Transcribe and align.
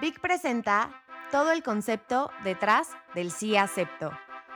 Vic 0.00 0.20
presenta 0.20 1.02
todo 1.30 1.50
el 1.52 1.62
concepto 1.62 2.30
detrás 2.44 2.90
del 3.14 3.30
sí 3.30 3.56
acepto, 3.56 4.12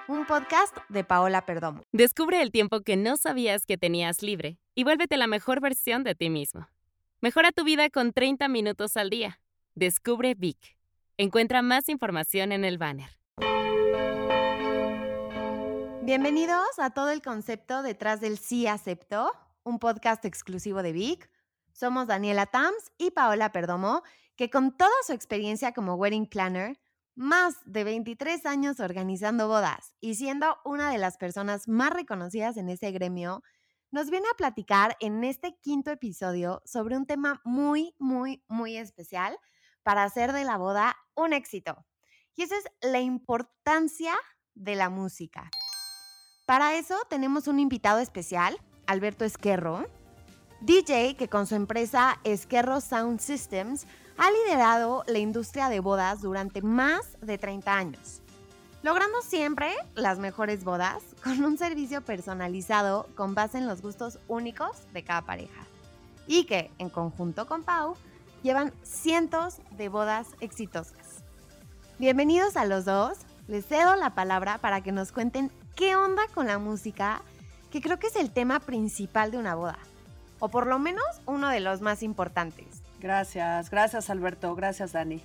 un 0.06 0.26
podcast 0.26 0.76
de 0.90 1.04
Paola 1.04 1.46
Perdomo. 1.46 1.82
Descubre 1.90 2.42
el 2.42 2.50
tiempo 2.50 2.82
que 2.82 2.96
no 2.96 3.16
sabías 3.16 3.64
que 3.64 3.78
tenías 3.78 4.22
libre 4.22 4.58
y 4.74 4.84
vuélvete 4.84 5.16
la 5.16 5.26
mejor 5.26 5.60
versión 5.60 6.04
de 6.04 6.14
ti 6.14 6.28
mismo. 6.28 6.68
Mejora 7.20 7.50
tu 7.50 7.64
vida 7.64 7.88
con 7.88 8.12
30 8.12 8.46
minutos 8.48 8.96
al 8.96 9.08
día. 9.08 9.40
Descubre 9.74 10.34
Vic. 10.34 10.76
Encuentra 11.16 11.62
más 11.62 11.88
información 11.88 12.52
en 12.52 12.64
el 12.64 12.76
banner. 12.76 13.10
Bienvenidos 16.02 16.78
a 16.78 16.90
todo 16.90 17.10
el 17.10 17.22
concepto 17.22 17.82
detrás 17.82 18.20
del 18.20 18.38
sí 18.38 18.66
acepto, 18.66 19.32
un 19.68 19.78
podcast 19.78 20.24
exclusivo 20.24 20.82
de 20.82 20.92
Vic. 20.92 21.30
Somos 21.72 22.06
Daniela 22.06 22.46
Tams 22.46 22.90
y 22.96 23.10
Paola 23.10 23.52
Perdomo, 23.52 24.02
que 24.34 24.50
con 24.50 24.76
toda 24.76 24.90
su 25.06 25.12
experiencia 25.12 25.72
como 25.72 25.94
wedding 25.94 26.26
planner, 26.26 26.80
más 27.14 27.56
de 27.66 27.84
23 27.84 28.46
años 28.46 28.80
organizando 28.80 29.46
bodas 29.46 29.94
y 30.00 30.14
siendo 30.14 30.56
una 30.64 30.90
de 30.90 30.98
las 30.98 31.18
personas 31.18 31.68
más 31.68 31.90
reconocidas 31.90 32.56
en 32.56 32.68
ese 32.70 32.90
gremio, 32.92 33.42
nos 33.90 34.10
viene 34.10 34.26
a 34.32 34.36
platicar 34.36 34.96
en 35.00 35.22
este 35.24 35.58
quinto 35.60 35.90
episodio 35.90 36.62
sobre 36.64 36.96
un 36.96 37.06
tema 37.06 37.40
muy, 37.44 37.94
muy, 37.98 38.44
muy 38.48 38.76
especial 38.76 39.38
para 39.82 40.04
hacer 40.04 40.32
de 40.32 40.44
la 40.44 40.56
boda 40.56 40.96
un 41.14 41.32
éxito. 41.32 41.84
Y 42.36 42.42
esa 42.42 42.56
es 42.56 42.64
la 42.80 43.00
importancia 43.00 44.14
de 44.54 44.76
la 44.76 44.88
música. 44.88 45.50
Para 46.46 46.74
eso 46.76 46.96
tenemos 47.10 47.48
un 47.48 47.58
invitado 47.58 47.98
especial, 47.98 48.58
Alberto 48.88 49.26
Esquerro, 49.26 49.86
DJ 50.62 51.14
que 51.14 51.28
con 51.28 51.46
su 51.46 51.54
empresa 51.54 52.18
Esquerro 52.24 52.80
Sound 52.80 53.20
Systems 53.20 53.86
ha 54.16 54.30
liderado 54.30 55.04
la 55.06 55.18
industria 55.18 55.68
de 55.68 55.78
bodas 55.78 56.22
durante 56.22 56.62
más 56.62 57.18
de 57.20 57.36
30 57.36 57.72
años, 57.72 58.22
logrando 58.82 59.20
siempre 59.20 59.74
las 59.94 60.18
mejores 60.18 60.64
bodas 60.64 61.02
con 61.22 61.44
un 61.44 61.58
servicio 61.58 62.00
personalizado 62.00 63.06
con 63.14 63.34
base 63.34 63.58
en 63.58 63.66
los 63.66 63.82
gustos 63.82 64.18
únicos 64.26 64.70
de 64.94 65.04
cada 65.04 65.20
pareja. 65.22 65.66
Y 66.26 66.44
que, 66.44 66.70
en 66.78 66.88
conjunto 66.88 67.46
con 67.46 67.64
Pau, 67.64 67.94
llevan 68.42 68.72
cientos 68.82 69.58
de 69.76 69.90
bodas 69.90 70.28
exitosas. 70.40 71.22
Bienvenidos 71.98 72.56
a 72.56 72.64
los 72.64 72.86
dos, 72.86 73.18
les 73.48 73.66
cedo 73.66 73.96
la 73.96 74.14
palabra 74.14 74.56
para 74.58 74.80
que 74.80 74.92
nos 74.92 75.12
cuenten 75.12 75.50
¿qué 75.76 75.94
onda 75.94 76.22
con 76.34 76.46
la 76.46 76.58
música? 76.58 77.20
Que 77.70 77.80
creo 77.80 77.98
que 77.98 78.06
es 78.06 78.16
el 78.16 78.30
tema 78.30 78.60
principal 78.60 79.30
de 79.30 79.38
una 79.38 79.54
boda, 79.54 79.78
o 80.38 80.48
por 80.48 80.66
lo 80.66 80.78
menos 80.78 81.04
uno 81.26 81.48
de 81.48 81.60
los 81.60 81.80
más 81.80 82.02
importantes. 82.02 82.82
Gracias, 83.00 83.70
gracias 83.70 84.10
Alberto, 84.10 84.54
gracias 84.54 84.92
Dani. 84.92 85.22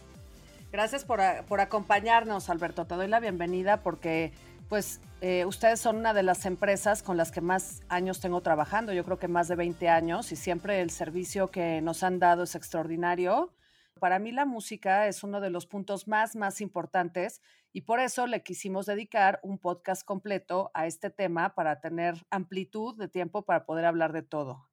Gracias 0.72 1.06
por, 1.06 1.22
por 1.48 1.62
acompañarnos 1.62 2.50
Alberto, 2.50 2.86
te 2.86 2.96
doy 2.96 3.08
la 3.08 3.20
bienvenida 3.20 3.78
porque 3.82 4.34
pues 4.70 5.02
eh, 5.22 5.46
ustedes 5.46 5.80
son 5.80 5.98
una 5.98 6.14
de 6.14 6.24
las 6.24 6.46
empresas 6.46 7.04
con 7.04 7.16
las 7.16 7.32
que 7.32 7.42
más 7.42 7.82
años 7.90 8.20
tengo 8.20 8.42
trabajando, 8.42 8.92
yo 8.92 9.06
creo 9.06 9.20
que 9.20 9.28
más 9.28 9.48
de 9.48 9.56
20 9.56 9.88
años 9.88 10.32
y 10.32 10.36
siempre 10.36 10.82
el 10.82 10.90
servicio 10.90 11.52
que 11.52 11.80
nos 11.82 12.04
han 12.04 12.20
dado 12.20 12.44
es 12.44 12.56
extraordinario. 12.56 13.54
Para 14.00 14.20
mí 14.20 14.32
la 14.32 14.46
música 14.46 15.08
es 15.08 15.24
uno 15.24 15.40
de 15.40 15.50
los 15.50 15.66
puntos 15.66 16.08
más, 16.08 16.36
más 16.36 16.60
importantes 16.60 17.42
y 17.74 17.82
por 17.82 18.00
eso 18.00 18.28
le 18.28 18.44
quisimos 18.44 18.86
dedicar 18.86 19.40
un 19.42 19.58
podcast 19.58 20.06
completo 20.06 20.70
a 20.76 20.86
este 20.86 21.10
tema 21.10 21.56
para 21.56 21.82
tener 21.82 22.24
amplitud 22.30 22.96
de 22.98 23.08
tiempo 23.08 23.44
para 23.44 23.66
poder 23.66 23.86
hablar 23.86 24.14
de 24.14 24.22
todo. 24.22 24.70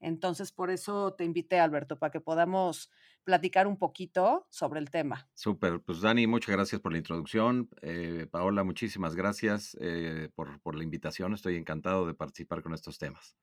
Entonces, 0.00 0.52
por 0.52 0.70
eso 0.70 1.14
te 1.14 1.24
invité, 1.24 1.60
Alberto, 1.60 1.98
para 1.98 2.10
que 2.10 2.20
podamos 2.20 2.90
platicar 3.24 3.66
un 3.66 3.78
poquito 3.78 4.46
sobre 4.50 4.80
el 4.80 4.90
tema. 4.90 5.30
Súper, 5.32 5.80
pues 5.80 6.00
Dani, 6.00 6.26
muchas 6.26 6.54
gracias 6.54 6.80
por 6.80 6.92
la 6.92 6.98
introducción. 6.98 7.70
Eh, 7.80 8.26
Paola, 8.30 8.64
muchísimas 8.64 9.14
gracias 9.14 9.76
eh, 9.80 10.28
por, 10.34 10.60
por 10.60 10.74
la 10.74 10.84
invitación. 10.84 11.32
Estoy 11.32 11.56
encantado 11.56 12.06
de 12.06 12.14
participar 12.14 12.62
con 12.62 12.74
estos 12.74 12.98
temas. 12.98 13.36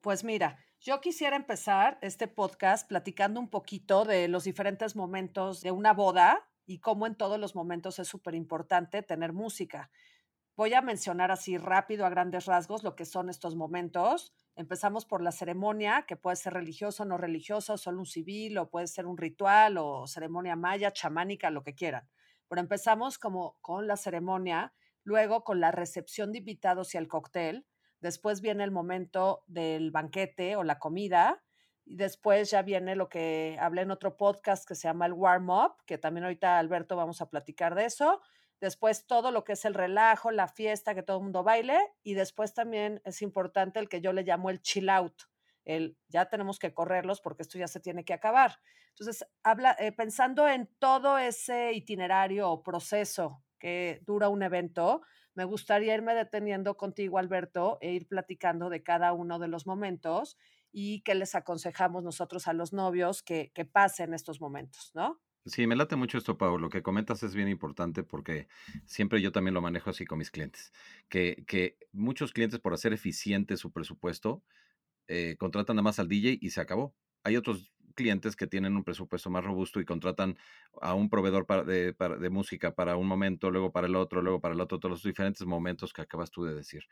Pues 0.00 0.24
mira, 0.24 0.58
yo 0.80 1.00
quisiera 1.00 1.36
empezar 1.36 1.98
este 2.02 2.26
podcast 2.26 2.88
platicando 2.88 3.38
un 3.38 3.48
poquito 3.48 4.04
de 4.04 4.28
los 4.28 4.44
diferentes 4.44 4.96
momentos 4.96 5.62
de 5.62 5.70
una 5.70 5.92
boda 5.92 6.49
y 6.70 6.78
cómo 6.78 7.08
en 7.08 7.16
todos 7.16 7.40
los 7.40 7.56
momentos 7.56 7.98
es 7.98 8.06
súper 8.06 8.36
importante 8.36 9.02
tener 9.02 9.32
música. 9.32 9.90
Voy 10.56 10.72
a 10.72 10.80
mencionar 10.80 11.32
así 11.32 11.58
rápido 11.58 12.06
a 12.06 12.10
grandes 12.10 12.46
rasgos 12.46 12.84
lo 12.84 12.94
que 12.94 13.06
son 13.06 13.28
estos 13.28 13.56
momentos. 13.56 14.32
Empezamos 14.54 15.04
por 15.04 15.20
la 15.20 15.32
ceremonia, 15.32 16.04
que 16.06 16.14
puede 16.14 16.36
ser 16.36 16.52
religiosa 16.52 17.02
o 17.02 17.06
no 17.06 17.18
religiosa, 17.18 17.72
o 17.72 17.76
solo 17.76 17.98
un 17.98 18.06
civil, 18.06 18.56
o 18.56 18.70
puede 18.70 18.86
ser 18.86 19.06
un 19.06 19.16
ritual, 19.16 19.78
o 19.78 20.06
ceremonia 20.06 20.54
maya, 20.54 20.92
chamánica, 20.92 21.50
lo 21.50 21.64
que 21.64 21.74
quieran. 21.74 22.08
Pero 22.46 22.60
empezamos 22.60 23.18
como 23.18 23.56
con 23.62 23.88
la 23.88 23.96
ceremonia, 23.96 24.72
luego 25.02 25.42
con 25.42 25.58
la 25.58 25.72
recepción 25.72 26.30
de 26.30 26.38
invitados 26.38 26.94
y 26.94 26.98
el 26.98 27.08
cóctel, 27.08 27.66
después 28.00 28.42
viene 28.42 28.62
el 28.62 28.70
momento 28.70 29.42
del 29.48 29.90
banquete 29.90 30.54
o 30.54 30.62
la 30.62 30.78
comida, 30.78 31.42
y 31.90 31.96
después 31.96 32.48
ya 32.52 32.62
viene 32.62 32.94
lo 32.94 33.08
que 33.08 33.56
hablé 33.60 33.82
en 33.82 33.90
otro 33.90 34.16
podcast 34.16 34.64
que 34.64 34.76
se 34.76 34.86
llama 34.86 35.06
el 35.06 35.12
warm 35.12 35.50
up, 35.50 35.72
que 35.86 35.98
también 35.98 36.22
ahorita 36.22 36.56
Alberto 36.56 36.94
vamos 36.94 37.20
a 37.20 37.28
platicar 37.28 37.74
de 37.74 37.84
eso. 37.84 38.20
Después 38.60 39.08
todo 39.08 39.32
lo 39.32 39.42
que 39.42 39.54
es 39.54 39.64
el 39.64 39.74
relajo, 39.74 40.30
la 40.30 40.46
fiesta, 40.46 40.94
que 40.94 41.02
todo 41.02 41.16
el 41.16 41.24
mundo 41.24 41.42
baile. 41.42 41.80
Y 42.04 42.14
después 42.14 42.54
también 42.54 43.02
es 43.04 43.22
importante 43.22 43.80
el 43.80 43.88
que 43.88 44.00
yo 44.00 44.12
le 44.12 44.22
llamo 44.22 44.50
el 44.50 44.62
chill 44.62 44.88
out. 44.88 45.22
El 45.64 45.98
ya 46.06 46.26
tenemos 46.26 46.60
que 46.60 46.72
correrlos 46.72 47.20
porque 47.20 47.42
esto 47.42 47.58
ya 47.58 47.66
se 47.66 47.80
tiene 47.80 48.04
que 48.04 48.14
acabar. 48.14 48.60
Entonces, 48.90 49.26
habla, 49.42 49.74
eh, 49.80 49.90
pensando 49.90 50.46
en 50.46 50.70
todo 50.78 51.18
ese 51.18 51.72
itinerario 51.72 52.50
o 52.50 52.62
proceso 52.62 53.42
que 53.58 54.00
dura 54.06 54.28
un 54.28 54.44
evento, 54.44 55.02
me 55.34 55.42
gustaría 55.42 55.94
irme 55.94 56.14
deteniendo 56.14 56.76
contigo, 56.76 57.18
Alberto, 57.18 57.78
e 57.80 57.90
ir 57.90 58.06
platicando 58.06 58.70
de 58.70 58.84
cada 58.84 59.12
uno 59.12 59.40
de 59.40 59.48
los 59.48 59.66
momentos 59.66 60.36
y 60.72 61.02
qué 61.02 61.14
les 61.14 61.34
aconsejamos 61.34 62.02
nosotros 62.04 62.48
a 62.48 62.52
los 62.52 62.72
novios 62.72 63.22
que, 63.22 63.50
que 63.54 63.64
pasen 63.64 64.14
estos 64.14 64.40
momentos, 64.40 64.92
¿no? 64.94 65.20
Sí, 65.46 65.66
me 65.66 65.74
late 65.74 65.96
mucho 65.96 66.18
esto, 66.18 66.36
Pau. 66.36 66.58
Lo 66.58 66.68
que 66.68 66.82
comentas 66.82 67.22
es 67.22 67.34
bien 67.34 67.48
importante 67.48 68.02
porque 68.02 68.46
siempre 68.84 69.22
yo 69.22 69.32
también 69.32 69.54
lo 69.54 69.62
manejo 69.62 69.88
así 69.90 70.04
con 70.04 70.18
mis 70.18 70.30
clientes. 70.30 70.72
Que, 71.08 71.44
que 71.46 71.78
muchos 71.92 72.32
clientes, 72.32 72.60
por 72.60 72.74
hacer 72.74 72.92
eficiente 72.92 73.56
su 73.56 73.72
presupuesto, 73.72 74.44
eh, 75.08 75.36
contratan 75.38 75.76
nada 75.76 75.84
más 75.84 75.98
al 75.98 76.08
DJ 76.08 76.38
y 76.40 76.50
se 76.50 76.60
acabó. 76.60 76.94
Hay 77.24 77.36
otros 77.36 77.72
clientes 78.00 78.34
que 78.34 78.46
tienen 78.46 78.76
un 78.76 78.82
presupuesto 78.82 79.28
más 79.28 79.44
robusto 79.44 79.78
y 79.78 79.84
contratan 79.84 80.38
a 80.80 80.94
un 80.94 81.10
proveedor 81.10 81.44
de, 81.66 82.30
música 82.30 82.74
para 82.74 82.96
un 82.96 83.06
momento, 83.06 83.50
luego 83.50 83.72
para 83.72 83.88
el 83.88 83.94
otro, 83.94 84.22
luego 84.22 84.40
para 84.40 84.54
el 84.54 84.60
otro, 84.62 84.78
todos 84.78 84.90
los 84.90 85.02
diferentes 85.02 85.46
momentos 85.46 85.92
que 85.92 86.00
acabas 86.00 86.30
tú 86.30 86.44
de 86.44 86.54
decir. 86.54 86.84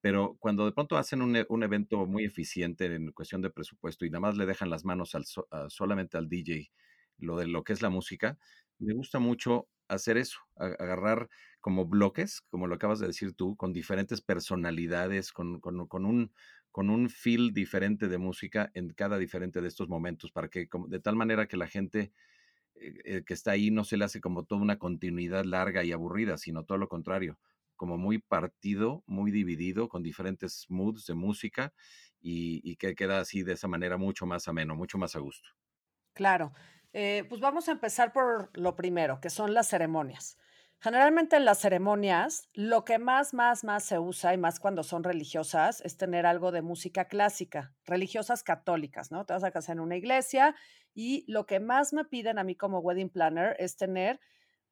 Pero 0.00 0.36
cuando 0.38 0.64
de 0.64 0.70
pronto 0.70 0.96
hacen 0.96 1.20
un, 1.20 1.34
e, 1.34 1.46
evento 1.64 2.06
muy 2.06 2.24
eficiente 2.24 2.86
en 2.86 3.10
cuestión 3.10 3.42
de 3.42 3.50
presupuesto 3.50 4.04
y 4.04 4.10
nada 4.10 4.20
más 4.20 4.36
le 4.36 4.46
dejan 4.46 4.70
las 4.70 4.84
manos 4.84 5.16
al, 5.16 5.24
solamente 5.68 6.16
al 6.16 6.28
DJ, 6.28 6.70
lo 7.18 7.36
de 7.36 7.48
lo 7.48 7.64
que 7.64 7.72
es 7.72 7.82
la 7.82 7.90
música, 7.90 8.38
me 8.78 8.94
gusta 8.94 9.18
mucho 9.18 9.68
hacer 9.88 10.16
eso, 10.16 10.38
agarrar 10.54 11.28
como 11.60 11.86
bloques, 11.86 12.40
como 12.50 12.68
lo 12.68 12.76
acabas 12.76 13.00
de 13.00 13.08
decir 13.08 13.34
tú, 13.34 13.56
con 13.56 13.72
diferentes 13.72 14.20
personalidades, 14.20 15.32
con, 15.32 15.60
con 15.60 16.04
un 16.06 16.32
con 16.72 16.90
un 16.90 17.10
feel 17.10 17.52
diferente 17.52 18.08
de 18.08 18.18
música 18.18 18.70
en 18.74 18.90
cada 18.94 19.18
diferente 19.18 19.60
de 19.60 19.68
estos 19.68 19.88
momentos, 19.88 20.32
para 20.32 20.48
que 20.48 20.68
de 20.88 21.00
tal 21.00 21.16
manera 21.16 21.46
que 21.46 21.56
la 21.56 21.68
gente 21.68 22.12
eh, 22.74 22.94
eh, 23.04 23.24
que 23.24 23.34
está 23.34 23.52
ahí 23.52 23.70
no 23.70 23.84
se 23.84 23.96
le 23.96 24.04
hace 24.04 24.20
como 24.20 24.44
toda 24.44 24.62
una 24.62 24.78
continuidad 24.78 25.44
larga 25.44 25.84
y 25.84 25.92
aburrida, 25.92 26.38
sino 26.38 26.64
todo 26.64 26.78
lo 26.78 26.88
contrario, 26.88 27.38
como 27.76 27.98
muy 27.98 28.18
partido, 28.18 29.04
muy 29.06 29.30
dividido, 29.30 29.88
con 29.88 30.02
diferentes 30.02 30.66
moods 30.68 31.06
de 31.06 31.14
música 31.14 31.72
y, 32.20 32.76
que 32.76 32.94
queda 32.94 33.20
así 33.20 33.42
de 33.42 33.54
esa 33.54 33.68
manera 33.68 33.96
mucho 33.96 34.26
más 34.26 34.48
ameno, 34.48 34.76
mucho 34.76 34.98
más 34.98 35.16
a 35.16 35.18
gusto. 35.18 35.50
Claro, 36.14 36.52
eh, 36.92 37.24
pues 37.28 37.40
vamos 37.40 37.68
a 37.68 37.72
empezar 37.72 38.12
por 38.12 38.50
lo 38.56 38.76
primero, 38.76 39.20
que 39.20 39.30
son 39.30 39.54
las 39.54 39.68
ceremonias. 39.68 40.38
Generalmente 40.82 41.36
en 41.36 41.44
las 41.44 41.60
ceremonias, 41.60 42.48
lo 42.54 42.84
que 42.84 42.98
más, 42.98 43.34
más, 43.34 43.62
más 43.62 43.84
se 43.84 44.00
usa, 44.00 44.34
y 44.34 44.36
más 44.36 44.58
cuando 44.58 44.82
son 44.82 45.04
religiosas, 45.04 45.80
es 45.82 45.96
tener 45.96 46.26
algo 46.26 46.50
de 46.50 46.60
música 46.60 47.04
clásica, 47.04 47.72
religiosas 47.84 48.42
católicas, 48.42 49.12
¿no? 49.12 49.24
Te 49.24 49.32
vas 49.32 49.44
a 49.44 49.52
casar 49.52 49.76
en 49.76 49.80
una 49.80 49.94
iglesia 49.94 50.56
y 50.92 51.24
lo 51.30 51.46
que 51.46 51.60
más 51.60 51.92
me 51.92 52.04
piden 52.04 52.36
a 52.36 52.42
mí 52.42 52.56
como 52.56 52.80
wedding 52.80 53.10
planner 53.10 53.54
es 53.60 53.76
tener 53.76 54.18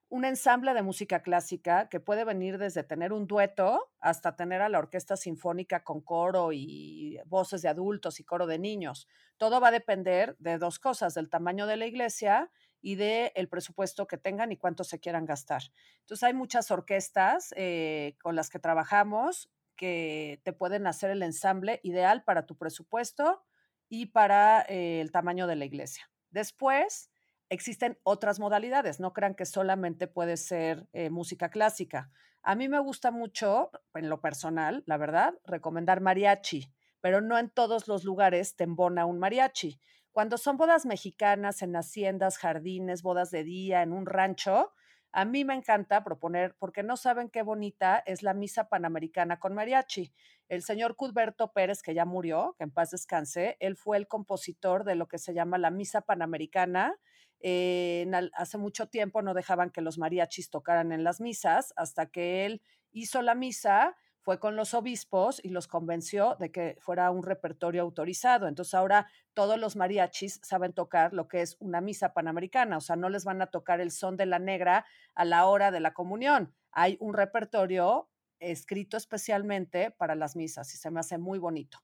un 0.08 0.24
ensamble 0.24 0.74
de 0.74 0.82
música 0.82 1.22
clásica 1.22 1.88
que 1.88 2.00
puede 2.00 2.24
venir 2.24 2.58
desde 2.58 2.82
tener 2.82 3.12
un 3.12 3.28
dueto 3.28 3.92
hasta 4.00 4.34
tener 4.34 4.62
a 4.62 4.68
la 4.68 4.80
orquesta 4.80 5.16
sinfónica 5.16 5.84
con 5.84 6.00
coro 6.00 6.50
y 6.52 7.20
voces 7.26 7.62
de 7.62 7.68
adultos 7.68 8.18
y 8.18 8.24
coro 8.24 8.48
de 8.48 8.58
niños. 8.58 9.06
Todo 9.36 9.60
va 9.60 9.68
a 9.68 9.70
depender 9.70 10.34
de 10.40 10.58
dos 10.58 10.80
cosas, 10.80 11.14
del 11.14 11.30
tamaño 11.30 11.68
de 11.68 11.76
la 11.76 11.86
iglesia 11.86 12.50
y 12.80 12.94
del 12.94 13.32
el 13.34 13.48
presupuesto 13.48 14.06
que 14.06 14.18
tengan 14.18 14.52
y 14.52 14.56
cuánto 14.56 14.84
se 14.84 15.00
quieran 15.00 15.26
gastar. 15.26 15.62
Entonces 16.00 16.22
hay 16.22 16.34
muchas 16.34 16.70
orquestas 16.70 17.52
eh, 17.56 18.16
con 18.22 18.36
las 18.36 18.50
que 18.50 18.58
trabajamos 18.58 19.50
que 19.76 20.40
te 20.44 20.52
pueden 20.52 20.86
hacer 20.86 21.10
el 21.10 21.22
ensamble 21.22 21.80
ideal 21.82 22.22
para 22.22 22.44
tu 22.44 22.56
presupuesto 22.56 23.42
y 23.88 24.06
para 24.06 24.62
eh, 24.68 25.00
el 25.00 25.10
tamaño 25.10 25.46
de 25.46 25.56
la 25.56 25.64
iglesia. 25.64 26.10
Después, 26.30 27.10
existen 27.48 27.98
otras 28.04 28.38
modalidades, 28.38 29.00
no 29.00 29.12
crean 29.12 29.34
que 29.34 29.44
solamente 29.44 30.06
puede 30.06 30.36
ser 30.36 30.86
eh, 30.92 31.10
música 31.10 31.50
clásica. 31.50 32.10
A 32.42 32.54
mí 32.54 32.68
me 32.68 32.78
gusta 32.78 33.10
mucho, 33.10 33.70
en 33.94 34.08
lo 34.08 34.20
personal, 34.20 34.84
la 34.86 34.96
verdad, 34.96 35.34
recomendar 35.44 36.00
mariachi, 36.00 36.72
pero 37.00 37.20
no 37.20 37.38
en 37.38 37.50
todos 37.50 37.88
los 37.88 38.04
lugares 38.04 38.56
te 38.56 38.64
un 38.64 39.18
mariachi. 39.18 39.80
Cuando 40.12 40.38
son 40.38 40.56
bodas 40.56 40.86
mexicanas 40.86 41.62
en 41.62 41.76
haciendas, 41.76 42.38
jardines, 42.38 43.02
bodas 43.02 43.30
de 43.30 43.44
día, 43.44 43.82
en 43.82 43.92
un 43.92 44.06
rancho, 44.06 44.72
a 45.12 45.24
mí 45.24 45.44
me 45.44 45.54
encanta 45.54 46.04
proponer, 46.04 46.56
porque 46.58 46.82
no 46.82 46.96
saben 46.96 47.30
qué 47.30 47.42
bonita 47.42 48.02
es 48.06 48.22
la 48.22 48.34
misa 48.34 48.68
panamericana 48.68 49.40
con 49.40 49.54
mariachi. 49.54 50.12
El 50.48 50.62
señor 50.62 50.94
Cudberto 50.96 51.52
Pérez, 51.52 51.82
que 51.82 51.94
ya 51.94 52.04
murió, 52.04 52.54
que 52.58 52.64
en 52.64 52.70
paz 52.70 52.90
descanse, 52.90 53.56
él 53.60 53.76
fue 53.76 53.96
el 53.96 54.06
compositor 54.06 54.84
de 54.84 54.94
lo 54.94 55.08
que 55.08 55.18
se 55.18 55.34
llama 55.34 55.58
la 55.58 55.70
misa 55.70 56.02
panamericana. 56.02 56.96
Eh, 57.40 58.08
hace 58.34 58.58
mucho 58.58 58.88
tiempo 58.88 59.22
no 59.22 59.34
dejaban 59.34 59.70
que 59.70 59.80
los 59.80 59.98
mariachis 59.98 60.50
tocaran 60.50 60.92
en 60.92 61.02
las 61.02 61.20
misas, 61.20 61.72
hasta 61.76 62.06
que 62.06 62.46
él 62.46 62.62
hizo 62.92 63.22
la 63.22 63.34
misa 63.34 63.96
fue 64.22 64.38
con 64.38 64.56
los 64.56 64.74
obispos 64.74 65.40
y 65.42 65.48
los 65.48 65.66
convenció 65.66 66.36
de 66.38 66.50
que 66.52 66.76
fuera 66.80 67.10
un 67.10 67.22
repertorio 67.22 67.82
autorizado. 67.82 68.46
Entonces 68.48 68.74
ahora 68.74 69.08
todos 69.34 69.58
los 69.58 69.76
mariachis 69.76 70.40
saben 70.42 70.72
tocar 70.72 71.12
lo 71.12 71.26
que 71.28 71.42
es 71.42 71.56
una 71.60 71.80
misa 71.80 72.12
panamericana, 72.12 72.76
o 72.76 72.80
sea, 72.80 72.96
no 72.96 73.08
les 73.08 73.24
van 73.24 73.42
a 73.42 73.46
tocar 73.46 73.80
el 73.80 73.90
son 73.90 74.16
de 74.16 74.26
la 74.26 74.38
negra 74.38 74.84
a 75.14 75.24
la 75.24 75.46
hora 75.46 75.70
de 75.70 75.80
la 75.80 75.94
comunión. 75.94 76.54
Hay 76.72 76.96
un 77.00 77.14
repertorio 77.14 78.10
escrito 78.38 78.96
especialmente 78.96 79.90
para 79.90 80.14
las 80.14 80.36
misas 80.36 80.74
y 80.74 80.78
se 80.78 80.90
me 80.90 81.00
hace 81.00 81.18
muy 81.18 81.38
bonito. 81.38 81.78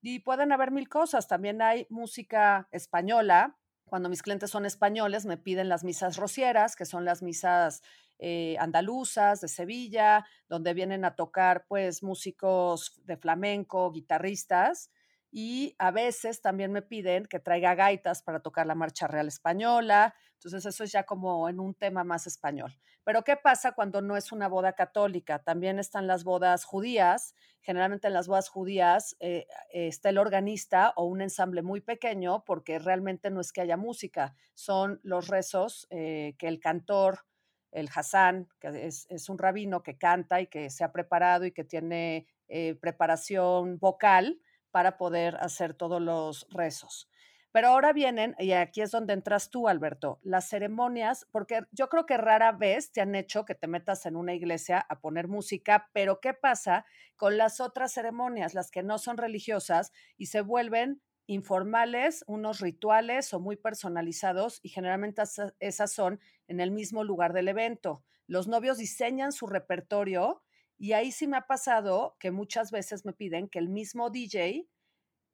Y 0.00 0.20
pueden 0.20 0.52
haber 0.52 0.70
mil 0.70 0.88
cosas, 0.88 1.26
también 1.26 1.60
hay 1.60 1.86
música 1.90 2.68
española. 2.70 3.58
Cuando 3.84 4.08
mis 4.08 4.22
clientes 4.22 4.50
son 4.50 4.64
españoles, 4.64 5.26
me 5.26 5.38
piden 5.38 5.68
las 5.68 5.82
misas 5.82 6.16
rocieras, 6.16 6.76
que 6.76 6.84
son 6.84 7.04
las 7.04 7.22
misas 7.22 7.82
eh, 8.18 8.56
andaluzas 8.58 9.40
de 9.40 9.48
Sevilla, 9.48 10.26
donde 10.48 10.74
vienen 10.74 11.04
a 11.04 11.14
tocar 11.14 11.66
pues 11.68 12.02
músicos 12.02 13.00
de 13.04 13.16
flamenco, 13.16 13.90
guitarristas, 13.92 14.90
y 15.30 15.74
a 15.78 15.90
veces 15.90 16.40
también 16.40 16.72
me 16.72 16.82
piden 16.82 17.26
que 17.26 17.38
traiga 17.38 17.74
gaitas 17.74 18.22
para 18.22 18.40
tocar 18.40 18.66
la 18.66 18.74
marcha 18.74 19.06
real 19.06 19.28
española. 19.28 20.14
Entonces 20.34 20.64
eso 20.64 20.84
es 20.84 20.92
ya 20.92 21.04
como 21.04 21.48
en 21.48 21.60
un 21.60 21.74
tema 21.74 22.02
más 22.02 22.26
español. 22.26 22.78
Pero 23.04 23.24
¿qué 23.24 23.36
pasa 23.36 23.72
cuando 23.72 24.00
no 24.00 24.16
es 24.16 24.32
una 24.32 24.48
boda 24.48 24.72
católica? 24.72 25.40
También 25.40 25.78
están 25.78 26.06
las 26.06 26.24
bodas 26.24 26.64
judías. 26.64 27.34
Generalmente 27.60 28.06
en 28.06 28.14
las 28.14 28.28
bodas 28.28 28.48
judías 28.48 29.16
eh, 29.20 29.46
está 29.70 30.08
el 30.08 30.18
organista 30.18 30.92
o 30.96 31.04
un 31.04 31.20
ensamble 31.20 31.62
muy 31.62 31.80
pequeño 31.80 32.44
porque 32.44 32.78
realmente 32.78 33.30
no 33.30 33.40
es 33.40 33.52
que 33.52 33.60
haya 33.60 33.76
música, 33.76 34.34
son 34.54 35.00
los 35.02 35.28
rezos 35.28 35.86
eh, 35.90 36.36
que 36.38 36.48
el 36.48 36.60
cantor 36.60 37.26
el 37.72 37.88
Hassan, 37.94 38.48
que 38.60 38.86
es, 38.86 39.28
un 39.28 39.38
rabino 39.38 39.82
que 39.82 39.98
canta 39.98 40.40
y 40.40 40.46
que 40.46 40.70
se 40.70 40.84
ha 40.84 40.92
preparado 40.92 41.44
y 41.44 41.52
que 41.52 41.64
tiene 41.64 42.26
eh, 42.48 42.74
preparación 42.74 43.78
vocal 43.78 44.40
para 44.70 44.96
poder 44.96 45.36
hacer 45.36 45.74
todos 45.74 46.00
los 46.00 46.46
rezos. 46.50 47.08
Pero 47.50 47.68
ahora 47.68 47.94
vienen, 47.94 48.36
y 48.38 48.52
aquí 48.52 48.82
es 48.82 48.90
donde 48.90 49.14
entras 49.14 49.48
tú, 49.48 49.68
Alberto, 49.68 50.20
las 50.22 50.48
ceremonias, 50.48 51.26
porque 51.32 51.62
yo 51.72 51.88
creo 51.88 52.04
que 52.04 52.18
rara 52.18 52.52
vez 52.52 52.92
te 52.92 53.00
han 53.00 53.14
hecho 53.14 53.46
que 53.46 53.54
te 53.54 53.66
metas 53.66 54.04
en 54.04 54.16
una 54.16 54.34
iglesia 54.34 54.84
a 54.88 55.00
poner 55.00 55.28
música, 55.28 55.88
pero 55.94 56.20
¿qué 56.20 56.34
pasa 56.34 56.84
con 57.16 57.38
las 57.38 57.60
otras 57.60 57.92
ceremonias, 57.92 58.52
las 58.52 58.70
que 58.70 58.82
no 58.82 58.98
son 58.98 59.16
religiosas 59.16 59.92
y 60.18 60.26
se 60.26 60.42
vuelven 60.42 61.00
informales, 61.28 62.24
unos 62.26 62.60
rituales 62.60 63.32
o 63.34 63.38
muy 63.38 63.56
personalizados 63.56 64.60
y 64.62 64.70
generalmente 64.70 65.22
esas 65.60 65.92
son 65.92 66.20
en 66.48 66.58
el 66.58 66.70
mismo 66.70 67.04
lugar 67.04 67.34
del 67.34 67.48
evento. 67.48 68.02
Los 68.26 68.48
novios 68.48 68.78
diseñan 68.78 69.32
su 69.32 69.46
repertorio 69.46 70.42
y 70.78 70.92
ahí 70.92 71.12
sí 71.12 71.28
me 71.28 71.36
ha 71.36 71.46
pasado 71.46 72.16
que 72.18 72.30
muchas 72.30 72.70
veces 72.70 73.04
me 73.04 73.12
piden 73.12 73.48
que 73.48 73.58
el 73.58 73.68
mismo 73.68 74.10
DJ 74.10 74.68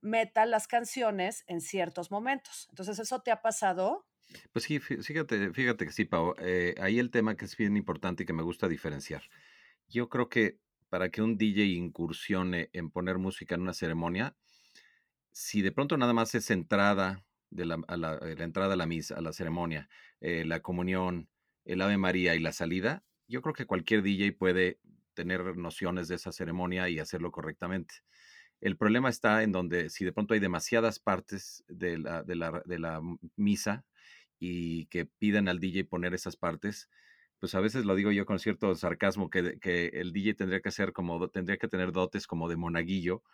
meta 0.01 0.47
las 0.47 0.67
canciones 0.67 1.45
en 1.47 1.61
ciertos 1.61 2.11
momentos. 2.11 2.67
Entonces, 2.71 2.99
¿eso 2.99 3.21
te 3.21 3.31
ha 3.31 3.41
pasado? 3.41 4.07
Pues 4.53 4.65
sí, 4.65 4.81
fíjate, 4.81 5.53
fíjate 5.53 5.87
que 5.87 5.93
sí, 5.93 6.05
Pau. 6.05 6.35
Eh, 6.39 6.75
ahí 6.81 6.99
el 6.99 7.11
tema 7.11 7.37
que 7.37 7.45
es 7.45 7.57
bien 7.57 7.77
importante 7.77 8.25
y 8.25 8.27
que 8.27 8.33
me 8.33 8.43
gusta 8.43 8.69
diferenciar. 8.69 9.23
Yo 9.89 10.09
creo 10.09 10.29
que 10.29 10.59
para 10.89 11.11
que 11.11 11.23
un 11.23 11.39
DJ 11.39 11.65
incursione 11.67 12.71
en 12.73 12.91
poner 12.91 13.19
música 13.19 13.55
en 13.55 13.63
una 13.63 13.75
ceremonia, 13.75 14.37
si 15.35 15.63
de 15.63 15.73
pronto 15.73 15.97
nada 15.97 16.13
más 16.13 16.35
es 16.37 16.49
entrada 16.51 17.25
de 17.51 17.67
la, 17.67 17.83
a 17.89 17.97
la, 17.97 18.15
eh, 18.23 18.37
entrada 18.39 18.75
a 18.75 18.77
la 18.77 18.87
misa, 18.87 19.17
a 19.17 19.21
la 19.21 19.33
ceremonia, 19.33 19.89
eh, 20.21 20.45
la 20.45 20.61
comunión, 20.61 21.29
el 21.65 21.83
Ave 21.83 21.99
María 21.99 22.37
y 22.37 22.39
la 22.39 22.53
salida, 22.53 23.03
yo 23.27 23.43
creo 23.43 23.53
que 23.53 23.67
cualquier 23.67 24.03
DJ 24.03 24.33
puede 24.33 24.79
tener 25.13 25.57
nociones 25.57 26.07
de 26.07 26.15
esa 26.15 26.31
ceremonia 26.31 26.89
y 26.89 27.01
hacerlo 27.01 27.33
correctamente. 27.33 27.97
El 28.61 28.77
problema 28.77 29.09
está 29.09 29.43
en 29.43 29.51
donde 29.51 29.91
si 29.91 30.05
de 30.05 30.13
pronto 30.13 30.35
hay 30.35 30.41
demasiadas 30.41 31.01
partes 31.01 31.65
de 31.67 31.99
la, 31.99 32.23
de 32.23 32.37
la, 32.37 32.63
de 32.65 32.79
la 32.79 33.01
misa 33.35 33.85
y 34.39 34.87
que 34.87 35.05
pidan 35.05 35.49
al 35.49 35.59
DJ 35.59 35.85
poner 35.85 36.15
esas 36.15 36.37
partes, 36.37 36.89
pues 37.41 37.57
a 37.57 37.61
veces 37.61 37.85
lo 37.85 37.97
digo 37.97 38.13
yo 38.13 38.25
con 38.25 38.39
cierto 38.39 38.73
sarcasmo, 38.77 39.31
que, 39.31 39.59
que 39.59 39.87
el 39.89 40.13
DJ 40.13 40.35
tendría 40.35 40.61
que 40.61 40.71
ser 40.71 40.93
como, 40.93 41.29
tendría 41.29 41.57
que 41.57 41.69
tener 41.69 41.91
dotes 41.91 42.29
como 42.29 42.49
de 42.49 42.57
monaguillo 42.57 43.25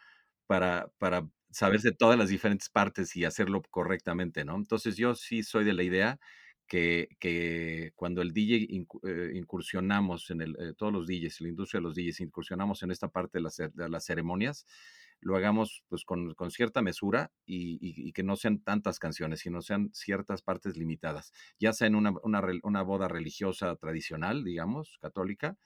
para, 0.51 0.91
para 0.99 1.29
saberse 1.53 1.93
todas 1.93 2.19
las 2.19 2.29
diferentes 2.29 2.69
partes 2.71 3.15
y 3.15 3.25
hacerlo 3.25 3.63
correctamente, 3.71 4.45
¿no? 4.45 4.57
Entonces 4.57 4.97
yo 4.97 5.15
sí 5.15 5.45
soy 5.45 5.63
de 5.63 5.75
la 5.75 5.85
idea 5.85 6.19
que, 6.67 7.07
que 7.21 7.93
cuando 7.95 8.21
el 8.21 8.33
DJ 8.33 8.67
eh, 9.05 9.31
incursionamos 9.35 10.29
en 10.33 10.41
el, 10.41 10.57
eh, 10.59 10.75
todos 10.77 10.93
los 10.93 11.07
DJs, 11.07 11.43
la 11.43 11.49
industria 11.51 11.79
de 11.79 11.85
los 11.85 11.95
DJs, 11.95 12.23
incursionamos 12.23 12.83
en 12.83 12.91
esta 12.91 13.07
parte 13.07 13.39
de 13.39 13.43
las, 13.43 13.59
de 13.59 13.89
las 13.89 14.05
ceremonias, 14.05 14.67
lo 15.21 15.37
hagamos 15.37 15.85
pues 15.89 16.05
con, 16.05 16.35
con 16.35 16.51
cierta 16.51 16.83
mesura 16.83 17.31
y, 17.47 17.79
y, 17.81 18.13
que 18.13 18.25
no 18.25 18.35
sean 18.35 18.59
tantas 18.59 18.99
canciones, 18.99 19.39
sino 19.39 19.63
sean 19.63 19.91
ciertas 19.93 20.43
partes 20.43 20.77
limitadas, 20.77 21.33
ya 21.61 21.73
sea 21.73 21.87
en 21.87 21.95
una, 21.95 22.13
una, 22.25 22.43
una 22.65 22.83
boda 22.83 23.07
religiosa 23.07 23.77
tradicional, 23.77 24.43
digamos, 24.43 24.99
católica, 25.01 25.59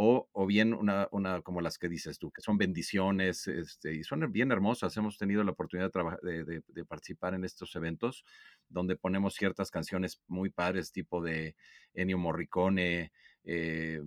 o, 0.00 0.46
bien 0.46 0.74
una, 0.74 1.08
una, 1.10 1.42
como 1.42 1.60
las 1.60 1.76
que 1.76 1.88
dices 1.88 2.20
tú, 2.20 2.30
que 2.30 2.40
son 2.40 2.56
bendiciones 2.56 3.48
este, 3.48 3.96
y 3.96 4.04
son 4.04 4.30
bien 4.30 4.52
hermosas. 4.52 4.96
Hemos 4.96 5.18
tenido 5.18 5.42
la 5.42 5.50
oportunidad 5.50 5.90
de, 6.22 6.44
de, 6.44 6.84
participar 6.84 7.34
en 7.34 7.44
estos 7.44 7.74
eventos 7.74 8.24
donde 8.68 8.94
ponemos 8.94 9.34
ciertas 9.34 9.72
canciones 9.72 10.22
muy 10.28 10.50
padres, 10.50 10.92
tipo 10.92 11.20
de 11.20 11.56
Ennio 11.94 12.16
Morricone, 12.16 13.10
eh, 13.42 14.00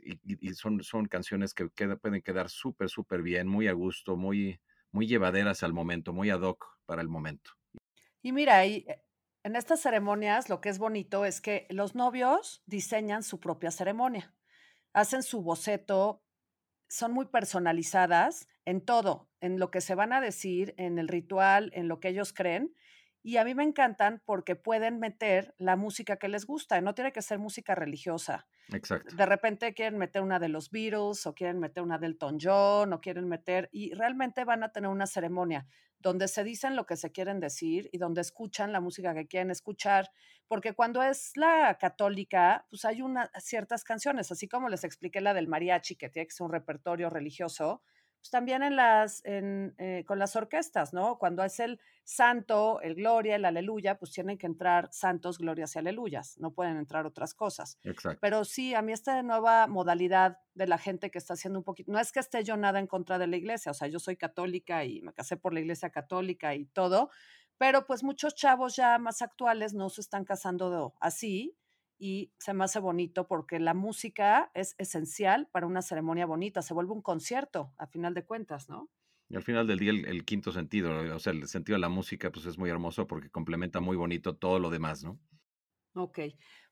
y, 0.00 0.54
son, 0.54 0.80
son 0.84 1.06
canciones 1.06 1.54
que 1.54 1.68
pueden 1.68 2.22
quedar 2.22 2.48
súper, 2.48 2.88
súper 2.88 3.22
bien, 3.22 3.48
muy 3.48 3.66
a 3.66 3.72
gusto, 3.72 4.16
muy, 4.16 4.60
muy 4.92 5.08
llevaderas 5.08 5.64
al 5.64 5.72
momento, 5.72 6.12
muy 6.12 6.30
ad 6.30 6.42
hoc 6.42 6.78
para 6.86 7.02
el 7.02 7.08
momento. 7.08 7.50
Y 8.22 8.30
mira, 8.30 8.64
eh, 8.64 9.02
en 9.42 9.56
estas 9.56 9.80
ceremonias 9.80 10.48
lo 10.48 10.60
que 10.60 10.68
es 10.68 10.78
bonito 10.78 11.24
es 11.24 11.40
que 11.40 11.66
los 11.68 11.96
novios 11.96 12.62
diseñan 12.66 13.24
su 13.24 13.40
propia 13.40 13.72
ceremonia 13.72 14.32
hacen 14.92 15.22
su 15.22 15.42
boceto, 15.42 16.22
son 16.88 17.12
muy 17.12 17.26
personalizadas 17.26 18.48
en 18.64 18.80
todo, 18.80 19.30
en 19.40 19.58
lo 19.58 19.70
que 19.70 19.80
se 19.80 19.94
van 19.94 20.12
a 20.12 20.20
decir, 20.20 20.74
en 20.76 20.98
el 20.98 21.08
ritual, 21.08 21.70
en 21.74 21.88
lo 21.88 22.00
que 22.00 22.08
ellos 22.08 22.32
creen. 22.32 22.74
Y 23.22 23.36
a 23.36 23.44
mí 23.44 23.54
me 23.54 23.62
encantan 23.62 24.20
porque 24.24 24.56
pueden 24.56 24.98
meter 24.98 25.54
la 25.58 25.76
música 25.76 26.16
que 26.16 26.28
les 26.28 26.44
gusta. 26.44 26.80
No 26.80 26.94
tiene 26.94 27.12
que 27.12 27.22
ser 27.22 27.38
música 27.38 27.74
religiosa. 27.74 28.46
Exacto. 28.72 29.14
De 29.14 29.26
repente 29.26 29.74
quieren 29.74 29.98
meter 29.98 30.22
una 30.22 30.38
de 30.38 30.48
los 30.48 30.70
Beatles 30.70 31.26
o 31.26 31.34
quieren 31.34 31.60
meter 31.60 31.82
una 31.82 31.98
del 31.98 32.12
Elton 32.12 32.38
John 32.40 32.92
o 32.92 33.00
quieren 33.00 33.28
meter 33.28 33.68
y 33.72 33.94
realmente 33.94 34.44
van 34.44 34.64
a 34.64 34.72
tener 34.72 34.90
una 34.90 35.06
ceremonia 35.06 35.66
donde 36.02 36.28
se 36.28 36.44
dicen 36.44 36.76
lo 36.76 36.84
que 36.84 36.96
se 36.96 37.12
quieren 37.12 37.40
decir 37.40 37.88
y 37.92 37.98
donde 37.98 38.20
escuchan 38.20 38.72
la 38.72 38.80
música 38.80 39.14
que 39.14 39.28
quieren 39.28 39.50
escuchar, 39.50 40.10
porque 40.48 40.74
cuando 40.74 41.02
es 41.02 41.36
la 41.36 41.78
católica, 41.78 42.66
pues 42.68 42.84
hay 42.84 43.02
unas 43.02 43.30
ciertas 43.38 43.84
canciones, 43.84 44.30
así 44.32 44.48
como 44.48 44.68
les 44.68 44.84
expliqué 44.84 45.20
la 45.20 45.32
del 45.32 45.48
mariachi, 45.48 45.94
que 45.94 46.10
tiene 46.10 46.26
que 46.26 46.34
ser 46.34 46.44
un 46.44 46.52
repertorio 46.52 47.08
religioso, 47.08 47.82
pues 48.22 48.30
también 48.30 48.62
en 48.62 48.76
las, 48.76 49.20
en, 49.24 49.74
eh, 49.78 50.04
con 50.06 50.20
las 50.20 50.36
orquestas, 50.36 50.92
¿no? 50.92 51.18
Cuando 51.18 51.42
es 51.42 51.58
el 51.58 51.80
santo, 52.04 52.80
el 52.80 52.94
gloria, 52.94 53.34
el 53.34 53.44
aleluya, 53.44 53.98
pues 53.98 54.12
tienen 54.12 54.38
que 54.38 54.46
entrar 54.46 54.88
santos, 54.92 55.38
glorias 55.38 55.74
y 55.74 55.80
aleluyas, 55.80 56.38
no 56.38 56.52
pueden 56.52 56.76
entrar 56.76 57.04
otras 57.04 57.34
cosas. 57.34 57.80
Exacto. 57.82 58.20
Pero 58.20 58.44
sí, 58.44 58.76
a 58.76 58.82
mí 58.82 58.92
esta 58.92 59.20
nueva 59.24 59.66
modalidad 59.66 60.38
de 60.54 60.68
la 60.68 60.78
gente 60.78 61.10
que 61.10 61.18
está 61.18 61.34
haciendo 61.34 61.58
un 61.58 61.64
poquito, 61.64 61.90
no 61.90 61.98
es 61.98 62.12
que 62.12 62.20
esté 62.20 62.44
yo 62.44 62.56
nada 62.56 62.78
en 62.78 62.86
contra 62.86 63.18
de 63.18 63.26
la 63.26 63.36
iglesia, 63.36 63.72
o 63.72 63.74
sea, 63.74 63.88
yo 63.88 63.98
soy 63.98 64.16
católica 64.16 64.84
y 64.84 65.00
me 65.00 65.12
casé 65.12 65.36
por 65.36 65.52
la 65.52 65.58
iglesia 65.58 65.90
católica 65.90 66.54
y 66.54 66.66
todo, 66.66 67.10
pero 67.58 67.86
pues 67.86 68.04
muchos 68.04 68.36
chavos 68.36 68.76
ya 68.76 68.98
más 68.98 69.20
actuales 69.20 69.74
no 69.74 69.90
se 69.90 70.00
están 70.00 70.24
casando 70.24 70.94
así 71.00 71.56
y 72.02 72.32
se 72.36 72.52
me 72.52 72.64
hace 72.64 72.80
bonito 72.80 73.28
porque 73.28 73.60
la 73.60 73.74
música 73.74 74.50
es 74.54 74.74
esencial 74.78 75.48
para 75.52 75.68
una 75.68 75.82
ceremonia 75.82 76.26
bonita, 76.26 76.60
se 76.60 76.74
vuelve 76.74 76.90
un 76.90 77.00
concierto 77.00 77.72
a 77.78 77.86
final 77.86 78.12
de 78.12 78.24
cuentas, 78.24 78.68
¿no? 78.68 78.90
Y 79.28 79.36
al 79.36 79.44
final 79.44 79.68
del 79.68 79.78
día, 79.78 79.92
el, 79.92 80.24
quinto 80.24 80.50
sentido, 80.50 81.14
o 81.14 81.18
sea, 81.20 81.32
el 81.32 81.46
sentido 81.46 81.76
de 81.76 81.80
la 81.80 81.88
música, 81.88 82.32
pues 82.32 82.44
es 82.46 82.58
muy 82.58 82.70
hermoso 82.70 83.06
porque 83.06 83.30
complementa 83.30 83.78
muy 83.78 83.96
bonito 83.96 84.34
todo 84.34 84.58
lo 84.58 84.68
demás, 84.68 85.04
¿no? 85.04 85.20
Ok. 85.94 86.18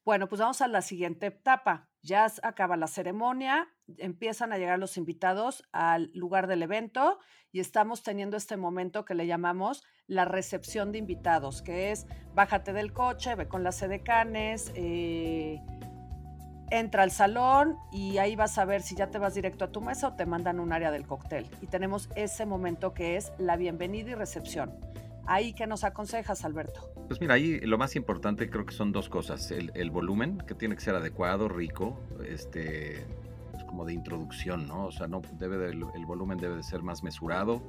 Bueno, 0.04 0.28
pues 0.28 0.40
vamos 0.40 0.62
a 0.62 0.68
la 0.68 0.80
siguiente 0.82 1.26
etapa. 1.26 1.88
Ya 2.02 2.26
acaba 2.42 2.78
la 2.78 2.86
ceremonia, 2.86 3.68
empiezan 3.98 4.52
a 4.52 4.58
llegar 4.58 4.78
los 4.78 4.96
invitados 4.96 5.62
al 5.72 6.10
lugar 6.14 6.46
del 6.46 6.62
evento 6.62 7.18
y 7.52 7.60
estamos 7.60 8.02
teniendo 8.02 8.38
este 8.38 8.56
momento 8.56 9.04
que 9.04 9.14
le 9.14 9.26
llamamos 9.26 9.84
la 10.06 10.24
recepción 10.24 10.92
de 10.92 10.98
invitados, 10.98 11.60
que 11.60 11.90
es 11.90 12.06
bájate 12.34 12.72
del 12.72 12.94
coche, 12.94 13.34
ve 13.34 13.48
con 13.48 13.62
las 13.62 13.82
edecanes, 13.82 14.72
eh, 14.74 15.60
entra 16.70 17.02
al 17.02 17.10
salón 17.10 17.76
y 17.92 18.16
ahí 18.16 18.34
vas 18.34 18.56
a 18.56 18.64
ver 18.64 18.80
si 18.80 18.96
ya 18.96 19.10
te 19.10 19.18
vas 19.18 19.34
directo 19.34 19.66
a 19.66 19.72
tu 19.72 19.82
mesa 19.82 20.08
o 20.08 20.14
te 20.14 20.24
mandan 20.24 20.58
un 20.60 20.72
área 20.72 20.90
del 20.90 21.06
cóctel. 21.06 21.46
Y 21.60 21.66
tenemos 21.66 22.08
ese 22.14 22.46
momento 22.46 22.94
que 22.94 23.16
es 23.16 23.32
la 23.36 23.56
bienvenida 23.56 24.12
y 24.12 24.14
recepción. 24.14 24.89
Ahí, 25.26 25.52
¿qué 25.52 25.66
nos 25.66 25.84
aconsejas, 25.84 26.44
Alberto? 26.44 26.92
Pues 27.08 27.20
mira, 27.20 27.34
ahí 27.34 27.60
lo 27.60 27.78
más 27.78 27.96
importante 27.96 28.50
creo 28.50 28.66
que 28.66 28.74
son 28.74 28.92
dos 28.92 29.08
cosas. 29.08 29.50
El, 29.50 29.90
volumen, 29.90 30.38
que 30.46 30.54
tiene 30.54 30.74
que 30.74 30.80
ser 30.80 30.94
adecuado, 30.94 31.48
rico, 31.48 32.00
este, 32.26 33.06
pues 33.52 33.64
como 33.64 33.84
de 33.84 33.92
introducción, 33.92 34.66
¿no? 34.66 34.86
O 34.86 34.92
sea, 34.92 35.06
no 35.06 35.22
debe 35.38 35.70
el 35.70 36.06
volumen 36.06 36.38
debe 36.38 36.56
de 36.56 36.62
ser 36.62 36.82
más 36.82 37.02
mesurado 37.02 37.62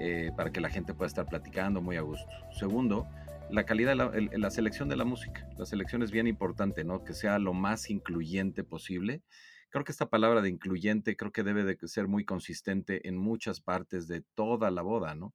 eh, 0.00 0.32
para 0.36 0.50
que 0.50 0.60
la 0.60 0.70
gente 0.70 0.92
pueda 0.92 1.06
estar 1.06 1.26
platicando 1.26 1.80
muy 1.80 1.96
a 1.96 2.00
gusto. 2.00 2.26
Segundo, 2.58 3.06
la 3.48 3.64
calidad, 3.64 3.94
la, 3.94 4.10
la, 4.32 4.50
selección 4.50 4.88
de 4.88 4.96
la 4.96 5.04
música. 5.04 5.48
La 5.56 5.66
selección 5.66 6.02
es 6.02 6.10
bien 6.10 6.26
importante, 6.26 6.82
¿no? 6.82 7.04
Que 7.04 7.14
sea 7.14 7.38
lo 7.38 7.52
más 7.52 7.90
incluyente 7.90 8.64
posible. 8.64 9.22
Creo 9.70 9.84
que 9.84 9.92
esta 9.92 10.08
palabra 10.08 10.42
de 10.42 10.48
incluyente 10.48 11.16
creo 11.16 11.30
que 11.30 11.44
debe 11.44 11.62
de 11.62 11.76
ser 11.86 12.08
muy 12.08 12.24
consistente 12.24 13.08
en 13.08 13.16
muchas 13.16 13.60
partes 13.60 14.08
de 14.08 14.22
toda 14.34 14.70
la 14.72 14.82
boda, 14.82 15.14
¿no? 15.14 15.32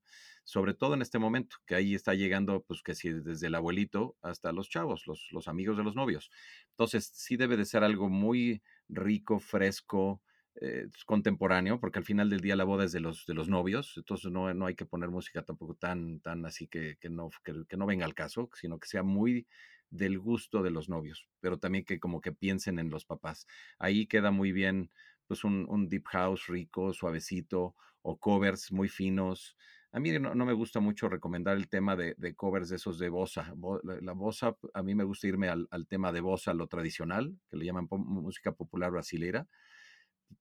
Sobre 0.50 0.74
todo 0.74 0.96
en 0.96 1.04
este 1.04 1.20
momento, 1.20 1.58
que 1.68 1.76
ahí 1.76 1.94
está 1.94 2.16
llegando, 2.16 2.64
pues 2.64 2.82
que 2.82 2.96
si 2.96 3.12
desde 3.12 3.46
el 3.46 3.54
abuelito 3.54 4.18
hasta 4.24 4.52
los 4.52 4.68
chavos, 4.68 5.06
los, 5.06 5.28
los 5.32 5.48
amigos 5.48 5.78
de 5.78 5.84
los 5.84 5.96
novios. 5.96 6.32
Entonces, 6.72 7.12
sí 7.14 7.38
debe 7.38 7.56
de 7.56 7.66
ser 7.66 7.84
algo 7.84 8.10
muy 8.10 8.64
rico, 8.88 9.40
fresco, 9.40 10.24
eh, 10.60 10.88
contemporáneo, 11.06 11.80
porque 11.80 12.00
al 12.00 12.06
final 12.06 12.32
del 12.32 12.42
día 12.42 12.56
la 12.56 12.64
boda 12.64 12.86
es 12.86 12.92
de 12.92 13.00
los, 13.00 13.28
de 13.28 13.36
los 13.36 13.48
novios, 13.48 13.94
entonces 13.96 14.32
no, 14.32 14.52
no 14.56 14.66
hay 14.66 14.74
que 14.74 14.88
poner 14.88 15.12
música 15.12 15.44
tampoco 15.44 15.76
tan, 15.76 16.20
tan 16.22 16.44
así 16.48 16.68
que, 16.68 16.98
que 17.00 17.12
no, 17.12 17.30
que, 17.44 17.78
no 17.78 17.86
venga 17.86 18.06
al 18.08 18.16
caso, 18.16 18.50
sino 18.56 18.80
que 18.80 18.88
sea 18.88 19.04
muy 19.04 19.46
del 19.92 20.18
gusto 20.18 20.64
de 20.64 20.72
los 20.72 20.90
novios, 20.90 21.30
pero 21.42 21.60
también 21.60 21.86
que 21.86 22.00
como 22.00 22.22
que 22.22 22.32
piensen 22.32 22.80
en 22.80 22.90
los 22.90 23.06
papás. 23.06 23.46
Ahí 23.78 24.08
queda 24.08 24.32
muy 24.32 24.52
bien 24.52 24.90
pues 25.28 25.44
un, 25.44 25.68
un 25.70 25.90
deep 25.90 26.08
house 26.08 26.48
rico, 26.48 26.92
suavecito, 26.92 27.76
o 28.02 28.18
covers 28.18 28.72
muy 28.72 28.90
finos. 28.90 29.56
A 29.92 30.00
mí 30.00 30.12
no, 30.20 30.46
me 30.46 30.54
gusta 30.54 30.80
mucho 30.80 31.10
recomendar 31.10 31.58
el 31.58 31.68
tema 31.68 31.96
de, 31.96 32.14
de, 32.18 32.36
covers 32.36 32.70
de 32.70 32.76
esos 32.76 33.00
de 33.00 33.10
bossa. 33.10 33.54
La 34.02 34.14
bossa, 34.14 34.56
a 34.74 34.84
mí 34.84 34.94
me 34.94 35.04
gusta 35.04 35.28
irme 35.28 35.50
al, 35.50 35.68
al 35.72 35.88
tema 35.88 36.12
de 36.12 36.22
bossa, 36.22 36.54
lo 36.54 36.68
tradicional, 36.68 37.36
que 37.50 37.58
le 37.58 37.66
llaman 37.66 37.88
música 37.90 38.52
popular 38.52 38.92
brasilera 38.92 39.48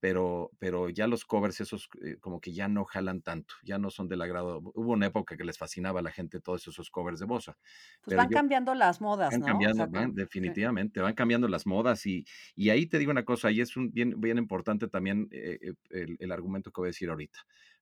pero, 0.00 0.50
pero 0.58 0.88
ya 0.88 1.06
los 1.06 1.24
covers 1.24 1.60
esos 1.60 1.88
eh, 2.02 2.16
como 2.20 2.40
que 2.40 2.52
ya 2.52 2.68
no 2.68 2.84
jalan 2.84 3.22
tanto, 3.22 3.54
ya 3.62 3.78
no 3.78 3.90
son 3.90 4.08
del 4.08 4.22
agrado. 4.22 4.60
Hubo 4.74 4.92
una 4.92 5.06
época 5.06 5.36
que 5.36 5.44
les 5.44 5.58
fascinaba 5.58 6.00
a 6.00 6.02
la 6.02 6.10
gente 6.10 6.40
todos 6.40 6.66
esos 6.68 6.90
covers 6.90 7.18
de 7.18 7.26
bossa. 7.26 7.56
Pues 8.02 8.16
van 8.16 8.28
cambiando 8.28 8.74
las 8.74 9.00
modas, 9.00 9.30
van 9.30 9.40
¿no? 9.40 9.46
Cambiando, 9.46 9.86
definitivamente, 10.12 11.00
van 11.00 11.14
cambiando 11.14 11.48
las 11.48 11.66
modas 11.66 12.06
y, 12.06 12.24
y 12.54 12.70
ahí 12.70 12.86
te 12.86 12.98
digo 12.98 13.10
una 13.10 13.24
cosa, 13.24 13.50
y 13.50 13.60
es 13.60 13.76
un, 13.76 13.90
bien, 13.90 14.20
bien 14.20 14.38
importante 14.38 14.88
también 14.88 15.28
eh, 15.32 15.58
eh, 15.60 15.74
el, 15.90 16.16
el, 16.20 16.32
argumento 16.32 16.70
que 16.70 16.80
voy 16.80 16.88
a 16.88 16.90
decir 16.90 17.10
ahorita. 17.10 17.40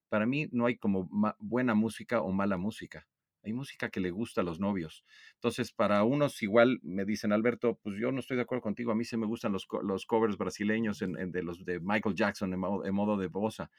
Para 0.08 0.26
mí 0.26 0.48
no 0.52 0.66
hay 0.66 0.76
como 0.76 1.08
buena 1.38 1.74
música 1.74 2.22
o 2.22 2.32
mala 2.32 2.56
música 2.56 3.06
hay 3.46 3.52
música 3.52 3.90
que 3.90 4.00
le 4.00 4.10
gusta 4.10 4.40
a 4.40 4.44
los 4.44 4.60
novios. 4.60 5.04
Entonces, 5.34 5.72
para 5.72 6.02
unos 6.02 6.42
igual 6.42 6.80
me 6.82 7.04
dicen, 7.04 7.32
Alberto, 7.32 7.78
pues 7.82 7.96
yo 7.98 8.10
no 8.10 8.20
estoy 8.20 8.36
de 8.36 8.42
acuerdo 8.42 8.62
contigo, 8.62 8.90
a 8.90 8.94
mí 8.94 9.04
se 9.04 9.16
me 9.16 9.26
gustan 9.26 9.52
los, 9.52 9.66
los 9.82 10.04
covers 10.04 10.36
brasileños 10.36 11.00
en, 11.02 11.30
de 11.30 11.42
los 11.42 11.64
de 11.64 11.80
Michael 11.80 12.16
Jackson 12.16 12.52
en 12.52 12.60
modo, 12.94 13.16
de 13.16 13.28
bossa. 13.28 13.70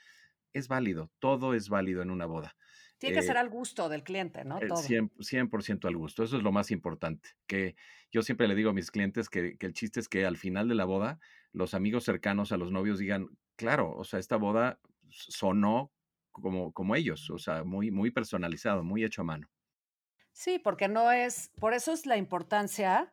Es 0.53 0.67
válido, 0.67 1.11
todo 1.19 1.53
es 1.53 1.69
válido 1.69 2.01
en 2.01 2.09
una 2.09 2.25
boda. 2.25 2.55
Tiene 2.97 3.17
que 3.17 3.21
ser 3.21 3.37
al 3.37 3.49
gusto 3.49 3.89
del 3.89 4.03
cliente, 4.03 4.43
¿no? 4.43 4.57
Todo. 4.59 4.81
100%, 4.81 5.85
al 5.85 5.97
gusto, 5.97 6.23
eso 6.23 6.37
es 6.37 6.43
lo 6.43 6.51
más 6.51 6.71
importante. 6.71 7.29
Que 7.45 7.75
yo 8.09 8.23
siempre 8.23 8.47
le 8.47 8.55
digo 8.55 8.71
a 8.71 8.73
mis 8.73 8.89
clientes 8.89 9.29
que, 9.29 9.55
que 9.57 9.67
el 9.67 9.73
chiste 9.73 9.99
es 9.99 10.07
que 10.07 10.25
al 10.25 10.37
final 10.37 10.67
de 10.67 10.75
la 10.75 10.85
boda, 10.85 11.19
los 11.51 11.75
amigos 11.75 12.05
cercanos 12.05 12.51
a 12.51 12.57
los 12.57 12.71
novios 12.71 12.97
digan, 12.97 13.27
claro, 13.55 13.93
o 13.95 14.03
sea, 14.03 14.19
esta 14.19 14.37
boda 14.37 14.79
sonó 15.09 15.91
como, 16.41 16.71
como 16.71 16.95
ellos, 16.95 17.29
o 17.29 17.37
sea, 17.37 17.63
muy, 17.63 17.91
muy 17.91 18.11
personalizado, 18.11 18.83
muy 18.83 19.03
hecho 19.03 19.21
a 19.21 19.25
mano. 19.25 19.47
Sí, 20.31 20.59
porque 20.59 20.87
no 20.87 21.11
es, 21.11 21.51
por 21.59 21.73
eso 21.73 21.91
es 21.91 22.05
la 22.05 22.17
importancia 22.17 23.11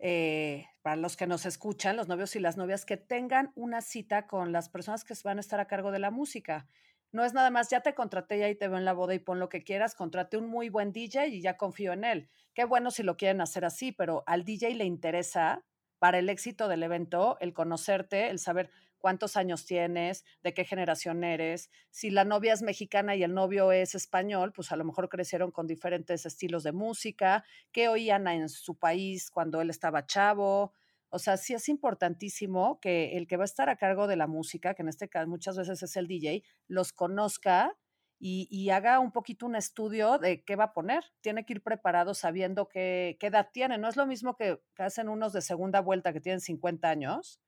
eh, 0.00 0.66
para 0.82 0.96
los 0.96 1.16
que 1.16 1.26
nos 1.26 1.46
escuchan, 1.46 1.96
los 1.96 2.08
novios 2.08 2.36
y 2.36 2.40
las 2.40 2.56
novias, 2.56 2.84
que 2.84 2.96
tengan 2.96 3.52
una 3.54 3.80
cita 3.80 4.26
con 4.26 4.52
las 4.52 4.68
personas 4.68 5.04
que 5.04 5.14
van 5.24 5.38
a 5.38 5.40
estar 5.40 5.60
a 5.60 5.66
cargo 5.66 5.90
de 5.90 5.98
la 5.98 6.10
música. 6.10 6.66
No 7.10 7.24
es 7.24 7.32
nada 7.32 7.50
más, 7.50 7.70
ya 7.70 7.80
te 7.80 7.94
contraté 7.94 8.38
y 8.38 8.42
ahí 8.42 8.54
te 8.54 8.68
veo 8.68 8.78
en 8.78 8.84
la 8.84 8.92
boda 8.92 9.14
y 9.14 9.18
pon 9.18 9.38
lo 9.38 9.48
que 9.48 9.64
quieras, 9.64 9.94
contrate 9.94 10.36
un 10.36 10.48
muy 10.48 10.68
buen 10.68 10.92
DJ 10.92 11.28
y 11.28 11.40
ya 11.40 11.56
confío 11.56 11.92
en 11.92 12.04
él. 12.04 12.28
Qué 12.54 12.64
bueno 12.64 12.90
si 12.90 13.02
lo 13.02 13.16
quieren 13.16 13.40
hacer 13.40 13.64
así, 13.64 13.92
pero 13.92 14.22
al 14.26 14.44
DJ 14.44 14.74
le 14.74 14.84
interesa 14.84 15.64
para 15.98 16.18
el 16.18 16.28
éxito 16.28 16.68
del 16.68 16.82
evento 16.82 17.38
el 17.40 17.52
conocerte, 17.52 18.30
el 18.30 18.38
saber, 18.38 18.70
cuántos 18.98 19.36
años 19.36 19.64
tienes, 19.64 20.24
de 20.42 20.54
qué 20.54 20.64
generación 20.64 21.24
eres. 21.24 21.70
Si 21.90 22.10
la 22.10 22.24
novia 22.24 22.52
es 22.52 22.62
mexicana 22.62 23.16
y 23.16 23.22
el 23.22 23.34
novio 23.34 23.72
es 23.72 23.94
español, 23.94 24.52
pues 24.52 24.72
a 24.72 24.76
lo 24.76 24.84
mejor 24.84 25.08
crecieron 25.08 25.50
con 25.50 25.66
diferentes 25.66 26.26
estilos 26.26 26.62
de 26.62 26.72
música, 26.72 27.44
qué 27.72 27.88
oían 27.88 28.26
en 28.28 28.48
su 28.48 28.76
país 28.76 29.30
cuando 29.30 29.60
él 29.60 29.70
estaba 29.70 30.06
chavo. 30.06 30.72
O 31.10 31.18
sea, 31.18 31.36
sí 31.36 31.54
es 31.54 31.68
importantísimo 31.68 32.80
que 32.80 33.16
el 33.16 33.26
que 33.26 33.36
va 33.36 33.44
a 33.44 33.46
estar 33.46 33.68
a 33.68 33.76
cargo 33.76 34.06
de 34.06 34.16
la 34.16 34.26
música, 34.26 34.74
que 34.74 34.82
en 34.82 34.88
este 34.88 35.08
caso 35.08 35.28
muchas 35.28 35.56
veces 35.56 35.82
es 35.82 35.96
el 35.96 36.06
DJ, 36.06 36.42
los 36.66 36.92
conozca 36.92 37.76
y, 38.20 38.70
haga 38.70 38.98
un 38.98 39.12
poquito 39.12 39.46
un 39.46 39.54
estudio 39.54 40.18
de 40.18 40.42
qué 40.42 40.56
va 40.56 40.64
a 40.64 40.72
poner. 40.72 41.04
Tiene 41.20 41.44
que 41.44 41.54
ir 41.54 41.62
preparado 41.62 42.14
sabiendo 42.14 42.68
qué, 42.68 43.16
qué 43.20 43.28
edad 43.28 43.48
tiene. 43.52 43.78
No 43.78 43.88
es 43.88 43.96
lo 43.96 44.06
mismo 44.06 44.36
que, 44.36 44.60
que, 44.74 44.82
hacen 44.82 45.08
unos 45.08 45.32
de 45.32 45.40
segunda 45.40 45.80
vuelta 45.80 46.12
que 46.12 46.20
tienen 46.20 46.40
50 46.40 46.88
años, 46.88 47.40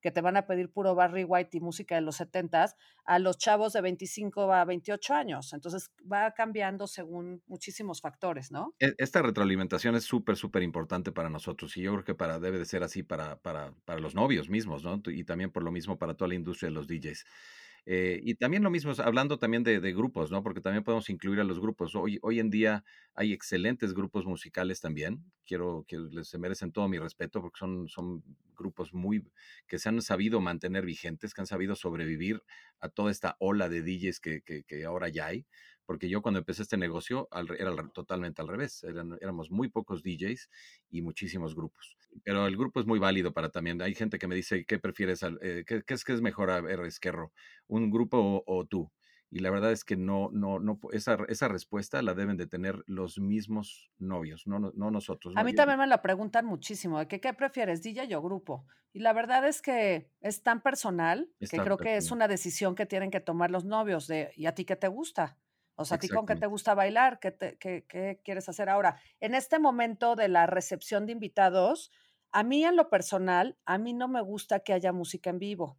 que 0.00 0.10
te 0.10 0.20
van 0.20 0.36
a 0.36 0.46
pedir 0.46 0.70
puro 0.70 0.94
Barry 0.94 1.24
White 1.24 1.56
y 1.56 1.60
música 1.60 1.94
de 1.94 2.00
los 2.00 2.16
70 2.16 2.74
a 3.04 3.18
los 3.18 3.38
chavos 3.38 3.72
de 3.72 3.80
25 3.80 4.52
a 4.52 4.64
28 4.64 5.14
años. 5.14 5.52
Entonces 5.52 5.90
va 6.10 6.32
cambiando 6.32 6.86
según 6.86 7.42
muchísimos 7.46 8.00
factores, 8.00 8.50
¿no? 8.50 8.74
E, 8.78 8.94
esta 8.98 9.22
retroalimentación 9.22 9.94
es 9.96 10.04
súper, 10.04 10.36
súper 10.36 10.62
importante 10.62 11.12
para 11.12 11.28
nosotros 11.28 11.76
y 11.76 11.82
yo 11.82 11.92
creo 11.92 12.04
que 12.04 12.14
para, 12.14 12.38
debe 12.38 12.58
de 12.58 12.64
ser 12.64 12.82
así 12.82 13.02
para, 13.02 13.40
para, 13.40 13.72
para 13.84 14.00
los 14.00 14.14
novios 14.14 14.48
mismos, 14.48 14.84
¿no? 14.84 15.00
Y 15.06 15.24
también 15.24 15.50
por 15.50 15.62
lo 15.62 15.70
mismo 15.70 15.98
para 15.98 16.14
toda 16.14 16.28
la 16.28 16.34
industria 16.34 16.68
de 16.68 16.74
los 16.74 16.86
DJs. 16.86 17.24
Eh, 17.86 18.20
y 18.22 18.34
también 18.34 18.62
lo 18.62 18.70
mismo, 18.70 18.92
hablando 18.98 19.38
también 19.38 19.62
de, 19.62 19.80
grupos, 19.92 20.30
¿no? 20.30 20.42
Porque 20.42 20.60
también 20.60 20.84
podemos 20.84 21.08
incluir 21.10 21.40
a 21.40 21.44
los 21.44 21.60
grupos. 21.60 21.94
Hoy, 21.94 22.18
hoy 22.22 22.38
en 22.38 22.50
día 22.50 22.84
hay 23.14 23.32
excelentes 23.32 23.94
grupos 23.94 24.26
musicales 24.26 24.80
también. 24.80 25.24
Quiero 25.46 25.84
que 25.88 25.98
les 25.98 26.28
se 26.28 26.38
merecen 26.38 26.72
todo 26.72 26.88
mi 26.88 26.98
respeto 26.98 27.40
porque 27.40 27.58
son, 27.58 27.88
son 27.88 28.22
grupos 28.56 28.92
muy 28.92 29.24
que 29.66 29.78
se 29.78 29.88
han 29.88 30.00
sabido 30.02 30.40
mantener 30.40 30.84
vigentes, 30.84 31.34
que 31.34 31.40
han 31.40 31.46
sabido 31.46 31.74
sobrevivir 31.74 32.42
a 32.78 32.88
toda 32.88 33.10
esta 33.10 33.36
ola 33.38 33.68
de 33.68 33.82
DJs 33.82 34.20
que, 34.20 34.42
que, 34.42 34.64
que 34.64 34.84
ahora 34.84 35.08
ya 35.08 35.26
hay 35.26 35.46
porque 35.90 36.08
yo 36.08 36.22
cuando 36.22 36.38
empecé 36.38 36.62
este 36.62 36.76
negocio 36.76 37.28
era 37.58 37.74
totalmente 37.88 38.40
al 38.40 38.46
revés, 38.46 38.84
Eran, 38.84 39.18
éramos 39.20 39.50
muy 39.50 39.70
pocos 39.70 40.04
DJs 40.04 40.48
y 40.92 41.02
muchísimos 41.02 41.56
grupos. 41.56 41.96
Pero 42.22 42.46
el 42.46 42.56
grupo 42.56 42.78
es 42.78 42.86
muy 42.86 43.00
válido 43.00 43.32
para 43.32 43.48
también, 43.48 43.82
hay 43.82 43.96
gente 43.96 44.16
que 44.16 44.28
me 44.28 44.36
dice, 44.36 44.64
¿qué 44.64 44.78
prefieres? 44.78 45.24
Eh, 45.42 45.64
¿qué, 45.66 45.82
es 45.88 46.04
que 46.04 46.12
es 46.12 46.20
mejor, 46.20 46.52
a 46.52 46.60
ver, 46.60 46.78
Esquerro? 46.82 47.32
¿Un 47.66 47.90
grupo 47.90 48.44
o, 48.46 48.64
tú? 48.66 48.92
Y 49.32 49.40
la 49.40 49.50
verdad 49.50 49.72
es 49.72 49.84
que 49.84 49.96
no, 49.96 50.30
no, 50.32 50.60
no, 50.60 50.78
esa, 50.92 51.18
esa 51.26 51.48
respuesta 51.48 52.00
la 52.02 52.14
deben 52.14 52.36
de 52.36 52.46
tener 52.46 52.84
los 52.86 53.18
mismos 53.18 53.90
novios, 53.98 54.46
no, 54.46 54.60
no, 54.60 54.90
nosotros. 54.92 55.34
A 55.36 55.42
mí 55.42 55.54
también 55.54 55.80
me 55.80 55.88
la 55.88 56.02
preguntan 56.02 56.46
muchísimo, 56.46 57.04
que 57.08 57.20
qué 57.20 57.34
prefieres, 57.34 57.82
DJ 57.82 58.14
o 58.14 58.22
grupo. 58.22 58.64
Y 58.92 59.00
la 59.00 59.12
verdad 59.12 59.44
es 59.44 59.60
que 59.60 60.08
es 60.20 60.44
tan 60.44 60.62
personal 60.62 61.32
que 61.40 61.58
creo 61.58 61.78
que 61.78 61.96
es 61.96 62.12
una 62.12 62.28
decisión 62.28 62.76
que 62.76 62.86
tienen 62.86 63.10
que 63.10 63.18
tomar 63.18 63.50
los 63.50 63.64
novios 63.64 64.06
de, 64.06 64.30
¿y 64.36 64.46
a 64.46 64.54
ti 64.54 64.64
qué 64.64 64.76
te 64.76 64.86
gusta? 64.86 65.36
O 65.80 65.86
sea, 65.86 65.96
a 65.96 65.98
ti 65.98 66.08
con 66.10 66.26
qué 66.26 66.36
te 66.36 66.46
gusta 66.46 66.74
bailar, 66.74 67.18
¿Qué, 67.20 67.56
qué, 67.58 68.20
quieres 68.22 68.50
hacer 68.50 68.68
ahora. 68.68 69.00
En 69.18 69.34
este 69.34 69.58
momento 69.58 70.14
de 70.14 70.28
la 70.28 70.44
recepción 70.44 71.06
de 71.06 71.12
invitados, 71.12 71.90
a 72.32 72.42
mí 72.42 72.62
en 72.66 72.76
lo 72.76 72.90
personal, 72.90 73.56
a 73.64 73.78
mí 73.78 73.94
no 73.94 74.06
me 74.06 74.20
gusta 74.20 74.60
que 74.60 74.74
haya 74.74 74.92
música 74.92 75.30
en 75.30 75.38
vivo. 75.38 75.78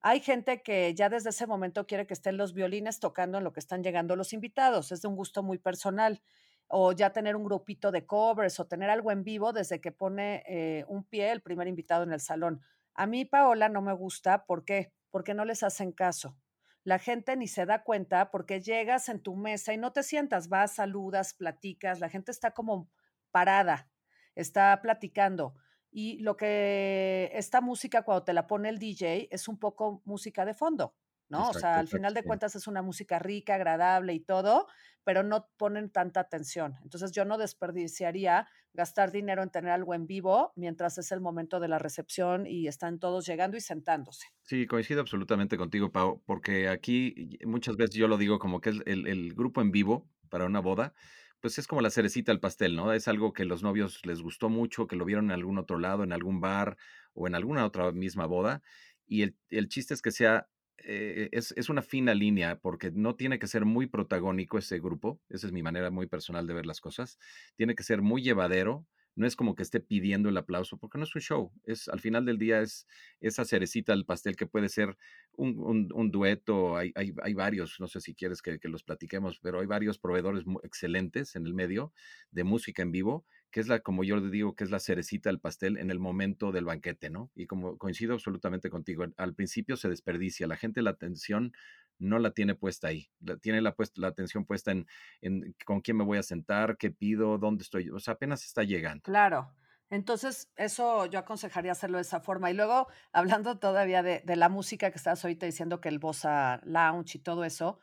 Hay 0.00 0.18
gente 0.18 0.60
que 0.62 0.92
ya 0.92 1.08
desde 1.08 1.30
ese 1.30 1.46
momento 1.46 1.86
quiere 1.86 2.04
que 2.04 2.14
estén 2.14 2.36
los 2.36 2.52
violines 2.52 2.98
tocando 2.98 3.38
en 3.38 3.44
lo 3.44 3.52
que 3.52 3.60
están 3.60 3.84
llegando 3.84 4.16
los 4.16 4.32
invitados. 4.32 4.90
Es 4.90 5.02
de 5.02 5.08
un 5.08 5.14
gusto 5.14 5.44
muy 5.44 5.58
personal. 5.58 6.20
O 6.66 6.90
ya 6.90 7.12
tener 7.12 7.36
un 7.36 7.44
grupito 7.44 7.92
de 7.92 8.06
covers 8.06 8.58
o 8.58 8.66
tener 8.66 8.90
algo 8.90 9.12
en 9.12 9.22
vivo 9.22 9.52
desde 9.52 9.80
que 9.80 9.92
pone 9.92 10.42
eh, 10.48 10.84
un 10.88 11.04
pie 11.04 11.30
el 11.30 11.42
primer 11.42 11.68
invitado 11.68 12.02
en 12.02 12.12
el 12.12 12.20
salón. 12.20 12.60
A 12.94 13.06
mí, 13.06 13.24
Paola, 13.24 13.68
no 13.68 13.82
me 13.82 13.92
gusta. 13.92 14.46
¿Por 14.46 14.64
qué? 14.64 14.92
Porque 15.10 15.32
no 15.32 15.44
les 15.44 15.62
hacen 15.62 15.92
caso 15.92 16.36
la 16.84 16.98
gente 16.98 17.36
ni 17.36 17.48
se 17.48 17.66
da 17.66 17.82
cuenta 17.82 18.30
porque 18.30 18.60
llegas 18.60 19.08
en 19.08 19.20
tu 19.20 19.36
mesa 19.36 19.72
y 19.72 19.78
no 19.78 19.92
te 19.92 20.02
sientas, 20.02 20.48
vas, 20.48 20.74
saludas, 20.74 21.34
platicas, 21.34 22.00
la 22.00 22.08
gente 22.08 22.30
está 22.30 22.52
como 22.52 22.88
parada, 23.30 23.90
está 24.34 24.80
platicando. 24.82 25.54
Y 25.90 26.18
lo 26.18 26.36
que 26.36 27.30
esta 27.34 27.60
música 27.60 28.02
cuando 28.02 28.24
te 28.24 28.32
la 28.32 28.46
pone 28.46 28.68
el 28.68 28.78
DJ 28.78 29.28
es 29.30 29.48
un 29.48 29.58
poco 29.58 30.02
música 30.04 30.44
de 30.44 30.54
fondo. 30.54 30.94
¿No? 31.28 31.50
o 31.50 31.54
sea, 31.54 31.78
al 31.78 31.88
final 31.88 32.14
de 32.14 32.22
cuentas 32.22 32.56
es 32.56 32.66
una 32.66 32.82
música 32.82 33.18
rica, 33.18 33.54
agradable 33.54 34.14
y 34.14 34.20
todo, 34.20 34.66
pero 35.04 35.22
no 35.22 35.48
ponen 35.56 35.90
tanta 35.90 36.20
atención. 36.20 36.76
Entonces 36.82 37.12
yo 37.12 37.24
no 37.24 37.38
desperdiciaría 37.38 38.46
gastar 38.74 39.10
dinero 39.10 39.42
en 39.42 39.50
tener 39.50 39.70
algo 39.70 39.94
en 39.94 40.06
vivo 40.06 40.52
mientras 40.54 40.98
es 40.98 41.12
el 41.12 41.20
momento 41.20 41.60
de 41.60 41.68
la 41.68 41.78
recepción 41.78 42.46
y 42.46 42.68
están 42.68 42.98
todos 42.98 43.26
llegando 43.26 43.56
y 43.56 43.60
sentándose. 43.60 44.26
Sí, 44.42 44.66
coincido 44.66 45.00
absolutamente 45.00 45.56
contigo, 45.56 45.90
Pau, 45.90 46.22
porque 46.26 46.68
aquí 46.68 47.38
muchas 47.44 47.76
veces 47.76 47.96
yo 47.96 48.06
lo 48.06 48.18
digo 48.18 48.38
como 48.38 48.60
que 48.60 48.70
el, 48.70 49.06
el 49.06 49.34
grupo 49.34 49.60
en 49.60 49.70
vivo 49.70 50.08
para 50.28 50.44
una 50.44 50.60
boda, 50.60 50.94
pues 51.40 51.58
es 51.58 51.66
como 51.66 51.80
la 51.80 51.90
cerecita 51.90 52.32
al 52.32 52.40
pastel, 52.40 52.74
¿no? 52.74 52.92
Es 52.92 53.08
algo 53.08 53.32
que 53.32 53.44
los 53.44 53.62
novios 53.62 54.04
les 54.04 54.20
gustó 54.22 54.48
mucho, 54.48 54.86
que 54.86 54.96
lo 54.96 55.04
vieron 55.04 55.26
en 55.26 55.32
algún 55.32 55.58
otro 55.58 55.78
lado, 55.78 56.02
en 56.02 56.12
algún 56.12 56.40
bar 56.40 56.76
o 57.14 57.26
en 57.26 57.34
alguna 57.34 57.64
otra 57.64 57.92
misma 57.92 58.26
boda. 58.26 58.62
Y 59.06 59.22
el, 59.22 59.36
el 59.48 59.68
chiste 59.68 59.94
es 59.94 60.02
que 60.02 60.10
sea 60.10 60.48
eh, 60.84 61.28
es, 61.32 61.52
es, 61.56 61.68
una 61.68 61.82
fina 61.82 62.14
línea 62.14 62.58
porque 62.60 62.90
no 62.90 63.16
tiene 63.16 63.38
que 63.38 63.46
ser 63.46 63.64
muy 63.64 63.86
protagónico 63.86 64.58
ese 64.58 64.78
grupo, 64.78 65.20
esa 65.28 65.46
es 65.46 65.52
mi 65.52 65.62
manera 65.62 65.90
muy 65.90 66.06
personal 66.06 66.46
de 66.46 66.54
ver 66.54 66.66
las 66.66 66.80
cosas, 66.80 67.18
tiene 67.56 67.74
que 67.74 67.82
ser 67.82 68.00
muy 68.02 68.22
llevadero, 68.22 68.86
no 69.16 69.26
es 69.26 69.34
como 69.34 69.56
que 69.56 69.64
esté 69.64 69.80
pidiendo 69.80 70.28
el 70.28 70.36
aplauso, 70.36 70.78
porque 70.78 70.96
no 70.96 71.04
es 71.04 71.14
un 71.14 71.20
show, 71.20 71.52
es 71.64 71.88
al 71.88 71.98
final 71.98 72.24
del 72.24 72.38
día 72.38 72.60
es 72.60 72.86
esa 73.20 73.44
cerecita 73.44 73.92
del 73.92 74.04
pastel 74.04 74.36
que 74.36 74.46
puede 74.46 74.68
ser 74.68 74.96
un, 75.32 75.90
un, 75.92 76.10
dueto, 76.12 76.76
hay, 76.76 76.92
hay, 76.94 77.12
hay, 77.22 77.34
varios, 77.34 77.80
no 77.80 77.88
sé 77.88 78.00
si 78.00 78.14
quieres 78.14 78.40
que, 78.42 78.60
que, 78.60 78.68
los 78.68 78.84
platiquemos, 78.84 79.40
pero 79.40 79.60
hay 79.60 79.66
varios 79.66 79.98
proveedores 79.98 80.44
excelentes 80.62 81.34
en 81.34 81.46
el 81.46 81.54
medio 81.54 81.92
de 82.30 82.44
música 82.44 82.82
en 82.82 82.92
vivo 82.92 83.26
que 83.50 83.60
es 83.60 83.68
la, 83.68 83.80
como 83.80 84.04
yo 84.04 84.20
digo, 84.20 84.54
que 84.54 84.64
es 84.64 84.70
la 84.70 84.80
cerecita 84.80 85.30
del 85.30 85.40
pastel 85.40 85.78
en 85.78 85.90
el 85.90 85.98
momento 85.98 86.52
del 86.52 86.64
banquete, 86.64 87.10
¿no? 87.10 87.30
Y 87.34 87.46
como 87.46 87.78
coincido 87.78 88.14
absolutamente 88.14 88.68
contigo, 88.70 89.04
al 89.16 89.34
principio 89.34 89.76
se 89.76 89.88
desperdicia, 89.88 90.46
la 90.46 90.56
gente 90.56 90.82
la 90.82 90.90
atención 90.90 91.52
no 91.98 92.18
la 92.18 92.32
tiene 92.32 92.54
puesta 92.54 92.88
ahí, 92.88 93.10
tiene 93.40 93.60
la, 93.60 93.74
puesta, 93.74 94.00
la 94.00 94.08
atención 94.08 94.44
puesta 94.44 94.70
en, 94.70 94.86
en 95.20 95.54
con 95.64 95.80
quién 95.80 95.96
me 95.96 96.04
voy 96.04 96.18
a 96.18 96.22
sentar, 96.22 96.76
qué 96.76 96.90
pido, 96.90 97.38
dónde 97.38 97.62
estoy, 97.62 97.90
o 97.90 97.98
sea, 97.98 98.14
apenas 98.14 98.44
está 98.44 98.62
llegando. 98.62 99.02
Claro. 99.02 99.54
Entonces, 99.90 100.50
eso 100.56 101.06
yo 101.06 101.18
aconsejaría 101.18 101.72
hacerlo 101.72 101.96
de 101.96 102.02
esa 102.02 102.20
forma. 102.20 102.50
Y 102.50 102.54
luego, 102.54 102.88
hablando 103.12 103.58
todavía 103.58 104.02
de, 104.02 104.22
de 104.24 104.36
la 104.36 104.50
música 104.50 104.90
que 104.90 104.98
estás 104.98 105.24
ahorita 105.24 105.46
diciendo 105.46 105.80
que 105.80 105.88
el 105.88 105.98
Bossa 105.98 106.60
Lounge 106.64 107.16
y 107.16 107.20
todo 107.22 107.44
eso, 107.44 107.80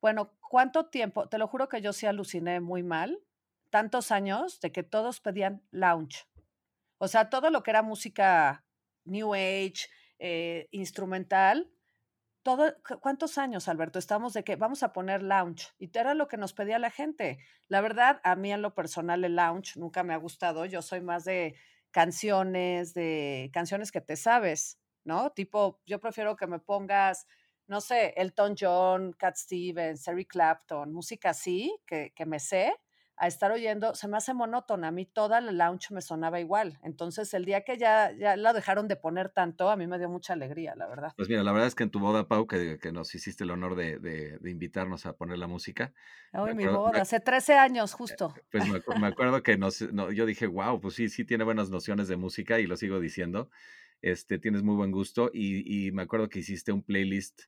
bueno, 0.00 0.32
¿cuánto 0.48 0.86
tiempo? 0.86 1.28
Te 1.28 1.38
lo 1.38 1.48
juro 1.48 1.68
que 1.68 1.82
yo 1.82 1.92
sí 1.92 2.06
aluciné 2.06 2.60
muy 2.60 2.82
mal 2.82 3.20
tantos 3.70 4.10
años 4.10 4.60
de 4.60 4.72
que 4.72 4.82
todos 4.82 5.20
pedían 5.20 5.62
lounge. 5.70 6.26
O 6.98 7.08
sea, 7.08 7.30
todo 7.30 7.50
lo 7.50 7.62
que 7.62 7.70
era 7.70 7.82
música 7.82 8.64
New 9.04 9.34
Age, 9.34 9.88
eh, 10.18 10.68
instrumental, 10.70 11.70
todo, 12.42 12.74
¿cuántos 13.00 13.38
años, 13.38 13.68
Alberto? 13.68 13.98
Estamos 13.98 14.32
de 14.32 14.44
que 14.44 14.56
vamos 14.56 14.82
a 14.82 14.92
poner 14.92 15.22
lounge. 15.22 15.68
Y 15.78 15.90
era 15.96 16.14
lo 16.14 16.26
que 16.28 16.36
nos 16.36 16.52
pedía 16.52 16.78
la 16.78 16.90
gente. 16.90 17.38
La 17.68 17.80
verdad, 17.80 18.20
a 18.24 18.34
mí 18.36 18.52
en 18.52 18.62
lo 18.62 18.74
personal 18.74 19.24
el 19.24 19.36
lounge 19.36 19.78
nunca 19.78 20.02
me 20.02 20.14
ha 20.14 20.18
gustado. 20.18 20.64
Yo 20.64 20.82
soy 20.82 21.00
más 21.00 21.24
de 21.24 21.54
canciones, 21.90 22.94
de 22.94 23.50
canciones 23.52 23.92
que 23.92 24.00
te 24.00 24.16
sabes, 24.16 24.78
¿no? 25.04 25.30
Tipo, 25.32 25.80
yo 25.86 26.00
prefiero 26.00 26.36
que 26.36 26.46
me 26.46 26.58
pongas, 26.58 27.26
no 27.66 27.80
sé, 27.80 28.14
Elton 28.16 28.54
John, 28.58 29.12
Cat 29.12 29.36
Stevens, 29.36 30.06
Eric 30.08 30.28
Clapton, 30.30 30.92
música 30.92 31.30
así, 31.30 31.76
que, 31.86 32.12
que 32.14 32.26
me 32.26 32.38
sé, 32.38 32.74
a 33.20 33.26
estar 33.26 33.52
oyendo, 33.52 33.94
se 33.94 34.08
me 34.08 34.16
hace 34.16 34.32
monótona. 34.32 34.88
A 34.88 34.90
mí 34.90 35.04
toda 35.04 35.42
la 35.42 35.52
lounge 35.52 35.92
me 35.92 36.00
sonaba 36.00 36.40
igual. 36.40 36.78
Entonces, 36.82 37.34
el 37.34 37.44
día 37.44 37.64
que 37.64 37.76
ya, 37.76 38.12
ya 38.18 38.34
la 38.34 38.54
dejaron 38.54 38.88
de 38.88 38.96
poner 38.96 39.28
tanto, 39.28 39.68
a 39.68 39.76
mí 39.76 39.86
me 39.86 39.98
dio 39.98 40.08
mucha 40.08 40.32
alegría, 40.32 40.74
la 40.74 40.88
verdad. 40.88 41.12
Pues 41.18 41.28
mira, 41.28 41.42
la 41.42 41.52
verdad 41.52 41.68
es 41.68 41.74
que 41.74 41.82
en 41.82 41.90
tu 41.90 42.00
boda, 42.00 42.26
Pau, 42.26 42.46
que, 42.46 42.78
que 42.78 42.92
nos 42.92 43.14
hiciste 43.14 43.44
el 43.44 43.50
honor 43.50 43.76
de, 43.76 43.98
de, 43.98 44.38
de, 44.38 44.50
invitarnos 44.50 45.04
a 45.04 45.12
poner 45.12 45.36
la 45.36 45.46
música. 45.46 45.92
Ay, 46.32 46.54
mi 46.54 46.66
boda, 46.66 46.92
me, 46.92 47.00
hace 47.00 47.20
13 47.20 47.58
años 47.58 47.92
justo. 47.92 48.34
Pues 48.50 48.66
me, 48.66 48.80
me 48.98 49.06
acuerdo 49.08 49.42
que 49.42 49.58
nos, 49.58 49.82
no, 49.92 50.10
yo 50.10 50.24
dije, 50.24 50.46
wow, 50.46 50.80
pues 50.80 50.94
sí, 50.94 51.10
sí 51.10 51.26
tiene 51.26 51.44
buenas 51.44 51.68
nociones 51.68 52.08
de 52.08 52.16
música 52.16 52.58
y 52.58 52.66
lo 52.66 52.78
sigo 52.78 53.00
diciendo. 53.00 53.50
Este, 54.00 54.38
tienes 54.38 54.62
muy 54.62 54.76
buen 54.76 54.92
gusto 54.92 55.30
y, 55.30 55.88
y 55.88 55.92
me 55.92 56.00
acuerdo 56.00 56.30
que 56.30 56.38
hiciste 56.38 56.72
un 56.72 56.82
playlist 56.82 57.42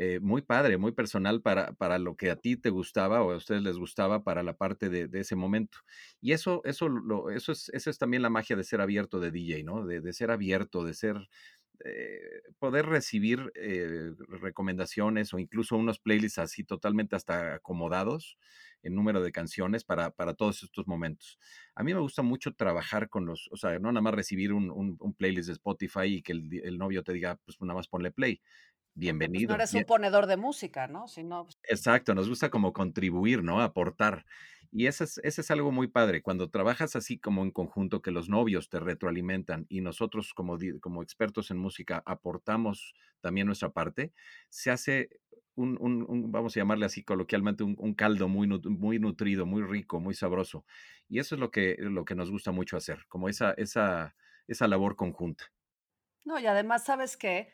eh, 0.00 0.20
muy 0.20 0.42
padre, 0.42 0.78
muy 0.78 0.92
personal 0.92 1.42
para, 1.42 1.72
para 1.72 1.98
lo 1.98 2.14
que 2.14 2.30
a 2.30 2.36
ti 2.36 2.56
te 2.56 2.70
gustaba 2.70 3.20
o 3.20 3.32
a 3.32 3.36
ustedes 3.36 3.62
les 3.62 3.76
gustaba 3.76 4.22
para 4.22 4.44
la 4.44 4.56
parte 4.56 4.88
de, 4.88 5.08
ese 5.18 5.34
momento. 5.34 5.78
Y 6.20 6.30
eso, 6.30 6.62
eso, 6.64 6.88
eso, 7.34 7.50
es, 7.50 7.68
eso 7.70 7.90
es 7.90 7.98
también 7.98 8.22
la 8.22 8.30
magia 8.30 8.54
de 8.54 8.62
ser 8.62 8.80
abierto 8.80 9.18
de 9.18 9.32
DJ, 9.32 9.64
¿no? 9.64 9.84
De, 9.84 10.00
de 10.00 10.12
ser 10.12 10.30
abierto, 10.30 10.84
de 10.84 10.94
ser, 10.94 11.28
eh, 11.84 12.42
poder 12.60 12.86
recibir 12.86 13.52
eh, 13.56 14.12
recomendaciones 14.28 15.34
o 15.34 15.40
incluso 15.40 15.76
unos 15.76 15.98
playlists 15.98 16.38
así 16.38 16.62
totalmente 16.62 17.16
hasta 17.16 17.54
acomodados 17.54 18.38
en 18.84 18.94
número 18.94 19.20
de 19.20 19.32
canciones 19.32 19.82
para, 19.82 20.10
para 20.10 20.34
todos 20.34 20.62
estos 20.62 20.86
momentos. 20.86 21.40
A 21.74 21.82
mí 21.82 21.92
me 21.92 22.00
gusta 22.00 22.22
mucho 22.22 22.54
trabajar 22.54 23.08
con 23.08 23.26
los, 23.26 23.48
o 23.50 23.56
sea, 23.56 23.80
no 23.80 23.90
nada 23.90 24.00
más 24.00 24.14
recibir 24.14 24.52
un, 24.52 24.70
un, 24.70 24.96
un 25.00 25.14
playlist 25.14 25.48
de 25.48 25.54
Spotify 25.54 26.04
y 26.04 26.22
que 26.22 26.32
el, 26.32 26.60
el, 26.62 26.78
novio 26.78 27.02
te 27.02 27.12
diga, 27.12 27.36
pues 27.44 27.60
nada 27.60 27.74
más 27.74 27.88
ponle 27.88 28.12
play 28.12 28.40
bienvenido. 28.94 29.48
Pues 29.48 29.58
no 29.58 29.62
eres 29.62 29.74
un 29.74 29.84
ponedor 29.84 30.26
de 30.26 30.36
música, 30.36 30.86
¿no? 30.86 31.08
Sino... 31.08 31.44
Pues 31.44 31.58
Exacto, 31.64 32.14
nos 32.14 32.28
gusta 32.28 32.50
como 32.50 32.72
contribuir, 32.72 33.42
¿no? 33.42 33.60
Aportar. 33.60 34.24
Y 34.70 34.86
eso 34.86 35.04
es, 35.04 35.18
ese 35.24 35.40
es 35.40 35.50
algo 35.50 35.72
muy 35.72 35.88
padre, 35.88 36.20
cuando 36.20 36.50
trabajas 36.50 36.94
así 36.94 37.18
como 37.18 37.42
en 37.42 37.50
conjunto, 37.50 38.02
que 38.02 38.10
los 38.10 38.28
novios 38.28 38.68
te 38.68 38.78
retroalimentan 38.78 39.64
y 39.68 39.80
nosotros 39.80 40.34
como, 40.34 40.58
como 40.80 41.02
expertos 41.02 41.50
en 41.50 41.56
música 41.56 42.02
aportamos 42.04 42.94
también 43.20 43.46
nuestra 43.46 43.70
parte, 43.70 44.12
se 44.50 44.70
hace 44.70 45.08
un, 45.54 45.76
un, 45.80 46.04
un 46.08 46.30
vamos 46.30 46.56
a 46.56 46.60
llamarle 46.60 46.84
así 46.86 47.02
coloquialmente, 47.02 47.64
un, 47.64 47.76
un, 47.78 47.94
caldo 47.94 48.28
muy, 48.28 48.46
muy 48.46 48.98
nutrido, 48.98 49.46
muy 49.46 49.62
rico, 49.62 50.00
muy 50.00 50.14
sabroso. 50.14 50.64
Y 51.08 51.18
eso 51.18 51.34
es 51.34 51.40
lo 51.40 51.50
que, 51.50 51.76
lo 51.78 52.04
que 52.04 52.14
nos 52.14 52.30
gusta 52.30 52.52
mucho 52.52 52.76
hacer, 52.76 53.06
como 53.08 53.28
esa, 53.28 53.52
esa, 53.52 54.14
esa 54.46 54.68
labor 54.68 54.96
conjunta. 54.96 55.46
No, 56.24 56.38
y 56.38 56.46
además, 56.46 56.84
¿sabes 56.84 57.16
qué? 57.16 57.52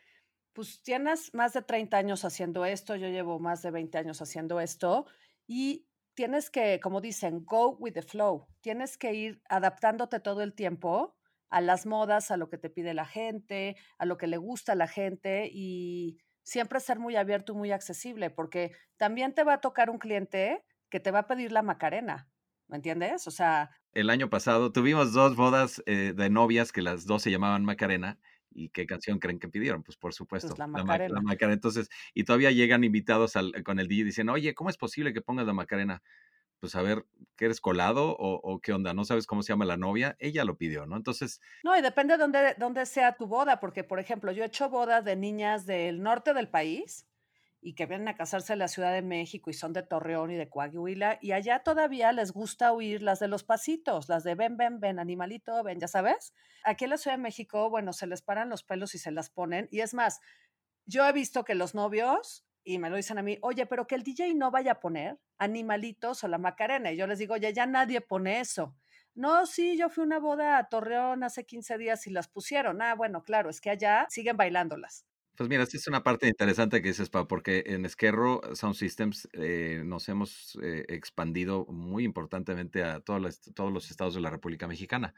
Pues 0.55 0.81
tienes 0.83 1.35
más 1.35 1.53
de 1.53 1.63
30 1.63 1.97
años 1.97 2.25
haciendo 2.25 2.65
esto, 2.65 2.97
yo 2.97 3.09
llevo 3.09 3.39
más 3.41 3.61
de 3.63 3.71
20 3.71 3.99
años 3.99 4.23
haciendo 4.23 4.61
esto 4.61 5.07
y 5.47 5.87
tienes 6.15 6.49
que, 6.49 6.81
como 6.81 7.01
dicen, 7.01 7.45
go 7.45 7.77
with 7.77 7.93
the 7.93 8.03
flow, 8.03 8.47
tienes 8.61 8.97
que 8.97 9.13
ir 9.15 9.43
adaptándote 9.49 10.21
todo 10.21 10.43
el 10.43 10.55
tiempo 10.55 11.17
a 11.51 11.61
las 11.61 11.87
modas, 11.87 12.31
a 12.31 12.37
lo 12.37 12.49
que 12.49 12.59
te 12.59 12.71
pide 12.71 12.95
la 12.95 13.05
gente, 13.05 13.77
a 13.99 14.07
lo 14.07 14.17
que 14.17 14.29
le 14.29 14.37
gusta 14.37 14.73
a 14.73 14.77
la 14.77 14.87
gente 14.87 15.51
y 15.53 16.19
siempre 16.45 16.79
ser 16.79 16.99
muy 17.01 17.17
abierto 17.17 17.53
y 17.53 17.57
muy 17.57 17.73
accesible, 17.73 18.31
porque 18.31 18.73
también 18.97 19.35
te 19.35 19.45
va 19.45 19.55
a 19.55 19.61
tocar 19.61 19.91
un 19.91 19.99
cliente 19.99 20.65
que 20.89 21.01
te 21.01 21.11
va 21.11 21.21
a 21.21 21.27
pedir 21.27 21.51
la 21.51 21.63
Macarena, 21.63 22.29
¿me 22.69 22.77
entiendes? 22.77 23.27
O 23.27 23.33
sea... 23.33 23.71
El 23.93 24.11
año 24.11 24.31
pasado 24.31 24.71
tuvimos 24.71 25.13
dos 25.13 25.35
bodas 25.35 25.83
eh, 25.87 26.13
de 26.15 26.31
novias 26.31 26.71
que 26.71 26.83
las 26.83 27.07
dos 27.07 27.23
se 27.23 27.31
llamaban 27.31 27.65
Macarena 27.65 28.19
¿Y 28.55 28.69
qué 28.71 28.87
canción 28.87 29.19
creen 29.19 29.39
que 29.39 29.49
pidieron? 29.49 29.83
Pues 29.83 29.97
por 29.97 30.15
supuesto, 30.15 30.49
pues 30.49 30.59
la, 30.59 30.67
Macarena. 30.67 31.09
La, 31.09 31.15
la, 31.17 31.23
Macarena. 31.23 31.55
Entonces, 31.55 31.91
y 32.15 32.25
todavía 32.25 32.51
llegan 32.51 32.85
invitados 32.85 33.37
al, 33.37 33.63
con 33.65 33.79
el 33.81 33.89
DJ 33.89 34.01
y 34.01 34.05
dicen, 34.05 34.29
oye, 34.29 34.55
¿cómo 34.55 34.71
es 34.71 34.77
posible 34.77 35.13
que 35.13 35.21
pongas 35.21 35.47
la 35.47 35.53
Macarena? 35.53 36.03
Pues 36.61 36.75
a 36.77 36.83
ver, 36.83 37.05
¿qué 37.37 37.47
eres 37.47 37.61
colado 37.61 38.17
o, 38.17 38.41
o, 38.43 38.61
qué 38.61 38.73
onda? 38.73 38.95
¿No 38.95 39.05
sabes 39.05 39.27
cómo 39.27 39.43
se 39.43 39.53
llama 39.53 39.67
la 39.67 39.77
novia? 39.77 40.17
Ella 40.19 40.45
lo 40.45 40.57
pidió, 40.57 40.87
¿no? 40.87 40.97
Entonces... 40.97 41.41
No, 41.63 41.77
y 41.77 41.83
depende 41.83 42.15
de 42.15 42.19
dónde, 42.19 42.55
dónde 42.57 42.87
sea 42.87 43.17
tu 43.17 43.27
boda, 43.27 43.61
porque, 43.61 43.85
por 43.85 43.99
ejemplo, 43.99 44.33
yo 44.33 44.45
he 44.45 44.47
hecho 44.47 44.71
bodas 44.71 45.05
de 45.05 45.17
niñas 45.17 45.67
del 45.67 46.03
norte 46.03 46.33
del 46.33 46.49
país 46.49 47.07
y 47.65 47.75
que 47.75 47.87
vienen 47.87 48.09
a 48.09 48.15
casarse 48.15 48.53
en 48.53 48.59
la 48.59 48.69
Ciudad 48.69 48.93
de 48.93 49.01
México 49.01 49.49
y 49.49 49.55
son 49.55 49.73
de 49.73 49.83
Torreón 49.83 50.31
y 50.31 50.37
de 50.37 50.51
Coahuila, 50.51 51.19
y 51.23 51.33
allá 51.33 51.61
todavía 51.61 52.13
les 52.13 52.31
gusta 52.31 52.73
oír 52.73 53.03
las 53.03 53.21
de 53.21 53.29
los 53.29 53.43
pasitos, 53.43 54.11
las 54.11 54.23
de 54.23 54.35
ven, 54.35 54.59
ven, 54.59 54.81
ven, 54.81 54.99
animalito, 54.99 55.63
ven, 55.63 55.81
ya 55.81 55.89
sabes. 55.89 56.35
Aquí 56.63 56.85
en 56.85 56.91
la 56.91 56.99
Ciudad 56.99 57.17
de 57.17 57.23
México, 57.23 57.71
bueno, 57.71 57.95
se 57.95 58.07
les 58.07 58.21
paran 58.21 58.51
los 58.51 58.65
pelos 58.65 58.95
y 58.95 58.99
se 58.99 59.11
las 59.11 59.31
ponen, 59.31 59.67
y 59.71 59.81
es 59.81 59.95
más, 59.95 60.21
yo 60.85 61.09
he 61.09 61.13
visto 61.13 61.43
que 61.43 61.55
los 61.55 61.75
novios, 61.75 62.45
y 62.65 62.79
me 62.79 62.91
lo 62.91 62.97
dicen 62.97 63.17
a 63.17 63.23
mí, 63.23 63.39
oye, 63.41 63.65
pero 63.65 63.87
que 63.87 63.95
el 63.95 64.03
DJ 64.03 64.35
no 64.35 64.51
vaya 64.51 64.73
a 64.73 64.81
poner 64.81 65.19
animalitos 65.39 66.23
o 66.23 66.29
la 66.29 66.37
Macarena, 66.37 66.93
y 66.93 66.99
yo 66.99 67.07
les 67.07 67.19
digo, 67.19 67.33
oye, 67.33 67.51
ya 67.55 67.65
nadie 67.65 68.03
pone 68.03 68.41
eso. 68.41 68.77
No, 69.15 69.47
sí, 69.47 69.79
yo 69.79 69.89
fui 69.89 70.03
a 70.03 70.07
una 70.07 70.19
boda 70.19 70.59
a 70.59 70.69
Torreón 70.69 71.25
hace 71.25 71.47
15 71.47 71.79
días 71.79 72.07
y 72.07 72.11
las 72.11 72.29
pusieron. 72.29 72.83
Ah, 72.83 72.95
bueno, 72.95 73.23
claro, 73.23 73.49
es 73.49 73.61
que 73.63 73.71
allá 73.71 74.07
siguen 74.11 74.37
bailándolas. 74.37 75.07
Pues 75.37 75.49
mira, 75.51 75.65
esta 75.65 75.77
es 75.77 75.89
una 75.89 76.05
parte 76.05 76.29
interesante 76.29 76.81
que 76.81 76.89
dices, 76.89 77.11
Pau, 77.11 77.27
porque 77.27 77.65
en 77.67 77.85
Esquerro 77.85 78.41
Sound 78.55 78.77
Systems 78.77 79.29
eh, 79.33 79.83
nos 79.85 80.09
hemos 80.09 80.57
eh, 80.63 80.85
expandido 80.89 81.67
muy 81.67 82.05
importantemente 82.05 82.85
a 82.85 83.01
todos 83.01 83.21
los, 83.21 83.41
todos 83.53 83.73
los 83.73 83.91
estados 83.91 84.15
de 84.15 84.21
la 84.21 84.31
República 84.31 84.69
Mexicana. 84.69 85.13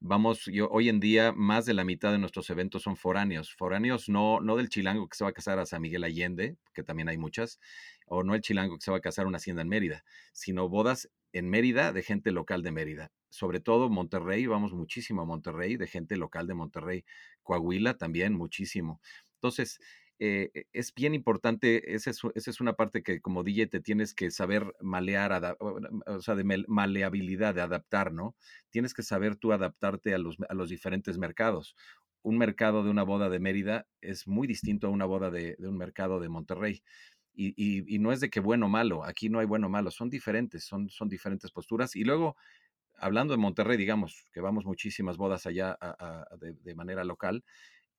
vamos, 0.00 0.46
yo, 0.46 0.68
hoy 0.70 0.88
en 0.90 1.00
día 1.00 1.32
más 1.32 1.66
de 1.66 1.74
la 1.74 1.84
mitad 1.84 2.12
de 2.12 2.18
nuestros 2.18 2.50
eventos 2.50 2.82
son 2.82 2.96
foráneos. 2.96 3.54
Foráneos 3.54 4.08
no, 4.08 4.40
no 4.40 4.56
del 4.56 4.70
chilango 4.70 5.08
que 5.08 5.16
se 5.18 5.24
va 5.24 5.30
a 5.30 5.34
casar 5.34 5.58
a 5.60 5.66
San 5.66 5.82
Miguel 5.82 6.04
Allende, 6.04 6.56
que 6.74 6.82
también 6.84 7.08
hay 7.08 7.18
muchas, 7.18 7.60
o 8.06 8.24
no 8.24 8.34
el 8.34 8.42
chilango 8.42 8.76
que 8.78 8.84
se 8.84 8.90
va 8.90 8.98
a 8.98 9.00
casar 9.00 9.26
a 9.26 9.28
una 9.28 9.38
hacienda 9.38 9.62
en 9.62 9.68
Mérida, 9.68 10.04
sino 10.32 10.68
bodas 10.68 11.10
en 11.32 11.50
Mérida 11.50 11.92
de 11.92 12.02
gente 12.02 12.32
local 12.32 12.62
de 12.62 12.72
Mérida. 12.72 13.12
Sobre 13.30 13.60
todo 13.60 13.90
Monterrey, 13.90 14.46
vamos 14.46 14.72
muchísimo 14.72 15.22
a 15.22 15.24
Monterrey, 15.26 15.76
de 15.76 15.86
gente 15.86 16.16
local 16.16 16.46
de 16.46 16.54
Monterrey. 16.54 17.04
Coahuila 17.42 17.98
también, 17.98 18.34
muchísimo. 18.34 19.00
Entonces, 19.36 19.78
eh, 20.18 20.50
e, 20.54 20.66
es 20.72 20.94
bien 20.94 21.14
importante, 21.14 21.94
esa 21.94 22.10
es, 22.10 22.60
una 22.60 22.74
parte 22.74 23.02
que 23.02 23.20
como 23.20 23.42
DJ 23.42 23.66
te 23.66 23.80
tienes 23.80 24.14
que 24.14 24.30
saber 24.30 24.74
malear, 24.80 25.56
o 25.60 26.20
sea, 26.22 26.34
de 26.34 26.64
maleabilidad, 26.68 27.54
de 27.54 27.60
adaptar, 27.60 28.12
¿no? 28.12 28.34
Tienes 28.70 28.94
que 28.94 29.02
saber 29.02 29.36
tú 29.36 29.52
adaptarte 29.52 30.14
a 30.14 30.18
los, 30.18 30.36
a 30.48 30.54
los 30.54 30.70
diferentes 30.70 31.18
mercados. 31.18 31.76
Un 32.22 32.38
mercado 32.38 32.82
de 32.82 32.90
una 32.90 33.02
boda 33.02 33.28
de 33.28 33.38
Mérida 33.40 33.86
es 34.00 34.26
muy 34.26 34.46
distinto 34.46 34.86
a 34.86 34.90
una 34.90 35.04
boda 35.04 35.30
de, 35.30 35.56
un 35.60 35.76
mercado 35.76 36.18
de 36.20 36.28
Monterrey. 36.28 36.82
Y, 37.38 37.98
no 37.98 38.12
es 38.12 38.20
de 38.20 38.30
que 38.30 38.40
bueno 38.40 38.66
o 38.66 38.68
malo, 38.70 39.04
aquí 39.04 39.28
no 39.28 39.40
hay 39.40 39.46
bueno 39.46 39.66
o 39.66 39.70
malo, 39.70 39.90
son 39.90 40.08
diferentes, 40.08 40.64
son, 40.64 40.88
son 40.88 41.08
diferentes 41.08 41.50
posturas. 41.50 41.94
Y 41.94 42.04
luego, 42.04 42.36
hablando 42.98 43.34
de 43.34 43.38
Monterrey, 43.38 43.76
digamos, 43.76 44.24
que 44.32 44.40
vamos 44.40 44.64
muchísimas 44.64 45.18
bodas 45.18 45.46
allá 45.46 45.78
de 46.40 46.74
manera 46.74 47.04
local, 47.04 47.44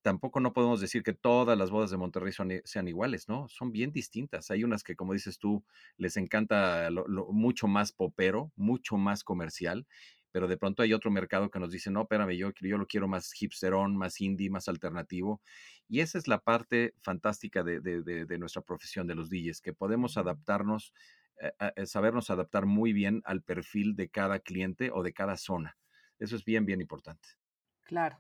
tampoco 0.08 0.40
no 0.40 0.54
podemos 0.54 0.80
decir 0.80 1.04
que 1.04 1.12
todas 1.12 1.58
las 1.58 1.70
bodas 1.70 1.92
de 1.92 1.98
Monterrey 1.98 2.32
son, 2.32 2.50
sean 2.64 2.88
iguales, 2.88 3.28
¿no? 3.28 3.50
Son 3.50 3.74
bien 3.74 3.92
distintas. 3.92 4.50
Hay 4.52 4.64
unas 4.64 4.82
que, 4.82 4.96
como 4.96 5.12
dices 5.12 5.38
tú, 5.38 5.66
les 5.98 6.16
encanta 6.16 6.88
mucho 7.28 7.68
más 7.68 7.92
popero, 7.92 8.54
mucho 8.56 8.96
más 8.96 9.26
comercial, 9.26 9.86
pero 10.32 10.48
de 10.48 10.56
pronto 10.56 10.82
hay 10.82 10.94
otro 10.94 11.12
mercado 11.12 11.52
que 11.52 11.60
nos 11.60 11.72
dice, 11.72 11.92
no, 11.92 12.04
espérame, 12.04 12.38
yo, 12.38 12.54
yo 12.62 12.78
lo 12.78 12.88
quiero 12.88 13.10
más 13.10 13.34
hipsterón, 13.34 13.98
más 13.98 14.22
indie, 14.22 14.50
más 14.50 14.70
alternativo. 14.70 15.42
Y 15.90 16.00
esa 16.00 16.18
es 16.18 16.30
la 16.30 16.40
parte 16.40 16.94
fantástica 17.02 17.62
de, 17.62 18.38
nuestra 18.40 18.62
profesión 18.62 19.08
de 19.08 19.16
los 19.16 19.30
DJs, 19.30 19.60
que 19.60 19.74
podemos 19.74 20.16
adaptarnos, 20.16 20.94
eh, 21.42 21.52
eh, 21.76 21.86
sabernos 21.86 22.30
adaptar 22.30 22.66
muy 22.66 22.94
bien 22.94 23.22
al 23.26 23.42
perfil 23.42 23.98
de 23.98 24.08
cada 24.08 24.40
cliente 24.40 24.90
o 24.90 25.04
de 25.04 25.12
cada 25.12 25.36
zona. 25.36 25.78
Eso 26.18 26.38
es 26.38 26.46
bien, 26.46 26.66
bien 26.66 26.80
importante. 26.80 27.28
Claro. 27.84 28.18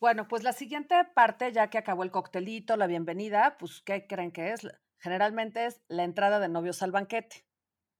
Bueno, 0.00 0.28
pues 0.28 0.42
la 0.42 0.54
siguiente 0.54 0.94
parte, 1.14 1.52
ya 1.52 1.68
que 1.68 1.76
acabó 1.76 2.04
el 2.04 2.10
coctelito, 2.10 2.74
la 2.78 2.86
bienvenida, 2.86 3.58
pues, 3.58 3.82
¿qué 3.82 4.06
creen 4.06 4.32
que 4.32 4.52
es? 4.52 4.66
Generalmente 4.98 5.66
es 5.66 5.82
la 5.88 6.04
entrada 6.04 6.40
de 6.40 6.48
novios 6.48 6.82
al 6.82 6.90
banquete, 6.90 7.46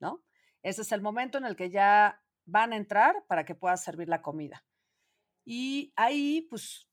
¿no? 0.00 0.24
Ese 0.62 0.80
es 0.80 0.92
el 0.92 1.02
momento 1.02 1.36
en 1.36 1.44
el 1.44 1.56
que 1.56 1.68
ya 1.68 2.22
van 2.46 2.72
a 2.72 2.76
entrar 2.76 3.26
para 3.28 3.44
que 3.44 3.54
puedas 3.54 3.84
servir 3.84 4.08
la 4.08 4.22
comida. 4.22 4.64
Y 5.44 5.92
ahí, 5.96 6.46
pues, 6.48 6.88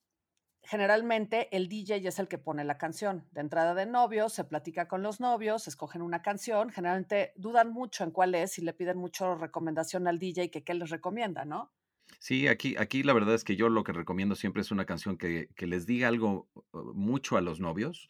generalmente 0.63 1.55
el 1.55 1.69
DJ 1.69 2.07
es 2.07 2.19
el 2.19 2.27
que 2.27 2.37
pone 2.37 2.65
la 2.65 2.77
canción. 2.77 3.29
De 3.31 3.41
entrada 3.41 3.75
de 3.75 3.85
novios, 3.85 4.33
se 4.33 4.43
platica 4.43 4.89
con 4.89 5.03
los 5.03 5.21
novios, 5.21 5.69
escogen 5.69 6.01
una 6.01 6.21
canción, 6.21 6.69
generalmente 6.69 7.33
dudan 7.37 7.71
mucho 7.71 8.03
en 8.03 8.11
cuál 8.11 8.35
es 8.35 8.59
y 8.59 8.61
le 8.61 8.73
piden 8.73 8.97
mucho 8.97 9.35
recomendación 9.35 10.07
al 10.07 10.19
DJ 10.19 10.51
que 10.51 10.65
qué 10.65 10.73
les 10.73 10.89
recomienda, 10.89 11.45
¿no? 11.45 11.71
Sí, 12.19 12.47
aquí, 12.47 12.75
aquí 12.77 13.03
la 13.03 13.13
verdad 13.13 13.35
es 13.35 13.43
que 13.43 13.55
yo 13.55 13.69
lo 13.69 13.83
que 13.83 13.93
recomiendo 13.93 14.35
siempre 14.35 14.61
es 14.61 14.71
una 14.71 14.85
canción 14.85 15.17
que, 15.17 15.49
que 15.55 15.67
les 15.67 15.85
diga 15.85 16.07
algo 16.07 16.49
uh, 16.71 16.93
mucho 16.93 17.37
a 17.37 17.41
los 17.41 17.59
novios, 17.59 18.09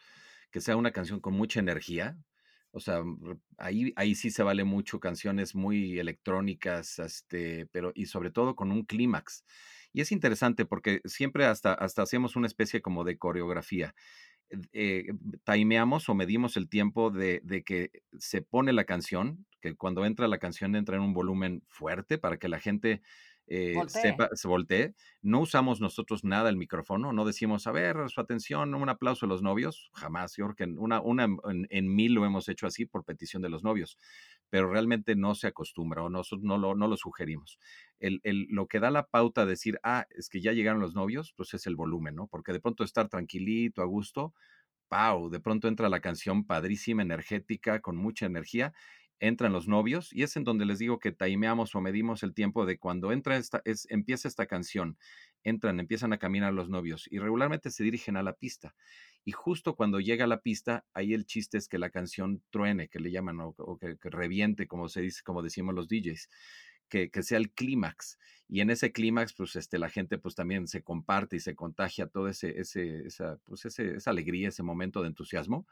que 0.51 0.61
sea 0.61 0.77
una 0.77 0.91
canción 0.91 1.19
con 1.19 1.33
mucha 1.33 1.59
energía. 1.59 2.17
O 2.71 2.79
sea, 2.79 3.01
ahí, 3.57 3.93
ahí 3.95 4.15
sí 4.15 4.29
se 4.31 4.43
vale 4.43 4.63
mucho 4.63 4.99
canciones 4.99 5.55
muy 5.55 5.99
electrónicas, 5.99 6.99
este, 6.99 7.65
pero 7.67 7.91
y 7.95 8.05
sobre 8.05 8.31
todo 8.31 8.55
con 8.55 8.71
un 8.71 8.83
clímax. 8.85 9.43
Y 9.93 10.01
es 10.01 10.11
interesante 10.11 10.65
porque 10.65 11.01
siempre 11.05 11.45
hasta, 11.45 11.73
hasta 11.73 12.03
hacemos 12.03 12.35
una 12.35 12.47
especie 12.47 12.81
como 12.81 13.03
de 13.03 13.17
coreografía. 13.17 13.95
Eh, 14.71 15.07
timeamos 15.43 16.07
o 16.07 16.15
medimos 16.15 16.55
el 16.55 16.69
tiempo 16.69 17.09
de, 17.09 17.41
de, 17.43 17.63
que 17.63 17.91
se 18.17 18.41
pone 18.41 18.71
la 18.71 18.85
canción, 18.85 19.45
que 19.59 19.75
cuando 19.75 20.05
entra 20.05 20.27
la 20.27 20.37
canción 20.37 20.75
entra 20.75 20.95
en 20.95 21.01
un 21.03 21.13
volumen 21.13 21.63
fuerte 21.67 22.17
para 22.17 22.37
que 22.37 22.47
la 22.47 22.59
gente 22.59 23.01
eh, 23.47 23.75
sepa, 23.87 24.29
se 24.33 24.47
voltee. 24.47 24.93
No 25.21 25.39
usamos 25.39 25.79
nosotros 25.79 26.23
nada 26.23 26.49
el 26.49 26.57
micrófono, 26.57 27.13
no 27.13 27.25
decimos, 27.25 27.65
a 27.65 27.71
ver, 27.71 28.09
su 28.09 28.19
atención, 28.21 28.75
un 28.75 28.89
aplauso 28.89 29.25
a 29.25 29.29
los 29.29 29.41
novios, 29.41 29.89
jamás, 29.93 30.35
yo 30.35 30.45
creo 30.45 30.55
que 30.55 30.79
una, 30.79 31.01
una 31.01 31.27
en, 31.69 31.95
mil 31.95 32.13
lo 32.13 32.25
hemos 32.25 32.49
hecho 32.49 32.67
así 32.67 32.85
por 32.85 33.05
petición 33.05 33.41
de 33.41 33.49
los 33.49 33.63
novios, 33.63 33.97
pero 34.49 34.69
realmente 34.69 35.15
no 35.15 35.33
se 35.33 35.47
acostumbra 35.47 36.03
o 36.03 36.09
nosotros 36.09 36.43
no 36.43 36.57
lo, 36.57 36.75
no 36.75 36.87
lo 36.87 36.97
sugerimos. 36.97 37.57
El, 37.99 38.19
el, 38.23 38.47
lo 38.49 38.67
que 38.67 38.79
da 38.79 38.91
la 38.91 39.07
pauta 39.07 39.41
a 39.41 39.45
decir, 39.45 39.79
ah, 39.83 40.05
es 40.11 40.29
que 40.29 40.41
ya 40.41 40.51
llegaron 40.51 40.81
los 40.81 40.93
novios, 40.93 41.33
pues 41.35 41.53
es 41.53 41.65
el 41.67 41.75
volumen, 41.75 42.15
¿no? 42.15 42.27
Porque 42.27 42.51
de 42.53 42.59
pronto 42.59 42.83
estar 42.83 43.07
tranquilito, 43.07 43.81
a 43.81 43.85
gusto, 43.85 44.33
¡pau! 44.89 45.29
De 45.29 45.39
pronto 45.39 45.67
entra 45.67 45.89
la 45.89 45.99
canción 45.99 46.45
padrísima, 46.45 47.01
energética, 47.01 47.79
con 47.81 47.95
mucha 47.97 48.25
energía 48.25 48.73
entran 49.19 49.53
los 49.53 49.67
novios 49.67 50.13
y 50.13 50.23
es 50.23 50.35
en 50.35 50.43
donde 50.43 50.65
les 50.65 50.79
digo 50.79 50.99
que 50.99 51.11
timeamos 51.11 51.73
o 51.75 51.81
medimos 51.81 52.23
el 52.23 52.33
tiempo 52.33 52.65
de 52.65 52.77
cuando 52.77 53.11
entra 53.11 53.37
esta, 53.37 53.61
es, 53.65 53.87
empieza 53.89 54.27
esta 54.27 54.45
canción, 54.45 54.97
entran, 55.43 55.79
empiezan 55.79 56.13
a 56.13 56.19
caminar 56.19 56.53
los 56.53 56.69
novios 56.69 57.07
y 57.09 57.19
regularmente 57.19 57.71
se 57.71 57.83
dirigen 57.83 58.17
a 58.17 58.23
la 58.23 58.33
pista. 58.33 58.75
Y 59.25 59.31
justo 59.31 59.75
cuando 59.75 59.99
llega 59.99 60.25
a 60.25 60.27
la 60.27 60.41
pista, 60.41 60.85
ahí 60.93 61.13
el 61.13 61.25
chiste 61.25 61.57
es 61.57 61.67
que 61.67 61.79
la 61.79 61.89
canción 61.89 62.41
truene, 62.49 62.87
que 62.87 62.99
le 62.99 63.11
llaman, 63.11 63.37
o, 63.41 63.77
que, 63.77 63.97
reviente, 64.03 64.67
como 64.67 64.87
se 64.87 65.01
dice, 65.01 65.21
como 65.23 65.41
decimos 65.41 65.75
los 65.75 65.87
DJs. 65.87 66.29
Que, 66.89 67.09
que, 67.11 67.21
sea 67.21 67.37
el 67.37 67.51
clímax. 67.51 68.17
Y 68.47 68.61
en 68.61 68.69
ese 68.69 68.93
clímax, 68.93 69.33
pues 69.33 69.57
este, 69.57 69.77
la 69.77 69.89
gente 69.89 70.17
pues 70.17 70.35
también 70.35 70.67
se 70.67 70.81
comparte 70.81 71.35
y 71.35 71.41
se 71.41 71.53
contagia 71.53 72.07
todo 72.07 72.29
ese, 72.29 72.57
ese, 72.57 73.03
pues 73.43 73.65
ese, 73.65 73.95
esa 73.95 74.11
alegría, 74.11 74.47
ese 74.47 74.63
momento 74.63 75.01
de 75.01 75.09
entusiasmo 75.09 75.67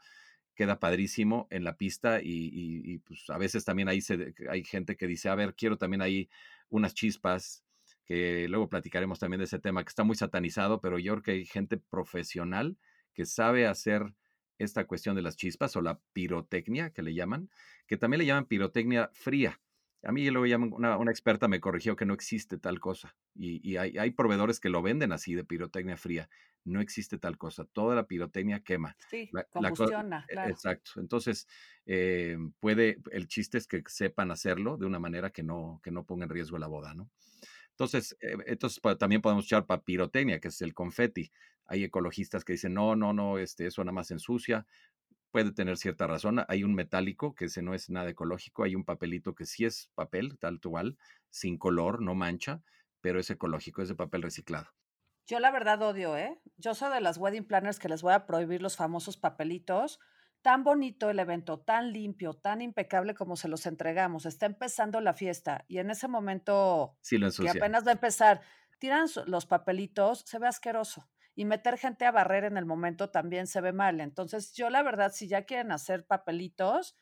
queda 0.56 0.80
padrísimo 0.80 1.46
en 1.50 1.62
la 1.62 1.76
pista 1.76 2.20
y, 2.22 2.98
pues 3.06 3.30
a 3.30 3.38
veces 3.38 3.64
también 3.64 3.88
ahí 3.88 4.00
se, 4.00 4.34
hay 4.50 4.64
gente 4.64 4.96
que 4.96 5.06
dice, 5.06 5.28
a 5.28 5.34
ver, 5.36 5.54
quiero 5.54 5.76
también 5.76 6.02
ahí 6.02 6.28
unas 6.68 6.94
chispas, 6.94 7.62
que 8.06 8.48
luego 8.48 8.68
platicaremos 8.68 9.18
también 9.18 9.38
de 9.38 9.44
ese 9.44 9.58
tema, 9.58 9.84
que 9.84 9.90
está 9.90 10.02
muy 10.02 10.16
satanizado, 10.16 10.80
pero 10.80 10.98
yo 10.98 11.12
creo 11.12 11.22
que 11.22 11.30
hay 11.32 11.44
gente 11.44 11.76
profesional 11.76 12.76
que 13.12 13.26
sabe 13.26 13.66
hacer 13.66 14.14
esta 14.58 14.86
cuestión 14.86 15.14
de 15.14 15.22
las 15.22 15.36
chispas 15.36 15.76
o 15.76 15.82
la 15.82 16.00
pirotecnia, 16.12 16.90
que 16.90 17.02
le 17.02 17.14
llaman, 17.14 17.50
que 17.86 17.96
también 17.96 18.20
le 18.20 18.26
llaman 18.26 18.46
pirotecnia 18.46 19.10
fría. 19.12 19.60
A 20.02 20.12
mí 20.12 20.28
luego 20.30 20.46
llaman, 20.46 20.72
una, 20.72 20.96
una, 20.96 21.10
experta 21.10 21.48
me 21.48 21.60
corrigió 21.60 21.96
que 21.96 22.06
no 22.06 22.14
existe 22.14 22.58
tal 22.58 22.80
cosa. 22.80 23.16
Y, 23.34 23.76
hay, 23.76 23.98
hay, 23.98 24.10
proveedores 24.12 24.60
que 24.60 24.68
lo 24.68 24.82
venden 24.82 25.12
así 25.12 25.34
de 25.34 25.44
pirotecnia 25.44 25.96
fría 25.96 26.30
no 26.66 26.80
existe 26.80 27.18
tal 27.18 27.38
cosa. 27.38 27.64
Toda 27.64 27.94
la 27.94 28.06
pirotecnia 28.06 28.60
quema. 28.60 28.96
Sí, 29.08 29.30
combustiona, 29.50 30.26
e, 30.28 30.50
Exacto. 30.50 30.92
Entonces, 31.00 31.48
eh, 31.86 32.36
puede, 32.60 32.98
el 33.12 33.28
chiste 33.28 33.56
es 33.56 33.66
que 33.66 33.82
sepan 33.86 34.30
hacerlo 34.30 34.76
de 34.76 34.86
una 34.86 34.98
manera 34.98 35.30
que 35.30 35.42
no, 35.42 35.80
que 35.82 35.90
no 35.90 36.04
ponga 36.04 36.24
en 36.24 36.30
riesgo 36.30 36.58
la 36.58 36.66
boda, 36.66 36.92
¿no? 36.94 37.10
Entonces, 37.70 38.16
eh, 38.20 38.36
entonces 38.46 38.80
también 38.98 39.22
podemos 39.22 39.44
echar 39.44 39.66
para 39.66 39.82
pirotecnia, 39.82 40.40
que 40.40 40.48
es 40.48 40.60
el 40.62 40.74
confeti. 40.74 41.30
Hay 41.66 41.84
ecologistas 41.84 42.44
que 42.44 42.54
dicen, 42.54 42.74
no, 42.74 42.96
no, 42.96 43.12
no, 43.12 43.38
este, 43.38 43.66
eso 43.66 43.84
nada 43.84 43.92
más 43.92 44.10
ensucia. 44.10 44.66
Puede 45.30 45.52
tener 45.52 45.76
cierta 45.76 46.06
razón. 46.06 46.42
Hay 46.48 46.64
un 46.64 46.74
metálico 46.74 47.34
que 47.34 47.46
ese 47.46 47.62
no 47.62 47.74
es 47.74 47.90
nada 47.90 48.10
ecológico. 48.10 48.64
Hay 48.64 48.74
un 48.74 48.84
papelito 48.84 49.34
que 49.34 49.46
sí 49.46 49.64
es 49.64 49.90
papel, 49.94 50.38
tal 50.38 50.60
cual, 50.60 50.96
sin 51.28 51.58
color, 51.58 52.00
no 52.00 52.14
mancha, 52.14 52.62
pero 53.00 53.20
es 53.20 53.30
ecológico, 53.30 53.82
es 53.82 53.88
de 53.88 53.94
papel 53.94 54.22
reciclado. 54.22 54.68
Yo 55.26 55.40
la 55.40 55.50
verdad 55.50 55.82
odio, 55.82 56.16
¿eh? 56.16 56.40
Yo 56.56 56.74
soy 56.74 56.92
de 56.92 57.00
las 57.00 57.18
wedding 57.18 57.46
planners 57.46 57.78
que 57.78 57.88
les 57.88 58.02
voy 58.02 58.12
a 58.12 58.26
prohibir 58.26 58.62
los 58.62 58.76
famosos 58.76 59.16
papelitos. 59.16 59.98
Tan 60.40 60.62
bonito 60.62 61.10
el 61.10 61.18
evento, 61.18 61.58
tan 61.58 61.92
limpio, 61.92 62.34
tan 62.34 62.62
impecable 62.62 63.14
como 63.14 63.34
se 63.34 63.48
los 63.48 63.66
entregamos. 63.66 64.24
Está 64.24 64.46
empezando 64.46 65.00
la 65.00 65.14
fiesta 65.14 65.64
y 65.66 65.78
en 65.78 65.90
ese 65.90 66.06
momento 66.06 66.96
sí, 67.00 67.18
lo 67.18 67.32
que 67.32 67.48
apenas 67.48 67.84
va 67.84 67.90
a 67.90 67.94
empezar, 67.94 68.40
tiran 68.78 69.08
los 69.26 69.46
papelitos, 69.46 70.20
se 70.20 70.38
ve 70.38 70.46
asqueroso. 70.46 71.08
Y 71.34 71.44
meter 71.44 71.76
gente 71.76 72.06
a 72.06 72.12
barrer 72.12 72.44
en 72.44 72.56
el 72.56 72.64
momento 72.64 73.10
también 73.10 73.46
se 73.46 73.60
ve 73.60 73.72
mal. 73.72 74.00
Entonces, 74.00 74.54
yo 74.54 74.70
la 74.70 74.82
verdad, 74.82 75.12
si 75.12 75.28
ya 75.28 75.44
quieren 75.44 75.70
hacer 75.70 76.06
papelitos, 76.06 76.96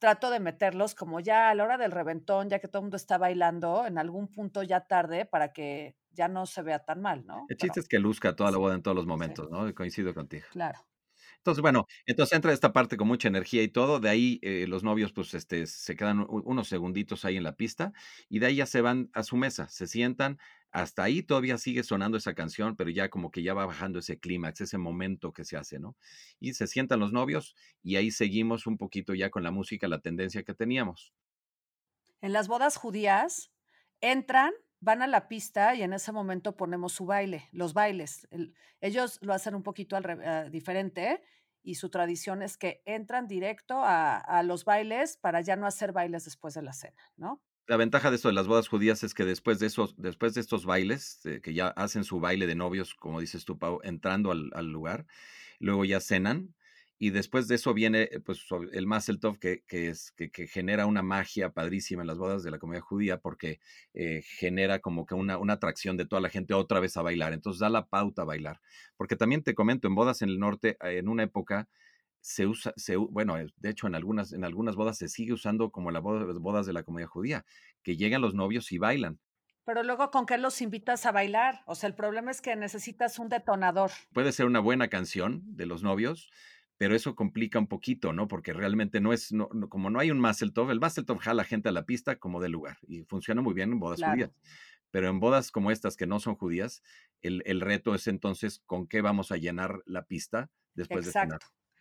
trato 0.00 0.30
de 0.30 0.40
meterlos 0.40 0.96
como 0.96 1.20
ya 1.20 1.50
a 1.50 1.54
la 1.54 1.62
hora 1.62 1.78
del 1.78 1.92
reventón, 1.92 2.48
ya 2.48 2.58
que 2.58 2.66
todo 2.66 2.80
el 2.80 2.84
mundo 2.84 2.96
está 2.96 3.18
bailando, 3.18 3.86
en 3.86 3.98
algún 3.98 4.26
punto 4.28 4.64
ya 4.64 4.80
tarde 4.80 5.26
para 5.26 5.52
que 5.52 5.94
ya 6.10 6.26
no 6.26 6.46
se 6.46 6.62
vea 6.62 6.80
tan 6.80 7.00
mal, 7.00 7.24
¿no? 7.24 7.44
El 7.48 7.56
chiste 7.56 7.80
es 7.80 7.88
que 7.88 7.98
luzca 7.98 8.34
toda 8.34 8.50
la 8.50 8.58
boda 8.58 8.74
en 8.74 8.82
todos 8.82 8.96
los 8.96 9.06
momentos, 9.06 9.48
¿no? 9.50 9.72
Coincido 9.74 10.12
contigo. 10.14 10.46
Claro. 10.50 10.80
Entonces, 11.40 11.62
bueno, 11.62 11.86
entonces 12.04 12.36
entra 12.36 12.52
esta 12.52 12.72
parte 12.74 12.98
con 12.98 13.08
mucha 13.08 13.28
energía 13.28 13.62
y 13.62 13.68
todo, 13.68 13.98
de 13.98 14.10
ahí 14.10 14.38
eh, 14.42 14.66
los 14.68 14.84
novios 14.84 15.12
pues 15.12 15.32
este, 15.32 15.66
se 15.66 15.96
quedan 15.96 16.26
unos 16.28 16.68
segunditos 16.68 17.24
ahí 17.24 17.38
en 17.38 17.44
la 17.44 17.56
pista 17.56 17.92
y 18.28 18.40
de 18.40 18.46
ahí 18.46 18.56
ya 18.56 18.66
se 18.66 18.82
van 18.82 19.08
a 19.14 19.22
su 19.22 19.36
mesa, 19.38 19.66
se 19.68 19.86
sientan, 19.86 20.38
hasta 20.70 21.02
ahí 21.02 21.22
todavía 21.22 21.56
sigue 21.56 21.82
sonando 21.82 22.18
esa 22.18 22.34
canción, 22.34 22.76
pero 22.76 22.90
ya 22.90 23.08
como 23.08 23.30
que 23.30 23.42
ya 23.42 23.54
va 23.54 23.64
bajando 23.64 24.00
ese 24.00 24.18
clímax, 24.20 24.60
ese 24.60 24.76
momento 24.76 25.32
que 25.32 25.44
se 25.44 25.56
hace, 25.56 25.80
¿no? 25.80 25.96
Y 26.38 26.52
se 26.54 26.66
sientan 26.66 27.00
los 27.00 27.12
novios 27.12 27.54
y 27.82 27.96
ahí 27.96 28.10
seguimos 28.10 28.66
un 28.66 28.76
poquito 28.76 29.14
ya 29.14 29.30
con 29.30 29.42
la 29.42 29.50
música, 29.50 29.88
la 29.88 30.00
tendencia 30.00 30.42
que 30.42 30.54
teníamos. 30.54 31.14
En 32.22 32.32
las 32.32 32.48
bodas 32.48 32.76
judías 32.76 33.50
entran 34.00 34.52
van 34.80 35.02
a 35.02 35.06
la 35.06 35.28
pista 35.28 35.74
y 35.74 35.82
en 35.82 35.92
ese 35.92 36.12
momento 36.12 36.56
ponemos 36.56 36.92
su 36.92 37.06
baile, 37.06 37.48
los 37.52 37.74
bailes. 37.74 38.26
ellos 38.80 39.18
lo 39.22 39.34
hacen 39.34 39.54
un 39.54 39.62
poquito 39.62 39.96
ah, 39.96 40.44
diferente 40.50 41.22
y 41.62 41.74
su 41.74 41.90
tradición 41.90 42.42
es 42.42 42.56
que 42.56 42.82
entran 42.86 43.28
directo 43.28 43.82
a, 43.84 44.42
los 44.44 44.64
bailes 44.64 45.18
para 45.18 45.42
ya 45.42 45.56
no 45.56 45.66
hacer 45.66 45.92
bailes 45.92 46.24
después 46.24 46.54
de 46.54 46.62
la 46.62 46.72
cena, 46.72 47.02
¿no? 47.16 47.42
La 47.66 47.76
ventaja 47.76 48.10
de 48.10 48.16
esto 48.16 48.28
de 48.28 48.34
las 48.34 48.48
bodas 48.48 48.66
judías 48.66 49.04
es 49.04 49.14
que 49.14 49.24
después 49.24 49.60
de 49.60 49.66
esos, 49.66 49.94
después 49.96 50.34
de 50.34 50.40
estos 50.40 50.64
bailes, 50.64 51.24
eh, 51.26 51.40
que 51.40 51.54
ya 51.54 51.68
hacen 51.68 52.02
su 52.02 52.18
baile 52.18 52.46
de 52.46 52.56
novios, 52.56 52.94
como 52.94 53.20
dices 53.20 53.44
tú, 53.44 53.58
Pau, 53.58 53.78
entrando 53.84 54.32
al, 54.32 54.50
al 54.54 54.72
lugar, 54.72 55.06
luego 55.60 55.84
ya 55.84 56.00
cenan, 56.00 56.54
y 57.02 57.10
después 57.10 57.48
de 57.48 57.54
eso 57.54 57.72
viene 57.72 58.02
eh, 58.02 58.20
pues, 58.20 58.44
el 58.72 58.86
Mazeltov, 58.86 59.38
que, 59.38 59.64
que, 59.66 59.88
es, 59.88 60.12
que, 60.12 60.46
genera 60.46 60.84
una 60.84 61.02
magia 61.02 61.50
padrísima 61.50 62.02
en 62.02 62.08
las 62.08 62.18
bodas 62.18 62.42
de 62.42 62.50
la 62.50 62.58
comunidad 62.58 62.84
judía, 62.84 63.18
porque 63.18 63.58
eh, 63.94 64.20
genera 64.22 64.80
como 64.80 65.06
que 65.06 65.14
una, 65.14 65.38
una, 65.38 65.54
atracción 65.54 65.96
de 65.96 66.04
toda 66.04 66.20
la 66.20 66.28
gente 66.28 66.52
otra 66.52 66.78
vez 66.78 66.98
a 66.98 67.02
bailar. 67.02 67.32
Entonces 67.32 67.58
da 67.58 67.70
la 67.70 67.86
pauta 67.86 68.20
a 68.20 68.26
bailar. 68.26 68.60
Porque 68.98 69.16
también 69.16 69.42
te 69.42 69.54
comento, 69.54 69.88
en 69.88 69.94
bodas 69.94 70.20
en 70.20 70.28
el 70.28 70.38
norte, 70.38 70.76
en 70.82 71.08
una 71.08 71.22
época, 71.22 71.70
se 72.20 72.46
usa, 72.46 72.74
se, 72.76 72.96
bueno, 72.96 73.38
eh, 73.38 73.46
de 73.56 73.70
hecho 73.70 73.86
en 73.86 73.94
algunas, 73.94 74.34
en 74.34 74.44
algunas 74.44 74.76
bodas 74.76 74.98
se 74.98 75.08
sigue 75.08 75.32
usando 75.32 75.70
como 75.70 75.90
las 75.90 76.02
bodas 76.02 76.66
de 76.66 76.72
la 76.74 76.82
comunidad 76.82 77.08
judía, 77.08 77.46
que 77.82 77.96
llegan 77.96 78.20
los 78.20 78.34
novios 78.34 78.72
y 78.72 78.78
bailan. 78.78 79.18
Pero 79.64 79.82
luego, 79.82 80.10
¿con 80.10 80.26
qué 80.26 80.36
los 80.36 80.60
invitas 80.60 81.06
a 81.06 81.12
bailar? 81.12 81.62
O 81.66 81.74
sea, 81.74 81.86
el 81.86 81.94
problema 81.94 82.30
es 82.30 82.40
que 82.42 82.56
necesitas 82.56 83.18
un 83.18 83.28
detonador. 83.28 83.90
Puede 84.12 84.32
ser 84.32 84.46
una 84.46 84.60
buena 84.60 84.88
canción 84.88 85.42
de 85.44 85.64
los 85.64 85.82
novios, 85.82 86.30
pero 86.80 86.96
eso 86.96 87.14
complica 87.14 87.58
un 87.58 87.66
poquito, 87.66 88.14
¿no? 88.14 88.26
Porque 88.26 88.54
realmente 88.54 89.02
no 89.02 89.12
es, 89.12 89.34
no, 89.34 89.50
como 89.68 89.90
no 89.90 89.98
hay 89.98 90.10
un 90.10 90.18
Mazeltov, 90.18 90.70
el 90.70 90.80
Mazeltov 90.80 91.18
jala 91.18 91.44
gente 91.44 91.68
a 91.68 91.72
la 91.72 91.84
pista 91.84 92.16
como 92.16 92.40
de 92.40 92.48
lugar 92.48 92.78
y 92.88 93.02
funciona 93.02 93.42
muy 93.42 93.52
bien 93.52 93.72
en 93.72 93.80
bodas 93.80 94.02
judías. 94.02 94.30
Pero 94.90 95.10
en 95.10 95.20
bodas 95.20 95.50
como 95.50 95.70
estas 95.70 95.98
que 95.98 96.06
no 96.06 96.20
son 96.20 96.36
judías, 96.36 96.82
el, 97.20 97.42
el, 97.44 97.60
reto 97.60 97.94
es 97.94 98.06
entonces 98.06 98.62
con 98.64 98.86
qué 98.86 99.02
vamos 99.02 99.30
a 99.30 99.36
llenar 99.36 99.82
la 99.84 100.06
pista 100.06 100.50
después 100.72 101.04
de 101.04 101.12
cenar. 101.12 101.40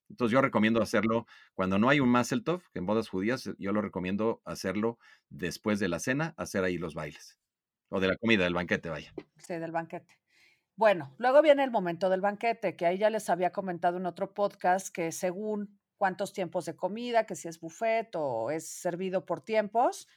Entonces 0.09 0.33
yo 0.33 0.41
recomiendo 0.41 0.81
hacerlo 0.81 1.25
cuando 1.53 1.79
no 1.79 1.87
hay 1.87 2.01
un 2.01 2.09
Mazeltov, 2.09 2.61
que 2.73 2.79
en 2.79 2.85
bodas 2.85 3.07
judías, 3.07 3.49
yo 3.57 3.71
lo 3.71 3.81
recomiendo 3.81 4.41
hacerlo 4.43 4.99
después 5.29 5.79
de 5.79 5.87
la 5.87 5.99
cena, 5.99 6.33
hacer 6.35 6.65
ahí 6.65 6.77
los 6.77 6.93
bailes. 6.93 7.39
O 7.87 8.01
de 8.01 8.09
la 8.09 8.17
comida, 8.17 8.43
del 8.43 8.53
banquete, 8.53 8.89
vaya. 8.89 9.13
Sí, 9.37 9.53
del 9.53 9.71
banquete. 9.71 10.18
Bueno, 10.79 11.13
luego 11.17 11.41
viene 11.41 11.65
el 11.65 11.71
momento 11.71 12.09
del 12.09 12.21
banquete, 12.21 12.77
que 12.77 12.85
ahí 12.85 12.97
ya 12.97 13.09
les 13.09 13.29
había 13.29 13.51
comentado 13.51 13.97
en 13.97 14.05
otro 14.05 14.33
podcast 14.33 14.87
que 14.87 15.11
según 15.11 15.77
cuántos 15.97 16.31
tiempos 16.31 16.63
de 16.63 16.77
comida, 16.77 17.25
que 17.25 17.35
si 17.35 17.49
es 17.49 17.59
buffet 17.59 18.15
o 18.15 18.49
es 18.49 18.65
servido 18.69 19.25
por 19.25 19.41
tiempos, 19.41 20.07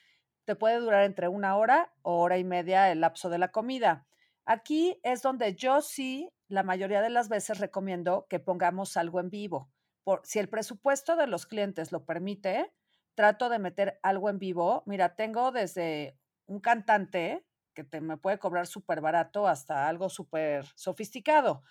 te 0.45 0.55
puede 0.55 0.79
durar 0.79 1.03
entre 1.03 1.27
una 1.27 1.57
hora 1.57 1.93
o 2.03 2.21
hora 2.21 2.39
y 2.39 2.45
media 2.45 2.93
el 2.93 3.01
lapso 3.01 3.29
de 3.29 3.39
la 3.39 3.51
comida. 3.51 4.07
Aquí 4.45 5.01
es 5.03 5.21
donde 5.21 5.57
yo 5.57 5.81
sí, 5.81 6.31
la 6.47 6.63
mayoría 6.63 7.03
de 7.03 7.11
las 7.11 7.29
veces 7.29 7.59
recomiendo 7.59 8.29
que 8.31 8.39
pongamos 8.39 8.97
algo 8.97 9.19
en 9.19 9.31
vivo. 9.31 9.69
Por, 10.05 10.21
si 10.23 10.39
el 10.39 10.49
presupuesto 10.49 11.17
de 11.17 11.27
los 11.27 11.45
clientes 11.45 11.91
lo 11.91 12.05
permite, 12.05 12.73
trato 13.17 13.49
de 13.49 13.59
meter 13.59 13.99
algo 14.05 14.31
en 14.31 14.39
vivo. 14.39 14.85
Mira, 14.87 15.17
tengo 15.17 15.51
desde 15.51 16.17
un 16.47 16.61
cantante 16.61 17.45
que 17.73 17.85
te 17.85 18.01
me 18.01 18.17
puede 18.17 18.39
cobrar 18.39 18.67
súper 18.67 19.01
barato 19.01 19.47
hasta 19.47 19.89
algo 19.89 20.09
súper 20.09 20.67
sofisticado. 20.75 21.63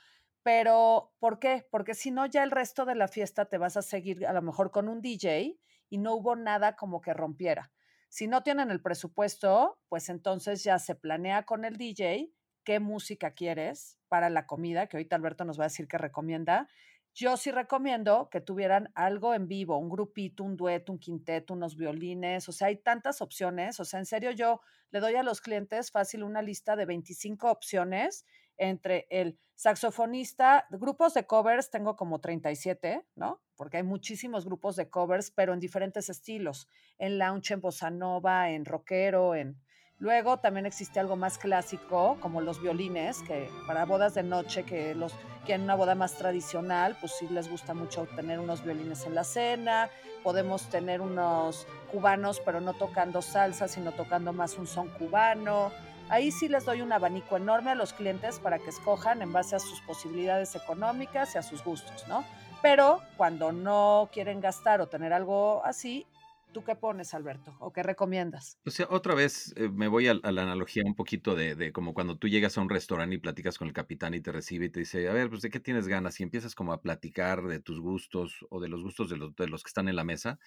Pero, 0.44 1.14
¿por 1.20 1.40
qué? 1.40 1.68
Porque 1.70 1.94
si 1.94 2.12
no, 2.12 2.26
ya 2.26 2.44
el 2.44 2.52
resto 2.52 2.86
de 2.86 2.96
la 2.96 3.08
fiesta 3.08 3.46
te 3.46 3.58
vas 3.58 3.78
a 3.78 3.82
seguir 3.82 4.26
a 4.26 4.34
lo 4.34 4.42
mejor 4.42 4.72
con 4.72 4.88
un 4.90 5.02
DJ 5.02 5.58
y 5.90 5.98
no 5.98 6.16
hubo 6.16 6.36
nada 6.36 6.76
como 6.76 7.02
que 7.02 7.14
rompiera. 7.14 7.72
Si 8.10 8.28
no 8.28 8.44
tienen 8.44 8.72
el 8.72 8.82
presupuesto, 8.82 9.80
pues 9.88 10.10
entonces 10.10 10.64
ya 10.64 10.80
se 10.80 10.96
planea 10.96 11.44
con 11.44 11.64
el 11.64 11.78
DJ 11.78 12.34
qué 12.64 12.80
música 12.80 13.32
quieres 13.32 14.00
para 14.08 14.30
la 14.30 14.46
comida, 14.48 14.88
que 14.88 14.98
ahorita 14.98 15.16
Alberto 15.16 15.46
nos 15.46 15.60
va 15.60 15.66
a 15.66 15.68
decir 15.68 15.88
que 15.88 15.98
recomienda, 15.98 16.68
yo 17.14 17.38
sí 17.38 17.52
recomiendo 17.52 18.30
que 18.30 18.42
tuvieran 18.42 18.92
algo 18.96 19.34
en 19.34 19.48
vivo, 19.48 19.78
un 19.78 19.90
grupito, 19.90 20.44
un 20.44 20.56
dueto, 20.56 20.92
un 20.92 21.00
quinteto, 21.00 21.54
unos 21.54 21.76
violines, 21.76 22.48
o 22.48 22.52
sea, 22.52 22.68
hay 22.68 22.78
tantas 22.78 23.22
opciones, 23.22 23.80
o 23.80 23.86
sea, 23.86 24.00
en 24.00 24.06
serio 24.06 24.32
yo 24.32 24.62
le 24.92 25.00
doy 25.00 25.16
a 25.16 25.24
los 25.24 25.42
clientes 25.42 25.92
fácil 25.92 26.24
una 26.24 26.42
lista 26.42 26.76
de 26.76 26.86
25 26.86 27.50
opciones 27.52 28.26
entre 28.58 29.08
el 29.10 29.40
saxofonista, 29.56 30.68
grupos 30.70 31.14
de 31.14 31.26
covers 31.26 31.70
tengo 31.70 31.96
como 31.96 32.20
37, 32.20 33.06
¿no? 33.16 33.42
Porque 33.56 33.78
hay 33.78 33.84
muchísimos 33.84 34.46
grupos 34.46 34.76
de 34.76 34.90
covers, 34.90 35.32
pero 35.32 35.54
en 35.54 35.60
diferentes 35.60 36.10
estilos, 36.10 36.68
en 36.98 37.18
lounge, 37.18 37.54
en 37.54 37.62
bossa 37.62 37.90
nova, 37.90 38.52
en 38.52 38.66
rockero, 38.66 39.36
en 39.36 39.60
Luego 40.02 40.38
también 40.38 40.66
existe 40.66 41.00
algo 41.00 41.16
más 41.16 41.38
clásico, 41.38 42.18
como 42.22 42.42
los 42.42 42.60
violines, 42.60 43.22
que 43.22 43.52
para 43.68 43.86
bodas 43.86 44.16
de 44.16 44.24
noche, 44.24 44.64
que 44.64 44.96
los 44.96 45.14
quieren 45.46 45.62
una 45.62 45.76
boda 45.76 45.94
más 45.94 46.16
tradicional, 46.16 46.98
pues 47.00 47.12
sí 47.20 47.28
les 47.30 47.48
gusta 47.48 47.76
mucho 47.76 48.08
tener 48.16 48.40
unos 48.40 48.64
violines 48.64 49.06
en 49.06 49.14
la 49.14 49.24
cena. 49.24 49.92
Podemos 50.24 50.64
tener 50.72 51.02
unos 51.02 51.68
cubanos, 51.92 52.42
pero 52.44 52.62
no 52.62 52.74
tocando 52.74 53.22
salsa, 53.22 53.68
sino 53.68 53.92
tocando 53.92 54.34
más 54.34 54.58
un 54.58 54.66
son 54.66 54.90
cubano. 54.90 55.72
Ahí 56.10 56.32
sí 56.32 56.48
les 56.48 56.66
doy 56.66 56.82
un 56.82 56.92
abanico 56.92 57.38
enorme 57.38 57.70
a 57.70 57.76
los 57.76 57.94
clientes 57.94 58.40
para 58.40 58.58
que 58.58 58.72
escojan 58.72 59.22
en 59.22 59.32
base 59.32 59.56
a 59.56 59.60
sus 59.60 59.82
posibilidades 59.82 60.56
económicas 60.56 61.36
y 61.36 61.38
a 61.38 61.44
sus 61.44 61.64
gustos, 61.64 62.08
¿no? 62.08 62.24
Pero 62.64 63.02
cuando 63.18 63.52
no 63.52 64.10
quieren 64.12 64.42
gastar 64.42 64.82
o 64.82 64.88
tener 64.88 65.14
algo 65.14 65.62
así, 65.64 66.08
¿Tú 66.54 66.64
qué 66.64 66.76
pones, 66.76 67.14
Alberto? 67.14 67.56
¿O 67.60 67.72
qué 67.72 67.82
recomiendas? 67.82 68.58
O 68.66 68.72
sea, 68.72 68.88
otra 68.90 69.16
vez 69.16 69.54
eh, 69.56 69.70
me 69.70 69.88
voy 69.88 70.08
a, 70.08 70.16
la 70.16 70.42
analogía 70.42 70.84
un 70.86 70.96
poquito 70.96 71.36
de, 71.36 71.72
como 71.72 71.94
cuando 71.94 72.18
tú 72.18 72.28
llegas 72.28 72.58
a 72.58 72.62
un 72.62 72.70
restaurante 72.70 73.16
y 73.16 73.20
platicas 73.20 73.58
con 73.58 73.68
el 73.68 73.74
capitán 73.74 74.14
y 74.14 74.22
te 74.22 74.32
recibe 74.32 74.66
y 74.66 74.70
te 74.70 74.82
dice, 74.82 75.08
a 75.08 75.14
ver, 75.14 75.30
pues 75.30 75.42
de 75.42 75.50
qué 75.50 75.60
tienes 75.60 75.88
ganas 75.88 76.20
y 76.20 76.24
empiezas 76.24 76.54
como 76.54 76.74
a 76.74 76.82
platicar 76.82 77.44
de 77.44 77.60
tus 77.60 77.80
gustos 77.80 78.46
o 78.50 78.60
de 78.60 78.68
los 78.68 78.84
gustos 78.84 79.10
de 79.10 79.18
de 79.38 79.48
los 79.48 79.64
que 79.64 79.70
están 79.70 79.88
en 79.88 79.96
la 79.96 80.04
mesa. 80.04 80.40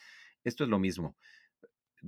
Esto 0.45 0.65
es 0.65 0.71
lo 0.71 0.79
mismo 0.79 1.17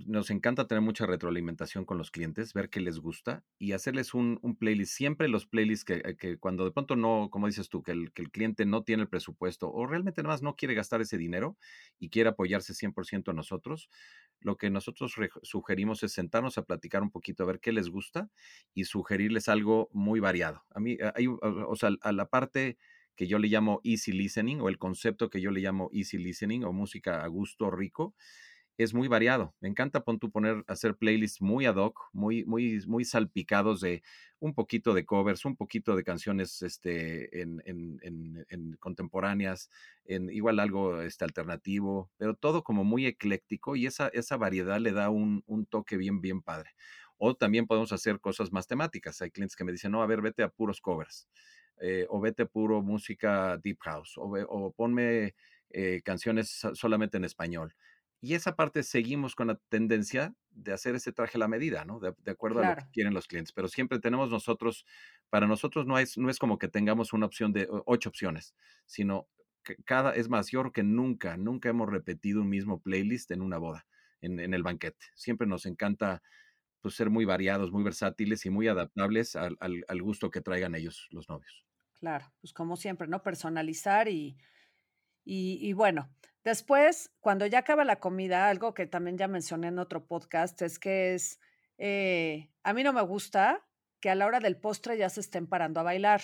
nos 0.05 0.31
encanta 0.31 0.67
tener 0.67 0.83
mucha 0.83 1.07
retroalimentación 1.07 1.87
con 1.87 1.97
los 1.97 2.11
clientes, 2.11 2.53
ver 2.53 2.69
qué 2.69 2.81
les 2.81 2.99
gusta 2.99 3.45
y 3.59 3.73
hacerles 3.73 4.13
un, 4.13 4.39
playlist. 4.59 4.93
Siempre 4.93 5.29
los 5.29 5.47
playlists 5.47 5.85
que, 5.85 5.95
eh, 6.05 6.17
que, 6.17 6.39
cuando 6.39 6.65
de 6.65 6.71
pronto 6.71 6.97
no, 6.97 7.29
como 7.31 7.47
dices 7.47 7.69
tú, 7.69 7.83
que 7.83 7.93
el, 7.93 8.13
que 8.13 8.23
el, 8.23 8.31
cliente 8.31 8.67
no 8.67 8.83
tiene 8.83 9.05
el 9.05 9.09
presupuesto 9.09 9.73
o 9.73 9.87
realmente 9.87 10.23
nada 10.23 10.35
más 10.35 10.43
no 10.43 10.55
quiere 10.55 10.75
gastar 10.75 11.01
ese 11.01 11.17
dinero 11.17 11.57
y 11.99 12.11
quiere 12.11 12.29
apoyarse 12.29 12.75
100% 12.75 13.31
a 13.31 13.33
nosotros, 13.33 13.89
lo 14.41 14.57
que 14.57 14.69
nosotros 14.69 15.15
sugerimos 15.43 16.03
es 16.03 16.13
sentarnos 16.13 16.59
a 16.59 16.65
platicar 16.65 17.03
un 17.03 17.11
poquito, 17.11 17.43
a 17.43 17.47
ver 17.47 17.61
qué 17.61 17.73
les 17.73 17.89
gusta 17.89 18.29
y 18.75 18.85
sugerirles 18.85 19.49
algo 19.49 19.89
muy 19.93 20.21
variado. 20.21 20.65
A 20.75 20.81
mí, 20.81 20.99
hay, 21.15 21.27
o 21.29 21.77
sea, 21.77 21.91
a 22.03 22.13
la 22.13 22.29
parte 22.29 22.77
que 23.17 23.27
yo 23.27 23.39
le 23.39 23.49
llamo 23.49 23.81
easy 23.83 24.13
listening 24.13 24.61
o 24.61 24.69
el 24.69 24.79
concepto 24.79 25.31
que 25.31 25.41
yo 25.41 25.51
le 25.51 25.61
llamo 25.61 25.89
easy 25.93 26.19
listening 26.19 26.65
o 26.65 26.73
música 26.73 27.25
a 27.25 27.27
gusto 27.29 27.71
rico, 27.71 28.15
es 28.85 28.95
muy 28.95 29.09
variado. 29.09 29.55
Me 29.61 29.69
encanta 29.69 30.05
pon 30.05 30.19
tú 30.19 30.31
poner, 30.31 30.62
hacer 30.67 30.97
playlists 30.97 31.41
muy 31.41 31.67
ad 31.67 31.77
hoc, 31.77 31.99
muy, 32.12 32.45
muy, 32.45 32.83
muy 32.87 33.05
salpicados 33.05 33.81
de 33.81 34.03
un 34.39 34.55
poquito 34.55 34.93
de 34.93 35.07
covers, 35.07 35.45
un 35.45 35.57
poquito 35.57 35.97
de 35.97 36.05
canciones 36.05 36.61
este, 36.62 37.41
en, 37.41 37.62
en, 37.65 38.01
en, 38.49 38.77
contemporáneas, 38.79 39.71
en 40.05 40.31
igual 40.31 40.61
algo 40.61 41.01
este, 41.01 41.25
alternativo, 41.25 42.11
pero 42.19 42.35
todo 42.35 42.62
como 42.62 42.85
muy 42.85 43.07
ecléctico 43.07 43.77
y 43.77 43.87
esa, 43.87 44.09
esa 44.09 44.37
variedad 44.37 44.79
le 44.79 44.93
da 44.93 45.09
un, 45.11 45.43
un 45.47 45.67
toque 45.67 45.97
bien, 45.97 46.21
bien 46.21 46.43
padre. 46.43 46.71
O 47.19 47.35
también 47.35 47.67
podemos 47.67 47.93
hacer 47.93 48.21
cosas 48.21 48.53
más 48.53 48.67
temáticas. 48.67 49.23
Hay 49.23 49.31
clientes 49.31 49.57
que 49.57 49.65
me 49.65 49.73
dicen, 49.73 49.93
no, 49.93 50.03
a 50.03 50.07
ver, 50.07 50.21
vete 50.21 50.43
a 50.43 50.51
puros 50.51 50.83
covers. 50.83 51.29
Eh, 51.81 52.07
o 52.11 52.21
vete 52.21 52.47
puro 52.47 52.83
música 52.83 53.57
deep 53.57 53.79
house. 53.81 54.19
O, 54.19 54.35
o 54.49 54.73
ponme 54.73 55.35
eh, 55.71 56.03
canciones 56.05 56.67
solamente 56.75 57.17
en 57.17 57.25
español 57.25 57.75
y 58.21 58.35
esa 58.35 58.57
parte 58.57 58.83
seguimos 58.83 59.35
con 59.35 59.49
la 59.49 59.61
tendencia 59.69 60.35
de 60.51 60.73
hacer 60.73 60.95
ese 60.95 61.13
traje 61.13 61.37
a 61.37 61.41
la 61.41 61.49
medida, 61.49 61.85
¿no? 61.85 62.01
De, 62.01 62.15
acuerdo 62.31 62.61
a 62.61 62.71
lo 62.71 62.77
que 62.77 62.91
quieren 62.93 63.15
los 63.15 63.27
clientes. 63.27 63.53
Pero 63.53 63.69
siempre 63.69 63.99
tenemos 63.99 64.31
nosotros, 64.31 64.87
para 65.29 65.47
nosotros 65.47 65.87
no 65.87 65.99
es, 65.99 66.17
no 66.17 66.31
es 66.31 66.39
como 66.39 66.59
que 66.59 66.69
tengamos 66.69 67.13
una 67.13 67.27
opción 67.27 67.53
de 67.53 67.69
ocho 67.85 68.09
opciones, 68.09 68.55
sino 68.87 69.29
que 69.63 69.77
cada, 69.85 70.15
es 70.15 70.29
más, 70.29 70.51
yo 70.51 70.61
creo 70.61 70.73
que 70.73 70.83
nunca, 70.83 71.37
nunca 71.37 71.69
hemos 71.69 71.91
repetido 71.91 72.41
un 72.41 72.49
mismo 72.49 72.81
playlist 72.81 73.31
en 73.33 73.43
una 73.43 73.59
boda, 73.59 73.87
en, 74.21 74.41
en 74.41 74.55
el 74.55 74.63
banquete. 74.63 75.07
Siempre 75.15 75.47
nos 75.47 75.67
encanta 75.67 76.23
pues, 76.81 76.95
ser 76.95 77.11
muy 77.11 77.25
variados, 77.25 77.71
muy 77.71 77.83
versátiles 77.83 78.47
y 78.47 78.51
muy 78.51 78.69
adaptables 78.69 79.37
al, 79.37 79.57
al, 79.61 79.85
al 79.89 80.03
gusto 80.03 80.31
que 80.31 80.41
traigan 80.41 80.75
ellos, 80.75 81.09
los 81.11 81.29
novios. 81.29 81.67
Claro, 81.93 82.33
pues 82.41 82.53
como 82.53 82.77
siempre, 82.77 83.09
¿no? 83.09 83.23
Personalizar 83.23 84.09
y 84.09 84.37
y, 85.29 85.73
bueno, 85.73 86.09
después, 86.47 87.11
cuando 87.19 87.45
ya 87.45 87.59
acaba 87.59 87.85
la 87.85 87.99
comida, 87.99 88.49
algo 88.49 88.73
que 88.73 88.87
también 88.87 89.19
ya 89.19 89.27
mencioné 89.27 89.67
en 89.67 89.81
otro 89.81 90.07
podcast, 90.07 90.63
es 90.63 90.79
que 90.79 91.15
es, 91.15 91.41
eh, 91.77 92.53
a 92.63 92.73
mí 92.73 92.85
no 92.85 92.93
me 92.93 93.03
gusta 93.03 93.67
que 94.01 94.11
a 94.11 94.15
la 94.15 94.27
hora 94.27 94.39
del 94.39 94.57
postre 94.57 94.97
ya 94.97 95.09
se 95.09 95.21
estén 95.21 95.49
parando 95.49 95.81
a 95.81 95.83
bailar. 95.83 96.23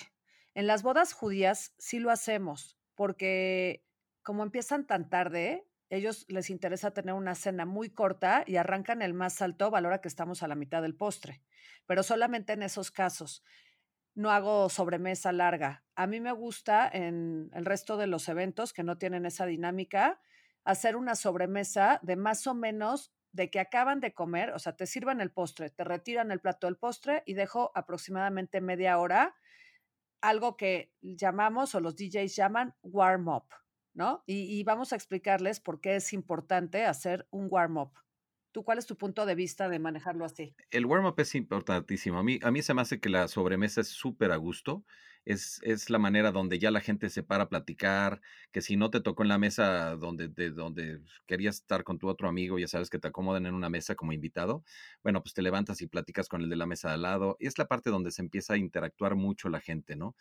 En 0.55 0.69
las 0.69 0.85
bodas 0.85 1.13
judías 1.13 1.75
sí 1.79 1.99
lo 1.99 2.13
hacemos, 2.13 2.79
porque 2.95 3.85
como 4.23 4.45
empiezan 4.45 4.87
tan 4.87 5.11
tarde, 5.11 5.67
ellos 5.91 6.25
les 6.29 6.51
interesa 6.51 6.93
tener 6.93 7.15
una 7.15 7.35
cena 7.35 7.67
muy 7.67 7.91
corta 7.91 8.45
y 8.47 8.57
arrancan 8.57 9.03
el 9.03 9.15
más 9.15 9.43
alto, 9.43 9.73
valora 9.73 10.01
que 10.01 10.09
estamos 10.09 10.45
a 10.45 10.49
la 10.49 10.55
mitad 10.55 10.83
del 10.83 10.95
postre, 10.95 11.43
pero 11.87 12.05
solamente 12.05 12.53
en 12.53 12.63
esos 12.63 12.93
casos. 12.93 13.43
No 14.15 14.31
hago 14.31 14.69
sobremesa 14.69 15.33
larga. 15.33 15.85
A 15.95 16.07
mí 16.07 16.21
me 16.21 16.33
gusta 16.33 16.89
en 16.89 17.51
el 17.55 17.65
resto 17.65 17.97
de 17.97 18.07
los 18.07 18.29
eventos 18.29 18.73
que 18.73 18.83
no 18.83 18.99
tienen 18.99 19.27
esa 19.27 19.47
dinámica, 19.47 20.21
hacer 20.65 20.97
una 20.97 21.15
sobremesa 21.15 21.99
de 22.03 22.17
más 22.17 22.47
o 22.47 22.55
menos 22.55 23.13
de 23.33 23.51
que 23.51 23.61
acaban 23.61 24.01
de 24.01 24.13
comer, 24.13 24.51
o 24.51 24.59
sea, 24.59 24.77
te 24.77 24.87
sirvan 24.87 25.21
el 25.21 25.31
postre, 25.31 25.71
te 25.71 25.85
retiran 25.85 26.31
el 26.31 26.41
plato 26.41 26.67
del 26.67 26.77
postre 26.77 27.23
y 27.25 27.35
dejo 27.35 27.73
aproximadamente 27.75 28.61
media 28.61 28.99
hora 28.99 29.35
algo 30.23 30.57
que 30.57 30.93
llamamos 31.01 31.75
o 31.75 31.81
los 31.81 31.97
DJs 31.97 32.35
llaman 32.35 32.75
warm 32.83 33.29
up, 33.29 33.49
¿no? 33.93 34.23
Y, 34.27 34.63
vamos 34.65 34.93
a 34.93 34.97
explicarles 34.97 35.61
por 35.61 35.81
qué 35.81 35.97
es 35.97 36.13
importante 36.13 36.87
hacer 36.87 37.27
un 37.31 37.49
warm 37.51 37.77
up. 37.77 37.93
¿Tú 38.53 38.65
cuál 38.65 38.77
es 38.77 38.87
tu 38.87 38.97
punto 38.97 39.25
de 39.25 39.35
vista 39.35 39.71
de 39.71 39.79
manejarlo 39.79 40.27
así? 40.27 40.55
El 40.71 40.85
warm-up 40.85 41.15
es 41.19 41.35
importantísimo. 41.35 42.19
A 42.19 42.23
mí, 42.23 42.39
a 42.43 42.51
mí 42.51 42.61
se 42.63 42.75
me 42.75 42.83
hace 42.83 43.01
que 43.01 43.09
la 43.09 43.27
sobremesa 43.29 43.81
es 43.81 43.89
súper 43.89 44.31
a 44.31 44.37
gusto. 44.37 44.85
Es, 45.25 45.61
es, 45.63 45.89
la 45.89 45.99
manera 45.99 46.33
donde 46.33 46.59
ya 46.59 46.71
la 46.71 46.81
gente 46.81 47.09
se 47.09 47.23
para 47.23 47.45
a 47.45 47.49
platicar, 47.49 48.21
que 48.51 48.61
si 48.61 48.77
no 48.77 48.91
te 48.91 49.01
tocó 49.01 49.23
en 49.23 49.29
la 49.29 49.39
mesa 49.39 49.95
donde, 49.97 50.29
de, 50.29 50.51
donde 50.51 51.01
querías 51.27 51.57
estar 51.57 51.85
con 51.85 51.99
tu 51.99 52.09
otro 52.09 52.29
amigo, 52.29 52.59
ya 52.59 52.67
sabes 52.67 52.91
que 52.91 52.99
te 52.99 53.09
acomodan 53.09 53.47
en 53.47 53.55
una 53.55 53.71
mesa 53.71 53.95
como 53.95 54.13
invitado, 54.13 54.65
bueno, 55.03 55.23
pues 55.23 55.33
te 55.33 55.41
levantas 55.41 55.81
y 55.81 55.87
platicas 55.87 56.29
con 56.29 56.43
el 56.43 56.51
de 56.51 56.57
la 56.57 56.67
mesa 56.67 56.89
de 56.89 56.95
al 56.95 57.03
lado. 57.03 57.37
Y 57.39 57.47
es 57.47 57.57
la 57.57 57.69
parte 57.69 57.91
donde 57.91 58.11
se 58.11 58.21
empieza 58.21 58.55
a 58.55 58.59
interactuar 58.59 59.15
mucho 59.15 59.49
la 59.49 59.61
gente, 59.61 59.97
¿no? 59.97 60.17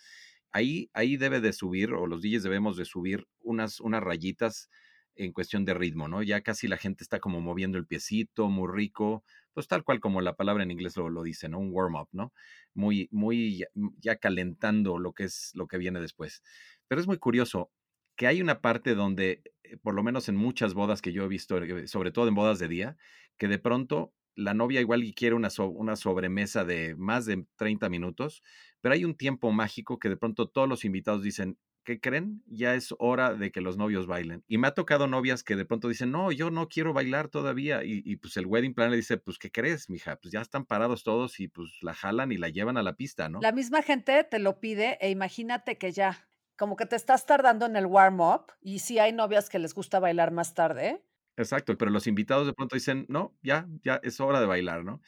Ahí, 0.52 0.90
ahí 0.94 1.18
debe 1.18 1.42
de 1.42 1.52
subir, 1.52 1.94
o 1.94 2.06
los 2.06 2.22
DJs 2.22 2.44
debemos 2.44 2.78
de 2.78 2.86
subir 2.86 3.28
unas, 3.42 3.80
unas 3.80 4.04
rayitas 4.04 4.70
en 5.16 5.34
cuestión 5.34 5.66
de 5.66 5.74
ritmo, 5.74 6.08
¿no? 6.08 6.24
Ya 6.24 6.42
casi 6.42 6.68
la 6.68 6.78
gente 6.78 7.04
está 7.04 7.20
como 7.20 7.42
moviendo 7.42 7.78
el 7.78 7.86
piecito, 7.86 8.50
muy 8.50 8.70
rico, 8.72 9.24
pues 9.54 9.68
tal 9.68 9.84
cual 9.84 10.00
como 10.00 10.22
la 10.22 10.36
palabra 10.36 10.64
en 10.64 10.72
inglés 10.72 10.98
lo, 10.98 11.10
lo 11.10 11.24
dice, 11.24 11.50
¿no? 11.50 11.60
Un 11.60 11.72
warm-up, 11.72 12.10
¿no? 12.12 12.34
Muy, 12.74 13.08
muy 13.12 13.66
ya, 14.00 14.16
calentando 14.18 14.98
lo 15.00 15.14
que 15.14 15.26
es 15.26 15.52
lo 15.56 15.68
que 15.68 15.78
viene 15.78 16.00
después. 16.00 16.42
Pero 16.88 17.02
es 17.02 17.08
muy 17.08 17.18
curioso 17.18 17.72
que 18.16 18.28
hay 18.28 18.42
una 18.42 18.62
parte 18.62 18.96
donde, 18.96 19.44
eh, 19.64 19.78
por 19.78 19.94
lo 19.96 20.04
menos 20.04 20.30
en 20.30 20.36
muchas 20.36 20.74
bodas 20.74 21.02
que 21.02 21.14
yo 21.14 21.24
he 21.24 21.28
visto, 21.28 21.58
eh, 21.62 21.88
sobre 21.88 22.12
todo 22.12 22.28
en 22.28 22.36
bodas 22.36 22.60
de 22.60 22.68
día, 22.68 22.98
que 23.38 23.48
de 23.48 23.60
pronto 23.60 24.14
la 24.36 24.54
novia 24.54 24.82
igual 24.82 25.04
quiere 25.16 25.36
una, 25.36 25.50
una 25.60 25.96
sobremesa 25.96 26.64
de 26.64 26.96
más 26.96 27.26
de 27.26 27.46
30 27.58 27.90
minutos, 27.90 28.44
pero 28.80 28.94
hay 28.94 29.06
un 29.06 29.16
tiempo 29.16 29.52
mágico 29.52 30.00
que 30.00 30.10
de 30.10 30.18
pronto 30.18 30.48
todos 30.50 30.70
los 30.70 30.86
invitados 30.86 31.24
dicen, 31.24 31.58
¿qué 31.84 32.00
creen? 32.00 32.44
Ya 32.48 32.76
es 32.76 32.94
hora 33.00 33.34
de 33.34 33.52
que 33.52 33.62
los 33.62 33.78
novios 33.78 34.08
bailen. 34.08 34.44
Y 34.48 34.58
me 34.58 34.68
ha 34.68 34.74
tocado 34.74 35.08
novias 35.08 35.44
que 35.44 35.56
de 35.56 35.66
pronto 35.66 35.88
dicen, 35.88 36.12
no, 36.12 36.32
yo 36.32 36.52
no 36.52 36.68
quiero 36.68 36.94
bailar 36.94 37.28
todavía. 37.28 37.84
Y, 37.84 38.16
pues 38.18 38.38
el 38.38 38.46
wedding 38.46 38.74
plan 38.74 38.92
le 38.92 38.98
dice, 38.98 39.18
pues, 39.18 39.38
¿qué 39.38 39.52
crees, 39.52 39.90
mija? 39.90 40.18
Pues 40.18 40.32
ya 40.32 40.42
están 40.42 40.66
parados 40.66 41.04
todos 41.04 41.40
y 41.40 41.48
pues 41.48 41.70
la 41.82 41.94
jalan 41.94 42.32
y 42.32 42.38
la 42.38 42.50
llevan 42.50 42.78
a 42.78 42.84
la 42.84 42.96
pista, 42.96 43.30
¿no? 43.30 43.40
La 43.42 43.52
misma 43.52 43.82
gente 43.82 44.24
te 44.24 44.40
lo 44.40 44.60
pide 44.60 44.98
e 45.02 45.10
imagínate 45.10 45.78
que 45.78 45.92
ya, 45.92 46.30
como 46.58 46.76
que 46.76 46.86
te 46.86 46.96
estás 46.96 47.26
tardando 47.26 47.66
en 47.66 47.76
el 47.76 47.86
warm-up 47.86 48.52
y 48.62 48.80
si 48.80 49.00
hay 49.00 49.14
novias 49.14 49.50
que 49.50 49.60
les 49.60 49.74
gusta 49.74 50.00
bailar 50.00 50.32
más 50.32 50.54
tarde. 50.54 51.04
Exacto, 51.38 51.78
pero 51.78 51.92
los 51.92 52.08
invitados 52.08 52.46
de 52.46 52.54
pronto 52.54 52.76
dicen, 52.76 53.06
no, 53.10 53.36
ya, 53.42 53.68
ya 53.84 54.00
es 54.04 54.20
hora 54.20 54.40
de 54.40 54.46
bailar, 54.46 54.84
¿no? 54.84 55.02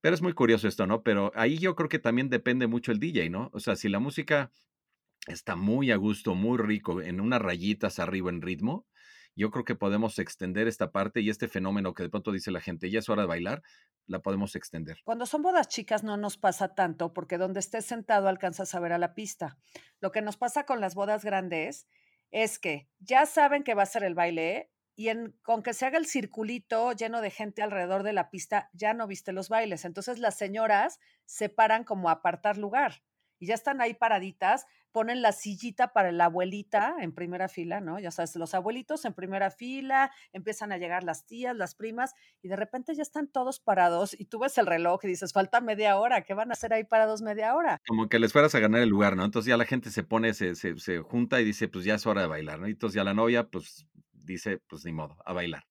Pero 0.00 0.14
es 0.14 0.22
muy 0.22 0.34
curioso 0.34 0.68
esto, 0.68 0.86
¿no? 0.86 1.02
Pero 1.02 1.32
ahí 1.34 1.58
yo 1.58 1.74
creo 1.74 1.88
que 1.88 1.98
también 1.98 2.28
depende 2.28 2.66
mucho 2.66 2.92
el 2.92 3.00
DJ, 3.00 3.30
¿no? 3.30 3.50
O 3.52 3.60
sea, 3.60 3.74
si 3.74 3.88
la 3.88 3.98
música 3.98 4.50
está 5.26 5.56
muy 5.56 5.90
a 5.90 5.96
gusto, 5.96 6.34
muy 6.34 6.58
rico, 6.58 7.00
en 7.00 7.20
unas 7.20 7.40
rayitas 7.40 7.98
arriba 7.98 8.30
en 8.30 8.42
ritmo, 8.42 8.86
yo 9.36 9.50
creo 9.50 9.64
que 9.64 9.74
podemos 9.74 10.18
extender 10.18 10.68
esta 10.68 10.92
parte 10.92 11.20
y 11.20 11.28
este 11.28 11.48
fenómeno 11.48 11.92
que 11.92 12.04
de 12.04 12.08
pronto 12.08 12.30
dice 12.30 12.50
la 12.50 12.60
gente, 12.60 12.90
ya 12.90 13.00
es 13.00 13.08
hora 13.08 13.22
de 13.22 13.28
bailar, 13.28 13.62
la 14.06 14.20
podemos 14.20 14.54
extender. 14.54 14.98
Cuando 15.04 15.26
son 15.26 15.42
bodas 15.42 15.68
chicas 15.68 16.04
no 16.04 16.16
nos 16.16 16.36
pasa 16.36 16.74
tanto 16.74 17.12
porque 17.12 17.38
donde 17.38 17.60
estés 17.60 17.84
sentado 17.84 18.28
alcanzas 18.28 18.74
a 18.74 18.80
ver 18.80 18.92
a 18.92 18.98
la 18.98 19.14
pista. 19.14 19.58
Lo 20.00 20.12
que 20.12 20.22
nos 20.22 20.36
pasa 20.36 20.66
con 20.66 20.80
las 20.80 20.94
bodas 20.94 21.24
grandes 21.24 21.88
es 22.30 22.58
que 22.58 22.88
ya 23.00 23.26
saben 23.26 23.64
que 23.64 23.74
va 23.74 23.82
a 23.82 23.86
ser 23.86 24.04
el 24.04 24.14
baile 24.14 24.70
y 24.96 25.08
en, 25.08 25.36
con 25.42 25.64
que 25.64 25.74
se 25.74 25.86
haga 25.86 25.98
el 25.98 26.06
circulito 26.06 26.92
lleno 26.92 27.20
de 27.20 27.30
gente 27.30 27.62
alrededor 27.62 28.04
de 28.04 28.12
la 28.12 28.30
pista, 28.30 28.70
ya 28.72 28.94
no 28.94 29.08
viste 29.08 29.32
los 29.32 29.48
bailes. 29.48 29.84
Entonces 29.84 30.20
las 30.20 30.36
señoras 30.36 31.00
se 31.24 31.48
paran 31.48 31.82
como 31.82 32.08
a 32.08 32.12
apartar 32.12 32.56
lugar 32.56 33.02
y 33.40 33.46
ya 33.46 33.54
están 33.54 33.80
ahí 33.80 33.94
paraditas, 33.94 34.66
ponen 34.94 35.22
la 35.22 35.32
sillita 35.32 35.92
para 35.92 36.12
la 36.12 36.26
abuelita 36.26 36.94
en 37.00 37.12
primera 37.12 37.48
fila, 37.48 37.80
¿no? 37.80 37.98
Ya 37.98 38.12
sabes, 38.12 38.36
los 38.36 38.54
abuelitos 38.54 39.04
en 39.04 39.12
primera 39.12 39.50
fila, 39.50 40.12
empiezan 40.32 40.70
a 40.70 40.78
llegar 40.78 41.02
las 41.02 41.26
tías, 41.26 41.56
las 41.56 41.74
primas, 41.74 42.14
y 42.42 42.48
de 42.48 42.54
repente 42.54 42.94
ya 42.94 43.02
están 43.02 43.26
todos 43.26 43.58
parados 43.58 44.14
y 44.16 44.26
tú 44.26 44.38
ves 44.38 44.56
el 44.56 44.66
reloj 44.66 45.00
y 45.02 45.08
dices, 45.08 45.32
falta 45.32 45.60
media 45.60 45.98
hora, 45.98 46.22
¿qué 46.22 46.32
van 46.32 46.50
a 46.50 46.52
hacer 46.52 46.72
ahí 46.72 46.84
parados 46.84 47.22
media 47.22 47.56
hora? 47.56 47.80
Como 47.88 48.08
que 48.08 48.20
les 48.20 48.32
fueras 48.32 48.54
a 48.54 48.60
ganar 48.60 48.82
el 48.82 48.88
lugar, 48.88 49.16
¿no? 49.16 49.24
Entonces 49.24 49.50
ya 49.50 49.56
la 49.56 49.64
gente 49.64 49.90
se 49.90 50.04
pone, 50.04 50.32
se, 50.32 50.54
se, 50.54 50.78
se 50.78 51.00
junta 51.00 51.40
y 51.40 51.44
dice, 51.44 51.66
pues 51.66 51.84
ya 51.84 51.96
es 51.96 52.06
hora 52.06 52.20
de 52.20 52.28
bailar, 52.28 52.60
¿no? 52.60 52.68
Y 52.68 52.70
entonces 52.70 52.94
ya 52.94 53.02
la 53.02 53.14
novia, 53.14 53.48
pues 53.50 53.88
dice, 54.12 54.58
pues 54.68 54.84
ni 54.84 54.92
modo, 54.92 55.16
a 55.26 55.32
bailar. 55.32 55.64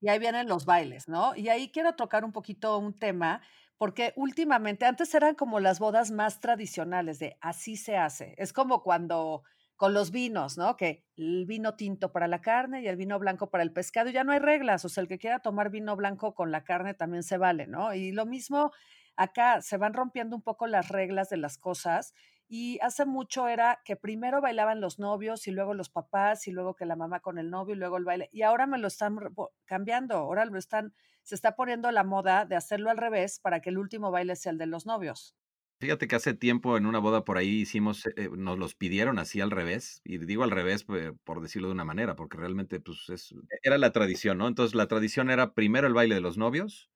Y 0.00 0.10
ahí 0.10 0.20
vienen 0.20 0.48
los 0.48 0.64
bailes, 0.64 1.08
¿no? 1.08 1.34
Y 1.34 1.48
ahí 1.48 1.72
quiero 1.72 1.94
tocar 1.94 2.24
un 2.24 2.30
poquito 2.32 2.78
un 2.78 2.96
tema 2.96 3.42
porque 3.80 4.12
últimamente, 4.14 4.84
antes 4.84 5.14
eran 5.14 5.34
como 5.34 5.58
las 5.58 5.78
bodas 5.78 6.10
más 6.10 6.38
tradicionales 6.38 7.18
de 7.18 7.38
así 7.40 7.78
se 7.78 7.96
hace. 7.96 8.34
Es 8.36 8.52
como 8.52 8.82
cuando 8.82 9.42
con 9.74 9.94
los 9.94 10.10
vinos, 10.10 10.58
¿no? 10.58 10.76
Que 10.76 11.06
el 11.16 11.46
vino 11.46 11.76
tinto 11.76 12.12
para 12.12 12.28
la 12.28 12.42
carne 12.42 12.82
y 12.82 12.88
el 12.88 12.96
vino 12.96 13.18
blanco 13.18 13.48
para 13.48 13.62
el 13.62 13.72
pescado, 13.72 14.10
ya 14.10 14.22
no 14.22 14.32
hay 14.32 14.38
reglas, 14.38 14.84
o 14.84 14.90
sea, 14.90 15.00
el 15.00 15.08
que 15.08 15.16
quiera 15.16 15.38
tomar 15.38 15.70
vino 15.70 15.96
blanco 15.96 16.34
con 16.34 16.50
la 16.50 16.62
carne 16.62 16.92
también 16.92 17.22
se 17.22 17.38
vale, 17.38 17.66
¿no? 17.66 17.94
Y 17.94 18.12
lo 18.12 18.26
mismo 18.26 18.70
acá, 19.16 19.62
se 19.62 19.78
van 19.78 19.94
rompiendo 19.94 20.36
un 20.36 20.42
poco 20.42 20.66
las 20.66 20.90
reglas 20.90 21.30
de 21.30 21.38
las 21.38 21.56
cosas 21.56 22.12
y 22.48 22.78
hace 22.82 23.06
mucho 23.06 23.48
era 23.48 23.80
que 23.82 23.96
primero 23.96 24.42
bailaban 24.42 24.82
los 24.82 24.98
novios 24.98 25.46
y 25.46 25.52
luego 25.52 25.72
los 25.72 25.88
papás 25.88 26.46
y 26.48 26.52
luego 26.52 26.76
que 26.76 26.84
la 26.84 26.96
mamá 26.96 27.20
con 27.20 27.38
el 27.38 27.48
novio 27.48 27.74
y 27.74 27.78
luego 27.78 27.96
el 27.96 28.04
baile. 28.04 28.28
Y 28.30 28.42
ahora 28.42 28.66
me 28.66 28.76
lo 28.76 28.88
están 28.88 29.16
cambiando, 29.64 30.16
ahora 30.16 30.44
lo 30.44 30.58
están 30.58 30.92
se 31.22 31.34
está 31.34 31.56
poniendo 31.56 31.90
la 31.90 32.04
moda 32.04 32.44
de 32.46 32.56
hacerlo 32.56 32.90
al 32.90 32.98
revés 32.98 33.40
para 33.40 33.60
que 33.60 33.70
el 33.70 33.78
último 33.78 34.10
baile 34.10 34.36
sea 34.36 34.52
el 34.52 34.58
de 34.58 34.66
los 34.66 34.86
novios. 34.86 35.34
Fíjate 35.80 36.08
que 36.08 36.16
hace 36.16 36.34
tiempo 36.34 36.76
en 36.76 36.84
una 36.84 36.98
boda 36.98 37.24
por 37.24 37.38
ahí 37.38 37.60
hicimos, 37.60 38.04
eh, 38.04 38.28
nos 38.36 38.58
los 38.58 38.74
pidieron 38.74 39.18
así 39.18 39.40
al 39.40 39.50
revés, 39.50 40.02
y 40.04 40.18
digo 40.18 40.44
al 40.44 40.50
revés 40.50 40.84
por 40.84 41.40
decirlo 41.40 41.68
de 41.68 41.72
una 41.74 41.86
manera, 41.86 42.16
porque 42.16 42.36
realmente 42.36 42.80
pues 42.80 43.08
es, 43.08 43.34
era 43.62 43.78
la 43.78 43.90
tradición, 43.90 44.36
¿no? 44.36 44.46
Entonces 44.46 44.74
la 44.74 44.88
tradición 44.88 45.30
era 45.30 45.54
primero 45.54 45.86
el 45.86 45.94
baile 45.94 46.16
de 46.16 46.20
los 46.20 46.36
novios, 46.36 46.90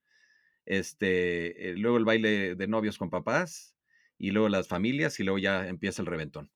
este, 0.66 1.70
eh, 1.70 1.76
luego 1.76 1.98
el 1.98 2.04
baile 2.04 2.56
de 2.56 2.68
novios 2.68 2.98
con 2.98 3.10
papás, 3.10 3.76
y 4.18 4.32
luego 4.32 4.48
las 4.48 4.68
familias, 4.68 5.20
y 5.20 5.24
luego 5.24 5.38
ya 5.38 5.68
empieza 5.68 6.02
el 6.02 6.06
reventón. 6.06 6.50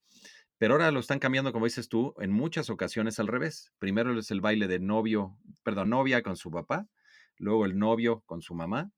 Pero 0.58 0.74
ahora 0.74 0.90
lo 0.90 1.00
están 1.00 1.20
cambiando, 1.20 1.52
como 1.52 1.66
dices 1.66 1.88
tú, 1.88 2.14
en 2.18 2.32
muchas 2.32 2.70
ocasiones 2.70 3.18
al 3.20 3.28
revés. 3.28 3.72
Primero 3.78 4.18
es 4.18 4.30
el 4.30 4.40
baile 4.40 4.68
de 4.68 4.80
novio, 4.80 5.38
perdón, 5.62 5.90
novia 5.90 6.22
con 6.22 6.36
su 6.36 6.50
papá, 6.50 6.88
luego 7.38 7.66
el 7.66 7.78
novio 7.78 8.22
con 8.26 8.42
su 8.42 8.54
mamá, 8.54 8.92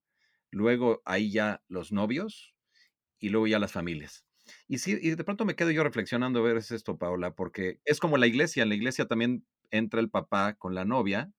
luego 0.51 1.03
ahí 1.05 1.33
ya 1.33 1.63
los 1.69 1.93
novios 1.93 2.55
y 3.19 3.31
luego 3.31 3.47
ya 3.47 3.59
las 3.59 3.73
familias. 3.73 4.25
Y 4.69 4.79
sí, 4.79 4.99
y 5.01 5.11
de 5.11 5.25
pronto 5.25 5.45
me 5.45 5.57
quedo 5.57 5.71
yo 5.71 5.85
reflexionando 5.85 6.41
a 6.41 6.43
ver 6.43 6.57
es 6.57 6.71
esto, 6.73 6.99
Paula, 6.99 7.35
porque 7.35 7.81
es 7.85 8.01
como 8.01 8.17
la 8.19 8.27
iglesia, 8.27 8.63
en 8.63 8.69
la 8.71 8.75
iglesia 8.75 9.07
también 9.07 9.47
entra 9.71 10.01
el 10.01 10.11
papá 10.11 10.55
con 10.55 10.75
la 10.75 10.85
novia 10.85 11.33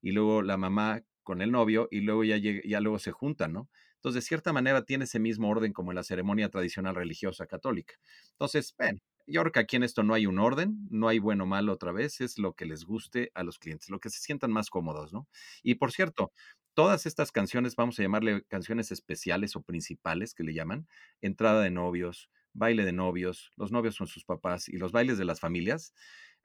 y 0.00 0.12
luego 0.12 0.42
la 0.42 0.56
mamá 0.56 1.02
con 1.22 1.42
el 1.42 1.50
novio 1.52 1.88
y 1.90 2.00
luego 2.00 2.24
ya, 2.24 2.36
ya 2.38 2.80
luego 2.80 2.98
se 2.98 3.12
juntan, 3.12 3.52
¿no? 3.52 3.70
Entonces, 3.96 4.22
de 4.22 4.28
cierta 4.28 4.52
manera 4.52 4.84
tiene 4.84 5.04
ese 5.04 5.18
mismo 5.18 5.48
orden 5.48 5.72
como 5.72 5.90
en 5.90 5.96
la 5.96 6.02
ceremonia 6.04 6.50
tradicional 6.50 6.94
religiosa 6.94 7.46
católica. 7.46 7.94
Entonces, 8.32 8.74
ven, 8.78 9.00
yo 9.26 9.40
creo 9.42 9.52
que 9.52 9.60
aquí 9.60 9.76
en 9.76 9.82
esto 9.84 10.02
no 10.02 10.14
hay 10.14 10.26
un 10.26 10.38
orden, 10.38 10.86
no 10.90 11.08
hay 11.08 11.18
bueno 11.18 11.44
o 11.44 11.46
malo 11.46 11.72
otra 11.72 11.92
vez, 11.92 12.20
es 12.20 12.38
lo 12.38 12.54
que 12.54 12.66
les 12.66 12.84
guste 12.84 13.30
a 13.34 13.42
los 13.42 13.58
clientes, 13.58 13.90
lo 13.90 14.00
que 14.00 14.10
se 14.10 14.20
sientan 14.20 14.52
más 14.52 14.70
cómodos, 14.70 15.12
¿no? 15.12 15.28
Y 15.62 15.76
por 15.76 15.92
cierto, 15.92 16.32
todas 16.74 17.06
estas 17.06 17.32
canciones, 17.32 17.76
vamos 17.76 17.98
a 17.98 18.02
llamarle 18.02 18.44
canciones 18.44 18.90
especiales 18.92 19.56
o 19.56 19.62
principales 19.62 20.34
que 20.34 20.44
le 20.44 20.54
llaman, 20.54 20.86
entrada 21.20 21.62
de 21.62 21.70
novios, 21.70 22.30
baile 22.52 22.84
de 22.84 22.92
novios, 22.92 23.50
los 23.56 23.72
novios 23.72 23.98
con 23.98 24.06
sus 24.06 24.24
papás 24.24 24.68
y 24.68 24.76
los 24.78 24.92
bailes 24.92 25.18
de 25.18 25.24
las 25.24 25.40
familias, 25.40 25.94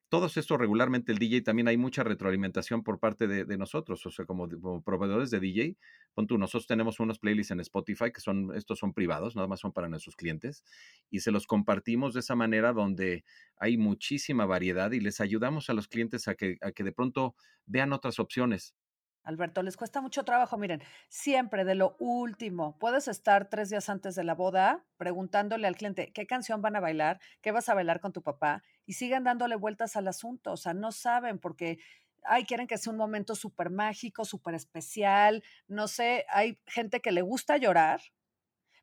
todos 0.09 0.37
estos 0.37 0.59
regularmente 0.59 1.11
el 1.11 1.19
DJ 1.19 1.41
también 1.41 1.67
hay 1.67 1.77
mucha 1.77 2.03
retroalimentación 2.03 2.83
por 2.83 2.99
parte 2.99 3.27
de, 3.27 3.57
nosotros, 3.57 4.03
o 4.05 4.11
sea, 4.11 4.25
como, 4.25 4.47
proveedores 4.83 5.29
de 5.29 5.39
DJ, 5.39 5.77
pon 6.15 6.25
tú, 6.25 6.37
nosotros 6.37 6.65
tenemos 6.65 6.99
unos 6.99 7.19
playlists 7.19 7.51
en 7.51 7.59
Spotify 7.59 8.11
que 8.11 8.19
son, 8.19 8.55
estos 8.55 8.79
son 8.79 8.93
privados, 8.93 9.35
nada 9.35 9.47
más 9.47 9.59
son 9.59 9.71
para 9.71 9.87
nuestros 9.87 10.15
clientes, 10.15 10.63
y 11.11 11.19
se 11.19 11.31
los 11.31 11.45
compartimos 11.45 12.15
de 12.15 12.21
esa 12.21 12.35
manera 12.35 12.73
donde 12.73 13.23
hay 13.57 13.77
muchísima 13.77 14.45
variedad 14.45 14.91
y 14.91 14.99
les 14.99 15.21
ayudamos 15.21 15.69
a 15.69 15.73
los 15.73 15.87
clientes 15.87 16.27
a 16.27 16.33
que, 16.35 16.57
a 16.61 16.71
que 16.71 16.83
de 16.83 16.91
pronto 16.91 17.35
vean 17.67 17.93
otras 17.93 18.19
opciones. 18.19 18.75
Alberto, 19.29 19.61
les 19.61 19.77
cuesta 19.77 20.01
mucho 20.01 20.23
trabajo. 20.23 20.57
Miren, 20.57 20.81
siempre 21.07 21.63
de 21.63 21.75
lo 21.75 21.95
último, 21.99 22.77
puedes 22.79 23.07
estar 23.07 23.47
tres 23.47 23.69
días 23.69 23.87
antes 23.87 24.15
de 24.15 24.23
la 24.23 24.33
boda 24.33 24.83
preguntándole 24.97 25.67
al 25.67 25.75
cliente 25.75 26.11
qué 26.11 26.25
canción 26.25 26.61
van 26.61 26.75
a 26.75 26.79
bailar, 26.79 27.19
qué 27.41 27.51
vas 27.51 27.69
a 27.69 27.75
bailar 27.75 27.99
con 27.99 28.11
tu 28.11 28.23
papá 28.23 28.63
y 28.85 28.93
siguen 28.93 29.23
dándole 29.23 29.55
vueltas 29.55 29.95
al 29.95 30.07
asunto. 30.07 30.51
O 30.51 30.57
sea, 30.57 30.73
no 30.73 30.91
saben 30.91 31.37
porque 31.39 31.77
ay, 32.23 32.43
quieren 32.45 32.67
que 32.67 32.77
sea 32.77 32.91
un 32.91 32.97
momento 32.97 33.35
súper 33.35 33.69
mágico, 33.69 34.25
súper 34.25 34.55
especial, 34.55 35.43
no 35.67 35.87
sé, 35.87 36.25
hay 36.29 36.59
gente 36.65 36.99
que 36.99 37.11
le 37.13 37.21
gusta 37.21 37.55
llorar, 37.57 38.01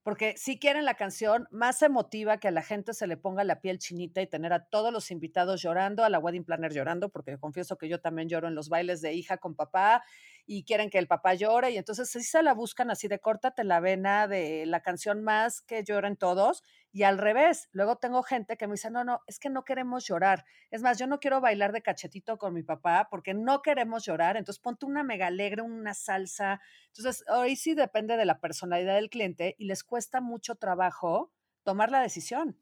porque 0.06 0.36
si 0.36 0.56
quieren 0.60 0.84
la 0.84 0.94
canción 0.94 1.48
más 1.50 1.82
emotiva 1.82 2.38
que 2.38 2.46
a 2.46 2.52
la 2.52 2.62
gente 2.62 2.94
se 2.94 3.08
le 3.08 3.16
ponga 3.16 3.42
la 3.42 3.60
piel 3.60 3.80
chinita 3.80 4.22
y 4.22 4.28
tener 4.28 4.52
a 4.52 4.64
todos 4.66 4.92
los 4.92 5.10
invitados 5.10 5.60
llorando, 5.62 6.04
a 6.04 6.08
la 6.08 6.20
wedding 6.20 6.44
planner 6.44 6.72
llorando, 6.72 7.08
porque 7.08 7.36
confieso 7.38 7.76
que 7.76 7.88
yo 7.88 8.00
también 8.00 8.28
lloro 8.28 8.46
en 8.46 8.54
los 8.54 8.68
bailes 8.68 9.00
de 9.00 9.14
hija 9.14 9.38
con 9.38 9.56
papá 9.56 10.04
y 10.46 10.64
quieren 10.64 10.90
que 10.90 10.98
el 10.98 11.08
papá 11.08 11.34
llore 11.34 11.72
y 11.72 11.76
entonces 11.76 12.08
sí 12.08 12.22
se 12.22 12.42
la 12.42 12.54
buscan 12.54 12.90
así 12.90 13.08
de 13.08 13.18
córtate 13.18 13.64
la 13.64 13.80
vena 13.80 14.28
de 14.28 14.64
la 14.66 14.80
canción 14.80 15.22
más 15.22 15.60
que 15.60 15.82
lloren 15.82 16.16
todos 16.16 16.62
y 16.92 17.02
al 17.02 17.18
revés. 17.18 17.68
Luego 17.72 17.96
tengo 17.96 18.22
gente 18.22 18.56
que 18.56 18.66
me 18.66 18.74
dice, 18.74 18.90
no, 18.90 19.04
no, 19.04 19.20
es 19.26 19.38
que 19.38 19.50
no 19.50 19.64
queremos 19.64 20.06
llorar. 20.06 20.44
Es 20.70 20.82
más, 20.82 20.98
yo 20.98 21.06
no 21.06 21.18
quiero 21.18 21.40
bailar 21.40 21.72
de 21.72 21.82
cachetito 21.82 22.38
con 22.38 22.54
mi 22.54 22.62
papá 22.62 23.08
porque 23.10 23.34
no 23.34 23.60
queremos 23.60 24.04
llorar. 24.04 24.36
Entonces 24.36 24.62
ponte 24.62 24.86
una 24.86 25.02
mega 25.02 25.26
alegre, 25.26 25.62
una 25.62 25.92
salsa. 25.92 26.60
Entonces, 26.86 27.24
hoy 27.28 27.56
sí 27.56 27.74
depende 27.74 28.16
de 28.16 28.24
la 28.24 28.38
personalidad 28.38 28.94
del 28.94 29.10
cliente 29.10 29.56
y 29.58 29.66
les 29.66 29.84
cuesta 29.84 30.20
mucho 30.20 30.54
trabajo 30.54 31.32
tomar 31.64 31.90
la 31.90 32.00
decisión. 32.00 32.56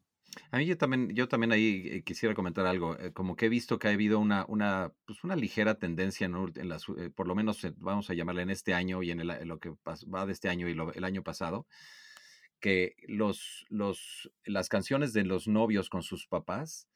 A 0.51 0.57
mí 0.57 0.65
yo 0.65 0.77
también, 0.77 1.09
yo 1.09 1.27
también 1.27 1.51
ahí 1.51 1.83
eh, 1.85 2.03
quisiera 2.03 2.35
comentar 2.35 2.65
algo, 2.65 2.97
eh, 2.99 3.13
como 3.13 3.35
que 3.35 3.45
he 3.45 3.49
visto 3.49 3.79
que 3.79 3.87
ha 3.87 3.91
habido 3.91 4.19
una, 4.19 4.45
una, 4.47 4.93
pues 5.05 5.23
una 5.23 5.35
ligera 5.35 5.79
tendencia, 5.79 6.25
en 6.25 6.69
las, 6.69 6.85
eh, 6.97 7.09
por 7.09 7.27
lo 7.27 7.35
menos 7.35 7.65
vamos 7.77 8.09
a 8.09 8.13
llamarla 8.13 8.41
en 8.41 8.49
este 8.49 8.73
año 8.73 9.01
y 9.03 9.11
en, 9.11 9.21
el, 9.21 9.47
lo 9.47 9.59
que 9.59 9.73
va 9.85 10.25
de 10.25 10.33
este 10.33 10.49
año 10.49 10.67
y 10.67 10.71
el 10.71 11.03
año 11.03 11.23
pasado, 11.23 11.67
que 12.59 12.95
los, 13.07 13.65
los, 13.69 14.31
las 14.43 14.69
canciones 14.69 15.13
de 15.13 15.23
los 15.23 15.47
novios 15.47 15.89
con 15.89 16.03
sus 16.03 16.27
papás 16.27 16.87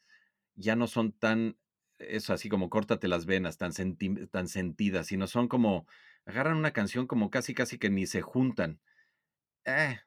ya 0.54 0.76
no 0.76 0.86
son 0.86 1.12
tan, 1.12 1.56
eso 1.98 2.32
así 2.32 2.48
como 2.48 2.70
córtate 2.70 3.08
las 3.08 3.26
venas, 3.26 3.58
tan, 3.58 3.72
tan 4.30 4.48
sentidas, 4.48 5.06
sino 5.06 5.26
son 5.26 5.48
como, 5.48 5.86
agarran 6.24 6.56
una 6.56 6.72
canción 6.72 7.06
como 7.06 7.30
casi, 7.30 7.54
casi 7.54 7.78
que 7.78 7.90
ni 7.90 8.06
se 8.06 8.22
juntan. 8.22 8.80
Eh, 9.64 10.00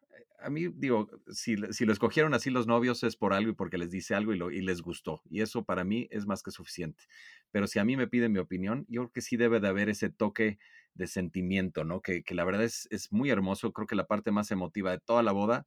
a 0.44 0.50
mí, 0.50 0.68
digo, 0.76 1.10
si, 1.32 1.56
si, 1.72 1.86
lo 1.86 1.94
escogieron 1.94 2.34
así 2.34 2.50
los 2.50 2.68
novios 2.68 3.04
es 3.04 3.16
por 3.16 3.34
algo 3.34 3.52
y 3.52 3.56
porque 3.56 3.78
les 3.78 3.92
dice 3.92 4.16
algo 4.16 4.34
y, 4.34 4.38
lo, 4.38 4.50
les 4.50 4.82
gustó. 4.82 5.22
Y 5.30 5.42
eso 5.42 5.64
para 5.64 5.84
mí 5.84 6.08
es 6.12 6.26
más 6.26 6.44
que 6.44 6.52
suficiente. 6.52 7.04
Pero 7.52 7.68
si 7.68 7.80
a 7.80 7.86
mí 7.86 7.98
me 7.98 8.08
piden 8.08 8.32
mi 8.32 8.40
opinión, 8.40 8.86
yo 8.90 9.02
creo 9.02 9.12
que 9.12 9.22
sí 9.22 9.38
debe 9.38 9.60
de 9.60 9.68
haber 9.68 9.90
ese 9.90 10.10
toque 10.10 10.60
de 10.94 11.08
sentimiento, 11.08 11.84
¿no? 11.84 12.02
Que, 12.02 12.24
que 12.24 12.36
la 12.36 12.46
verdad 12.46 12.64
es, 12.64 12.88
es, 12.92 13.12
muy 13.12 13.30
hermoso. 13.30 13.72
Creo 13.74 13.88
que 13.88 13.96
la 13.96 14.08
parte 14.08 14.32
más 14.32 14.52
emotiva 14.52 14.92
de 14.92 15.00
toda 15.00 15.24
la 15.24 15.32
boda, 15.32 15.66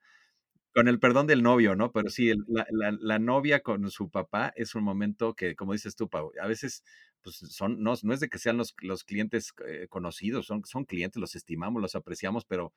con 0.75 0.89
el 0.89 1.01
perdón 1.01 1.27
del 1.27 1.43
novio, 1.43 1.75
¿no? 1.75 1.91
Pero 1.93 2.11
sí, 2.11 2.33
la, 2.49 2.67
la, 2.71 2.97
la, 3.01 3.19
novia 3.19 3.61
con 3.61 3.91
su 3.91 4.11
papá 4.11 4.53
es 4.57 4.75
un 4.75 4.85
momento 4.85 5.35
que, 5.35 5.57
como 5.57 5.73
dices 5.73 5.97
tú, 5.97 6.09
Pau, 6.09 6.33
a 6.41 6.47
veces 6.47 6.85
pues 7.27 7.39
son, 7.39 7.83
no, 7.83 7.95
no 8.05 8.15
es 8.15 8.21
de 8.21 8.29
que 8.29 8.39
sean 8.39 8.57
los, 8.57 8.75
los 8.83 9.03
clientes 9.03 9.53
eh, 9.67 9.89
conocidos, 9.89 10.47
son, 10.47 10.65
son 10.65 10.85
clientes, 10.85 11.21
los 11.21 11.35
estimamos, 11.35 11.83
los 11.83 11.97
apreciamos, 11.97 12.45
pero 12.45 12.73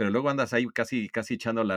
pero 0.00 0.08
luego 0.08 0.30
andas 0.30 0.54
ahí 0.54 0.66
casi, 0.68 1.10
casi 1.10 1.34
echando 1.34 1.62
la, 1.62 1.76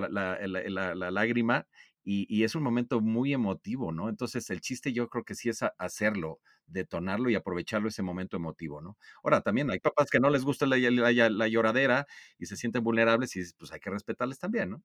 lágrima 1.11 1.67
y, 2.05 2.45
es 2.45 2.55
un 2.55 2.63
momento 2.63 3.01
muy 3.01 3.33
emotivo, 3.33 3.91
¿no? 3.91 4.07
Entonces 4.07 4.49
el 4.49 4.61
chiste 4.61 4.93
yo 4.93 5.09
creo 5.09 5.25
que 5.25 5.35
sí 5.35 5.49
es 5.49 5.59
hacerlo, 5.77 6.39
detonarlo 6.65 7.29
y 7.29 7.35
aprovecharlo 7.35 7.89
ese 7.89 8.01
momento 8.01 8.37
emotivo, 8.37 8.79
¿no? 8.79 8.97
Ahora, 9.25 9.41
también 9.41 9.69
hay 9.69 9.79
papás 9.79 10.09
que 10.09 10.21
no 10.21 10.29
les 10.29 10.45
gusta 10.45 10.65
la, 10.65 10.77
lloradera 10.77 12.07
y 12.37 12.45
se 12.45 12.55
sienten 12.55 12.81
vulnerables 12.81 13.35
y 13.35 13.43
pues 13.59 13.73
hay 13.73 13.81
que 13.81 13.89
respetarles 13.89 14.39
también, 14.39 14.69
¿no? 14.69 14.83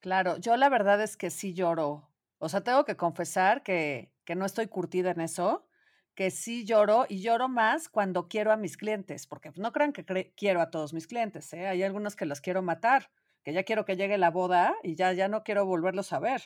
Claro, 0.00 0.38
yo 0.38 0.56
la 0.56 0.68
verdad 0.68 1.00
es 1.00 1.16
que 1.16 1.30
sí 1.30 1.54
lloro. 1.54 2.10
O 2.38 2.48
sea, 2.48 2.62
tengo 2.62 2.84
que 2.84 2.96
confesar 2.96 3.62
que 3.62 4.10
no 4.34 4.44
estoy 4.44 4.66
curtida 4.66 5.12
en 5.12 5.20
eso 5.20 5.68
que 6.14 6.30
sí 6.30 6.64
lloro 6.64 7.06
y 7.08 7.20
lloro 7.20 7.48
más 7.48 7.88
cuando 7.88 8.28
quiero 8.28 8.52
a 8.52 8.56
mis 8.56 8.76
clientes, 8.76 9.26
porque 9.26 9.50
no 9.56 9.72
crean 9.72 9.92
que 9.92 10.04
quiero 10.36 10.60
a 10.60 10.70
todos 10.70 10.92
mis 10.92 11.06
clientes, 11.06 11.52
¿eh? 11.52 11.66
hay 11.66 11.82
algunos 11.82 12.16
que 12.16 12.26
los 12.26 12.40
quiero 12.40 12.62
matar, 12.62 13.10
que 13.42 13.52
ya 13.52 13.64
quiero 13.64 13.84
que 13.84 13.96
llegue 13.96 14.18
la 14.18 14.30
boda 14.30 14.74
y 14.82 14.94
ya, 14.94 15.12
ya 15.12 15.28
no 15.28 15.42
quiero 15.42 15.66
volverlos 15.66 16.12
a 16.12 16.18
ver. 16.18 16.42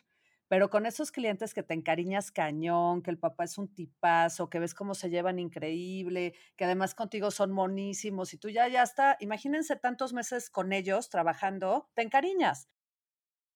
Pero 0.48 0.70
con 0.70 0.86
esos 0.86 1.12
clientes 1.12 1.52
que 1.52 1.62
te 1.62 1.74
encariñas 1.74 2.32
cañón, 2.32 3.02
que 3.02 3.10
el 3.10 3.18
papá 3.18 3.44
es 3.44 3.58
un 3.58 3.68
tipazo, 3.68 4.48
que 4.48 4.58
ves 4.58 4.74
cómo 4.74 4.94
se 4.94 5.10
llevan 5.10 5.38
increíble, 5.38 6.34
que 6.56 6.64
además 6.64 6.94
contigo 6.94 7.30
son 7.30 7.52
monísimos 7.52 8.32
y 8.32 8.38
tú 8.38 8.48
ya, 8.48 8.66
ya 8.68 8.82
está, 8.82 9.18
imagínense 9.20 9.76
tantos 9.76 10.14
meses 10.14 10.48
con 10.48 10.72
ellos 10.72 11.10
trabajando, 11.10 11.90
te 11.94 12.00
encariñas. 12.02 12.68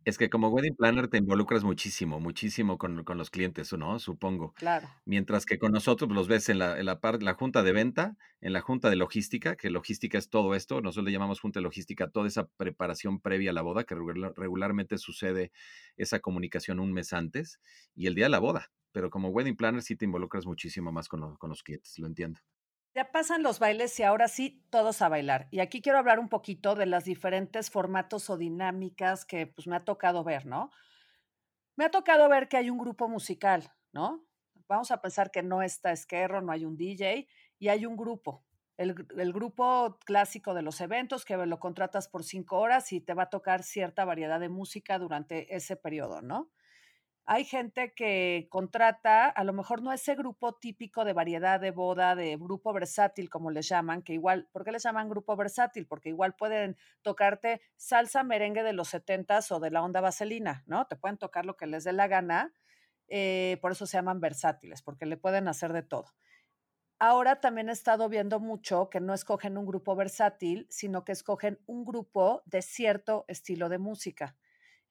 Es 0.05 0.18
que 0.18 0.30
como 0.30 0.48
wedding 0.48 0.74
planner 0.74 1.07
te 1.07 1.18
involucras 1.18 1.62
muchísimo, 1.62 2.18
muchísimo 2.18 2.76
con, 2.76 3.05
con 3.05 3.18
los 3.18 3.30
clientes, 3.30 3.72
¿no? 3.72 4.00
Supongo. 4.00 4.53
Claro. 4.55 4.88
Mientras 5.05 5.46
que 5.46 5.59
con 5.59 5.70
nosotros 5.70 6.11
los 6.11 6.26
ves 6.26 6.48
en 6.48 6.59
la, 6.59 6.78
en 6.78 6.86
la, 6.86 6.98
la 7.20 7.34
junta 7.34 7.62
de 7.62 7.72
venta, 7.72 8.16
en 8.40 8.53
la 8.53 8.61
junta 8.61 8.90
de 8.90 8.96
logística, 8.96 9.55
que 9.55 9.70
logística 9.70 10.18
es 10.18 10.28
todo 10.28 10.57
esto, 10.57 10.80
nosotros 10.80 11.05
le 11.05 11.12
llamamos 11.12 11.38
junta 11.40 11.61
de 11.61 11.64
logística, 11.64 12.11
toda 12.11 12.26
esa 12.26 12.48
preparación 12.57 13.20
previa 13.20 13.50
a 13.50 13.55
la 13.55 13.62
boda, 13.62 13.84
que 13.84 13.94
regularmente 13.94 14.98
sucede 14.98 15.53
esa 15.96 16.18
comunicación 16.18 16.80
un 16.80 16.92
mes 16.92 17.12
antes, 17.12 17.61
y 17.94 18.09
el 18.09 18.16
día 18.16 18.24
de 18.24 18.30
la 18.30 18.40
boda. 18.40 18.72
Pero 18.90 19.09
como 19.09 19.28
wedding 19.28 19.57
planner 19.57 19.82
sí 19.82 19.94
te 19.94 20.05
involucras 20.05 20.46
muchísimo 20.46 20.90
más 20.90 21.09
con, 21.09 21.36
con 21.36 21.50
los 21.50 21.62
clientes, 21.62 21.96
lo 22.00 22.09
entiendo. 22.09 22.40
Ya 22.95 23.11
pasan 23.11 23.43
los 23.43 23.59
bailes 23.59 23.99
y 23.99 24.03
ahora 24.03 24.28
sí, 24.28 24.62
todos 24.68 25.01
a 25.01 25.09
bailar. 25.09 25.49
Y 25.51 25.61
aquí 25.61 25.80
quiero 25.80 25.99
hablar 25.99 26.18
un 26.18 26.28
poquito 26.28 26.74
de 26.74 26.84
las 26.84 27.05
diferentes 27.05 27.70
formatos 27.70 28.28
o 28.28 28.36
dinámicas 28.36 29.24
que 29.24 29.47
pues 29.47 29.66
me 29.66 29.76
ha 29.76 29.84
tocado 29.84 30.24
ver, 30.24 30.45
¿no? 30.45 30.70
Me 31.74 31.86
ha 31.86 31.90
tocado 31.90 32.28
ver 32.28 32.49
que 32.49 32.59
hay 32.59 32.68
un 32.68 32.76
grupo 32.76 33.09
musical, 33.09 33.72
¿no? 33.93 34.26
Vamos 34.68 34.90
a 34.90 35.01
pensar 35.01 35.30
que 35.30 35.43
no 35.43 35.62
está 35.62 35.90
Esquerro, 35.93 36.43
no 36.43 36.53
hay 36.53 36.66
un 36.66 36.76
DJ 36.76 37.26
y 37.59 37.68
hay 37.68 37.86
un 37.86 37.97
grupo. 37.97 38.45
El, 38.76 38.95
el, 39.16 39.32
grupo 39.32 39.99
clásico 40.05 40.53
de 40.53 40.62
los 40.62 40.80
eventos 40.80 41.24
que 41.24 41.36
lo 41.36 41.59
contratas 41.61 42.09
por 42.09 42.24
cinco 42.24 42.59
horas 42.59 42.93
y 42.93 43.01
te 43.01 43.14
va 43.14 43.24
a 43.24 43.30
tocar 43.30 43.62
cierta 43.62 44.05
variedad 44.05 44.40
de 44.40 44.49
música 44.49 44.99
durante 44.99 45.55
ese 45.55 45.76
periodo, 45.76 46.20
¿no? 46.20 46.51
Hay 47.25 47.45
gente 47.45 47.95
que 47.95 48.49
contrata, 48.51 49.27
a 49.27 49.45
lo 49.45 49.53
mejor 49.53 49.83
no 49.83 49.93
ese 49.93 50.14
grupo 50.14 50.55
típico 50.55 51.05
de 51.05 51.12
variedad 51.12 51.61
de 51.61 51.70
boda, 51.70 52.16
de 52.16 52.37
grupo 52.37 52.73
versátil, 52.73 53.31
como 53.31 53.51
les 53.51 53.68
llaman, 53.68 54.03
que 54.03 54.12
igual, 54.12 54.49
¿por 54.53 54.64
qué 54.64 54.73
les 54.73 54.83
llaman 54.83 55.09
grupo 55.09 55.37
versátil? 55.37 55.87
Porque 55.87 56.09
igual 56.09 56.35
pueden 56.35 56.77
tocarte 57.03 57.61
salsa 57.77 58.25
merengue 58.25 58.64
de 58.64 58.73
los 58.73 58.89
setentas 58.89 59.53
o 59.53 59.61
de 59.61 59.70
la 59.70 59.83
onda 59.83 60.01
vaselina, 60.01 60.64
¿no? 60.66 60.87
Te 60.87 60.97
pueden 60.97 61.16
tocar 61.16 61.47
lo 61.47 61.57
que 61.57 61.66
les 61.66 61.85
dé 61.85 61.93
la 61.93 62.09
gana, 62.09 62.53
eh, 63.09 63.59
por 63.61 63.73
eso 63.73 63.87
se 63.87 63.99
llaman 63.99 64.20
versátiles, 64.20 64.83
porque 64.83 65.07
le 65.07 65.16
pueden 65.16 65.47
hacer 65.47 65.73
de 65.73 65.83
todo. 65.83 66.07
Ahora 66.99 67.41
también 67.41 67.68
he 67.68 67.73
estado 67.73 68.09
viendo 68.09 68.41
mucho 68.41 68.89
que 68.89 69.01
no 69.01 69.12
escogen 69.12 69.59
un 69.59 69.66
grupo 69.66 69.95
versátil, 69.97 70.66
sino 70.70 71.05
que 71.05 71.12
escogen 71.12 71.61
un 71.66 71.85
grupo 71.85 72.43
de 72.47 72.62
cierto 72.62 73.25
estilo 73.29 73.68
de 73.68 73.79
música. 73.79 74.37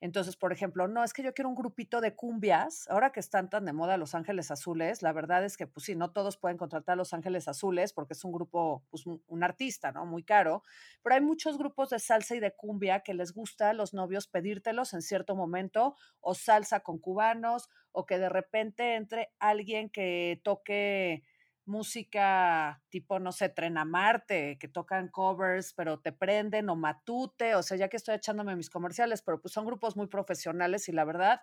Entonces, 0.02 0.36
por 0.36 0.52
ejemplo, 0.52 0.88
no, 0.88 1.04
es 1.04 1.14
que 1.14 1.22
yo 1.22 1.32
quiero 1.36 1.48
un 1.48 1.56
grupito 1.56 2.02
de 2.02 2.16
cumbias, 2.16 2.88
ahora 2.90 3.12
que 3.12 3.20
están 3.20 3.52
tan 3.52 3.66
de 3.66 3.72
moda 3.72 3.98
Los 3.98 4.16
Ángeles 4.16 4.50
Azules, 4.50 5.04
la 5.04 5.14
verdad 5.14 5.46
es 5.46 5.58
que, 5.58 5.68
pues 5.68 5.86
sí, 5.86 5.96
no 5.96 6.12
todos 6.12 6.38
pueden 6.38 6.58
contratar 6.58 6.94
a 6.94 6.96
Los 6.96 7.14
Ángeles 7.14 7.48
Azules 7.48 7.94
porque 7.94 8.14
es 8.14 8.24
un 8.26 8.32
grupo, 8.32 8.84
pues 8.90 9.06
un, 9.06 9.44
artista, 9.44 9.92
¿no? 9.92 10.08
Muy 10.08 10.24
caro, 10.24 10.64
pero 11.04 11.16
hay 11.16 11.22
muchos 11.22 11.58
grupos 11.60 11.92
de 11.92 12.00
salsa 12.00 12.36
y 12.36 12.40
de 12.40 12.52
cumbia 12.56 13.02
que 13.02 13.14
les 13.14 13.32
gusta 13.32 13.70
a 13.70 13.74
los 13.74 13.94
novios 13.94 14.28
pedírtelos 14.28 14.94
en 14.94 15.04
cierto 15.04 15.36
momento, 15.36 15.96
o 16.20 16.34
salsa 16.34 16.80
con 16.80 16.98
cubanos, 16.98 17.70
o 17.92 18.08
que 18.08 18.18
de 18.18 18.30
repente 18.30 18.96
entre 18.96 19.32
alguien 19.40 19.90
que 19.90 20.42
toque 20.44 21.24
música 21.66 22.82
tipo, 22.90 23.20
no 23.20 23.32
sé, 23.32 23.50
Tren 23.50 23.78
a 23.78 23.86
Marte, 23.86 24.58
que 24.60 24.68
tocan 24.68 25.10
covers, 25.10 25.74
pero 25.74 26.00
te 26.00 26.12
prenden, 26.12 26.70
o 26.70 26.76
Matute, 26.76 27.56
o 27.56 27.64
sea, 27.64 27.78
ya 27.78 27.88
que 27.88 27.98
estoy 27.98 28.16
echándome 28.16 28.56
mis 28.56 28.70
comerciales, 28.70 29.22
pero 29.22 29.42
pues 29.42 29.54
son 29.54 29.66
grupos 29.66 29.96
muy 29.96 30.08
profesionales 30.08 30.90
y 30.90 30.92
la 30.92 31.06
verdad, 31.06 31.42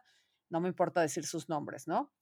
no 0.50 0.60
me 0.60 0.68
importa 0.68 1.00
decir 1.00 1.26
sus 1.26 1.48
nombres, 1.48 1.86
¿no? 1.86 2.12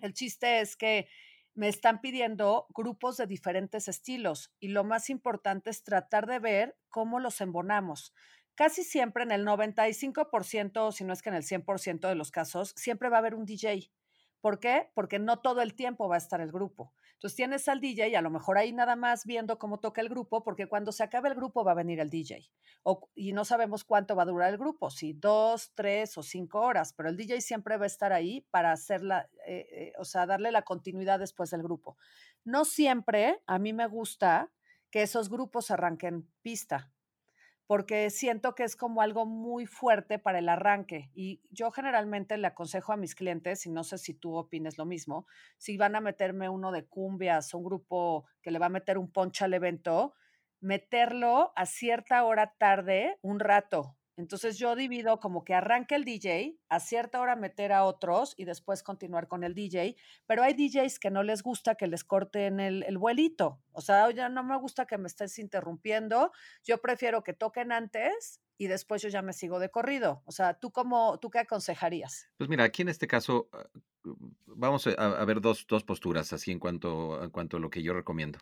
El 0.00 0.14
chiste 0.14 0.60
es 0.60 0.76
que 0.76 1.08
me 1.54 1.68
están 1.68 2.00
pidiendo 2.00 2.66
grupos 2.70 3.16
de 3.16 3.26
diferentes 3.26 3.88
estilos 3.88 4.52
y 4.60 4.68
lo 4.68 4.84
más 4.84 5.10
importante 5.10 5.70
es 5.70 5.82
tratar 5.82 6.26
de 6.26 6.38
ver 6.38 6.78
cómo 6.88 7.18
los 7.18 7.40
embonamos. 7.40 8.12
Casi 8.54 8.84
siempre 8.84 9.24
en 9.24 9.32
el 9.32 9.44
95%, 9.44 10.92
si 10.92 11.04
no 11.04 11.12
es 11.12 11.22
que 11.22 11.30
en 11.30 11.36
el 11.36 11.42
100% 11.44 12.08
de 12.08 12.14
los 12.14 12.30
casos, 12.30 12.74
siempre 12.76 13.08
va 13.08 13.16
a 13.16 13.20
haber 13.20 13.34
un 13.34 13.44
DJ. 13.44 13.90
¿Por 14.40 14.60
qué? 14.60 14.90
Porque 14.94 15.18
no 15.18 15.40
todo 15.40 15.62
el 15.62 15.74
tiempo 15.74 16.08
va 16.08 16.14
a 16.14 16.18
estar 16.18 16.40
el 16.40 16.52
grupo. 16.52 16.92
Entonces 17.14 17.34
tienes 17.34 17.68
al 17.68 17.80
DJ 17.80 18.10
y 18.10 18.14
a 18.14 18.22
lo 18.22 18.30
mejor 18.30 18.58
ahí 18.58 18.72
nada 18.72 18.94
más 18.94 19.24
viendo 19.24 19.58
cómo 19.58 19.80
toca 19.80 20.00
el 20.00 20.08
grupo, 20.08 20.44
porque 20.44 20.68
cuando 20.68 20.92
se 20.92 21.02
acabe 21.02 21.28
el 21.28 21.34
grupo 21.34 21.64
va 21.64 21.72
a 21.72 21.74
venir 21.74 21.98
el 21.98 22.10
DJ. 22.10 22.48
Y 23.16 23.32
no 23.32 23.44
sabemos 23.44 23.82
cuánto 23.84 24.14
va 24.14 24.22
a 24.22 24.26
durar 24.26 24.50
el 24.50 24.58
grupo, 24.58 24.90
si 24.90 25.12
dos, 25.12 25.72
tres 25.74 26.16
o 26.16 26.22
cinco 26.22 26.60
horas, 26.60 26.92
pero 26.92 27.08
el 27.08 27.16
DJ 27.16 27.40
siempre 27.40 27.76
va 27.76 27.84
a 27.84 27.88
estar 27.88 28.12
ahí 28.12 28.46
para 28.50 28.70
hacerla, 28.70 29.28
eh, 29.46 29.66
eh, 29.72 29.92
o 29.98 30.04
sea, 30.04 30.26
darle 30.26 30.52
la 30.52 30.62
continuidad 30.62 31.18
después 31.18 31.50
del 31.50 31.64
grupo. 31.64 31.96
No 32.44 32.64
siempre 32.64 33.42
a 33.46 33.58
mí 33.58 33.72
me 33.72 33.88
gusta 33.88 34.52
que 34.90 35.02
esos 35.02 35.28
grupos 35.28 35.70
arranquen 35.72 36.30
pista, 36.42 36.92
porque 37.68 38.08
siento 38.08 38.54
que 38.54 38.64
es 38.64 38.76
como 38.76 39.02
algo 39.02 39.26
muy 39.26 39.66
fuerte 39.66 40.18
para 40.18 40.38
el 40.38 40.48
arranque. 40.48 41.10
Y 41.14 41.42
yo 41.50 41.70
generalmente 41.70 42.38
le 42.38 42.46
aconsejo 42.46 42.94
a 42.94 42.96
mis 42.96 43.14
clientes, 43.14 43.66
y 43.66 43.70
no 43.70 43.84
sé 43.84 43.98
si 43.98 44.14
tú 44.14 44.36
opines 44.36 44.78
lo 44.78 44.86
mismo, 44.86 45.26
si 45.58 45.76
van 45.76 45.94
a 45.94 46.00
meterme 46.00 46.48
uno 46.48 46.72
de 46.72 46.86
cumbias 46.86 47.52
un 47.52 47.64
grupo 47.64 48.24
que 48.40 48.50
le 48.50 48.58
va 48.58 48.66
a 48.66 48.70
meter 48.70 48.96
un 48.96 49.12
ponche 49.12 49.44
al 49.44 49.52
evento, 49.52 50.14
meterlo 50.60 51.52
a 51.56 51.66
cierta 51.66 52.24
hora 52.24 52.54
tarde, 52.58 53.18
un 53.20 53.38
rato, 53.38 53.97
entonces 54.18 54.58
yo 54.58 54.74
divido 54.74 55.20
como 55.20 55.44
que 55.44 55.54
arranque 55.54 55.94
el 55.94 56.04
DJ, 56.04 56.58
a 56.68 56.80
cierta 56.80 57.20
hora 57.20 57.36
meter 57.36 57.72
a 57.72 57.84
otros 57.84 58.34
y 58.36 58.44
después 58.44 58.82
continuar 58.82 59.28
con 59.28 59.44
el 59.44 59.54
DJ, 59.54 59.96
pero 60.26 60.42
hay 60.42 60.54
DJs 60.54 60.98
que 60.98 61.12
no 61.12 61.22
les 61.22 61.44
gusta 61.44 61.76
que 61.76 61.86
les 61.86 62.02
corten 62.02 62.58
el, 62.58 62.82
el 62.82 62.98
vuelito. 62.98 63.62
O 63.70 63.80
sea, 63.80 64.10
ya 64.10 64.28
no 64.28 64.42
me 64.42 64.58
gusta 64.58 64.86
que 64.86 64.98
me 64.98 65.06
estés 65.06 65.38
interrumpiendo, 65.38 66.32
yo 66.64 66.78
prefiero 66.78 67.22
que 67.22 67.32
toquen 67.32 67.70
antes 67.70 68.40
y 68.58 68.66
después 68.66 69.00
yo 69.02 69.08
ya 69.08 69.22
me 69.22 69.32
sigo 69.32 69.60
de 69.60 69.70
corrido. 69.70 70.22
O 70.26 70.32
sea, 70.32 70.54
¿tú 70.54 70.72
cómo, 70.72 71.20
tú 71.20 71.30
qué 71.30 71.38
aconsejarías? 71.38 72.28
Pues 72.36 72.50
mira, 72.50 72.64
aquí 72.64 72.82
en 72.82 72.88
este 72.88 73.06
caso 73.06 73.48
ah, 73.52 73.68
vamos 74.46 74.88
a, 74.88 75.24
ver 75.24 75.40
dos, 75.40 75.64
dos, 75.68 75.84
posturas 75.84 76.32
así 76.32 76.50
en 76.50 76.58
cuanto, 76.58 77.22
en 77.22 77.30
cuanto 77.30 77.58
a 77.58 77.60
lo 77.60 77.70
que 77.70 77.84
yo 77.84 77.94
recomiendo. 77.94 78.40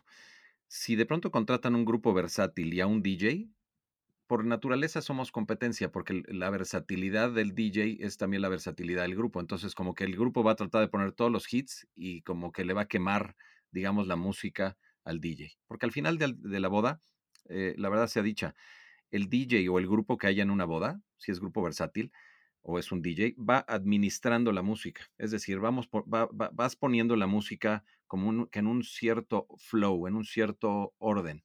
Si 0.67 0.95
de 0.95 1.05
pronto 1.05 1.29
contratan 1.29 1.75
un 1.75 1.85
grupo 1.85 2.15
versátil 2.15 2.73
y 2.73 2.81
a 2.81 2.87
un 2.87 3.03
DJ, 3.03 3.47
por 4.27 4.45
naturaleza 4.45 5.01
somos 5.01 5.31
competencia, 5.31 5.91
porque 5.91 6.21
la 6.27 6.49
versatilidad 6.49 7.31
del 7.31 7.55
DJ 7.55 7.97
es 8.01 8.17
también 8.17 8.41
la 8.41 8.49
versatilidad 8.49 9.03
del 9.03 9.15
grupo. 9.15 9.39
Entonces, 9.39 9.73
como 9.73 9.95
que 9.95 10.03
el 10.03 10.15
grupo 10.15 10.43
va 10.43 10.51
a 10.51 10.55
tratar 10.55 10.81
de 10.81 10.89
poner 10.89 11.13
todos 11.13 11.31
los 11.31 11.51
hits 11.51 11.87
y 11.95 12.21
como 12.21 12.51
que 12.51 12.65
le 12.65 12.73
va 12.73 12.81
a 12.81 12.87
quemar, 12.87 13.35
digamos, 13.71 14.05
la 14.07 14.17
música 14.17 14.77
al 15.05 15.21
DJ. 15.21 15.57
Porque 15.65 15.85
al 15.85 15.93
final 15.93 16.17
de, 16.17 16.59
la 16.59 16.67
boda, 16.67 17.01
eh, 17.49 17.73
la 17.77 17.89
verdad 17.89 18.07
sea 18.07 18.21
dicha, 18.21 18.53
el 19.11 19.29
DJ 19.29 19.69
o 19.69 19.79
el 19.79 19.87
grupo 19.87 20.17
que 20.17 20.27
haya 20.27 20.43
en 20.43 20.51
una 20.51 20.65
boda, 20.65 21.01
si 21.17 21.31
es 21.31 21.39
grupo 21.39 21.63
versátil 21.63 22.11
o 22.61 22.79
es 22.79 22.91
un 22.91 23.01
DJ, 23.01 23.35
va 23.37 23.63
administrando 23.65 24.51
la 24.51 24.61
música. 24.61 25.09
Es 25.17 25.31
decir, 25.31 25.59
vamos 25.59 25.89
vas 26.05 26.75
poniendo 26.75 27.15
la 27.15 27.27
música 27.27 27.85
como 28.07 28.49
que 28.49 28.59
en 28.59 28.67
un 28.67 28.83
cierto 28.83 29.47
flow, 29.57 30.07
en 30.07 30.15
un 30.15 30.25
cierto 30.25 30.93
orden 30.97 31.43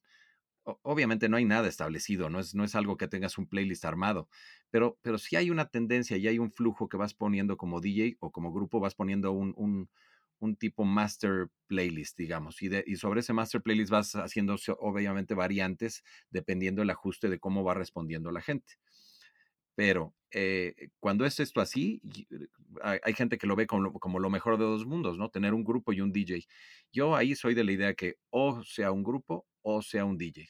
obviamente 0.63 1.29
no 1.29 1.37
hay 1.37 1.45
nada 1.45 1.67
establecido, 1.67 2.29
no 2.29 2.39
es, 2.39 2.55
no 2.55 2.63
es 2.63 2.75
algo 2.75 2.97
que 2.97 3.07
tengas 3.07 3.37
un 3.37 3.47
playlist 3.47 3.85
armado, 3.85 4.29
pero, 4.69 4.97
pero 5.01 5.17
sí 5.17 5.35
hay 5.35 5.49
una 5.49 5.69
tendencia 5.69 6.17
y 6.17 6.27
hay 6.27 6.39
un 6.39 6.51
flujo 6.51 6.89
que 6.89 6.97
vas 6.97 7.13
poniendo 7.13 7.57
como 7.57 7.81
DJ 7.81 8.17
o 8.19 8.31
como 8.31 8.53
grupo, 8.53 8.79
vas 8.79 8.95
poniendo 8.95 9.31
un, 9.31 9.53
un, 9.57 9.89
un 10.39 10.55
tipo 10.55 10.85
master 10.85 11.49
playlist, 11.67 12.17
digamos, 12.17 12.61
y, 12.61 12.69
de, 12.69 12.83
y, 12.87 12.95
sobre 12.95 13.21
ese 13.21 13.33
master 13.33 13.61
playlist 13.61 13.91
vas 13.91 14.15
haciendo 14.15 14.55
obviamente 14.79 15.33
variantes 15.33 16.03
dependiendo 16.29 16.81
del 16.81 16.89
ajuste 16.89 17.29
de 17.29 17.39
cómo 17.39 17.63
va 17.63 17.73
respondiendo 17.73 18.31
la 18.31 18.41
gente. 18.41 18.75
Pero 19.75 20.13
eh, 20.31 20.89
cuando 20.99 21.25
es 21.25 21.39
esto 21.39 21.59
así, 21.61 22.01
eh, 22.29 22.99
hay, 23.03 23.13
gente 23.13 23.37
que 23.37 23.47
lo 23.47 23.55
ve 23.55 23.65
como, 23.67 23.93
como, 23.93 24.19
lo 24.19 24.29
mejor 24.29 24.57
de 24.57 24.65
dos 24.65 24.85
mundos, 24.85 25.17
¿no? 25.17 25.29
Tener 25.29 25.53
un 25.53 25.63
grupo 25.63 25.93
y 25.93 26.01
un 26.01 26.11
DJ. 26.11 26.45
Yo 26.91 27.15
ahí 27.15 27.35
soy 27.35 27.55
de 27.55 27.63
la 27.63 27.71
idea 27.71 27.93
que 27.95 28.17
o 28.29 28.63
sea 28.63 28.91
un 28.91 29.03
grupo 29.03 29.47
o 29.63 29.81
sea 29.81 30.05
un 30.05 30.17
DJ. 30.17 30.49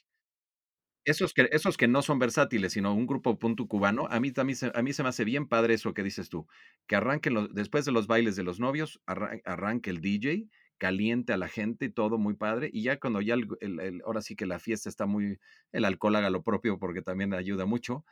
Esos 1.06 1.34
que, 1.34 1.50
esos 1.52 1.76
que 1.76 1.88
no 1.90 2.02
son 2.02 2.18
versátiles, 2.18 2.74
sino 2.74 2.94
un 2.94 3.06
grupo 3.06 3.38
punto 3.38 3.68
cubano, 3.68 4.08
a 4.10 4.22
mí, 4.22 4.32
también 4.32 4.56
se, 4.56 4.72
a 4.74 4.82
mí 4.82 4.94
se 4.94 5.04
me 5.04 5.10
hace 5.10 5.26
bien 5.26 5.48
padre 5.48 5.74
eso 5.74 5.94
que 5.94 6.02
dices 6.02 6.30
tú, 6.30 6.48
que 6.88 6.96
arranquen 6.96 7.34
los, 7.34 7.54
después 7.54 7.84
de 7.84 7.92
los 7.92 8.08
bailes 8.08 8.38
de 8.38 8.44
los 8.44 8.60
novios, 8.62 9.02
arranque 9.06 9.90
el 9.90 10.00
DJ, 10.00 10.48
caliente 10.78 11.34
a 11.34 11.38
la 11.38 11.50
gente, 11.50 11.90
todo 11.90 12.18
muy 12.18 12.36
padre, 12.36 12.70
y 12.72 12.84
ya 12.84 13.00
cuando 13.00 13.20
ya, 13.20 13.36
el, 13.36 14.02
ahora 14.06 14.22
sí 14.22 14.36
que 14.38 14.46
la 14.46 14.60
fiesta 14.60 14.88
está 14.88 15.06
muy, 15.06 15.40
el 15.74 15.86
alcohol 15.86 16.16
haga 16.16 16.30
lo 16.30 16.42
propio 16.42 16.80
porque 16.80 17.02
también 17.02 17.34
ayuda 17.34 17.66
mucho, 17.66 18.06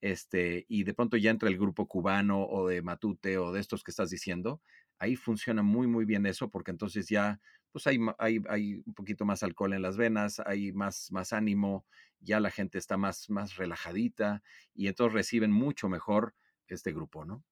este, 0.00 0.64
y 0.68 0.84
de 0.84 0.94
pronto 0.94 1.16
ya 1.18 1.30
entra 1.30 1.48
el 1.48 1.58
grupo 1.58 1.86
cubano 1.86 2.44
o 2.44 2.66
de 2.68 2.82
Matute 2.82 3.36
o 3.38 3.52
de 3.52 3.60
estos 3.60 3.82
que 3.82 3.90
estás 3.90 4.10
diciendo, 4.10 4.62
ahí 4.98 5.16
funciona 5.16 5.62
muy, 5.62 5.86
muy 5.86 6.04
bien 6.04 6.26
eso 6.26 6.50
porque 6.50 6.70
entonces 6.70 7.08
ya 7.08 7.40
pues 7.72 7.86
hay, 7.86 7.98
hay, 8.18 8.40
hay, 8.48 8.74
un 8.84 8.94
poquito 8.94 9.24
más 9.24 9.42
alcohol 9.42 9.72
en 9.72 9.82
las 9.82 9.96
venas, 9.96 10.40
hay 10.44 10.72
más, 10.72 11.10
más 11.12 11.32
ánimo, 11.32 11.86
ya 12.20 12.40
la 12.40 12.50
gente 12.50 12.78
está 12.78 12.96
más, 12.96 13.30
más 13.30 13.56
relajadita 13.56 14.42
y 14.74 14.88
entonces 14.88 15.14
reciben 15.14 15.52
mucho 15.52 15.88
mejor 15.88 16.34
este 16.66 16.92
grupo, 16.92 17.24
¿no? 17.24 17.44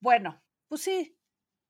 Bueno, 0.00 0.42
pues 0.68 0.82
sí, 0.82 1.18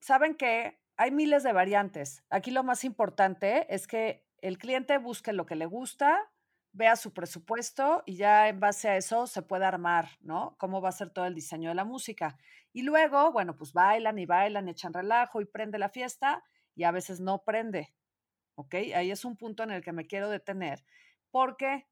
saben 0.00 0.34
que 0.34 0.80
hay 0.96 1.10
miles 1.10 1.42
de 1.42 1.52
variantes. 1.52 2.24
Aquí 2.30 2.50
lo 2.50 2.62
más 2.62 2.84
importante 2.84 3.72
es 3.74 3.86
que 3.86 4.26
el 4.38 4.58
cliente 4.58 4.98
busque 4.98 5.32
lo 5.32 5.46
que 5.46 5.56
le 5.56 5.66
gusta, 5.66 6.30
vea 6.72 6.96
su 6.96 7.12
presupuesto 7.12 8.02
y 8.04 8.16
ya 8.16 8.48
en 8.48 8.60
base 8.60 8.88
a 8.88 8.96
eso 8.96 9.26
se 9.26 9.42
puede 9.42 9.64
armar, 9.64 10.08
¿no? 10.20 10.56
Cómo 10.58 10.80
va 10.80 10.88
a 10.88 10.92
ser 10.92 11.10
todo 11.10 11.26
el 11.26 11.34
diseño 11.34 11.68
de 11.68 11.74
la 11.74 11.84
música. 11.84 12.36
Y 12.72 12.82
luego, 12.82 13.32
bueno, 13.32 13.56
pues 13.56 13.72
bailan 13.72 14.18
y 14.18 14.26
bailan, 14.26 14.68
echan 14.68 14.92
relajo 14.92 15.40
y 15.40 15.46
prende 15.46 15.78
la 15.78 15.88
fiesta 15.88 16.42
y 16.74 16.84
a 16.84 16.90
veces 16.90 17.20
no 17.20 17.44
prende. 17.44 17.94
¿Ok? 18.56 18.74
Ahí 18.94 19.10
es 19.10 19.24
un 19.24 19.36
punto 19.36 19.62
en 19.62 19.70
el 19.70 19.82
que 19.82 19.92
me 19.92 20.06
quiero 20.06 20.28
detener. 20.28 20.84
¿Por 21.30 21.56
qué? 21.56 21.86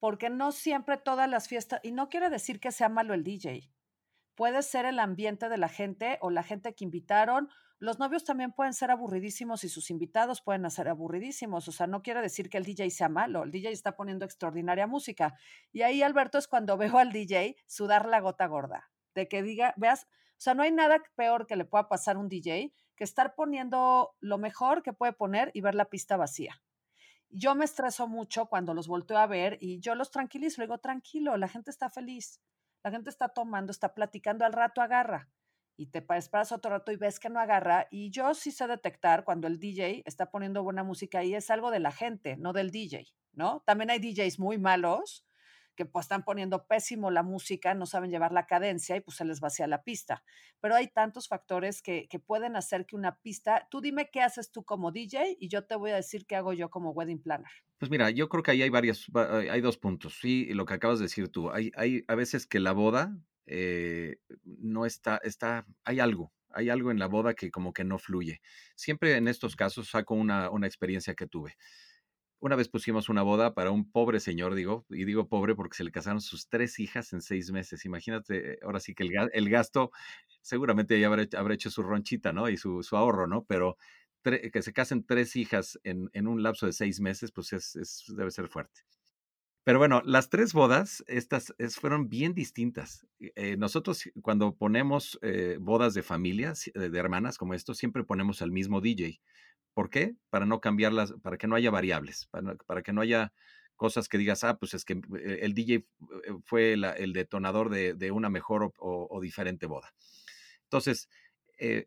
Porque 0.00 0.30
no 0.30 0.52
siempre 0.52 0.96
todas 0.96 1.28
las 1.28 1.48
fiestas, 1.48 1.80
y 1.82 1.92
no 1.92 2.08
quiere 2.08 2.30
decir 2.30 2.60
que 2.60 2.72
sea 2.72 2.88
malo 2.88 3.14
el 3.14 3.24
DJ, 3.24 3.70
puede 4.38 4.62
ser 4.62 4.84
el 4.84 5.00
ambiente 5.00 5.48
de 5.48 5.58
la 5.58 5.68
gente 5.68 6.18
o 6.20 6.30
la 6.30 6.44
gente 6.44 6.72
que 6.72 6.84
invitaron. 6.84 7.48
Los 7.80 7.98
novios 7.98 8.24
también 8.24 8.52
pueden 8.52 8.72
ser 8.72 8.92
aburridísimos 8.92 9.64
y 9.64 9.68
sus 9.68 9.90
invitados 9.90 10.42
pueden 10.42 10.68
ser 10.70 10.88
aburridísimos. 10.88 11.66
O 11.66 11.72
sea, 11.72 11.88
no 11.88 12.02
quiere 12.02 12.20
decir 12.22 12.48
que 12.48 12.58
el 12.58 12.64
DJ 12.64 12.90
sea 12.90 13.08
malo. 13.08 13.42
El 13.42 13.50
DJ 13.50 13.72
está 13.72 13.96
poniendo 13.96 14.24
extraordinaria 14.24 14.86
música. 14.86 15.34
Y 15.72 15.82
ahí, 15.82 16.02
Alberto, 16.02 16.38
es 16.38 16.46
cuando 16.46 16.76
veo 16.78 16.98
al 16.98 17.10
DJ 17.10 17.56
sudar 17.66 18.06
la 18.06 18.20
gota 18.20 18.46
gorda. 18.46 18.90
De 19.14 19.26
que 19.26 19.42
diga, 19.42 19.74
veas, 19.76 20.04
o 20.04 20.40
sea, 20.40 20.54
no 20.54 20.62
hay 20.62 20.70
nada 20.70 21.02
peor 21.16 21.48
que 21.48 21.56
le 21.56 21.64
pueda 21.64 21.88
pasar 21.88 22.14
a 22.14 22.20
un 22.20 22.28
DJ 22.28 22.72
que 22.98 23.04
estar 23.04 23.36
poniendo 23.36 24.16
lo 24.18 24.38
mejor 24.38 24.82
que 24.82 24.92
puede 24.92 25.12
poner 25.12 25.52
y 25.54 25.60
ver 25.60 25.76
la 25.76 25.84
pista 25.84 26.16
vacía. 26.16 26.60
Yo 27.30 27.54
me 27.54 27.64
estreso 27.64 28.08
mucho 28.08 28.46
cuando 28.46 28.74
los 28.74 28.88
volteo 28.88 29.18
a 29.18 29.26
ver 29.28 29.56
y 29.60 29.78
yo 29.78 29.94
los 29.94 30.10
tranquilizo, 30.10 30.60
digo, 30.60 30.78
tranquilo, 30.78 31.36
la 31.36 31.46
gente 31.46 31.70
está 31.70 31.88
feliz, 31.88 32.40
la 32.82 32.90
gente 32.90 33.08
está 33.08 33.28
tomando, 33.28 33.70
está 33.70 33.94
platicando, 33.94 34.44
al 34.44 34.52
rato 34.52 34.82
agarra. 34.82 35.30
Y 35.76 35.86
te 35.86 36.04
esperas 36.16 36.50
otro 36.50 36.72
rato 36.72 36.90
y 36.90 36.96
ves 36.96 37.20
que 37.20 37.30
no 37.30 37.38
agarra. 37.38 37.86
Y 37.92 38.10
yo 38.10 38.34
sí 38.34 38.50
sé 38.50 38.66
detectar 38.66 39.22
cuando 39.22 39.46
el 39.46 39.60
DJ 39.60 40.02
está 40.06 40.28
poniendo 40.28 40.64
buena 40.64 40.82
música 40.82 41.22
y 41.22 41.36
es 41.36 41.50
algo 41.50 41.70
de 41.70 41.78
la 41.78 41.92
gente, 41.92 42.36
no 42.36 42.52
del 42.52 42.72
DJ, 42.72 43.06
¿no? 43.32 43.62
También 43.64 43.90
hay 43.90 44.00
DJs 44.00 44.40
muy 44.40 44.58
malos 44.58 45.24
que 45.78 45.86
pues 45.86 46.06
están 46.06 46.24
poniendo 46.24 46.66
pésimo 46.66 47.08
la 47.12 47.22
música, 47.22 47.72
no 47.72 47.86
saben 47.86 48.10
llevar 48.10 48.32
la 48.32 48.46
cadencia 48.46 48.96
y 48.96 49.00
pues 49.00 49.16
se 49.16 49.24
les 49.24 49.38
vacía 49.38 49.68
la 49.68 49.84
pista. 49.84 50.24
Pero 50.60 50.74
hay 50.74 50.88
tantos 50.88 51.28
factores 51.28 51.82
que, 51.82 52.08
que 52.10 52.18
pueden 52.18 52.56
hacer 52.56 52.84
que 52.84 52.96
una 52.96 53.20
pista, 53.20 53.68
tú 53.70 53.80
dime 53.80 54.10
qué 54.10 54.20
haces 54.20 54.50
tú 54.50 54.64
como 54.64 54.90
DJ 54.90 55.36
y 55.38 55.46
yo 55.46 55.66
te 55.66 55.76
voy 55.76 55.92
a 55.92 55.94
decir 55.94 56.26
qué 56.26 56.34
hago 56.34 56.52
yo 56.52 56.68
como 56.68 56.90
wedding 56.90 57.22
planner. 57.22 57.52
Pues 57.78 57.92
mira, 57.92 58.10
yo 58.10 58.28
creo 58.28 58.42
que 58.42 58.50
ahí 58.50 58.62
hay 58.62 58.70
varios, 58.70 59.06
hay 59.14 59.60
dos 59.60 59.78
puntos. 59.78 60.18
Sí, 60.20 60.46
lo 60.46 60.66
que 60.66 60.74
acabas 60.74 60.98
de 60.98 61.04
decir 61.04 61.28
tú, 61.28 61.52
hay, 61.52 61.70
hay 61.76 62.02
a 62.08 62.16
veces 62.16 62.48
que 62.48 62.58
la 62.58 62.72
boda 62.72 63.16
eh, 63.46 64.16
no 64.44 64.84
está, 64.84 65.18
está, 65.18 65.64
hay 65.84 66.00
algo, 66.00 66.32
hay 66.50 66.70
algo 66.70 66.90
en 66.90 66.98
la 66.98 67.06
boda 67.06 67.34
que 67.34 67.52
como 67.52 67.72
que 67.72 67.84
no 67.84 68.00
fluye. 68.00 68.40
Siempre 68.74 69.16
en 69.16 69.28
estos 69.28 69.54
casos 69.54 69.90
saco 69.90 70.16
una, 70.16 70.50
una 70.50 70.66
experiencia 70.66 71.14
que 71.14 71.28
tuve 71.28 71.56
una 72.40 72.56
vez 72.56 72.68
pusimos 72.68 73.08
una 73.08 73.22
boda 73.22 73.54
para 73.54 73.70
un 73.70 73.90
pobre 73.90 74.20
señor, 74.20 74.54
digo, 74.54 74.86
y 74.90 75.04
digo 75.04 75.28
pobre 75.28 75.54
porque 75.54 75.76
se 75.76 75.84
le 75.84 75.90
casaron 75.90 76.20
sus 76.20 76.48
tres 76.48 76.78
hijas 76.78 77.12
en 77.12 77.20
seis 77.20 77.50
meses. 77.50 77.84
Imagínate, 77.84 78.58
ahora 78.62 78.80
sí 78.80 78.94
que 78.94 79.04
el, 79.32 79.50
gasto, 79.50 79.90
seguramente 80.40 80.98
ya 81.00 81.08
habrá, 81.08 81.54
hecho 81.54 81.70
su 81.70 81.82
ronchita, 81.82 82.32
¿no? 82.32 82.48
Y 82.48 82.56
su, 82.56 82.82
ahorro, 82.92 83.26
¿no? 83.26 83.44
Pero 83.44 83.76
que 84.22 84.62
se 84.62 84.72
casen 84.72 85.04
tres 85.04 85.36
hijas 85.36 85.80
en, 85.84 86.26
un 86.26 86.42
lapso 86.42 86.66
de 86.66 86.72
seis 86.72 87.00
meses, 87.00 87.32
pues 87.32 87.52
es, 87.52 88.04
debe 88.08 88.30
ser 88.30 88.48
fuerte. 88.48 88.82
Pero 89.64 89.78
bueno, 89.78 90.00
las 90.04 90.30
tres 90.30 90.52
bodas, 90.52 91.04
estas 91.08 91.54
fueron 91.78 92.08
bien 92.08 92.34
distintas. 92.34 93.06
Eh, 93.18 93.56
nosotros 93.56 94.08
cuando 94.22 94.54
ponemos 94.54 95.18
eh, 95.22 95.58
bodas 95.60 95.92
de 95.94 96.02
familias, 96.02 96.70
de 96.74 96.98
hermanas 96.98 97.36
como 97.36 97.54
esto, 97.54 97.74
siempre 97.74 98.04
ponemos 98.04 98.42
al 98.42 98.50
mismo 98.50 98.80
DJ 98.80 99.20
¿Por 99.78 99.90
qué? 99.90 100.16
Para 100.28 100.44
no 100.44 100.60
cambiarlas, 100.60 101.14
para 101.22 101.38
que 101.38 101.46
no 101.46 101.54
haya 101.54 101.70
variables, 101.70 102.28
para, 102.32 102.82
que 102.82 102.92
no 102.92 103.00
haya 103.00 103.32
cosas 103.76 104.08
que 104.08 104.18
digas, 104.18 104.42
ah, 104.42 104.58
pues 104.58 104.74
es 104.74 104.84
que 104.84 104.94
eh, 104.94 105.38
el 105.42 105.54
DJ 105.54 105.74
eh, 105.76 105.84
fue 106.46 106.72
el 106.72 107.12
detonador 107.12 107.70
de, 107.70 108.10
una 108.10 108.28
mejor 108.28 108.72
o, 108.76 109.20
diferente 109.22 109.66
boda. 109.66 109.94
Entonces, 110.64 111.08
eh, 111.60 111.84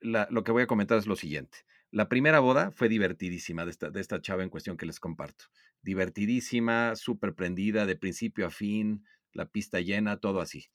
lo 0.00 0.44
que 0.44 0.52
voy 0.52 0.64
a 0.64 0.66
comentar 0.66 0.98
es 0.98 1.06
lo 1.06 1.16
siguiente. 1.16 1.56
La 1.90 2.10
primera 2.10 2.40
boda 2.40 2.72
fue 2.72 2.90
divertidísima 2.90 3.64
de 3.64 3.70
esta, 3.70 3.88
de 3.88 4.02
esta 4.02 4.20
chava 4.20 4.42
en 4.42 4.50
cuestión 4.50 4.76
que 4.76 4.84
les 4.84 5.00
comparto. 5.00 5.46
Divertidísima, 5.80 6.94
súper 6.94 7.34
prendida, 7.34 7.86
de 7.86 7.96
principio 7.96 8.48
a 8.48 8.50
fin, 8.50 9.02
la 9.32 9.46
pista 9.46 9.80
llena, 9.80 10.18
todo 10.20 10.42
así. 10.42 10.66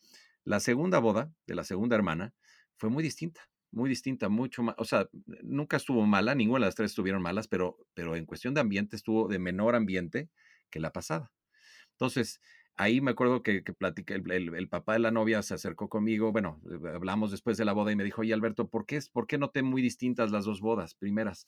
La 0.45 0.60
segunda 0.60 0.97
boda 0.97 1.32
de 1.45 1.54
la 1.54 1.64
segunda 1.64 1.95
hermana 1.95 2.34
fue 2.76 2.89
muy 2.89 3.04
distinta 3.04 3.47
muy 3.72 3.89
distinta, 3.89 4.30
mucho 4.30 4.63
más, 4.63 4.76
o 4.78 4.86
sea, 4.86 5.09
nunca 5.43 5.78
estuvo 5.78 6.05
mala, 6.05 6.36
ninguna 6.36 6.59
de 6.59 6.67
las 6.67 6.76
tres 6.76 6.91
estuvieron 6.91 7.22
malas, 7.22 7.47
pero, 7.47 7.78
pero 7.93 8.15
en 8.15 8.26
cuestión 8.26 8.53
de 8.53 8.61
ambiente 8.61 8.95
estuvo 8.95 9.28
de 9.28 9.39
menor 9.39 9.76
ambiente 9.76 10.30
que 10.70 10.80
la 10.80 10.91
pasada. 10.91 11.32
Entonces, 11.91 12.41
ahí 12.80 13.01
me 13.01 13.11
acuerdo 13.11 13.43
que, 13.43 13.61
que 13.63 13.74
el, 14.13 14.70
papá 14.70 14.93
de 14.93 14.99
la 14.99 15.11
novia 15.11 15.41
se 15.43 15.53
acercó 15.53 15.89
conmigo, 15.89 16.32
bueno, 16.32 16.61
hablamos 16.93 17.30
después 17.30 17.57
de 17.57 17.65
la 17.65 17.74
boda 17.74 17.91
y 17.91 17.95
me 17.95 18.05
dijo, 18.05 18.22
oye 18.22 18.34
Alberto, 18.34 18.70
¿por 18.70 18.86
qué, 18.86 18.99
¿por 19.11 19.28
qué 19.28 19.38
noté 19.38 19.63
muy 19.63 19.82
distintas 19.82 20.32
las 20.32 20.45
dos 20.45 20.61
bodas 20.61 20.95
primeras? 20.95 21.45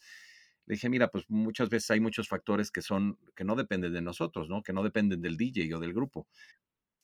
Le 0.65 0.75
dije, 0.75 0.89
mira, 0.89 1.07
pues 1.07 1.23
muchas 1.29 1.69
veces 1.69 1.89
hay 1.91 2.01
muchos 2.01 2.27
factores 2.27 2.69
que 2.69 2.81
son, 2.81 3.17
que 3.33 3.45
no 3.45 3.55
dependen 3.55 3.93
de 3.93 4.01
nosotros, 4.01 4.49
¿no? 4.49 4.61
Que 4.61 4.73
no 4.73 4.83
dependen 4.83 5.21
del 5.21 5.37
DJ 5.37 5.73
o 5.73 5.79
del 5.79 5.93
grupo. 5.93 6.27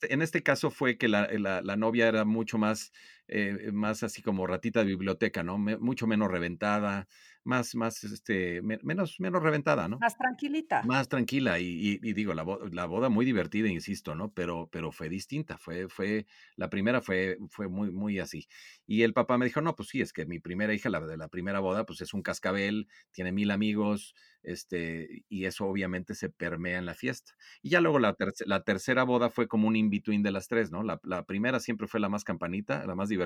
En 0.02 0.22
este 0.22 0.42
caso 0.42 0.70
fue 0.70 0.96
que 0.96 1.08
la, 1.08 1.26
la, 1.32 1.76
novia 1.76 2.06
era 2.06 2.24
mucho 2.24 2.56
más, 2.58 2.92
eh, 3.28 3.70
más 3.72 4.02
así 4.02 4.22
como 4.22 4.46
ratita 4.46 4.80
de 4.80 4.86
biblioteca, 4.86 5.42
¿no? 5.42 5.58
mucho 5.58 6.06
menos 6.06 6.30
reventada, 6.30 7.06
más, 7.44 7.74
más, 7.74 8.04
este, 8.04 8.60
menos, 8.62 9.20
menos 9.20 9.42
reventada, 9.42 9.88
¿no? 9.88 9.98
Más 9.98 10.18
tranquilita. 10.18 10.82
Más 10.82 11.08
tranquila 11.08 11.58
y, 11.58 11.96
digo, 12.12 12.34
la, 12.34 12.44
la, 12.72 12.86
boda 12.86 13.08
muy 13.08 13.24
divertida, 13.24 13.68
insisto, 13.68 14.14
¿no? 14.14 14.32
Pero, 14.32 14.68
pero 14.70 14.92
fue 14.92 15.08
distinta, 15.08 15.56
fue, 15.56 15.88
fue, 15.88 16.26
la 16.56 16.68
primera 16.68 17.00
fue, 17.00 17.38
fue 17.48 17.68
muy, 17.68 17.90
muy 17.90 18.18
así. 18.18 18.48
Y 18.86 19.02
el 19.02 19.14
papá 19.14 19.38
me 19.38 19.46
dijo, 19.46 19.62
no, 19.62 19.74
pues 19.74 19.88
sí, 19.88 20.02
es 20.02 20.12
que 20.12 20.26
mi 20.26 20.40
primera 20.40 20.74
hija, 20.74 20.90
la 20.90 21.00
de 21.00 21.16
la 21.16 21.28
primera 21.28 21.60
boda, 21.60 21.86
pues 21.86 22.02
es 22.02 22.12
un 22.12 22.22
cascabel, 22.22 22.86
tiene 23.12 23.32
mil 23.32 23.50
amigos, 23.50 24.14
este, 24.42 25.24
y 25.28 25.46
eso 25.46 25.66
obviamente 25.66 26.14
se 26.14 26.28
permea 26.28 26.78
en 26.78 26.86
la 26.86 26.94
fiesta. 26.94 27.32
Y 27.62 27.70
ya 27.70 27.80
luego 27.80 27.98
la, 27.98 28.16
la 28.46 28.62
tercera 28.62 29.04
boda 29.04 29.30
fue 29.30 29.48
como 29.48 29.68
un 29.68 29.76
in-between 29.76 30.22
de 30.22 30.32
las 30.32 30.48
tres, 30.48 30.70
¿no? 30.70 30.82
La, 30.82 31.00
la, 31.02 31.24
primera 31.24 31.60
siempre 31.60 31.86
fue 31.86 32.00
la 32.00 32.08
más 32.08 32.24
campanita, 32.24 32.86
la 32.86 32.94
más 32.94 33.08
divertida, 33.08 33.17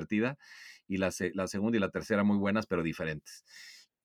y 0.88 0.96
la, 0.98 1.10
la 1.34 1.46
segunda 1.48 1.76
y 1.78 1.80
la 1.80 1.90
tercera 1.90 2.24
muy 2.24 2.38
buenas, 2.38 2.66
pero 2.66 2.82
diferentes 2.82 3.44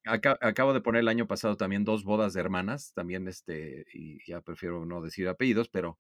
acabo 0.07 0.73
de 0.73 0.81
poner 0.81 1.01
el 1.01 1.07
año 1.07 1.27
pasado 1.27 1.57
también 1.57 1.83
dos 1.83 2.03
bodas 2.03 2.33
de 2.33 2.39
hermanas, 2.39 2.93
también 2.93 3.27
este, 3.27 3.85
y 3.93 4.19
ya 4.25 4.41
prefiero 4.41 4.85
no 4.85 5.01
decir 5.01 5.27
apellidos, 5.27 5.69
pero, 5.69 5.97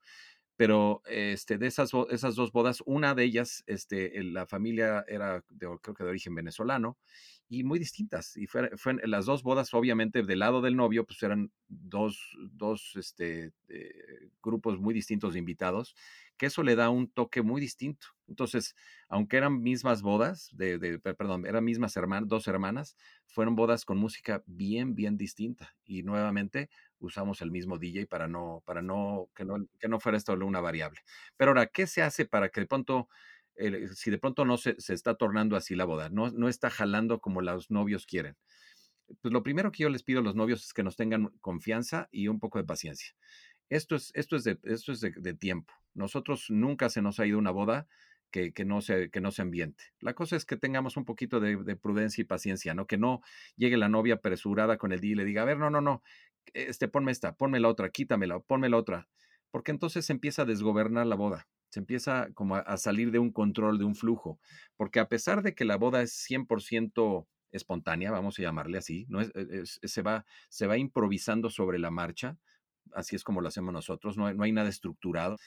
pero 0.55 1.01
este, 1.05 1.57
de 1.57 1.67
esas, 1.67 1.91
esas 2.09 2.35
dos 2.35 2.51
bodas, 2.51 2.81
una 2.85 3.15
de 3.15 3.23
ellas, 3.23 3.63
este, 3.67 4.23
la 4.23 4.47
familia 4.47 5.03
era, 5.07 5.43
de, 5.49 5.67
creo 5.81 5.95
que 5.95 6.03
de 6.03 6.09
origen 6.09 6.35
venezolano, 6.35 6.97
y 7.49 7.63
muy 7.63 7.79
distintas. 7.79 8.35
Y 8.35 8.47
fue, 8.47 8.71
fue 8.75 8.95
las 9.07 9.25
dos 9.25 9.43
bodas, 9.43 9.73
obviamente, 9.73 10.23
del 10.23 10.39
lado 10.39 10.61
del 10.61 10.75
novio, 10.75 11.05
pues 11.05 11.21
eran 11.23 11.51
dos, 11.67 12.19
dos 12.51 12.93
este, 12.95 13.53
eh, 13.69 14.29
grupos 14.41 14.79
muy 14.79 14.93
distintos 14.93 15.33
de 15.33 15.39
invitados, 15.39 15.95
que 16.37 16.47
eso 16.47 16.63
le 16.63 16.75
da 16.75 16.89
un 16.89 17.09
toque 17.09 17.41
muy 17.41 17.59
distinto. 17.59 18.07
Entonces, 18.27 18.75
aunque 19.09 19.37
eran 19.37 19.61
mismas 19.61 20.01
bodas, 20.01 20.51
perdón, 21.17 21.45
eran 21.45 21.63
mismas 21.63 21.97
dos 22.25 22.47
hermanas, 22.47 22.95
fueron 23.25 23.55
bodas 23.55 23.85
con 23.85 23.97
música 23.97 24.43
bien, 24.45 24.95
bien 24.95 25.17
distinta. 25.17 25.75
Y 25.85 26.03
nuevamente 26.03 26.69
usamos 26.99 27.41
el 27.41 27.51
mismo 27.51 27.77
DJ 27.77 28.07
para 28.07 28.27
no, 28.27 28.63
para 28.65 28.81
no, 28.81 29.29
que 29.35 29.45
no, 29.45 29.65
que 29.79 29.87
no 29.87 29.99
fuera 29.99 30.17
esto 30.17 30.33
una 30.33 30.61
variable. 30.61 30.99
Pero 31.35 31.51
ahora, 31.51 31.67
¿qué 31.67 31.87
se 31.87 32.01
hace 32.01 32.25
para 32.25 32.49
que 32.49 32.61
de 32.61 32.67
pronto 32.67 33.09
si 33.93 34.11
de 34.11 34.19
pronto 34.19 34.45
no 34.45 34.57
se, 34.57 34.79
se, 34.79 34.93
está 34.93 35.15
tornando 35.15 35.55
así 35.55 35.75
la 35.75 35.85
boda, 35.85 36.09
no, 36.09 36.29
no 36.29 36.47
está 36.47 36.69
jalando 36.69 37.19
como 37.19 37.41
los 37.41 37.71
novios 37.71 38.05
quieren. 38.05 38.37
Pues 39.21 39.33
lo 39.33 39.41
primero 39.41 39.71
que 39.71 39.83
yo 39.83 39.89
les 39.89 40.03
pido 40.03 40.19
a 40.19 40.23
los 40.23 40.35
novios 40.35 40.63
es 40.65 40.73
que 40.73 40.83
nos 40.83 40.95
tengan 40.95 41.29
confianza 41.39 42.09
y 42.11 42.27
un 42.27 42.39
poco 42.39 42.59
de 42.59 42.65
paciencia. 42.65 43.15
Esto 43.69 43.95
es, 43.95 44.11
esto 44.15 44.35
es, 44.35 44.43
de, 44.43 44.59
esto 44.63 44.91
es 44.91 45.01
de, 45.01 45.33
tiempo. 45.33 45.73
Nosotros 45.93 46.45
nunca 46.49 46.89
se 46.89 47.01
nos 47.01 47.19
ha 47.19 47.25
ido 47.25 47.37
una 47.37 47.51
boda 47.51 47.87
que, 48.31 48.53
que, 48.53 48.65
no 48.65 48.81
se, 48.81 49.09
que 49.09 49.21
no 49.21 49.31
se 49.31 49.41
ambiente. 49.41 49.83
La 49.99 50.13
cosa 50.13 50.35
es 50.35 50.45
que 50.45 50.57
tengamos 50.57 50.97
un 50.97 51.05
poquito 51.05 51.39
de, 51.39 51.75
prudencia 51.75 52.21
y 52.21 52.25
paciencia, 52.25 52.73
¿no? 52.73 52.87
Que 52.87 52.97
no 52.97 53.21
llegue 53.55 53.77
la 53.77 53.89
novia 53.89 54.15
apresurada 54.15 54.77
con 54.77 54.91
el 54.91 54.99
día 54.99 55.13
y 55.13 55.15
le 55.15 55.25
diga, 55.25 55.41
a 55.41 55.45
ver, 55.45 55.57
no, 55.57 55.69
no, 55.69 55.81
no, 55.81 56.03
este, 56.53 56.87
ponme 56.87 57.11
esta, 57.11 57.35
ponme 57.35 57.59
la 57.59 57.69
otra, 57.69 57.89
quítamela, 57.89 58.39
ponme 58.39 58.69
la 58.69 58.77
otra. 58.77 59.07
Porque 59.51 59.71
entonces 59.71 60.05
se 60.05 60.13
empieza 60.13 60.43
a 60.43 60.45
desgobernar 60.45 61.07
la 61.07 61.15
boda 61.15 61.47
se 61.69 61.79
empieza 61.79 62.29
como 62.33 62.55
a, 62.55 62.77
salir 62.77 63.11
de 63.11 63.19
un 63.19 63.31
control, 63.31 63.77
de 63.77 63.85
un 63.85 63.95
flujo, 63.95 64.39
porque 64.75 64.99
a 64.99 65.09
pesar 65.09 65.43
de 65.43 65.53
que 65.53 65.65
la 65.65 65.77
boda 65.77 66.01
es 66.01 66.13
100% 66.13 67.27
espontánea, 67.51 68.11
vamos 68.11 68.39
a 68.39 68.41
llamarle 68.41 68.77
así, 68.77 69.05
no 69.09 69.21
e, 69.21 69.29
es, 69.33 69.79
se, 69.83 70.01
va, 70.01 70.25
se 70.49 70.67
va 70.67 70.77
improvisando 70.77 71.49
sobre 71.49 71.79
la 71.79 71.91
marcha, 71.91 72.37
así 72.93 73.15
es 73.15 73.23
como 73.23 73.41
lo 73.41 73.47
hacemos 73.47 73.73
nosotros, 73.73 74.17
no, 74.17 74.31
no 74.33 74.43
hay 74.43 74.51
nada 74.51 74.69
estructurado, 74.69 75.37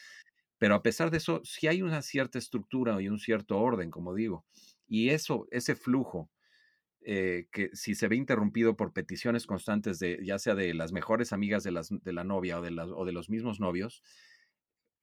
pero 0.59 0.75
a 0.75 0.83
pesar 0.83 1.11
de 1.11 1.19
eso, 1.19 1.41
sí 1.45 1.69
hay 1.69 1.83
una 1.83 2.03
cierta 2.03 2.39
estructura 2.39 3.01
y 3.01 3.09
un 3.09 3.19
cierto 3.19 3.59
orden, 3.59 3.91
como 3.91 4.15
digo, 4.15 4.45
y 4.87 5.11
eso, 5.11 5.47
ese 5.51 5.75
flujo, 5.75 6.31
eh, 7.03 7.47
que 7.51 7.71
si 7.73 7.95
se 7.95 8.09
ve 8.09 8.17
interrumpido 8.17 8.77
por 8.77 8.93
peticiones 8.93 9.47
constantes 9.47 9.99
de 9.99 10.21
ya 10.23 10.39
sea 10.39 10.55
de 10.55 10.75
las 10.75 10.93
mejores 10.93 11.33
amigas 11.33 11.65
de, 11.65 11.71
las, 11.71 11.89
de 11.89 12.13
la 12.13 12.25
novia 12.25 12.59
o 12.59 12.63
de, 12.63 12.73
las, 12.73 12.91
o 12.95 13.07
de 13.07 13.13
los 13.13 13.31
mismos 13.31 13.59
novios, 13.59 14.03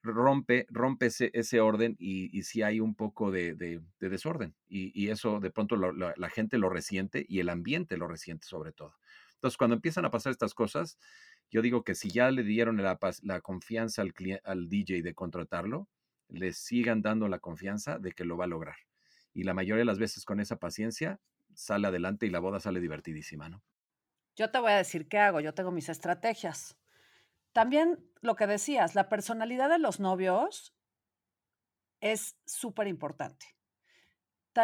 rompe, 0.04 0.68
rompe 0.70 1.08
ese, 1.08 1.60
orden 1.60 1.96
y, 2.00 2.44
si 2.44 2.62
hay 2.62 2.80
un 2.80 2.96
poco 2.96 3.32
de, 3.32 3.82
desorden. 4.00 4.56
Y, 4.68 5.10
eso 5.10 5.40
de 5.40 5.52
pronto 5.52 5.76
la, 5.76 6.30
gente 6.30 6.58
lo 6.58 6.70
resiente 6.70 7.26
y 7.28 7.40
el 7.40 7.50
ambiente 7.50 7.98
lo 7.98 8.08
resiente 8.08 8.46
sobre 8.48 8.74
todo. 8.74 8.96
Entonces, 9.36 9.58
cuando 9.58 9.76
empiezan 9.76 10.06
a 10.06 10.12
pasar 10.12 10.32
estas 10.32 10.54
cosas, 10.54 10.98
yo 11.50 11.62
digo 11.62 11.84
que 11.84 11.96
si 11.96 12.10
ya 12.10 12.32
le 12.32 12.44
dieron 12.44 12.78
la, 12.78 13.00
la 13.24 13.42
confianza 13.42 14.02
al, 14.02 14.14
al 14.44 14.70
DJ 14.70 15.02
de 15.02 15.14
contratarlo, 15.14 15.88
le 16.30 16.54
sigan 16.54 17.02
dando 17.02 17.28
la 17.28 17.40
confianza 17.40 18.00
de 18.00 18.12
que 18.12 18.26
lo 18.26 18.38
va 18.38 18.46
a 18.46 18.48
lograr. 18.48 18.76
Y 19.34 19.44
la 19.44 19.54
mayoría 19.54 19.80
de 19.80 19.86
las 19.86 20.00
veces 20.00 20.26
con 20.26 20.40
esa 20.40 20.58
paciencia 20.58 21.20
sale 21.54 21.88
adelante 21.88 22.26
y 22.26 22.30
la 22.30 22.40
boda 22.40 22.60
sale 22.60 22.80
divertidísima, 22.80 23.50
¿no? 23.50 23.64
Yo 24.36 24.52
te 24.52 24.60
voy 24.60 24.72
a 24.72 24.78
decir 24.78 25.08
qué 25.08 25.18
hago, 25.18 25.40
yo 25.40 25.54
tengo 25.54 25.72
mis 25.72 25.90
estrategias. 25.90 26.78
También 27.54 27.98
lo 28.22 28.36
que 28.36 28.46
decías, 28.46 28.94
la 28.94 29.10
personalidad 29.10 29.70
de 29.70 29.80
los 29.80 30.00
novios 30.00 30.76
es 32.02 32.38
súper 32.46 32.88
importante. 32.88 33.57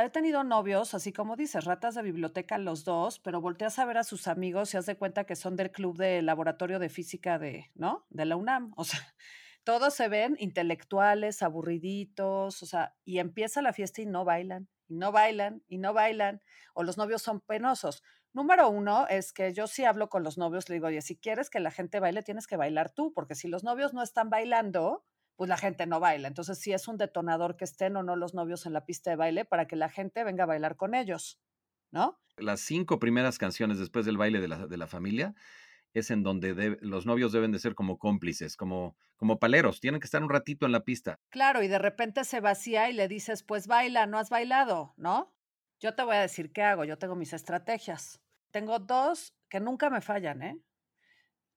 He 0.01 0.09
tenido 0.09 0.43
novios, 0.43 0.95
así 0.95 1.13
como 1.13 1.35
dices, 1.35 1.65
ratas 1.65 1.93
de 1.93 2.01
biblioteca 2.01 2.57
los 2.57 2.83
dos, 2.83 3.19
pero 3.19 3.41
volteas 3.41 3.77
a 3.77 3.85
ver 3.85 3.97
a 3.97 4.03
sus 4.03 4.27
amigos 4.27 4.73
y 4.73 4.77
has 4.77 4.87
de 4.87 4.97
cuenta 4.97 5.25
que 5.25 5.35
son 5.35 5.55
del 5.55 5.71
club 5.71 5.97
de 5.97 6.23
laboratorio 6.23 6.79
de 6.79 6.89
física 6.89 7.37
de, 7.37 7.69
¿no? 7.75 8.07
De 8.09 8.25
la 8.25 8.35
UNAM. 8.35 8.73
O 8.75 8.85
sea, 8.85 8.99
todos 9.63 9.93
se 9.93 10.07
ven 10.07 10.35
intelectuales, 10.39 11.43
aburriditos, 11.43 12.63
o 12.63 12.65
sea, 12.65 12.95
y 13.05 13.19
empieza 13.19 13.61
la 13.61 13.71
fiesta 13.71 14.01
y 14.01 14.07
no 14.07 14.25
bailan, 14.25 14.67
y 14.87 14.95
no 14.95 15.11
bailan, 15.11 15.63
y 15.67 15.77
no 15.77 15.93
bailan, 15.93 16.41
o 16.73 16.83
los 16.83 16.97
novios 16.97 17.21
son 17.21 17.39
penosos. 17.41 18.01
Número 18.33 18.69
uno 18.69 19.05
es 19.09 19.31
que 19.31 19.53
yo 19.53 19.67
sí 19.67 19.85
hablo 19.85 20.09
con 20.09 20.23
los 20.23 20.39
novios, 20.39 20.67
le 20.69 20.75
digo, 20.75 20.87
oye, 20.87 21.03
si 21.03 21.15
quieres 21.17 21.51
que 21.51 21.59
la 21.59 21.69
gente 21.69 21.99
baile, 21.99 22.23
tienes 22.23 22.47
que 22.47 22.57
bailar 22.57 22.89
tú, 22.89 23.13
porque 23.13 23.35
si 23.35 23.47
los 23.47 23.63
novios 23.63 23.93
no 23.93 24.01
están 24.01 24.31
bailando, 24.31 25.05
pues 25.35 25.49
la 25.49 25.57
gente 25.57 25.85
no 25.85 25.99
baila. 25.99 26.27
Entonces 26.27 26.59
sí 26.59 26.73
es 26.73 26.87
un 26.87 26.97
detonador 26.97 27.57
que 27.57 27.65
estén 27.65 27.95
o 27.97 28.03
no 28.03 28.15
los 28.15 28.33
novios 28.33 28.65
en 28.65 28.73
la 28.73 28.85
pista 28.85 29.09
de 29.09 29.15
baile 29.15 29.45
para 29.45 29.67
que 29.67 29.75
la 29.75 29.89
gente 29.89 30.23
venga 30.23 30.43
a 30.43 30.47
bailar 30.47 30.75
con 30.75 30.95
ellos, 30.95 31.39
¿no? 31.91 32.19
Las 32.37 32.61
cinco 32.61 32.99
primeras 32.99 33.37
canciones 33.37 33.79
después 33.79 34.05
del 34.05 34.17
baile 34.17 34.41
de 34.41 34.47
la, 34.47 34.67
de 34.67 34.77
la 34.77 34.87
familia 34.87 35.35
es 35.93 36.09
en 36.09 36.23
donde 36.23 36.77
los 36.81 37.05
novios 37.05 37.31
deben 37.31 37.51
de 37.51 37.59
ser 37.59 37.75
como 37.75 37.99
cómplices, 37.99 38.57
como, 38.57 38.97
como 39.15 39.39
paleros, 39.39 39.79
tienen 39.79 39.99
que 39.99 40.05
estar 40.05 40.23
un 40.23 40.29
ratito 40.29 40.65
en 40.65 40.71
la 40.71 40.83
pista. 40.83 41.19
Claro, 41.29 41.61
y 41.61 41.67
de 41.67 41.77
repente 41.77 42.23
se 42.23 42.39
vacía 42.39 42.89
y 42.89 42.93
le 42.93 43.07
dices, 43.07 43.43
pues 43.43 43.67
baila, 43.67 44.07
no 44.07 44.17
has 44.17 44.29
bailado, 44.29 44.95
¿no? 44.97 45.35
Yo 45.79 45.93
te 45.93 46.03
voy 46.03 46.15
a 46.15 46.21
decir 46.21 46.51
qué 46.51 46.63
hago, 46.63 46.83
yo 46.83 46.97
tengo 46.97 47.15
mis 47.15 47.33
estrategias. 47.33 48.21
Tengo 48.51 48.79
dos 48.79 49.35
que 49.49 49.59
nunca 49.59 49.89
me 49.89 50.01
fallan, 50.01 50.41
¿eh? 50.41 50.59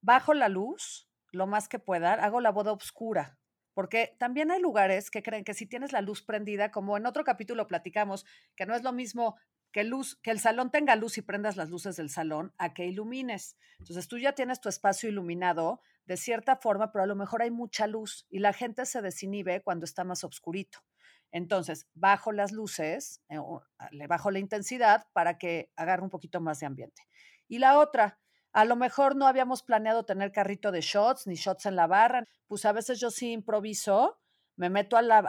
Bajo 0.02 0.34
la 0.34 0.48
luz 0.48 1.08
lo 1.32 1.46
más 1.46 1.68
que 1.68 1.78
pueda, 1.78 2.14
hago 2.14 2.40
la 2.40 2.50
boda 2.50 2.72
oscura, 2.72 3.38
porque 3.76 4.16
también 4.18 4.50
hay 4.50 4.58
lugares 4.58 5.10
que 5.10 5.22
creen 5.22 5.44
que 5.44 5.52
si 5.52 5.66
tienes 5.66 5.92
la 5.92 6.00
luz 6.00 6.22
prendida, 6.22 6.70
como 6.70 6.96
en 6.96 7.04
otro 7.04 7.24
capítulo 7.24 7.66
platicamos, 7.66 8.24
que 8.56 8.64
no 8.64 8.74
es 8.74 8.82
lo 8.82 8.90
mismo 8.94 9.36
que 9.70 9.84
luz, 9.84 10.18
que 10.22 10.30
el 10.30 10.40
salón 10.40 10.70
tenga 10.70 10.96
luz 10.96 11.18
y 11.18 11.22
prendas 11.22 11.58
las 11.58 11.68
luces 11.68 11.94
del 11.96 12.08
salón 12.08 12.54
a 12.56 12.72
que 12.72 12.86
ilumines. 12.86 13.58
Entonces 13.78 14.08
tú 14.08 14.16
ya 14.16 14.32
tienes 14.32 14.62
tu 14.62 14.70
espacio 14.70 15.10
iluminado 15.10 15.82
de 16.06 16.16
cierta 16.16 16.56
forma, 16.56 16.90
pero 16.90 17.04
a 17.04 17.06
lo 17.06 17.16
mejor 17.16 17.42
hay 17.42 17.50
mucha 17.50 17.86
luz 17.86 18.26
y 18.30 18.38
la 18.38 18.54
gente 18.54 18.86
se 18.86 19.02
desinhibe 19.02 19.60
cuando 19.60 19.84
está 19.84 20.04
más 20.04 20.24
oscurito. 20.24 20.78
Entonces, 21.30 21.86
bajo 21.92 22.32
las 22.32 22.52
luces, 22.52 23.20
eh, 23.28 23.36
le 23.90 24.06
bajo 24.06 24.30
la 24.30 24.38
intensidad 24.38 25.06
para 25.12 25.36
que 25.36 25.70
agarre 25.76 26.02
un 26.02 26.08
poquito 26.08 26.40
más 26.40 26.60
de 26.60 26.66
ambiente. 26.66 27.02
Y 27.46 27.58
la 27.58 27.78
otra, 27.78 28.20
a 28.56 28.64
lo 28.64 28.74
mejor 28.74 29.16
no 29.16 29.26
habíamos 29.26 29.62
planeado 29.62 30.06
tener 30.06 30.32
carrito 30.32 30.72
de 30.72 30.80
shots 30.80 31.26
ni 31.26 31.34
shots 31.34 31.66
en 31.66 31.76
la 31.76 31.86
barra, 31.86 32.24
pues 32.46 32.64
a 32.64 32.72
veces 32.72 32.98
yo 32.98 33.10
sí 33.10 33.32
improviso, 33.32 34.18
me 34.56 34.70
meto 34.70 34.96
a 34.96 35.02
la, 35.02 35.20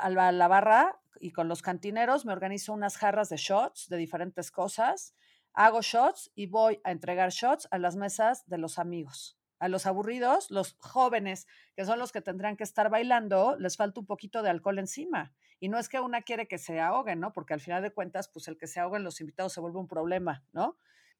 barra 0.47 0.97
y 1.19 1.31
con 1.31 1.49
los 1.49 1.61
cantineros 1.61 2.25
me 2.25 2.31
organizo 2.31 2.71
unas 2.71 2.95
jarras 2.95 3.27
de 3.27 3.35
shots 3.35 3.89
de 3.89 3.97
diferentes 3.97 4.49
cosas, 4.49 5.13
hago 5.51 5.81
shots 5.81 6.31
y 6.35 6.47
voy 6.47 6.79
a 6.85 6.91
entregar 6.91 7.31
shots 7.31 7.67
a 7.69 7.79
las 7.79 7.97
mesas 7.97 8.47
de 8.47 8.59
los 8.59 8.79
amigos. 8.79 9.37
A 9.59 9.67
los 9.67 9.87
aburridos, 9.87 10.49
los 10.49 10.77
jóvenes, 10.79 11.47
que 11.75 11.83
son 11.83 11.99
los 11.99 12.13
que 12.13 12.21
tendrán 12.21 12.55
que 12.55 12.63
estar 12.63 12.89
bailando, 12.89 13.57
les 13.59 13.75
falta 13.75 13.99
un 13.99 14.05
poquito 14.05 14.41
de 14.41 14.51
alcohol 14.51 14.79
encima. 14.79 15.33
Y 15.59 15.67
no 15.67 15.79
es 15.79 15.89
que 15.89 15.99
una 15.99 16.21
quiere 16.21 16.47
que 16.47 16.59
se 16.59 16.79
ahoguen, 16.79 17.19
¿no? 17.19 17.33
Porque 17.33 17.53
al 17.53 17.59
final 17.59 17.83
de 17.83 17.91
cuentas, 17.91 18.29
pues 18.29 18.47
el 18.47 18.57
que 18.57 18.67
se 18.67 18.79
ahoguen 18.79 19.03
los 19.03 19.19
invitados 19.19 19.51
se 19.51 19.59
vuelve 19.59 19.79
un 19.79 19.87
problema, 19.89 20.45
¿no? 20.53 20.77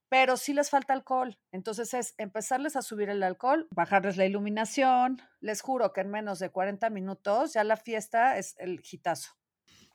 Pero 0.10 0.38
sí 0.38 0.54
les 0.54 0.70
falta 0.70 0.94
alcohol. 0.94 1.38
Entonces 1.52 1.94
es 1.94 2.16
empezarles 2.18 2.76
a 2.76 2.82
subir 2.82 3.10
el 3.10 3.24
alcohol, 3.24 3.68
bajarles 3.72 4.18
la 4.18 4.26
iluminación. 4.26 5.22
Les 5.40 5.62
juro 5.62 5.94
que 5.94 6.02
en 6.02 6.10
menos 6.10 6.40
de 6.40 6.50
40 6.50 6.90
minutos 6.90 7.54
ya 7.54 7.64
la 7.64 7.78
fiesta 7.78 8.38
es 8.38 8.56
el 8.60 8.82
hitazo. 8.90 9.38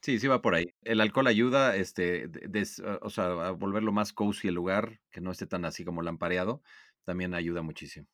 Sí, 0.03 0.19
sí 0.19 0.27
va 0.27 0.43
por 0.43 0.55
ahí. 0.55 0.75
El 0.83 1.01
alcohol 1.01 1.29
ayuda, 1.29 1.77
este, 1.77 2.29
o 3.03 3.11
sea, 3.11 3.27
a 3.27 3.51
volverlo 3.53 3.93
más 3.93 4.13
cozy 4.13 4.49
el 4.49 4.55
lugar, 4.55 5.01
que 5.11 5.21
no 5.21 5.31
esté 5.31 5.47
tan 5.47 5.65
así 5.65 5.85
como 5.85 6.03
lampareado, 6.03 6.61
también 7.05 7.35
ayuda 7.35 7.63
muchísimo. 7.63 8.09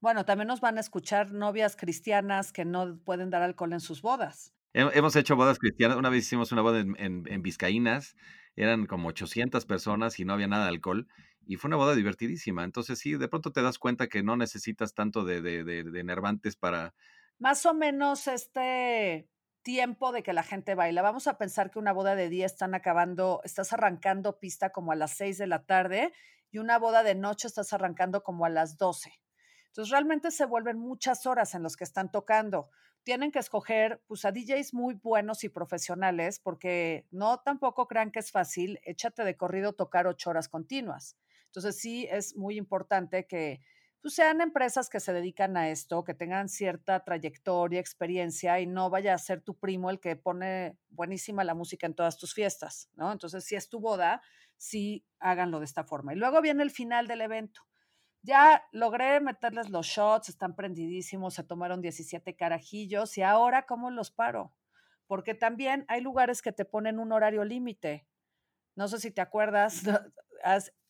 Bueno, 0.00 0.24
también 0.24 0.48
nos 0.48 0.62
van 0.62 0.78
a 0.78 0.80
escuchar 0.80 1.32
novias 1.32 1.76
cristianas 1.76 2.52
que 2.52 2.64
no 2.64 2.98
pueden 3.04 3.28
dar 3.28 3.42
alcohol 3.42 3.74
en 3.74 3.80
sus 3.80 4.00
bodas. 4.00 4.54
Hemos 4.72 5.14
hecho 5.16 5.36
bodas 5.36 5.58
cristianas. 5.58 5.98
Una 5.98 6.08
vez 6.08 6.24
hicimos 6.24 6.52
una 6.52 6.62
boda 6.62 6.80
en, 6.80 6.96
en, 6.98 7.42
Vizcaínas, 7.42 8.16
eran 8.56 8.86
como 8.86 9.08
800 9.08 9.64
personas 9.66 10.18
y 10.18 10.24
no 10.24 10.34
había 10.34 10.48
nada 10.48 10.64
de 10.64 10.70
alcohol. 10.70 11.08
Y 11.46 11.56
fue 11.56 11.68
una 11.68 11.76
boda 11.76 11.94
divertidísima. 11.94 12.64
Entonces, 12.64 12.98
sí, 12.98 13.16
de 13.16 13.28
pronto 13.28 13.52
te 13.52 13.62
das 13.62 13.78
cuenta 13.78 14.08
que 14.08 14.22
no 14.22 14.36
necesitas 14.36 14.94
tanto 14.94 15.24
de, 15.24 15.40
de, 15.42 15.64
de, 15.64 16.54
para. 16.58 16.94
Más 17.38 17.64
o 17.66 17.74
menos 17.74 18.28
este 18.28 19.28
tiempo 19.62 20.12
de 20.12 20.22
que 20.22 20.32
la 20.32 20.42
gente 20.42 20.74
baila. 20.74 21.02
Vamos 21.02 21.26
a 21.26 21.38
pensar 21.38 21.70
que 21.70 21.78
una 21.78 21.92
boda 21.92 22.14
de 22.14 22.28
día 22.28 22.46
están 22.46 22.74
acabando, 22.74 23.40
estás 23.44 23.72
arrancando 23.72 24.38
pista 24.38 24.70
como 24.70 24.92
a 24.92 24.96
las 24.96 25.12
6 25.16 25.38
de 25.38 25.46
la 25.46 25.64
tarde 25.64 26.12
y 26.50 26.58
una 26.58 26.78
boda 26.78 27.02
de 27.02 27.14
noche 27.14 27.48
estás 27.48 27.72
arrancando 27.72 28.22
como 28.22 28.44
a 28.44 28.48
las 28.48 28.76
12. 28.76 29.12
Entonces 29.66 29.90
realmente 29.90 30.30
se 30.30 30.46
vuelven 30.46 30.78
muchas 30.78 31.26
horas 31.26 31.54
en 31.54 31.62
los 31.62 31.76
que 31.76 31.84
están 31.84 32.10
tocando. 32.10 32.70
Tienen 33.02 33.32
que 33.32 33.38
escoger 33.38 34.02
pues, 34.06 34.24
a 34.24 34.32
DJs 34.32 34.74
muy 34.74 34.94
buenos 34.94 35.44
y 35.44 35.48
profesionales 35.48 36.38
porque 36.38 37.06
no 37.10 37.40
tampoco 37.40 37.88
crean 37.88 38.10
que 38.10 38.20
es 38.20 38.30
fácil, 38.30 38.78
échate 38.84 39.24
de 39.24 39.36
corrido 39.36 39.72
tocar 39.72 40.06
ocho 40.06 40.30
horas 40.30 40.48
continuas. 40.48 41.16
Entonces 41.46 41.78
sí 41.78 42.06
es 42.10 42.36
muy 42.36 42.56
importante 42.56 43.26
que 43.26 43.60
pues, 44.00 44.14
sean 44.14 44.40
empresas 44.40 44.88
que 44.88 45.00
se 45.00 45.12
dedican 45.12 45.56
a 45.56 45.70
esto, 45.70 46.04
que 46.04 46.14
tengan 46.14 46.48
cierta 46.48 47.04
trayectoria, 47.04 47.80
experiencia 47.80 48.60
y 48.60 48.66
no 48.66 48.88
vaya 48.90 49.14
a 49.14 49.18
ser 49.18 49.42
tu 49.42 49.58
primo 49.58 49.90
el 49.90 50.00
que 50.00 50.16
pone 50.16 50.76
buenísima 50.88 51.44
la 51.44 51.54
música 51.54 51.86
en 51.86 51.94
todas 51.94 52.16
tus 52.16 52.32
fiestas, 52.32 52.88
¿no? 52.94 53.12
Entonces, 53.12 53.44
si 53.44 53.56
es 53.56 53.68
tu 53.68 53.80
boda, 53.80 54.22
sí 54.56 55.04
háganlo 55.18 55.58
de 55.58 55.64
esta 55.66 55.84
forma. 55.84 56.12
Y 56.12 56.16
luego 56.16 56.40
viene 56.40 56.62
el 56.62 56.70
final 56.70 57.06
del 57.08 57.22
evento. 57.22 57.62
Ya 58.22 58.66
logré 58.72 59.20
meterles 59.20 59.70
los 59.70 59.86
shots, 59.86 60.28
están 60.28 60.54
prendidísimos, 60.54 61.34
se 61.34 61.44
tomaron 61.44 61.80
17 61.80 62.36
carajillos 62.36 63.16
y 63.16 63.22
ahora, 63.22 63.64
¿cómo 63.64 63.90
los 63.90 64.10
paro? 64.10 64.52
Porque 65.06 65.34
también 65.34 65.84
hay 65.88 66.02
lugares 66.02 66.42
que 66.42 66.52
te 66.52 66.64
ponen 66.64 66.98
un 66.98 67.12
horario 67.12 67.44
límite. 67.44 68.06
No 68.76 68.88
sé 68.88 69.00
si 69.00 69.10
te 69.10 69.20
acuerdas, 69.20 69.82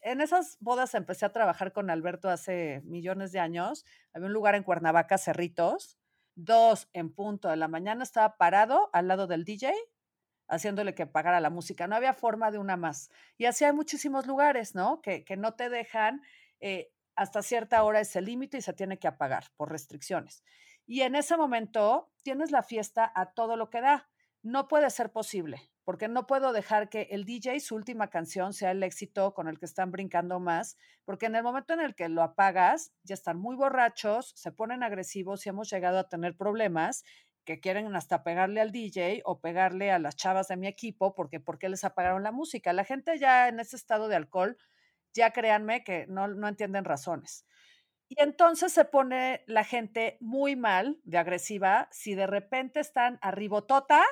en 0.02 0.20
esas 0.20 0.56
bodas 0.60 0.94
empecé 0.94 1.26
a 1.26 1.32
trabajar 1.32 1.72
con 1.72 1.90
Alberto 1.90 2.28
hace 2.28 2.82
millones 2.84 3.32
de 3.32 3.40
años. 3.40 3.84
Había 4.12 4.26
un 4.26 4.32
lugar 4.32 4.54
en 4.54 4.62
Cuernavaca, 4.62 5.18
Cerritos. 5.18 5.98
Dos 6.36 6.88
en 6.92 7.12
punto 7.12 7.48
de 7.48 7.56
la 7.56 7.68
mañana 7.68 8.02
estaba 8.02 8.36
parado 8.36 8.88
al 8.92 9.08
lado 9.08 9.26
del 9.26 9.44
DJ, 9.44 9.74
haciéndole 10.48 10.94
que 10.94 11.06
pagara 11.06 11.40
la 11.40 11.50
música. 11.50 11.86
No 11.86 11.96
había 11.96 12.14
forma 12.14 12.50
de 12.50 12.58
una 12.58 12.76
más. 12.76 13.10
Y 13.36 13.44
así 13.46 13.64
hay 13.64 13.72
muchísimos 13.72 14.26
lugares, 14.26 14.74
¿no? 14.74 15.02
Que, 15.02 15.24
que 15.24 15.36
no 15.36 15.54
te 15.54 15.68
dejan, 15.68 16.22
eh, 16.60 16.92
hasta 17.20 17.42
cierta 17.42 17.82
hora 17.82 18.00
ese 18.00 18.22
límite 18.22 18.56
y 18.56 18.62
se 18.62 18.72
tiene 18.72 18.98
que 18.98 19.06
apagar 19.06 19.44
por 19.58 19.70
restricciones. 19.70 20.42
Y 20.86 21.02
en 21.02 21.14
ese 21.14 21.36
momento 21.36 22.10
tienes 22.22 22.50
la 22.50 22.62
fiesta 22.62 23.12
a 23.14 23.34
todo 23.34 23.56
lo 23.56 23.68
que 23.68 23.82
da. 23.82 24.08
No 24.42 24.68
puede 24.68 24.88
ser 24.88 25.12
posible 25.12 25.70
porque 25.84 26.08
no 26.08 26.26
puedo 26.26 26.54
dejar 26.54 26.88
que 26.88 27.08
el 27.10 27.26
DJ, 27.26 27.60
su 27.60 27.74
última 27.74 28.08
canción, 28.08 28.54
sea 28.54 28.70
el 28.70 28.82
éxito 28.82 29.34
con 29.34 29.48
el 29.48 29.58
que 29.58 29.66
están 29.66 29.90
brincando 29.90 30.40
más, 30.40 30.78
porque 31.04 31.26
en 31.26 31.36
el 31.36 31.42
momento 31.42 31.74
en 31.74 31.80
el 31.80 31.94
que 31.94 32.08
lo 32.08 32.22
apagas, 32.22 32.94
ya 33.02 33.12
están 33.12 33.38
muy 33.38 33.54
borrachos, 33.54 34.32
se 34.34 34.50
ponen 34.50 34.82
agresivos 34.82 35.44
y 35.44 35.50
hemos 35.50 35.68
llegado 35.68 35.98
a 35.98 36.08
tener 36.08 36.38
problemas 36.38 37.04
que 37.44 37.60
quieren 37.60 37.94
hasta 37.96 38.22
pegarle 38.22 38.62
al 38.62 38.72
DJ 38.72 39.20
o 39.26 39.40
pegarle 39.40 39.90
a 39.90 39.98
las 39.98 40.16
chavas 40.16 40.48
de 40.48 40.56
mi 40.56 40.68
equipo, 40.68 41.14
porque 41.14 41.38
¿por 41.38 41.58
qué 41.58 41.68
les 41.68 41.84
apagaron 41.84 42.22
la 42.22 42.32
música? 42.32 42.72
La 42.72 42.84
gente 42.84 43.18
ya 43.18 43.48
en 43.48 43.60
ese 43.60 43.76
estado 43.76 44.08
de 44.08 44.16
alcohol, 44.16 44.56
ya 45.14 45.32
créanme 45.32 45.84
que 45.84 46.06
no, 46.08 46.28
no 46.28 46.48
entienden 46.48 46.84
razones. 46.84 47.46
Y 48.08 48.20
entonces 48.20 48.72
se 48.72 48.84
pone 48.84 49.44
la 49.46 49.62
gente 49.62 50.18
muy 50.20 50.56
mal, 50.56 51.00
de 51.04 51.18
agresiva, 51.18 51.88
si 51.92 52.14
de 52.14 52.26
repente 52.26 52.80
están 52.80 53.18
arribotota 53.22 54.04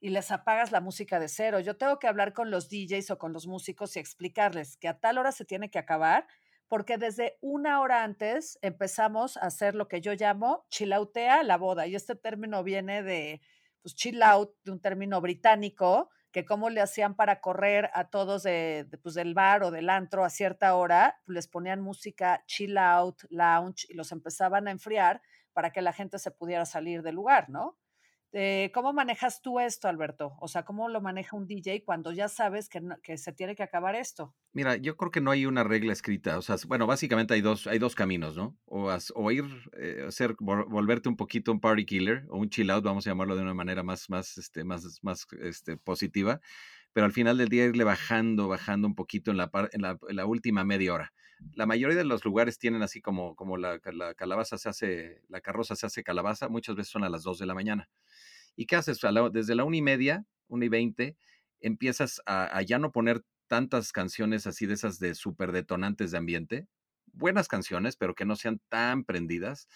y 0.00 0.10
les 0.10 0.30
apagas 0.30 0.70
la 0.70 0.80
música 0.80 1.18
de 1.18 1.28
cero. 1.28 1.60
Yo 1.60 1.76
tengo 1.78 1.98
que 1.98 2.08
hablar 2.08 2.34
con 2.34 2.50
los 2.50 2.68
DJs 2.68 3.10
o 3.12 3.18
con 3.18 3.32
los 3.32 3.46
músicos 3.46 3.96
y 3.96 4.00
explicarles 4.00 4.76
que 4.76 4.88
a 4.88 5.00
tal 5.00 5.16
hora 5.16 5.32
se 5.32 5.46
tiene 5.46 5.70
que 5.70 5.78
acabar, 5.78 6.26
porque 6.68 6.98
desde 6.98 7.38
una 7.40 7.80
hora 7.80 8.02
antes 8.02 8.58
empezamos 8.60 9.38
a 9.38 9.46
hacer 9.46 9.74
lo 9.74 9.88
que 9.88 10.00
yo 10.00 10.12
llamo 10.12 10.66
chilautea 10.68 11.42
la 11.42 11.56
boda. 11.56 11.86
Y 11.86 11.94
este 11.94 12.16
término 12.16 12.62
viene 12.62 13.02
de 13.02 13.40
pues, 13.80 13.94
de 13.96 14.70
un 14.70 14.80
término 14.80 15.20
británico, 15.20 16.10
que 16.32 16.44
cómo 16.44 16.70
le 16.70 16.80
hacían 16.80 17.14
para 17.14 17.40
correr 17.40 17.90
a 17.94 18.08
todos 18.08 18.42
de, 18.42 18.88
pues, 19.02 19.14
del 19.14 19.34
bar 19.34 19.62
o 19.62 19.70
del 19.70 19.90
antro 19.90 20.24
a 20.24 20.30
cierta 20.30 20.74
hora, 20.74 21.20
les 21.26 21.46
ponían 21.48 21.80
música 21.80 22.42
chill 22.46 22.78
out, 22.78 23.22
lounge 23.30 23.86
y 23.88 23.94
los 23.94 24.12
empezaban 24.12 24.66
a 24.68 24.70
enfriar 24.70 25.22
para 25.52 25.70
que 25.72 25.82
la 25.82 25.92
gente 25.92 26.18
se 26.18 26.30
pudiera 26.30 26.64
salir 26.64 27.02
del 27.02 27.14
lugar, 27.16 27.50
¿no? 27.50 27.78
Eh, 28.34 28.70
¿Cómo 28.72 28.94
manejas 28.94 29.42
tú 29.42 29.60
esto, 29.60 29.88
Alberto? 29.88 30.36
O 30.40 30.48
sea, 30.48 30.64
¿cómo 30.64 30.88
lo 30.88 31.02
maneja 31.02 31.36
un 31.36 31.46
DJ 31.46 31.84
cuando 31.84 32.12
ya 32.12 32.28
sabes 32.28 32.70
que, 32.70 32.80
que, 33.02 33.18
se 33.18 33.32
tiene 33.32 33.54
que 33.54 33.62
acabar 33.62 33.94
esto? 33.94 34.34
Mira, 34.54 34.76
yo 34.76 34.96
creo 34.96 35.10
que 35.10 35.20
no 35.20 35.30
hay 35.30 35.44
una 35.44 35.64
regla 35.64 35.92
escrita. 35.92 36.38
O 36.38 36.42
sea, 36.42 36.56
bueno, 36.66 36.86
básicamente 36.86 37.34
hay 37.34 37.42
dos, 37.42 37.66
hay 37.66 37.78
dos 37.78 37.94
caminos, 37.94 38.34
¿no? 38.34 38.56
O, 38.64 39.30
ir, 39.30 39.44
eh, 39.78 40.06
hacer, 40.08 40.34
volverte 40.40 41.10
un 41.10 41.16
poquito 41.16 41.52
un 41.52 41.60
party 41.60 41.84
killer 41.84 42.24
o 42.30 42.38
un 42.38 42.48
chill 42.48 42.70
out, 42.70 42.82
vamos 42.82 43.06
a 43.06 43.10
llamarlo 43.10 43.36
de 43.36 43.42
una 43.42 43.54
manera 43.54 43.82
más, 43.82 44.08
más, 44.08 44.38
este, 44.38 44.64
más, 44.64 45.00
más 45.02 45.26
este, 45.42 45.76
positiva. 45.76 46.40
Pero 46.94 47.04
al 47.04 47.12
final 47.12 47.36
del 47.36 47.48
día 47.48 47.66
irle 47.66 47.84
bajando, 47.84 48.48
bajando 48.48 48.88
un 48.88 48.94
poquito 48.94 49.30
en 49.30 49.36
la, 49.36 49.50
en 49.72 49.84
en 49.84 50.16
la 50.16 50.26
última 50.26 50.64
media 50.64 50.94
hora 50.94 51.12
la 51.54 51.66
mayoría 51.66 51.96
de 51.96 52.04
los 52.04 52.24
lugares 52.24 52.58
tienen 52.58 52.82
así 52.82 53.00
como, 53.00 53.34
como 53.34 53.56
la, 53.56 53.80
la, 53.92 54.14
calabaza 54.14 54.58
se 54.58 54.68
hace, 54.68 55.22
la 55.28 55.40
carroza 55.40 55.76
se 55.76 55.86
hace 55.86 56.02
calabaza, 56.02 56.48
muchas 56.48 56.76
veces 56.76 56.92
son 56.92 57.04
a 57.04 57.08
las 57.08 57.22
2 57.22 57.38
de 57.38 57.46
la 57.46 57.54
mañana. 57.54 57.88
¿Y 58.56 58.66
qué 58.66 58.76
haces? 58.76 59.00
Desde 59.32 59.54
la 59.54 59.64
una 59.64 59.76
y 59.76 59.82
media, 59.82 60.26
una 60.48 60.64
y 60.64 60.68
veinte, 60.68 61.16
empiezas 61.60 62.20
a, 62.26 62.60
ya 62.62 62.78
no 62.78 62.92
poner 62.92 63.24
tantas 63.46 63.92
canciones 63.92 64.46
así 64.46 64.66
de 64.66 64.74
esas 64.74 64.98
de 64.98 65.14
súper 65.14 65.52
detonantes 65.52 66.10
de 66.10 66.18
ambiente, 66.18 66.68
buenas 67.12 67.48
canciones, 67.48 67.96
pero 67.96 68.14
que 68.14 68.24
no 68.24 68.36
sean 68.36 68.60
tan 68.68 69.04
prendidas, 69.04 69.68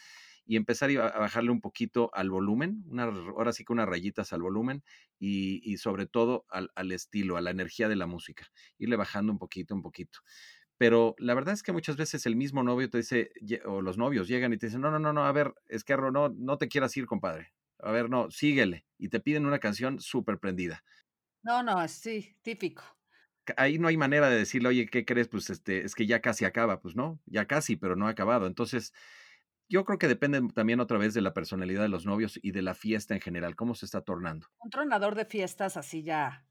y 0.49 0.57
empezar 0.57 0.91
a 0.91 1.19
bajarle 1.19 1.51
un 1.51 1.61
poquito 1.61 2.09
al 2.15 2.31
volumen, 2.31 2.85
una, 2.87 3.05
ahora 3.05 3.53
sí 3.53 3.65
que 3.65 3.73
unas 3.73 3.89
rayitas 3.89 4.33
al 4.33 4.43
volumen, 4.43 4.85
y, 5.19 5.77
sobre 5.79 6.07
todo 6.07 6.47
al, 6.49 6.93
estilo, 6.93 7.37
a 7.37 7.41
la 7.41 7.51
energía 7.51 7.89
de 7.89 7.97
la 7.97 8.07
música, 8.07 8.47
irle 8.79 8.97
bajando 8.97 9.33
un 9.33 9.39
poquito, 9.39 9.75
un 9.75 9.83
poquito. 9.83 10.21
Pero 10.79 11.17
la 11.19 11.35
verdad 11.35 11.55
es 11.55 11.63
que 11.63 11.73
muchas 11.73 11.97
veces 11.97 12.27
el 12.27 12.37
mismo 12.37 12.63
novio 12.63 12.89
te 12.89 12.99
dice, 12.99 13.31
o 13.65 13.83
los 13.83 13.99
novios 13.99 14.29
llegan 14.29 14.53
y 14.53 14.59
te 14.59 14.67
dicen, 14.67 14.83
no, 14.83 14.91
no, 14.91 14.99
no, 14.99 15.13
no, 15.13 15.25
a 15.27 15.33
ver, 15.33 15.55
es 15.67 15.85
que 15.85 15.97
no, 15.97 16.29
no 16.29 16.59
te 16.59 16.69
quieras 16.69 16.97
ir, 16.97 17.07
compadre 17.07 17.56
a 17.79 17.91
ver, 17.93 18.11
no, 18.11 18.31
síguele. 18.31 18.87
Y 18.99 19.09
te 19.09 19.21
piden 19.21 19.47
una 19.47 19.59
canción 19.59 20.01
súper 20.01 20.39
prendida. 20.39 20.85
No, 21.43 21.63
no, 21.63 21.89
sí, 21.89 22.37
típico. 22.43 22.85
Ahí 23.57 23.79
no 23.79 23.87
hay 23.89 23.97
manera 23.97 24.29
de 24.29 24.37
decirle, 24.39 24.69
oye, 24.69 24.87
¿qué 24.87 25.05
crees? 25.05 25.29
Pues 25.29 25.51
este, 25.51 25.85
es 25.85 25.95
que 25.95 26.07
ya 26.07 26.21
casi 26.21 26.45
acaba. 26.45 26.81
Pues 26.81 26.97
no, 26.97 27.21
ya 27.27 27.47
casi, 27.47 27.77
pero 27.77 27.95
no 27.95 28.07
ha 28.09 28.11
acabado. 28.11 28.47
Entonces, 28.47 28.93
yo 29.69 29.85
creo 29.85 29.99
que 29.99 30.09
depende 30.09 30.43
también 30.55 30.81
otra 30.81 30.99
vez 30.99 31.15
de 31.15 31.23
la 31.23 31.35
personalidad 31.35 31.83
de 31.83 31.89
los 31.89 32.07
novios 32.07 32.39
y 32.43 32.53
de 32.53 32.63
la 32.63 32.75
fiesta 32.75 33.15
en 33.15 33.21
general, 33.21 33.57
cómo 33.57 33.75
se 33.75 33.87
está 33.87 34.03
tornando. 34.03 34.49
Un 34.65 34.71
tronador 34.71 35.15
de 35.15 35.25
fiestas 35.25 35.77
así 35.79 36.03
ya 36.03 36.47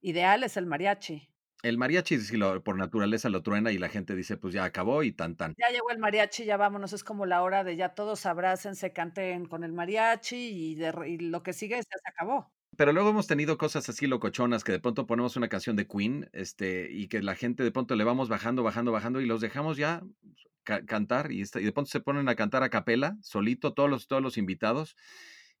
ideal 0.00 0.44
es 0.44 0.56
el 0.56 0.66
mariachi. 0.66 1.31
El 1.62 1.78
mariachi, 1.78 2.18
si 2.18 2.36
lo, 2.36 2.62
por 2.64 2.76
naturaleza 2.76 3.28
lo 3.28 3.40
truena 3.42 3.70
y 3.70 3.78
la 3.78 3.88
gente 3.88 4.16
dice, 4.16 4.36
pues 4.36 4.52
ya 4.52 4.64
acabó 4.64 5.04
y 5.04 5.12
tan 5.12 5.36
tan. 5.36 5.54
Ya 5.56 5.68
llegó 5.70 5.90
el 5.90 5.98
mariachi, 5.98 6.44
ya 6.44 6.56
vámonos, 6.56 6.92
es 6.92 7.04
como 7.04 7.24
la 7.24 7.42
hora 7.42 7.62
de 7.62 7.76
ya 7.76 7.90
todos 7.90 8.26
abrácense, 8.26 8.92
canten 8.92 9.46
con 9.46 9.62
el 9.62 9.72
mariachi 9.72 10.36
y, 10.36 10.84
y 11.06 11.18
lo 11.18 11.44
que 11.44 11.52
sigue 11.52 11.76
ya 11.76 11.82
se 11.82 12.08
acabó. 12.08 12.52
Pero 12.76 12.92
luego 12.92 13.10
hemos 13.10 13.28
tenido 13.28 13.58
cosas 13.58 13.88
así 13.88 14.08
locochonas 14.08 14.64
que 14.64 14.72
de 14.72 14.80
pronto 14.80 15.06
ponemos 15.06 15.36
una 15.36 15.48
canción 15.48 15.76
de 15.76 15.86
Queen, 15.86 16.28
este, 16.32 16.90
y 16.90 17.06
que 17.06 17.22
la 17.22 17.36
gente 17.36 17.62
de 17.62 17.70
pronto 17.70 17.94
le 17.94 18.02
vamos 18.02 18.28
bajando, 18.28 18.64
bajando, 18.64 18.90
bajando 18.90 19.20
y 19.20 19.26
los 19.26 19.40
dejamos 19.40 19.76
ya 19.76 20.02
cantar 20.64 21.30
y, 21.30 21.42
y, 21.42 21.44
de 21.44 21.72
pronto 21.72 21.90
se 21.90 22.00
ponen 22.00 22.28
a 22.28 22.34
cantar 22.34 22.64
a 22.64 22.70
capela, 22.70 23.16
solito, 23.20 23.72
todos 23.72 23.88
los, 23.88 24.08
todos 24.08 24.22
los 24.22 24.36
invitados. 24.36 24.96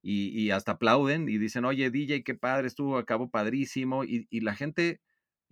Y, 0.04 0.30
y 0.30 0.50
hasta 0.50 0.72
aplauden 0.72 1.28
y 1.28 1.38
dicen, 1.38 1.64
oye, 1.64 1.88
DJ, 1.90 2.24
qué 2.24 2.34
padre, 2.34 2.66
estuvo, 2.66 2.98
acabó 2.98 3.30
padrísimo. 3.30 4.02
Y 4.02 4.40
la 4.40 4.56
gente 4.56 5.00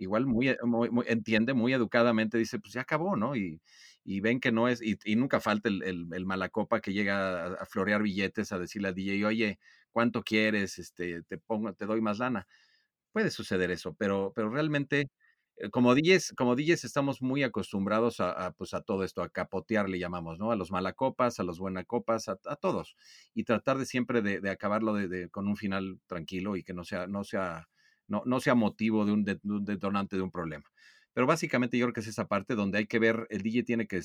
igual 0.01 0.23
eh, 0.25 0.57
muy, 0.65 0.91
muy, 0.91 1.05
entiende, 1.09 1.55
muy 1.55 1.73
educadamente, 1.73 2.39
dice, 2.39 2.59
pues 2.59 2.73
ya 2.73 2.83
acabó, 2.83 3.17
¿no? 3.17 3.37
Y, 3.37 3.61
y 4.05 4.21
ven 4.21 4.41
que 4.41 4.53
no 4.53 4.69
es, 4.69 4.81
y, 4.83 4.99
nunca 5.17 5.41
falta 5.41 5.69
el, 5.69 5.83
el, 6.13 6.27
malacopa 6.27 6.81
que 6.81 6.93
llega 6.93 7.55
a, 7.55 7.67
florear 7.67 8.03
billetes 8.03 8.53
a 8.53 8.59
decirle 8.59 8.89
a 8.89 8.93
DJ, 8.93 9.27
oye, 9.27 9.59
¿cuánto 9.93 10.23
quieres? 10.23 10.79
Este, 10.79 11.23
te 11.23 11.39
pongo, 11.39 11.75
te 11.75 11.87
doy 11.87 12.01
más 12.01 12.19
lana. 12.19 12.47
Puede 13.13 13.31
suceder 13.31 13.71
eso, 13.71 13.95
pero, 13.95 14.33
pero 14.35 14.51
realmente 14.51 15.11
eh, 15.57 15.71
como 15.71 15.95
DJs, 15.95 16.35
como 16.37 16.57
DJs 16.57 16.85
estamos 16.85 17.23
muy 17.23 17.43
acostumbrados 17.43 18.21
a, 18.21 18.53
pues 18.53 18.75
a 18.75 18.83
todo 18.83 19.05
esto, 19.05 19.23
a 19.23 19.29
capotear 19.29 19.89
le 19.89 19.99
llamamos, 19.99 20.39
¿no? 20.39 20.51
A 20.53 20.57
los 20.57 20.71
malacopas, 20.73 21.39
a 21.41 21.45
los 21.45 21.59
buenacopas, 21.59 22.29
a, 22.29 22.39
a 22.47 22.57
todos. 22.57 22.97
Y 23.35 23.45
tratar 23.45 23.79
de 23.79 23.87
siempre 23.87 24.23
de, 24.23 24.51
acabarlo 24.51 24.95
de, 24.95 25.29
con 25.31 25.49
un 25.49 25.57
final 25.57 26.01
tranquilo 26.07 26.57
y 26.57 26.65
que 26.65 26.73
no 26.75 26.85
sea, 26.85 27.07
no 27.07 27.25
sea, 27.25 27.69
no, 28.11 28.23
no 28.27 28.41
sea 28.41 28.55
motivo 28.55 29.07
de 29.07 29.13
un, 29.13 29.25
detonante 29.65 30.17
de 30.17 30.23
un 30.23 30.31
problema. 30.31 30.65
Pero 31.13 31.27
básicamente 31.27 31.79
yo 31.79 31.87
creo 31.87 31.95
que 31.95 32.01
es 32.01 32.09
esa 32.09 32.27
parte 32.27 32.55
donde 32.55 32.79
hay 32.79 32.87
que 32.87 32.99
ver, 32.99 33.27
el 33.31 33.43
DJ 33.43 33.63
tiene 33.63 33.87
que 33.87 34.03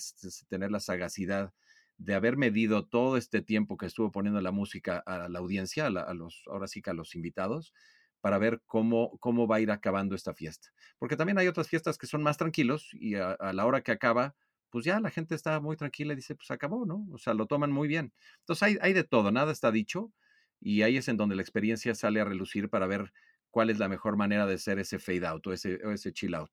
tener 0.48 0.72
la 0.72 0.80
sagacidad 0.80 1.54
de 1.98 2.14
haber 2.14 2.38
medido 2.38 2.86
todo 2.86 3.18
este 3.18 3.42
tiempo 3.42 3.78
que 3.78 3.88
estuvo 3.88 4.12
poniendo 4.12 4.42
la 4.42 4.52
música 4.52 5.00
a 5.06 5.28
la 5.28 5.40
audiencia, 5.40 5.88
a, 5.88 6.14
los, 6.14 6.44
ahora 6.48 6.68
sí 6.68 6.82
que 6.82 6.92
a 6.92 6.94
los 6.94 7.16
invitados, 7.16 7.74
para 8.22 8.38
ver 8.38 8.62
cómo, 8.66 9.18
cómo 9.20 9.48
va 9.48 9.58
a 9.58 9.60
ir 9.62 9.72
acabando 9.72 10.16
esta 10.16 10.34
fiesta. 10.34 10.70
Porque 11.00 11.16
también 11.16 11.38
hay 11.40 11.48
otras 11.48 11.68
fiestas 11.68 11.98
que 11.98 12.08
son 12.08 12.22
más 12.22 12.38
tranquilos 12.38 12.90
y 12.94 13.16
a, 13.16 13.38
la 13.54 13.66
hora 13.66 13.82
que 13.82 13.92
acaba, 13.92 14.36
pues 14.70 14.86
ya 14.86 15.00
la 15.00 15.10
gente 15.10 15.36
está 15.36 15.60
muy 15.60 15.78
tranquila 15.78 16.14
y 16.14 16.18
dice, 16.18 16.36
pues 16.36 16.52
acabó, 16.52 16.86
¿no? 16.86 17.08
O 17.12 17.18
sea, 17.18 17.34
lo 17.34 17.48
toman 17.48 17.72
muy 17.72 17.88
bien. 17.88 18.14
Entonces 18.40 18.64
hay, 18.64 18.78
hay 18.82 18.94
de 18.94 19.04
todo, 19.04 19.32
nada 19.32 19.52
está 19.52 19.72
dicho 19.72 20.12
y 20.60 20.82
ahí 20.82 20.98
es 20.98 21.08
en 21.08 21.18
donde 21.18 21.36
la 21.36 21.42
experiencia 21.42 21.96
sale 21.96 22.20
a 22.20 22.26
relucir 22.26 22.70
para 22.70 22.88
ver 22.88 23.12
cuál 23.56 23.70
es 23.70 23.80
la 23.80 23.88
mejor 23.88 24.18
manera 24.18 24.46
de 24.46 24.56
hacer 24.56 24.80
ese 24.80 25.00
fade 25.00 25.26
out 25.26 25.48
o 25.48 25.54
ese, 25.54 25.80
o 25.86 25.96
chill 26.12 26.36
out. 26.36 26.52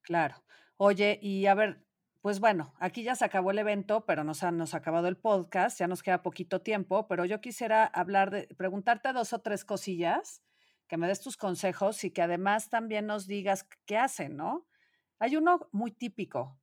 Claro. 0.00 0.42
Oye, 0.78 1.18
y 1.20 1.44
a 1.44 1.52
ver, 1.52 1.84
pues 2.22 2.40
bueno, 2.40 2.72
aquí 2.78 3.02
ya 3.02 3.14
se 3.16 3.26
acabó 3.26 3.50
el 3.50 3.58
evento, 3.58 4.06
pero 4.06 4.24
nos 4.24 4.42
ha, 4.42 4.50
nos 4.50 4.72
acabado 4.72 5.08
el 5.08 5.18
podcast, 5.18 5.78
ya 5.78 5.86
nos 5.86 6.02
queda 6.02 6.22
poquito 6.22 6.62
tiempo, 6.62 7.06
pero 7.06 7.26
yo 7.26 7.42
quisiera 7.42 7.84
hablar 7.84 8.30
de, 8.30 8.46
preguntarte 8.56 9.12
dos 9.12 9.34
o 9.34 9.40
tres 9.40 9.66
cosillas, 9.66 10.42
que 10.86 10.96
me 10.96 11.06
des 11.06 11.20
tus 11.20 11.36
consejos 11.36 12.02
y 12.04 12.12
que 12.12 12.22
además 12.22 12.70
también 12.70 13.04
nos 13.04 13.26
digas 13.26 13.68
qué 13.84 13.98
hacen, 13.98 14.38
¿no? 14.38 14.66
Hay 15.18 15.36
uno 15.36 15.68
muy 15.70 15.90
típico, 15.90 16.58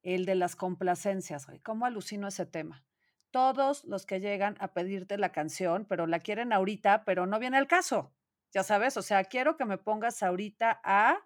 el 0.00 0.24
de 0.24 0.36
las 0.36 0.56
complacencias. 0.56 1.46
¿Cómo 1.62 1.84
alucino 1.84 2.28
ese 2.28 2.46
tema? 2.46 2.86
Todos 3.32 3.84
los 3.84 4.06
que 4.06 4.18
llegan 4.18 4.56
a 4.60 4.72
pedirte 4.72 5.18
la 5.18 5.30
canción, 5.30 5.84
pero 5.84 6.06
la 6.06 6.20
quieren 6.20 6.54
ahorita, 6.54 7.04
pero 7.04 7.26
no 7.26 7.38
viene 7.38 7.58
el 7.58 7.66
caso. 7.66 8.15
Ya 8.56 8.62
sabes, 8.62 8.96
o 8.96 9.02
sea, 9.02 9.22
quiero 9.22 9.58
que 9.58 9.66
me 9.66 9.76
pongas 9.76 10.22
ahorita 10.22 10.80
a 10.82 11.18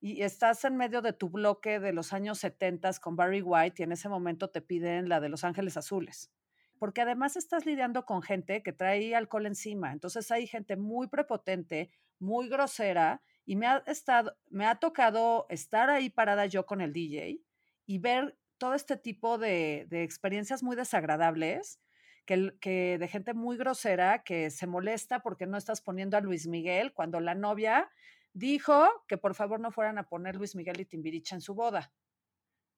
y 0.00 0.22
estás 0.22 0.64
en 0.64 0.76
medio 0.76 1.02
de 1.02 1.12
tu 1.12 1.28
bloque 1.28 1.80
de 1.80 1.92
los 1.92 2.12
años 2.12 2.38
70 2.38 2.88
con 3.00 3.16
Barry 3.16 3.42
White 3.42 3.82
y 3.82 3.82
en 3.82 3.90
ese 3.90 4.08
momento 4.08 4.48
te 4.48 4.60
piden 4.60 5.08
la 5.08 5.18
de 5.18 5.28
Los 5.28 5.42
Ángeles 5.42 5.76
Azules. 5.76 6.30
Porque 6.78 7.00
además 7.00 7.34
estás 7.34 7.66
lidiando 7.66 8.06
con 8.06 8.22
gente 8.22 8.62
que 8.62 8.72
trae 8.72 9.16
alcohol 9.16 9.46
encima. 9.46 9.90
Entonces 9.90 10.30
hay 10.30 10.46
gente 10.46 10.76
muy 10.76 11.08
prepotente, 11.08 11.90
muy 12.20 12.48
grosera 12.48 13.22
y 13.44 13.56
me 13.56 13.66
ha, 13.66 13.78
estado, 13.88 14.36
me 14.48 14.64
ha 14.66 14.76
tocado 14.76 15.46
estar 15.48 15.90
ahí 15.90 16.10
parada 16.10 16.46
yo 16.46 16.64
con 16.64 16.80
el 16.80 16.92
DJ 16.92 17.40
y 17.86 17.98
ver 17.98 18.38
todo 18.58 18.74
este 18.74 18.96
tipo 18.96 19.36
de, 19.36 19.86
de 19.88 20.04
experiencias 20.04 20.62
muy 20.62 20.76
desagradables. 20.76 21.80
Que, 22.24 22.98
de 22.98 23.08
gente 23.08 23.34
muy 23.34 23.56
grosera 23.56 24.22
que 24.22 24.50
se 24.50 24.66
molesta 24.66 25.20
porque 25.20 25.46
no 25.46 25.58
estás 25.58 25.82
poniendo 25.82 26.16
a 26.16 26.20
Luis 26.20 26.46
Miguel 26.46 26.92
cuando 26.92 27.20
la 27.20 27.34
novia 27.34 27.90
dijo 28.32 28.88
que 29.08 29.18
por 29.18 29.34
favor 29.34 29.60
no 29.60 29.70
fueran 29.70 29.98
a 29.98 30.08
poner 30.08 30.36
Luis 30.36 30.54
Miguel 30.54 30.80
y 30.80 30.86
Timbiricha 30.86 31.34
en 31.34 31.40
su 31.40 31.54
boda. 31.54 31.92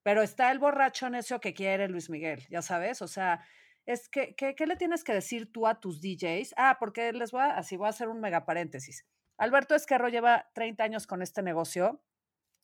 Pero 0.03 0.23
está 0.23 0.51
el 0.51 0.59
borracho 0.59 1.09
necio 1.09 1.41
que 1.41 1.55
quiere 1.55 1.89
Luis 1.89 2.11
Miguel, 2.11 2.47
ya 2.51 2.63
sabes, 2.63 3.01
o 3.01 3.09
sea, 3.09 3.45
es 3.87 4.09
que, 4.09 4.35
¿qué 4.35 4.67
le 4.67 4.77
tienes 4.77 5.05
que 5.05 5.13
decir 5.13 5.53
tú 5.53 5.67
a 5.67 5.79
tus 5.79 6.01
DJs? 6.01 6.55
Ah, 6.57 6.77
porque 6.81 7.13
les 7.13 7.31
voy 7.31 7.43
a, 7.43 7.57
así 7.57 7.77
voy 7.77 7.87
a 7.87 7.91
hacer 7.91 8.09
un 8.09 8.21
mega 8.21 8.47
paréntesis. 8.47 9.05
Alberto 9.37 9.75
Esquerro 9.75 10.09
lleva 10.09 10.49
30 10.55 10.85
años 10.85 11.07
con 11.07 11.21
este 11.21 11.43
negocio. 11.43 12.03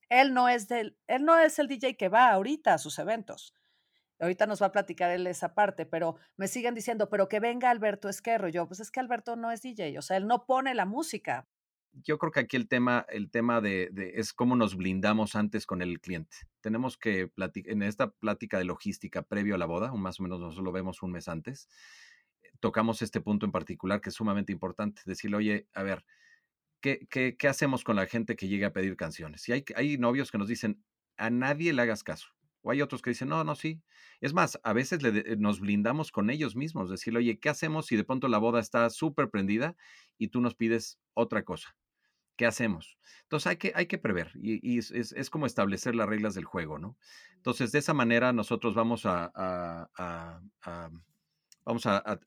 Él 0.09 0.33
no 0.33 0.49
es 0.49 0.66
del, 0.68 0.97
él 1.07 1.24
no 1.24 1.39
es 1.39 1.59
el 1.59 1.68
DJ 1.68 1.97
que 1.97 2.09
va 2.09 2.31
ahorita 2.31 2.74
a 2.74 2.78
sus 2.78 2.99
eventos. 2.99 3.55
Ahorita 4.20 4.46
nos 4.46 4.62
va 4.62 4.66
a 4.66 4.72
platicar 4.72 5.10
él 5.10 5.26
esa 5.26 5.54
parte, 5.54 5.86
pero 5.86 6.16
me 6.36 6.46
siguen 6.46 6.74
diciendo, 6.74 7.08
pero 7.08 7.28
que 7.28 7.40
venga 7.40 7.70
Alberto 7.70 8.08
Esquerro. 8.08 8.48
Yo, 8.48 8.66
pues 8.66 8.80
es 8.80 8.90
que 8.90 9.00
Alberto 9.00 9.36
no 9.36 9.50
es 9.50 9.62
DJ, 9.62 9.98
o 9.98 10.02
sea, 10.02 10.16
él 10.16 10.26
no 10.26 10.46
pone 10.46 10.74
la 10.74 10.84
música 10.84 11.48
yo 11.92 12.18
creo 12.18 12.32
que 12.32 12.40
aquí 12.40 12.56
el 12.56 12.68
tema, 12.68 13.04
el 13.08 13.30
tema 13.30 13.60
de, 13.60 13.90
es 14.14 14.32
cómo 14.32 14.56
nos 14.56 14.76
blindamos 14.76 15.34
antes 15.34 15.66
con 15.66 15.82
el 15.82 16.00
cliente. 16.00 16.36
Tenemos 16.60 16.96
que 16.96 17.28
platicar, 17.28 17.72
en 17.72 17.82
esta 17.82 18.10
plática 18.10 18.58
de 18.58 18.64
logística 18.64 19.22
previo 19.22 19.54
a 19.54 19.58
la 19.58 19.66
boda, 19.66 19.92
más 19.92 20.20
o 20.20 20.22
menos 20.22 20.40
nosotros 20.40 20.64
lo 20.64 20.72
vemos 20.72 21.02
un 21.02 21.12
mes 21.12 21.28
antes, 21.28 21.68
tocamos 22.60 23.02
este 23.02 23.20
punto 23.20 23.46
en 23.46 23.52
particular 23.52 24.00
que 24.00 24.10
es 24.10 24.14
sumamente 24.14 24.52
importante. 24.52 25.02
Decirle, 25.04 25.36
oye, 25.36 25.68
a 25.74 25.82
ver, 25.82 26.04
¿qué, 26.80 27.06
qué, 27.08 27.48
hacemos 27.48 27.84
con 27.84 27.96
la 27.96 28.06
gente 28.06 28.36
que 28.36 28.48
llega 28.48 28.68
a 28.68 28.72
pedir 28.72 28.96
canciones? 28.96 29.42
Si 29.42 29.52
hay, 29.52 29.64
hay 29.74 29.98
novios 29.98 30.30
que 30.30 30.38
nos 30.38 30.48
dicen, 30.48 30.82
a 31.16 31.30
nadie 31.30 31.72
le 31.72 31.82
hagas 31.82 32.04
caso. 32.04 32.28
O 32.62 32.70
hay 32.70 32.82
otros 32.82 33.00
que 33.02 33.11
dicen, 33.11 33.28
no, 33.28 33.42
no, 33.42 33.54
sí. 33.54 33.80
Es 34.20 34.34
más, 34.34 34.61
a 34.62 34.72
veces 34.72 35.02
le, 35.02 35.36
nos 35.36 35.61
blindamos 35.61 36.12
con 36.12 36.30
ellos 36.30 36.56
mismos, 36.56 36.90
decirle, 36.90 37.20
oye, 37.20 37.38
¿qué 37.40 37.48
hacemos 37.48 37.86
si 37.86 37.96
de 37.96 38.04
pronto 38.04 38.28
la 38.28 38.38
boda 38.38 38.61
está 38.61 38.90
súper 38.90 39.30
prendida 39.30 39.76
y 40.18 40.28
tú 40.28 40.40
nos 40.40 40.54
pides 40.54 40.98
otra 41.14 41.42
cosa? 41.44 41.74
¿Qué 42.36 42.46
hacemos? 42.46 42.98
Entonces 43.22 43.46
hay 43.48 43.56
que, 43.56 43.72
hay 43.74 43.86
que 43.86 43.98
prever 43.98 44.32
y, 44.34 44.78
es, 44.78 45.30
como 45.30 45.46
establecer 45.46 45.94
las 45.94 46.08
reglas 46.08 46.34
del 46.34 46.44
juego, 46.44 46.78
¿no? 46.78 46.96
Entonces 47.36 47.70
de 47.72 47.78
esa 47.78 47.92
manera 47.92 48.32
nosotros 48.32 48.74
vamos 48.74 49.02
a, 49.04 49.90
vamos 51.64 51.86
a, 51.86 52.20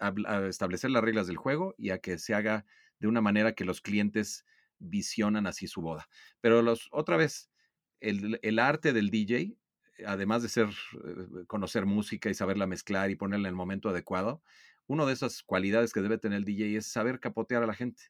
establecer 0.47 0.91
las 0.91 1.03
reglas 1.03 1.25
del 1.27 1.37
juego 1.37 1.73
y 1.77 1.89
a 1.89 1.97
que 1.97 2.19
se 2.19 2.35
haga 2.35 2.65
de 2.99 3.07
una 3.07 3.21
manera 3.21 3.53
que 3.53 3.65
los 3.65 3.81
clientes 3.81 4.45
visionan 4.77 5.47
así 5.47 5.67
su 5.67 5.81
boda. 5.81 6.07
Pero 6.41 6.61
los, 6.61 6.89
otra 6.91 7.17
vez, 7.17 7.49
el, 7.99 8.39
el 8.43 8.59
arte 8.59 8.93
del 8.93 9.09
DJ, 9.09 9.57
además 10.05 10.43
de 10.43 10.49
ser, 10.49 10.67
eh, 10.67 11.45
conocer 11.47 11.85
música 11.85 12.29
y 12.29 12.33
saberla 12.33 12.67
mezclar 12.67 13.09
y 13.11 13.15
ponerla 13.15 13.47
en 13.47 13.53
el 13.53 13.57
momento 13.57 13.89
adecuado, 13.89 14.41
una 14.87 15.05
de 15.05 15.13
esas 15.13 15.43
cualidades 15.43 15.93
que 15.93 16.01
debe 16.01 16.17
tener 16.17 16.37
el 16.37 16.45
DJ 16.45 16.77
es 16.77 16.87
saber 16.87 17.19
capotear 17.19 17.63
a 17.63 17.67
la 17.67 17.73
gente 17.73 18.03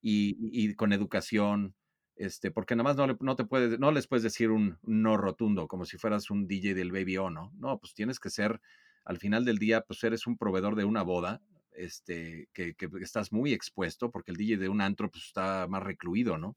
y, 0.00 0.74
con 0.74 0.92
educación, 0.92 1.74
este, 2.16 2.50
porque 2.50 2.76
nada 2.76 2.84
más 2.84 2.96
no, 2.96 3.16
no, 3.18 3.36
te 3.36 3.44
puedes, 3.44 3.78
no 3.78 3.90
les 3.90 4.06
puedes 4.06 4.22
decir 4.22 4.50
un 4.50 4.78
no 4.82 5.16
rotundo, 5.16 5.66
como 5.66 5.86
si 5.86 5.96
fueras 5.96 6.30
un 6.30 6.46
DJ 6.46 6.74
del 6.74 6.92
Baby 6.92 7.16
O, 7.16 7.30
¿no? 7.30 7.52
No, 7.56 7.78
pues 7.78 7.94
tienes 7.94 8.20
que 8.20 8.28
ser, 8.28 8.60
al 9.04 9.18
final 9.18 9.46
del 9.46 9.58
día, 9.58 9.80
pues 9.80 10.04
eres 10.04 10.26
un 10.26 10.36
proveedor 10.36 10.76
de 10.76 10.84
una 10.84 11.02
boda, 11.02 11.40
este, 11.72 12.48
que, 12.52 12.74
que 12.74 12.88
estás 13.00 13.32
muy 13.32 13.54
expuesto, 13.54 14.10
porque 14.10 14.30
el 14.30 14.36
DJ 14.36 14.58
de 14.58 14.68
un 14.68 14.82
antro 14.82 15.10
pues, 15.10 15.24
está 15.24 15.66
más 15.68 15.82
recluido, 15.82 16.36
¿no? 16.36 16.56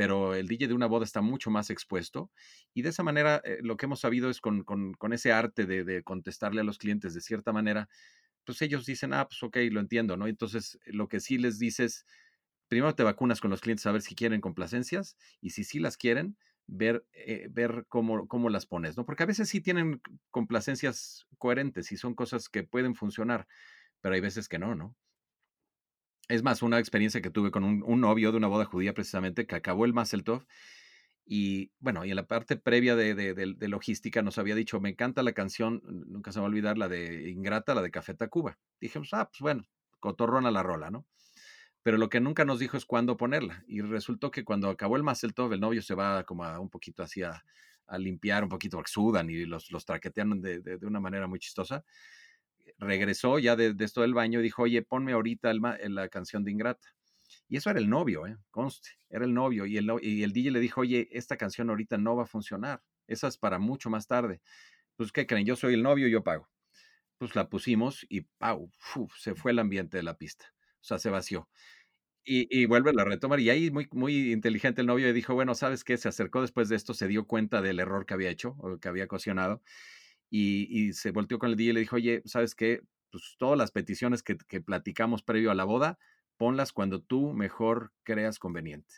Pero 0.00 0.34
el 0.34 0.48
DJ 0.48 0.68
de 0.68 0.72
una 0.72 0.86
boda 0.86 1.04
está 1.04 1.20
mucho 1.20 1.50
más 1.50 1.68
expuesto 1.68 2.30
y 2.72 2.80
de 2.80 2.88
esa 2.88 3.02
manera 3.02 3.42
eh, 3.44 3.58
lo 3.60 3.76
que 3.76 3.84
hemos 3.84 4.00
sabido 4.00 4.30
es 4.30 4.40
con, 4.40 4.64
con, 4.64 5.12
ese 5.12 5.30
arte 5.30 5.66
de, 5.66 5.84
de, 5.84 6.02
contestarle 6.02 6.62
a 6.62 6.64
los 6.64 6.78
clientes 6.78 7.12
de 7.12 7.20
cierta 7.20 7.52
manera, 7.52 7.86
pues 8.46 8.62
ellos 8.62 8.86
dicen, 8.86 9.12
ah, 9.12 9.28
pues 9.28 9.42
ok, 9.42 9.58
lo 9.70 9.78
entiendo, 9.78 10.16
¿no? 10.16 10.26
Entonces 10.26 10.78
lo 10.86 11.06
que 11.06 11.20
sí 11.20 11.36
les 11.36 11.58
dices 11.58 12.06
primero 12.66 12.94
te 12.94 13.02
vacunas 13.02 13.42
con 13.42 13.50
los 13.50 13.60
clientes 13.60 13.84
a 13.84 13.92
ver 13.92 14.00
si 14.00 14.14
quieren 14.14 14.40
complacencias 14.40 15.18
y 15.42 15.50
si 15.50 15.64
sí 15.64 15.78
las 15.80 15.98
quieren, 15.98 16.38
ver, 16.66 17.04
eh, 17.12 17.48
ver 17.50 17.84
cómo, 17.90 18.26
cómo 18.26 18.48
las 18.48 18.64
pones, 18.64 18.96
¿no? 18.96 19.04
Porque 19.04 19.24
a 19.24 19.26
veces 19.26 19.50
sí 19.50 19.60
tienen 19.60 20.00
complacencias 20.30 21.26
coherentes 21.36 21.92
y 21.92 21.98
son 21.98 22.14
cosas 22.14 22.48
que 22.48 22.62
pueden 22.62 22.94
funcionar, 22.94 23.46
pero 24.00 24.14
hay 24.14 24.22
veces 24.22 24.48
que 24.48 24.58
no, 24.58 24.74
¿no? 24.74 24.96
Es 26.30 26.42
más, 26.42 26.62
una 26.62 26.78
experiencia 26.78 27.20
que 27.20 27.30
tuve 27.30 27.50
con 27.50 27.64
un, 27.64 28.00
novio 28.00 28.30
de 28.30 28.38
una 28.38 28.46
boda 28.46 28.64
judía 28.64 28.94
precisamente 28.94 29.46
que 29.46 29.56
acabó 29.56 29.84
el 29.84 29.92
Mazeltov 29.92 30.46
y 31.26 31.70
bueno, 31.78 32.04
y 32.04 32.10
en 32.10 32.16
la 32.16 32.26
parte 32.26 32.56
previa 32.56 32.96
de, 32.96 33.68
logística 33.68 34.22
nos 34.22 34.38
había 34.38 34.54
dicho, 34.54 34.80
me 34.80 34.90
encanta 34.90 35.22
la 35.22 35.32
canción, 35.32 35.82
nunca 35.84 36.32
se 36.32 36.40
va 36.40 36.46
a 36.46 36.48
olvidar, 36.48 36.78
la 36.78 36.88
de 36.88 37.30
Ingrata, 37.30 37.74
la 37.74 37.82
de 37.82 37.90
Café 37.90 38.14
Tacuba. 38.14 38.58
Dijimos, 38.80 39.10
ah, 39.12 39.28
pues 39.28 39.40
bueno, 39.40 39.64
cotorrona 40.00 40.50
la 40.50 40.62
rola, 40.62 40.90
¿no? 40.90 41.06
pero 41.82 41.96
lo 41.96 42.08
que 42.08 42.20
nunca 42.20 42.44
nos 42.44 42.58
dijo 42.58 42.76
es 42.76 42.84
cuándo 42.84 43.16
ponerla. 43.16 43.64
Y 43.66 43.80
resultó 43.80 44.30
que 44.30 44.44
cuando 44.44 44.68
acabó 44.68 44.96
el 44.96 45.02
Mazeltov, 45.02 45.52
el 45.52 45.60
novio 45.60 45.82
se 45.82 45.94
va 45.94 46.24
como 46.24 46.44
a 46.44 46.60
un 46.60 46.68
poquito 46.68 47.02
así 47.02 47.22
a, 47.22 47.42
limpiar 47.98 48.44
un 48.44 48.48
poquito, 48.48 48.76
porque 48.76 48.92
sudan 48.92 49.28
y 49.30 49.44
los, 49.46 49.72
los 49.72 49.84
traquetean 49.84 50.40
de, 50.40 50.78
una 50.82 51.00
manera 51.00 51.26
muy 51.26 51.40
chistosa. 51.40 51.84
Regresó 52.78 53.38
ya 53.38 53.56
de, 53.56 53.74
esto 53.80 54.02
del 54.02 54.14
baño 54.14 54.40
y 54.40 54.42
dijo, 54.42 54.62
oye, 54.62 54.82
ponme 54.82 55.12
ahorita 55.12 55.50
el, 55.50 55.60
la 55.94 56.08
canción 56.08 56.44
de 56.44 56.50
Ingrata. 56.50 56.88
Y 57.48 57.56
eso 57.56 57.70
era 57.70 57.80
el 57.80 57.88
novio, 57.88 58.26
¿eh? 58.26 58.36
conste, 58.50 58.90
era 59.08 59.24
el 59.24 59.34
novio. 59.34 59.66
Y 59.66 59.76
el, 59.76 59.90
y 60.02 60.22
el 60.22 60.32
DJ 60.32 60.52
le 60.52 60.60
dijo, 60.60 60.82
oye, 60.82 61.08
esta 61.12 61.36
canción 61.36 61.70
ahorita 61.70 61.98
no 61.98 62.16
va 62.16 62.24
a 62.24 62.26
funcionar. 62.26 62.82
Esa 63.06 63.28
es 63.28 63.38
para 63.38 63.58
mucho 63.58 63.90
más 63.90 64.06
tarde. 64.06 64.40
Pues, 64.96 65.12
¿qué 65.12 65.26
creen? 65.26 65.46
Yo 65.46 65.56
soy 65.56 65.74
el 65.74 65.82
novio, 65.82 66.08
yo 66.08 66.22
pago. 66.22 66.48
Pues 67.18 67.34
la 67.36 67.48
pusimos 67.48 68.06
y 68.08 68.22
¡pau! 68.38 68.70
se 69.16 69.34
fue 69.34 69.52
el 69.52 69.58
ambiente 69.58 69.96
de 69.96 70.02
la 70.02 70.16
pista 70.16 70.54
o 70.80 70.84
sea, 70.84 70.98
se 70.98 71.10
vació. 71.10 71.48
Y, 72.24 72.46
y, 72.50 72.66
vuelve 72.66 72.90
a 72.90 73.04
retomar. 73.04 73.40
Y 73.40 73.50
ahí 73.50 73.70
muy, 73.70 73.88
muy 73.92 74.32
inteligente 74.32 74.82
el 74.82 74.86
novio 74.86 75.08
y 75.08 75.12
dijo, 75.12 75.34
bueno, 75.34 75.54
¿sabes 75.54 75.84
qué? 75.84 75.96
Se 75.96 76.08
acercó 76.08 76.42
después 76.42 76.68
de 76.68 76.76
esto, 76.76 76.94
se 76.94 77.08
dio 77.08 77.26
cuenta 77.26 77.62
del 77.62 77.80
error 77.80 78.06
que 78.06 78.14
había 78.14 78.30
hecho 78.30 78.56
o 78.58 78.78
que 78.78 78.88
había 78.88 79.04
ocasionado 79.04 79.62
y, 80.30 80.92
se 80.92 81.10
volteó 81.10 81.38
con 81.38 81.50
el 81.50 81.56
día 81.56 81.70
y 81.70 81.72
le 81.74 81.80
dijo, 81.80 81.96
oye, 81.96 82.22
¿sabes 82.24 82.54
qué? 82.54 82.82
Pues 83.10 83.34
todas 83.38 83.58
las 83.58 83.72
peticiones 83.72 84.22
que, 84.22 84.36
que 84.36 84.60
platicamos 84.60 85.22
previo 85.22 85.50
a 85.50 85.54
la 85.54 85.64
boda, 85.64 85.98
ponlas 86.36 86.72
cuando 86.72 87.02
tú 87.02 87.32
mejor 87.32 87.92
creas 88.02 88.38
conveniente. 88.38 88.96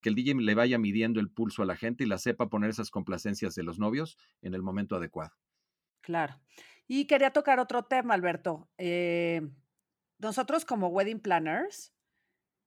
que 0.00 0.08
el 0.08 0.14
DJ 0.14 0.34
le 0.36 0.54
vaya 0.54 0.78
midiendo 0.78 1.20
el 1.20 1.30
pulso 1.30 1.62
a 1.62 1.66
la 1.66 1.76
gente 1.76 2.04
y 2.04 2.06
la 2.06 2.16
sepa 2.16 2.48
poner 2.48 2.70
esas 2.70 2.90
complacencias 2.90 3.54
de 3.54 3.62
los 3.62 3.78
novios 3.78 4.16
en 4.40 4.54
el 4.54 4.62
momento 4.62 4.96
adecuado. 4.96 5.34
Claro. 6.00 6.40
Y 6.88 7.06
quería 7.06 7.32
tocar 7.32 7.60
otro 7.60 7.84
tema, 7.84 8.14
Alberto. 8.14 8.70
Eh, 8.78 9.42
nosotros 10.18 10.64
como 10.64 10.88
wedding 10.88 11.20
planners, 11.20 11.94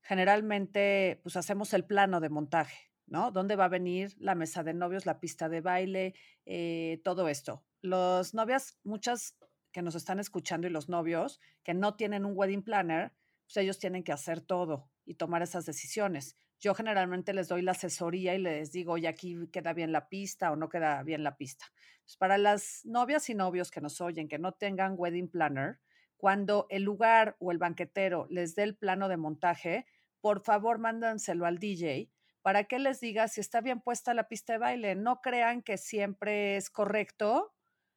generalmente 0.00 1.20
pues 1.22 1.36
hacemos 1.36 1.74
el 1.74 1.84
plano 1.84 2.20
de 2.20 2.28
montaje, 2.28 2.92
¿no? 3.06 3.30
¿Dónde 3.30 3.56
va 3.56 3.66
a 3.66 3.68
venir 3.68 4.14
la 4.18 4.34
mesa 4.34 4.62
de 4.62 4.74
novios, 4.74 5.06
la 5.06 5.20
pista 5.20 5.48
de 5.48 5.60
baile, 5.60 6.14
eh, 6.46 7.00
todo 7.04 7.28
esto? 7.28 7.64
Los 7.82 8.34
novias, 8.34 8.78
muchas 8.82 9.36
que 9.72 9.82
nos 9.82 9.94
están 9.94 10.20
escuchando 10.20 10.66
y 10.66 10.70
los 10.70 10.88
novios 10.88 11.40
que 11.62 11.74
no 11.74 11.96
tienen 11.96 12.24
un 12.24 12.32
wedding 12.36 12.62
planner, 12.62 13.12
pues 13.46 13.56
ellos 13.58 13.78
tienen 13.78 14.04
que 14.04 14.12
hacer 14.12 14.40
todo 14.40 14.88
y 15.04 15.14
tomar 15.14 15.42
esas 15.42 15.66
decisiones. 15.66 16.36
Yo 16.60 16.74
generalmente 16.74 17.34
les 17.34 17.48
doy 17.48 17.60
la 17.60 17.72
asesoría 17.72 18.34
y 18.34 18.38
les 18.38 18.72
digo, 18.72 18.92
oye, 18.92 19.08
aquí 19.08 19.36
queda 19.52 19.72
bien 19.72 19.92
la 19.92 20.08
pista 20.08 20.50
o 20.50 20.56
no 20.56 20.68
queda 20.68 21.02
bien 21.02 21.24
la 21.24 21.36
pista. 21.36 21.66
Pues 22.04 22.16
para 22.16 22.38
las 22.38 22.82
novias 22.84 23.28
y 23.28 23.34
novios 23.34 23.70
que 23.70 23.80
nos 23.80 24.00
oyen, 24.00 24.28
que 24.28 24.38
no 24.38 24.52
tengan 24.52 24.94
wedding 24.96 25.28
planner, 25.28 25.80
cuando 26.16 26.66
el 26.70 26.84
lugar 26.84 27.36
o 27.38 27.52
el 27.52 27.58
banquetero 27.58 28.26
les 28.30 28.54
dé 28.54 28.62
el 28.62 28.76
plano 28.76 29.08
de 29.08 29.16
montaje, 29.16 29.86
por 30.20 30.40
favor 30.40 30.78
mándanselo 30.78 31.44
al 31.44 31.58
DJ 31.58 32.13
para 32.44 32.64
que 32.64 32.78
les 32.78 33.00
diga 33.00 33.26
si 33.26 33.40
está 33.40 33.60
bien 33.60 33.80
puesta 33.80 34.14
la 34.14 34.28
pista 34.28 34.52
de 34.52 34.60
baile. 34.60 34.94
No 34.94 35.20
crean 35.20 35.62
que 35.62 35.78
siempre 35.78 36.56
es 36.56 36.70
correcto 36.70 37.52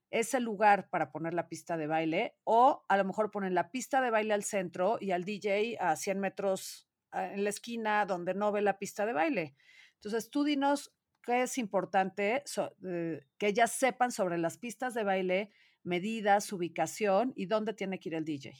ese 0.09 0.39
lugar 0.39 0.89
para 0.89 1.11
poner 1.11 1.35
la 1.35 1.49
pista 1.49 1.75
de 1.77 1.85
baile 1.85 2.35
o 2.45 2.85
a 2.87 2.97
lo 2.97 3.03
mejor 3.03 3.29
ponen 3.29 3.53
la 3.53 3.69
pista 3.69 4.01
de 4.01 4.09
baile 4.09 4.33
al 4.33 4.43
centro 4.43 4.97
y 4.99 5.11
al 5.11 5.25
DJ 5.25 5.77
a 5.79 5.95
100 5.95 6.19
metros 6.19 6.87
Ah, 7.11 7.33
en 7.33 7.43
la 7.43 7.49
esquina 7.49 8.05
donde 8.05 8.33
no 8.33 8.51
ve 8.51 8.61
la 8.61 8.77
pista 8.77 9.05
de 9.05 9.13
baile. 9.13 9.55
Entonces, 9.95 10.29
tú 10.29 10.43
dinos 10.43 10.93
qué 11.23 11.43
es 11.43 11.57
importante 11.57 12.43
eh, 12.85 13.25
que 13.37 13.47
ellas 13.47 13.71
sepan 13.71 14.11
sobre 14.11 14.37
las 14.37 14.57
pistas 14.57 14.93
de 14.93 15.03
baile, 15.03 15.51
medidas, 15.83 16.51
ubicación 16.51 17.33
y 17.35 17.45
dónde 17.45 17.73
tiene 17.73 17.99
que 17.99 18.09
ir 18.09 18.15
el 18.15 18.25
DJ. 18.25 18.53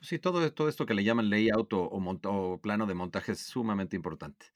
Sí, 0.00 0.18
todo, 0.20 0.46
esto 0.68 0.86
que 0.86 0.94
le 0.94 1.02
llaman 1.02 1.28
layout 1.28 1.72
o, 1.72 2.60
plano 2.62 2.86
de 2.86 2.94
montaje 2.94 3.32
es 3.32 3.40
sumamente 3.40 3.96
importante. 3.96 4.46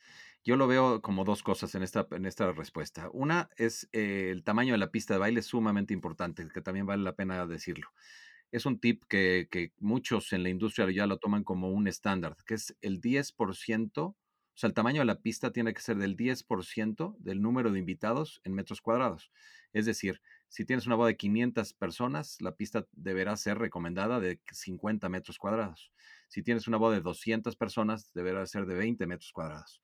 Yo 0.45 0.57
lo 0.57 0.67
veo 0.67 1.03
como 1.03 1.25
dos 1.25 1.43
cosas 1.43 1.75
en 1.75 1.83
esta, 1.83 2.07
en 2.11 2.27
esta 2.27 2.51
respuesta. 2.53 3.09
Una 3.13 3.49
es 3.57 3.89
eh, 3.93 4.31
el 4.31 4.43
tamaño 4.43 4.75
de 4.75 4.79
la 4.79 4.91
pista 4.91 5.15
de 5.15 5.21
baile 5.21 5.41
es 5.41 5.47
sumamente 5.47 5.95
importante, 5.95 6.49
que 6.53 6.61
también 6.61 6.87
vale 6.87 7.03
la 7.03 7.15
pena 7.15 7.47
decirlo 7.47 7.89
es 8.53 8.67
un 8.67 8.79
tip 8.79 9.03
que, 9.09 9.73
muchos 9.79 10.33
en 10.35 10.43
la 10.43 10.51
industria 10.51 10.89
ya 10.91 11.07
lo 11.07 11.19
toman 11.19 11.43
como 11.43 11.71
un 11.71 11.89
estándar, 11.89 12.37
que 12.47 12.55
es 12.55 12.77
el 12.83 13.01
10%, 13.01 13.99
o 13.99 14.17
sea, 14.55 14.69
el 14.69 14.75
tamaño 14.75 15.01
de 15.01 15.07
la 15.07 15.21
pista 15.23 15.53
tiene 15.53 15.73
que 15.73 15.81
ser 15.81 15.97
del 15.97 16.17
10% 16.17 17.17
del 17.19 17.41
número 17.41 17.73
de 17.73 17.79
invitados 17.79 18.43
en 18.45 18.53
metros 18.53 18.83
cuadrados. 18.83 19.33
Es 19.73 19.87
decir, 19.87 20.21
si 20.49 20.67
tienes 20.67 20.87
una 20.87 20.97
boda 20.97 21.09
de 21.09 21.17
500 21.17 21.73
personas, 21.73 22.37
la 22.43 22.55
pista 22.55 22.87
deberá 22.93 23.35
ser 23.39 23.57
recomendada 23.57 24.21
de 24.21 24.39
50 24.53 25.09
metros 25.09 25.39
cuadrados. 25.39 25.91
Si 26.29 26.43
tienes 26.43 26.69
una 26.69 26.77
boda 26.77 26.97
de 26.97 27.01
200 27.01 27.57
personas, 27.57 28.13
deberá 28.13 28.45
ser 28.47 28.67
de 28.67 28.75
20 28.75 29.07
metros 29.07 29.33
cuadrados. 29.33 29.81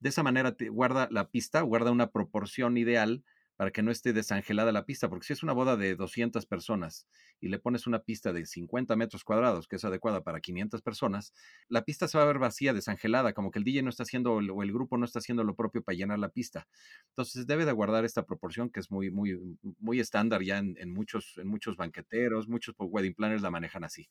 De 0.00 0.08
esa 0.08 0.22
manera, 0.22 0.56
guarda 0.70 1.08
la 1.10 1.30
pista, 1.30 1.60
guarda 1.60 1.90
una 1.90 2.10
proporción 2.10 2.76
ideal 2.76 3.22
para 3.60 3.72
que 3.72 3.82
no 3.82 3.90
esté 3.90 4.14
desangelada 4.14 4.72
la 4.72 4.86
pista, 4.86 5.10
porque 5.10 5.26
si 5.26 5.34
es 5.34 5.42
una 5.42 5.52
boda 5.52 5.76
de 5.76 5.94
200 5.94 6.46
personas 6.46 7.06
y 7.40 7.48
le 7.48 7.58
pones 7.58 7.86
una 7.86 7.98
pista 7.98 8.32
de 8.32 8.46
50 8.46 8.96
metros 8.96 9.22
cuadrados, 9.22 9.68
que 9.68 9.76
es 9.76 9.84
adecuada 9.84 10.22
para 10.22 10.40
500 10.40 10.80
personas, 10.80 11.34
la 11.68 11.84
pista 11.84 12.08
se 12.08 12.16
va 12.16 12.24
a 12.24 12.26
ver 12.26 12.38
vacía, 12.38 12.72
desangelada, 12.72 13.34
como 13.34 13.50
que 13.50 13.58
el 13.58 13.66
DJ 13.66 13.82
no 13.82 13.90
está 13.90 14.04
haciendo 14.04 14.32
o 14.32 14.62
el 14.62 14.72
grupo 14.72 14.96
no 14.96 15.04
está 15.04 15.18
haciendo 15.18 15.44
lo 15.44 15.56
propio 15.56 15.82
para 15.82 15.94
llenar 15.94 16.18
la 16.18 16.30
pista. 16.30 16.68
Entonces 17.10 17.46
debe 17.46 17.66
de 17.66 17.72
guardar 17.72 18.06
esta 18.06 18.24
proporción 18.24 18.70
que 18.70 18.80
es 18.80 18.90
muy, 18.90 19.10
muy, 19.10 19.38
muy 19.78 20.00
estándar 20.00 20.42
ya 20.42 20.56
en, 20.56 20.90
muchos, 20.90 21.36
en 21.36 21.48
muchos 21.48 21.76
banqueteros, 21.76 22.48
muchos 22.48 22.74
wedding 22.78 23.12
planners 23.12 23.42
la 23.42 23.50
manejan 23.50 23.84
así. 23.84 24.08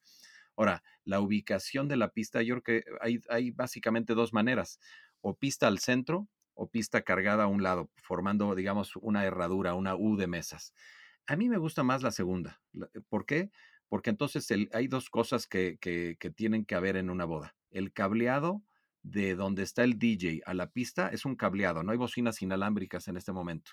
Ahora, 0.58 0.84
la 1.06 1.22
ubicación 1.22 1.88
de 1.88 1.96
la 1.96 2.12
pista, 2.12 2.44
yo 2.44 2.62
creo 2.62 2.84
que 2.84 2.92
hay, 3.02 3.22
hay 3.30 3.50
básicamente 3.50 4.14
dos 4.14 4.32
maneras, 4.32 4.80
o 5.22 5.36
pista 5.36 5.68
al 5.68 5.80
centro, 5.80 6.28
o 6.54 6.70
pista 6.70 7.02
cargada 7.04 7.46
a 7.46 7.48
un 7.48 7.64
lado, 7.64 7.90
formando, 7.96 8.54
digamos, 8.56 8.96
una 8.98 9.26
herradura, 9.26 9.76
una 9.76 9.96
U 9.96 10.18
de 10.18 10.28
mesas. 10.28 10.74
A 11.26 11.36
mí 11.36 11.48
me 11.48 11.58
gusta 11.58 11.84
más 11.84 12.04
la 12.04 12.12
segunda. 12.12 12.62
Eh, 12.74 13.02
¿Por 13.08 13.26
qué? 13.26 13.50
Porque 13.88 14.10
entonces 14.10 14.48
hay 14.74 14.88
dos 14.88 15.10
cosas 15.10 15.48
que, 15.48 15.78
que, 15.80 16.18
que 16.20 16.30
tienen 16.30 16.66
que 16.66 16.76
haber 16.76 16.98
en 16.98 17.10
una 17.10 17.26
boda. 17.26 17.56
El 17.72 17.94
cableado 17.94 18.62
de 19.04 19.36
donde 19.36 19.64
está 19.64 19.84
el 19.84 19.98
DJ 19.98 20.42
a 20.46 20.54
la 20.54 20.70
pista 20.72 21.10
es 21.10 21.26
un 21.26 21.36
cableado, 21.36 21.84
no 21.84 21.92
hay 21.92 21.98
bocinas 21.98 22.42
inalámbricas 22.42 23.08
en 23.08 23.18
este 23.18 23.32
momento. 23.32 23.72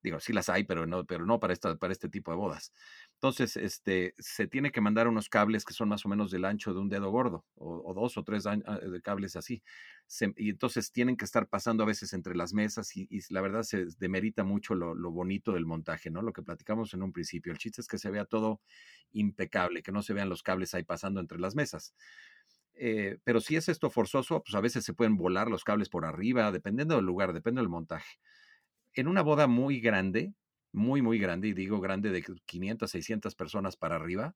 Digo, 0.00 0.20
sí 0.20 0.32
las 0.32 0.48
hay, 0.48 0.62
pero 0.64 0.86
no, 0.86 1.04
pero 1.04 1.26
no 1.26 1.40
para, 1.40 1.52
esta, 1.52 1.76
para 1.76 1.92
este 1.92 2.08
tipo 2.08 2.30
de 2.30 2.36
bodas. 2.36 2.72
Entonces, 3.14 3.56
este, 3.56 4.14
se 4.18 4.46
tiene 4.46 4.70
que 4.70 4.80
mandar 4.80 5.08
unos 5.08 5.28
cables 5.28 5.64
que 5.64 5.74
son 5.74 5.88
más 5.88 6.06
o 6.06 6.08
menos 6.08 6.30
del 6.30 6.44
ancho 6.44 6.72
de 6.72 6.78
un 6.78 6.88
dedo 6.88 7.10
gordo, 7.10 7.44
o, 7.56 7.92
dos 7.94 8.16
o 8.16 8.22
tres 8.22 8.46
ah, 8.46 8.56
de 8.56 9.02
cables 9.02 9.34
así. 9.34 9.62
y 10.36 10.50
entonces 10.50 10.92
tienen 10.92 11.16
que 11.16 11.24
estar 11.24 11.48
pasando 11.48 11.82
a 11.82 11.86
veces 11.86 12.12
entre 12.12 12.36
las 12.36 12.52
mesas 12.52 12.96
y, 12.96 13.08
la 13.30 13.40
verdad 13.40 13.62
se 13.62 13.86
demerita 13.98 14.44
mucho 14.44 14.74
lo, 14.74 15.10
bonito 15.10 15.52
del 15.52 15.66
montaje, 15.66 16.10
¿no? 16.10 16.22
Lo 16.22 16.32
que 16.32 16.42
platicamos 16.42 16.94
en 16.94 17.02
un 17.02 17.12
principio. 17.12 17.52
El 17.52 17.58
chiste 17.58 17.80
es 17.80 17.88
que 17.88 17.98
se 17.98 18.10
vea 18.10 18.24
todo 18.24 18.60
impecable, 19.12 19.82
que 19.82 19.92
no 19.92 20.02
se 20.02 20.14
vean 20.14 20.28
los 20.28 20.42
cables 20.44 20.74
ahí 20.74 20.84
pasando 20.84 21.20
entre 21.20 21.40
las 21.40 21.56
mesas. 21.56 21.94
Eh, 22.74 23.18
pero 23.24 23.40
si 23.40 23.56
es 23.56 23.68
esto 23.68 23.90
forzoso, 23.90 24.42
pues 24.44 24.54
a 24.54 24.60
veces 24.60 24.84
se 24.84 24.94
pueden 24.94 25.16
volar 25.16 25.48
los 25.48 25.64
cables 25.64 25.88
por 25.88 26.04
arriba, 26.04 26.52
dependiendo 26.52 26.94
del 26.94 27.04
lugar, 27.04 27.32
depende 27.32 27.60
del 27.60 27.68
montaje 27.68 28.18
en 28.98 29.06
una 29.06 29.22
boda 29.22 29.46
muy 29.46 29.80
grande, 29.80 30.34
muy, 30.72 31.02
muy 31.02 31.18
grande, 31.18 31.48
y 31.48 31.52
digo 31.52 31.80
grande 31.80 32.10
de 32.10 32.24
500, 32.46 32.90
600 32.90 33.34
personas 33.36 33.76
para 33.76 33.94
arriba, 33.94 34.34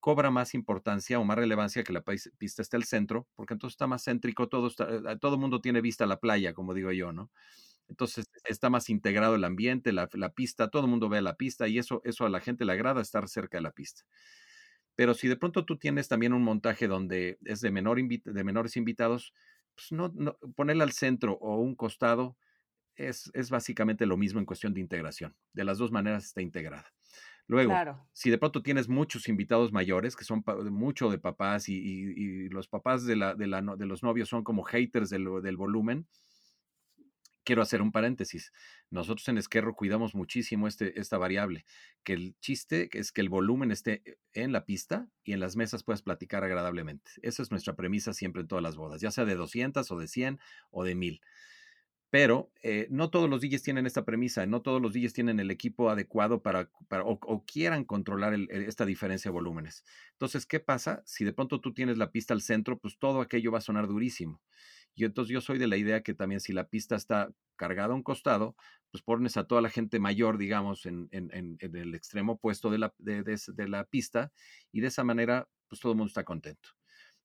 cobra 0.00 0.30
más 0.30 0.54
importancia 0.54 1.20
o 1.20 1.24
más 1.24 1.38
relevancia 1.38 1.84
que 1.84 1.92
la 1.92 2.02
pista 2.02 2.62
esté 2.62 2.76
al 2.76 2.84
centro, 2.84 3.28
porque 3.36 3.54
entonces 3.54 3.74
está 3.74 3.86
más 3.86 4.04
céntrico, 4.04 4.48
todo 4.48 4.66
está, 4.66 4.88
eh, 4.90 5.18
todo 5.20 5.34
el 5.34 5.40
mundo 5.40 5.60
tiene 5.60 5.80
vista 5.80 6.04
a 6.04 6.06
la 6.08 6.18
playa, 6.18 6.54
como 6.54 6.74
digo 6.74 6.90
yo, 6.90 7.12
¿no? 7.12 7.30
Entonces 7.88 8.26
está 8.44 8.68
más 8.68 8.90
integrado 8.90 9.36
el 9.36 9.44
ambiente, 9.44 9.92
la, 9.92 10.08
pista, 10.34 10.70
todo 10.70 10.84
el 10.84 10.90
mundo 10.90 11.08
ve 11.08 11.22
la 11.22 11.36
pista 11.36 11.68
y 11.68 11.78
eso, 11.78 12.00
eso 12.04 12.24
a 12.24 12.30
la 12.30 12.40
gente 12.40 12.64
le 12.64 12.72
agrada 12.72 13.00
estar 13.00 13.28
cerca 13.28 13.58
de 13.58 13.62
la 13.62 13.72
pista. 13.72 14.02
Pero 14.96 15.14
si 15.14 15.28
de 15.28 15.36
pronto 15.36 15.64
tú 15.64 15.76
tienes 15.78 16.08
también 16.08 16.32
un 16.32 16.42
montaje 16.42 16.88
donde 16.88 17.38
es 17.44 17.60
de, 17.60 17.70
menor 17.70 17.98
de 17.98 18.44
menores 18.44 18.76
invitados, 18.76 19.34
pues 19.74 19.92
no, 19.92 20.12
ponerla 20.56 20.84
al 20.84 20.92
centro 20.92 21.34
o 21.34 21.56
un 21.58 21.74
costado, 21.74 22.36
es, 23.08 23.50
básicamente 23.50 24.06
lo 24.06 24.16
mismo 24.16 24.40
en 24.40 24.46
cuestión 24.46 24.74
de 24.74 24.80
integración. 24.80 25.34
De 25.52 25.64
las 25.64 25.78
dos 25.78 25.90
maneras 25.90 26.24
está 26.24 26.42
integrada. 26.42 26.92
Luego, 27.46 27.74
si 28.12 28.30
de 28.30 28.38
pronto 28.38 28.62
tienes 28.62 28.88
muchos 28.88 29.28
invitados 29.28 29.72
mayores, 29.72 30.14
que 30.14 30.24
son 30.24 30.44
mucho 30.70 31.10
de 31.10 31.18
papás 31.18 31.68
y, 31.68 32.48
los 32.48 32.68
papás 32.68 33.04
de, 33.04 33.16
la, 33.16 33.34
de, 33.34 33.48
la, 33.48 33.60
de, 33.60 33.86
los 33.86 34.02
novios 34.04 34.28
son 34.28 34.44
como 34.44 34.62
haters 34.62 35.10
del, 35.10 35.42
del, 35.42 35.56
volumen, 35.56 36.06
quiero 37.42 37.62
hacer 37.62 37.82
un 37.82 37.90
paréntesis. 37.90 38.52
Nosotros 38.88 39.26
en 39.28 39.38
Esquerro 39.38 39.74
cuidamos 39.74 40.14
muchísimo 40.14 40.68
este, 40.68 41.00
esta 41.00 41.18
variable, 41.18 41.64
que 42.04 42.12
el 42.12 42.36
chiste 42.38 42.88
es 42.92 43.10
que 43.10 43.20
el 43.20 43.28
volumen 43.28 43.72
esté 43.72 44.04
en 44.32 44.52
la 44.52 44.64
pista 44.64 45.08
y 45.24 45.32
en 45.32 45.40
las 45.40 45.56
mesas 45.56 45.82
puedas 45.82 46.02
platicar 46.02 46.44
agradablemente. 46.44 47.10
Esa 47.22 47.42
es 47.42 47.50
nuestra 47.50 47.74
premisa 47.74 48.12
siempre 48.12 48.42
en 48.42 48.48
todas 48.48 48.62
las 48.62 48.76
bodas, 48.76 49.00
ya 49.00 49.10
sea 49.10 49.24
de 49.24 49.34
200 49.34 49.90
o 49.90 49.98
de 49.98 50.06
100 50.06 50.38
o 50.70 50.84
de 50.84 50.94
1000. 50.94 51.20
Pero 52.10 52.50
eh, 52.62 52.88
no 52.90 53.08
todos 53.08 53.30
los 53.30 53.40
DJs 53.40 53.62
tienen 53.62 53.86
esta 53.86 54.04
premisa, 54.04 54.44
no 54.44 54.62
todos 54.62 54.82
los 54.82 54.92
DJs 54.92 55.12
tienen 55.12 55.38
el 55.38 55.50
equipo 55.50 55.90
adecuado 55.90 56.42
para, 56.42 56.68
o, 57.04 57.44
quieran 57.46 57.84
controlar 57.84 58.34
esta 58.50 58.84
diferencia 58.84 59.30
de 59.30 59.34
volúmenes. 59.34 59.84
Entonces, 60.12 60.44
¿qué 60.44 60.58
pasa? 60.58 61.02
Si 61.06 61.24
de 61.24 61.32
pronto 61.32 61.60
tú 61.60 61.72
tienes 61.72 61.98
la 61.98 62.10
pista 62.10 62.34
al 62.34 62.42
centro, 62.42 62.78
pues 62.78 62.98
todo 62.98 63.20
aquello 63.20 63.52
va 63.52 63.58
a 63.58 63.62
sonar 63.62 63.86
durísimo. 63.86 64.42
Y 64.96 65.04
entonces 65.04 65.32
yo 65.32 65.40
soy 65.40 65.58
de 65.58 65.68
la 65.68 65.76
idea 65.76 66.02
que 66.02 66.14
también 66.14 66.40
si 66.40 66.52
la 66.52 66.68
pista 66.68 66.96
está 66.96 67.30
cargada 67.54 67.92
a 67.92 67.96
un 67.96 68.02
costado, 68.02 68.56
pues 68.90 69.04
pones 69.04 69.36
a 69.36 69.44
toda 69.44 69.62
la 69.62 69.70
gente 69.70 70.00
mayor, 70.00 70.36
digamos, 70.36 70.86
en, 70.86 71.08
el 71.12 71.94
extremo 71.94 72.32
opuesto 72.32 72.70
de 72.70 72.78
la, 72.78 72.92
de 72.98 73.68
la 73.68 73.84
pista 73.84 74.32
y 74.72 74.80
de 74.80 74.88
esa 74.88 75.04
manera, 75.04 75.48
pues 75.68 75.80
todo 75.80 75.92
el 75.92 75.98
mundo 75.98 76.08
está 76.08 76.24
contento. 76.24 76.70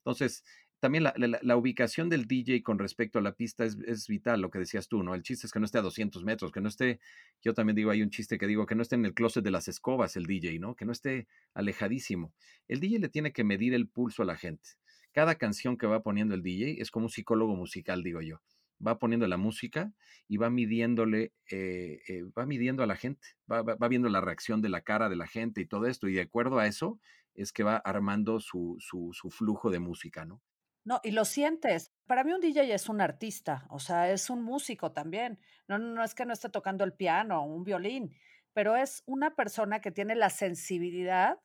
Entonces, 0.05 0.43
también 0.85 1.03
la, 1.03 1.57
ubicación 1.57 2.09
del 2.09 2.27
DJ 2.27 2.61
con 2.61 2.77
respecto 2.77 3.17
a 3.17 3.21
la 3.23 3.31
pista 3.31 3.65
es, 3.65 4.07
vital, 4.07 4.39
lo 4.39 4.51
que 4.51 4.59
decías 4.59 4.87
tú, 4.87 5.01
¿no? 5.01 5.15
El 5.15 5.23
chiste 5.23 5.47
es 5.47 5.51
que 5.51 5.57
no 5.57 5.65
esté 5.65 5.79
a 5.79 5.81
200 5.81 6.23
metros, 6.23 6.51
que 6.51 6.61
no 6.61 6.69
esté, 6.69 6.99
yo 7.41 7.55
también 7.55 7.75
digo, 7.75 7.89
hay 7.89 8.03
un 8.03 8.11
chiste 8.11 8.37
que 8.37 8.45
digo, 8.45 8.67
que 8.67 8.75
no 8.75 8.83
esté 8.83 8.93
en 8.93 9.03
el 9.03 9.15
closet 9.15 9.43
de 9.43 9.49
las 9.49 9.67
escobas 9.67 10.15
el 10.15 10.27
DJ, 10.27 10.59
¿no? 10.59 10.75
Que 10.75 10.85
no 10.85 10.91
esté 10.91 11.27
alejadísimo. 11.55 12.35
El 12.67 12.81
DJ 12.81 12.99
le 12.99 13.09
tiene 13.09 13.33
que 13.33 13.43
medir 13.43 13.73
el 13.73 13.87
pulso 13.87 14.21
a 14.21 14.27
la 14.27 14.37
gente. 14.37 14.69
Cada 15.11 15.33
canción 15.33 15.75
que 15.75 15.87
va 15.87 16.03
poniendo 16.03 16.35
el 16.35 16.43
DJ 16.43 16.79
es 16.79 16.91
como 16.91 17.07
un 17.07 17.09
psicólogo 17.09 17.55
musical, 17.55 18.03
digo 18.03 18.21
yo. 18.21 18.43
Va 18.85 18.99
poniendo 18.99 19.25
la 19.25 19.37
música 19.37 19.91
y 20.27 20.37
va 20.37 20.51
midiéndole, 20.51 21.33
eh, 21.49 21.99
eh, 22.07 22.25
va 22.37 22.45
midiendo 22.45 22.83
a 22.83 22.85
la 22.85 22.95
gente, 22.95 23.25
va, 23.51 23.87
viendo 23.87 24.07
la 24.07 24.21
reacción 24.21 24.61
de 24.61 24.69
la 24.69 24.81
cara 24.81 25.09
de 25.09 25.15
la 25.15 25.25
gente 25.25 25.61
y 25.61 25.65
todo 25.65 25.87
esto, 25.87 26.07
y 26.07 26.13
de 26.13 26.21
acuerdo 26.21 26.59
a 26.59 26.67
eso 26.67 26.99
es 27.33 27.51
que 27.51 27.63
va 27.63 27.77
armando 27.77 28.39
su, 28.39 28.77
su 28.79 29.31
flujo 29.31 29.71
de 29.71 29.79
música, 29.79 30.25
¿no? 30.25 30.43
No, 30.85 31.01
y 31.03 31.11
lo 31.11 31.25
sientes. 31.25 31.91
Para 32.05 32.23
mí 32.23 32.31
un 32.31 32.41
DJ 32.41 32.73
es 32.73 32.89
un 32.89 33.01
artista, 33.01 33.65
o 33.71 33.79
sea, 33.79 34.11
es 34.11 34.29
un 34.29 34.43
músico 34.43 34.91
también. 34.91 35.39
No, 35.67 35.79
no, 35.79 35.87
no 35.95 36.03
es 36.03 36.13
que 36.13 36.25
no 36.25 36.33
esté 36.33 36.49
tocando 36.49 36.83
el 36.83 36.93
piano 36.93 37.41
o 37.41 37.45
un 37.45 37.63
violín, 37.63 38.15
pero 38.53 38.75
es 38.75 39.01
una 39.07 39.35
persona 39.35 39.81
que 39.81 39.91
tiene 39.91 40.15
la 40.15 40.29
sensibilidad 40.29 41.39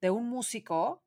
de 0.00 0.10
un 0.10 0.28
músico, 0.28 1.04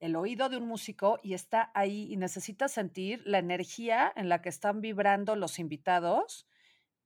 el 0.00 0.16
oído 0.16 0.48
de 0.48 0.56
un 0.56 0.66
músico 0.66 1.20
y 1.22 1.34
está 1.34 1.70
ahí 1.74 2.12
y 2.12 2.16
necesita 2.16 2.66
sentir 2.66 3.22
la 3.24 3.38
energía 3.38 4.12
en 4.16 4.28
la 4.28 4.42
que 4.42 4.48
están 4.48 4.80
vibrando 4.80 5.36
los 5.36 5.60
invitados 5.60 6.48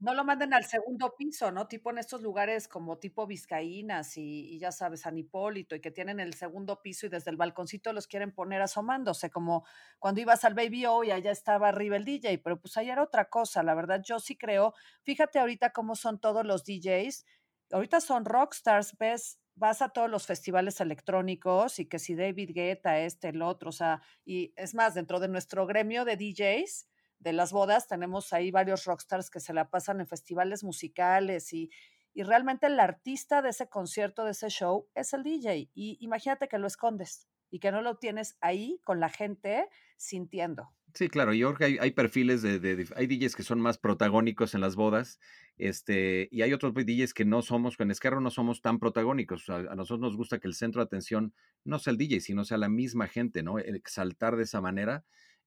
no 0.02 0.14
lo 0.14 0.24
manden 0.24 0.52
al 0.52 0.64
segundo 0.64 1.14
piso, 1.16 1.52
¿no? 1.52 1.68
Tipo 1.68 1.90
en 1.90 1.98
estos 1.98 2.22
lugares 2.22 2.66
como 2.66 2.98
tipo 2.98 3.24
Vizcaínas 3.24 4.16
y, 4.16 4.58
ya 4.58 4.72
sabes, 4.72 5.02
San 5.02 5.16
Hipólito, 5.16 5.76
y 5.76 5.80
que 5.80 5.92
tienen 5.92 6.18
el 6.18 6.34
segundo 6.34 6.82
piso 6.82 7.06
y 7.06 7.08
desde 7.08 7.30
el 7.30 7.36
balconcito 7.36 7.92
los 7.92 8.08
quieren 8.08 8.32
poner 8.34 8.62
asomándose, 8.62 9.30
como 9.30 9.64
cuando 10.00 10.20
ibas 10.20 10.44
al 10.44 10.54
Baby 10.54 10.86
O 10.86 11.04
y 11.04 11.12
allá 11.12 11.30
estaba 11.30 11.68
arriba 11.68 11.96
el 11.96 12.04
DJ, 12.04 12.38
pero 12.38 12.60
pues 12.60 12.76
allá 12.76 12.94
era 12.94 13.04
otra 13.04 13.30
cosa, 13.30 13.62
la 13.62 13.74
verdad, 13.74 14.02
yo 14.04 14.18
sí 14.18 14.36
creo, 14.36 14.74
fíjate 15.04 15.38
ahorita 15.38 15.70
cómo 15.70 15.94
son 15.94 16.18
todos 16.20 16.44
los 16.44 16.64
DJs, 16.64 17.24
ahorita 17.70 18.00
son 18.00 18.24
rockstars, 18.24 18.98
ves, 18.98 19.38
vas 19.54 19.82
a 19.82 19.90
todos 19.90 20.10
los 20.10 20.26
festivales 20.26 20.80
electrónicos 20.80 21.78
y 21.78 21.86
que 21.86 22.00
si 22.00 22.16
David 22.16 22.50
Guetta, 22.52 22.98
este, 22.98 23.28
el 23.28 23.40
otro, 23.40 23.68
o 23.68 23.72
sea, 23.72 24.02
y 24.24 24.52
es 24.56 24.74
más, 24.74 24.94
dentro 24.94 25.20
de 25.20 25.28
nuestro 25.28 25.64
gremio 25.64 26.04
de 26.04 26.16
DJs, 26.16 26.88
de 27.22 27.32
las 27.32 27.52
bodas, 27.52 27.86
tenemos 27.86 28.32
ahí 28.32 28.50
varios 28.50 28.84
rockstars 28.84 29.30
que 29.30 29.38
se 29.38 29.54
la 29.54 29.70
pasan 29.70 30.00
en 30.00 30.06
festivales 30.06 30.64
musicales 30.64 31.52
y, 31.52 31.70
y 32.12 32.24
realmente 32.24 32.66
el 32.66 32.80
artista 32.80 33.42
de 33.42 33.50
ese 33.50 33.68
concierto, 33.68 34.24
de 34.24 34.32
ese 34.32 34.48
show, 34.48 34.88
es 34.94 35.12
el 35.12 35.22
DJ. 35.22 35.70
Y 35.72 35.98
imagínate 36.00 36.48
que 36.48 36.58
lo 36.58 36.66
escondes 36.66 37.28
y 37.48 37.60
que 37.60 37.70
no 37.70 37.80
lo 37.80 37.96
tienes 37.96 38.36
ahí 38.40 38.80
con 38.82 38.98
la 38.98 39.08
gente 39.08 39.68
sintiendo. 39.96 40.70
Sí, 40.94 41.08
claro, 41.08 41.32
yo 41.32 41.54
creo 41.54 41.70
que 41.70 41.80
hay, 41.80 41.90
perfiles 41.92 42.42
de, 42.42 42.86
hay 42.96 43.06
DJs 43.06 43.34
que 43.34 43.42
son 43.42 43.60
más 43.60 43.78
protagónicos 43.78 44.54
en 44.54 44.60
las 44.60 44.76
bodas, 44.76 45.20
este, 45.56 46.28
y 46.30 46.42
hay 46.42 46.52
otros 46.52 46.74
DJs 46.74 47.14
que 47.14 47.24
no 47.24 47.40
somos, 47.40 47.78
en 47.78 47.90
Esquerro 47.90 48.20
no 48.20 48.30
somos 48.30 48.60
tan 48.60 48.78
protagónicos. 48.78 49.48
a 49.48 49.74
nosotros 49.74 50.00
nos 50.00 50.16
gusta 50.16 50.38
que 50.38 50.48
el 50.48 50.54
centro 50.54 50.82
de 50.82 50.86
atención 50.86 51.32
no 51.64 51.78
sea 51.78 51.92
el 51.92 51.98
DJ, 51.98 52.20
sino 52.20 52.44
sea 52.44 52.58
la 52.58 52.68
misma 52.68 53.06
gente, 53.06 53.42
¿no? 53.42 53.58
Exaltar 53.58 54.36
de 54.36 54.42
esa 54.42 54.60
manera 54.60 55.04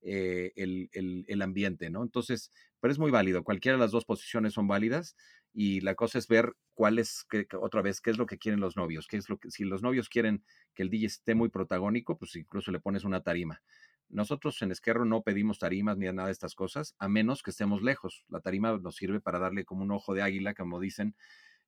eh, 0.07 0.53
el, 0.55 1.41
ambiente, 1.41 1.89
¿no? 1.89 2.03
Entonces, 2.03 2.51
pero 2.79 2.91
es 2.91 2.99
muy 2.99 3.09
válido, 3.09 3.43
cualquiera 3.43 3.75
de 3.75 3.81
las 3.81 3.89
dos 3.89 4.05
posiciones 4.05 4.53
son 4.53 4.67
válidas 4.67 5.15
y 5.51 5.81
la 5.81 5.95
cosa 5.95 6.19
es 6.19 6.27
ver 6.27 6.53
cuál 6.75 6.99
es, 6.99 7.25
otra 7.59 7.81
vez, 7.81 8.01
qué 8.01 8.11
es 8.11 8.19
lo 8.19 8.27
que 8.27 8.37
quieren 8.37 8.59
los 8.59 8.77
novios, 8.77 9.07
qué 9.07 9.17
es 9.17 9.29
lo 9.29 9.39
que, 9.39 9.49
si 9.49 9.63
los 9.63 9.81
novios 9.81 10.07
quieren 10.07 10.43
que 10.75 10.83
el 10.83 10.91
DJ 10.91 11.07
esté 11.07 11.33
muy 11.33 11.49
protagónico, 11.49 12.19
pues 12.19 12.35
incluso 12.35 12.71
le 12.71 12.79
pones 12.79 13.03
una 13.03 13.21
tarima. 13.21 13.63
Nosotros 14.07 14.61
en 14.61 14.71
Esquerro 14.71 15.05
no 15.05 15.23
pedimos 15.23 15.57
tarimas 15.57 15.97
ni 15.97 16.05
nada 16.05 16.27
de 16.27 16.33
estas 16.33 16.53
cosas, 16.53 16.93
a 16.99 17.09
menos 17.09 17.41
que 17.41 17.49
estemos 17.49 17.81
lejos. 17.81 18.25
La 18.27 18.41
tarima 18.41 18.77
nos 18.77 18.97
sirve 18.97 19.19
para 19.21 19.39
darle 19.39 19.65
como 19.65 19.81
un 19.81 19.91
ojo 19.91 20.13
de 20.13 20.21
águila, 20.21 20.53
como 20.53 20.79
dicen, 20.79 21.15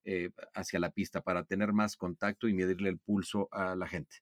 eh, 0.05 0.29
hacia 0.53 0.79
la 0.79 0.91
pista, 0.91 1.21
para 1.21 1.43
tener 1.43 1.73
más 1.73 1.97
contacto 1.97 2.47
y 2.47 2.53
medirle 2.53 2.89
el 2.89 2.99
pulso 2.99 3.49
a 3.51 3.75
la 3.75 3.87
gente. 3.87 4.17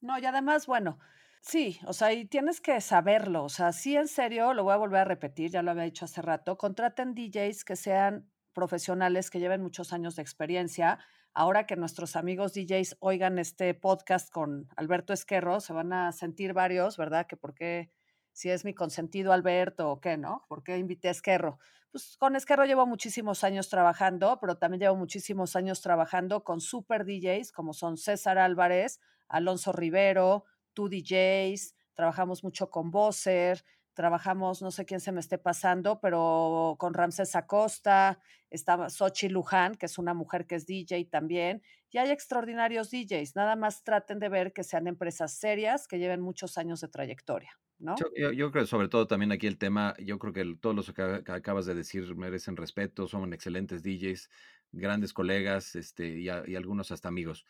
No, 0.00 0.16
y 0.20 0.24
además, 0.24 0.66
bueno, 0.66 1.00
Sí, 1.46 1.78
o 1.86 1.92
sea, 1.92 2.10
y 2.14 2.24
tienes 2.24 2.62
que 2.62 2.80
saberlo. 2.80 3.44
O 3.44 3.48
sea, 3.50 3.72
sí, 3.72 3.96
en 3.96 4.08
serio, 4.08 4.54
lo 4.54 4.64
voy 4.64 4.72
a 4.72 4.78
volver 4.78 5.00
a 5.02 5.04
repetir, 5.04 5.50
ya 5.50 5.62
lo 5.62 5.72
había 5.72 5.82
dicho 5.84 6.06
hace 6.06 6.22
rato. 6.22 6.56
Contraten 6.56 7.14
DJs 7.14 7.64
que 7.66 7.76
sean 7.76 8.30
profesionales, 8.54 9.28
que 9.28 9.40
lleven 9.40 9.60
muchos 9.62 9.92
años 9.92 10.16
de 10.16 10.22
experiencia. 10.22 10.98
Ahora 11.34 11.66
que 11.66 11.76
nuestros 11.76 12.16
amigos 12.16 12.54
DJs 12.54 12.96
oigan 13.00 13.38
este 13.38 13.74
podcast 13.74 14.32
con 14.32 14.68
Alberto 14.74 15.12
Esquerro, 15.12 15.60
se 15.60 15.74
van 15.74 15.92
a 15.92 16.12
sentir 16.12 16.54
varios, 16.54 16.96
¿verdad? 16.96 17.26
Que 17.26 17.36
por 17.36 17.54
qué, 17.54 17.90
si 18.32 18.48
es 18.48 18.64
mi 18.64 18.72
consentido 18.72 19.34
Alberto 19.34 19.90
o 19.90 20.00
qué, 20.00 20.16
¿no? 20.16 20.46
¿Por 20.48 20.62
qué 20.62 20.78
invité 20.78 21.08
a 21.08 21.10
Esquerro? 21.10 21.58
Pues 21.92 22.16
con 22.16 22.36
Esquerro 22.36 22.64
llevo 22.64 22.86
muchísimos 22.86 23.44
años 23.44 23.68
trabajando, 23.68 24.38
pero 24.40 24.56
también 24.56 24.80
llevo 24.80 24.96
muchísimos 24.96 25.56
años 25.56 25.82
trabajando 25.82 26.42
con 26.42 26.62
super 26.62 27.04
DJs 27.04 27.52
como 27.52 27.74
son 27.74 27.98
César 27.98 28.38
Álvarez, 28.38 28.98
Alonso 29.28 29.72
Rivero, 29.72 30.44
tú 30.74 30.88
DJs, 30.88 31.74
trabajamos 31.94 32.44
mucho 32.44 32.68
con 32.68 32.90
Bosser, 32.90 33.64
trabajamos, 33.94 34.60
no 34.60 34.70
sé 34.70 34.84
quién 34.84 35.00
se 35.00 35.12
me 35.12 35.20
esté 35.20 35.38
pasando, 35.38 36.00
pero 36.00 36.76
con 36.78 36.92
Ramses 36.92 37.34
Acosta, 37.36 38.20
está 38.50 38.90
Sochi 38.90 39.28
Luján, 39.28 39.76
que 39.76 39.86
es 39.86 39.98
una 39.98 40.12
mujer 40.12 40.46
que 40.46 40.56
es 40.56 40.66
DJ 40.66 41.06
también, 41.06 41.62
y 41.90 41.98
hay 41.98 42.10
extraordinarios 42.10 42.90
DJs, 42.90 43.36
nada 43.36 43.56
más 43.56 43.84
traten 43.84 44.18
de 44.18 44.28
ver 44.28 44.52
que 44.52 44.64
sean 44.64 44.88
empresas 44.88 45.32
serias, 45.32 45.86
que 45.88 45.98
lleven 45.98 46.20
muchos 46.20 46.58
años 46.58 46.80
de 46.80 46.88
trayectoria. 46.88 47.58
¿No? 47.76 47.96
Yo, 48.16 48.30
yo, 48.30 48.52
creo 48.52 48.66
sobre 48.66 48.88
todo 48.88 49.08
también 49.08 49.32
aquí 49.32 49.48
el 49.48 49.58
tema, 49.58 49.94
yo 49.98 50.18
creo 50.18 50.32
que 50.32 50.56
todos 50.60 50.76
los 50.76 50.92
que 50.92 51.02
acabas 51.02 51.66
de 51.66 51.74
decir 51.74 52.14
merecen 52.14 52.56
respeto, 52.56 53.08
son 53.08 53.32
excelentes 53.32 53.82
DJs, 53.82 54.30
grandes 54.70 55.12
colegas 55.12 55.74
este, 55.74 56.20
y, 56.20 56.26
y 56.26 56.56
algunos 56.56 56.92
hasta 56.92 57.08
amigos. 57.08 57.44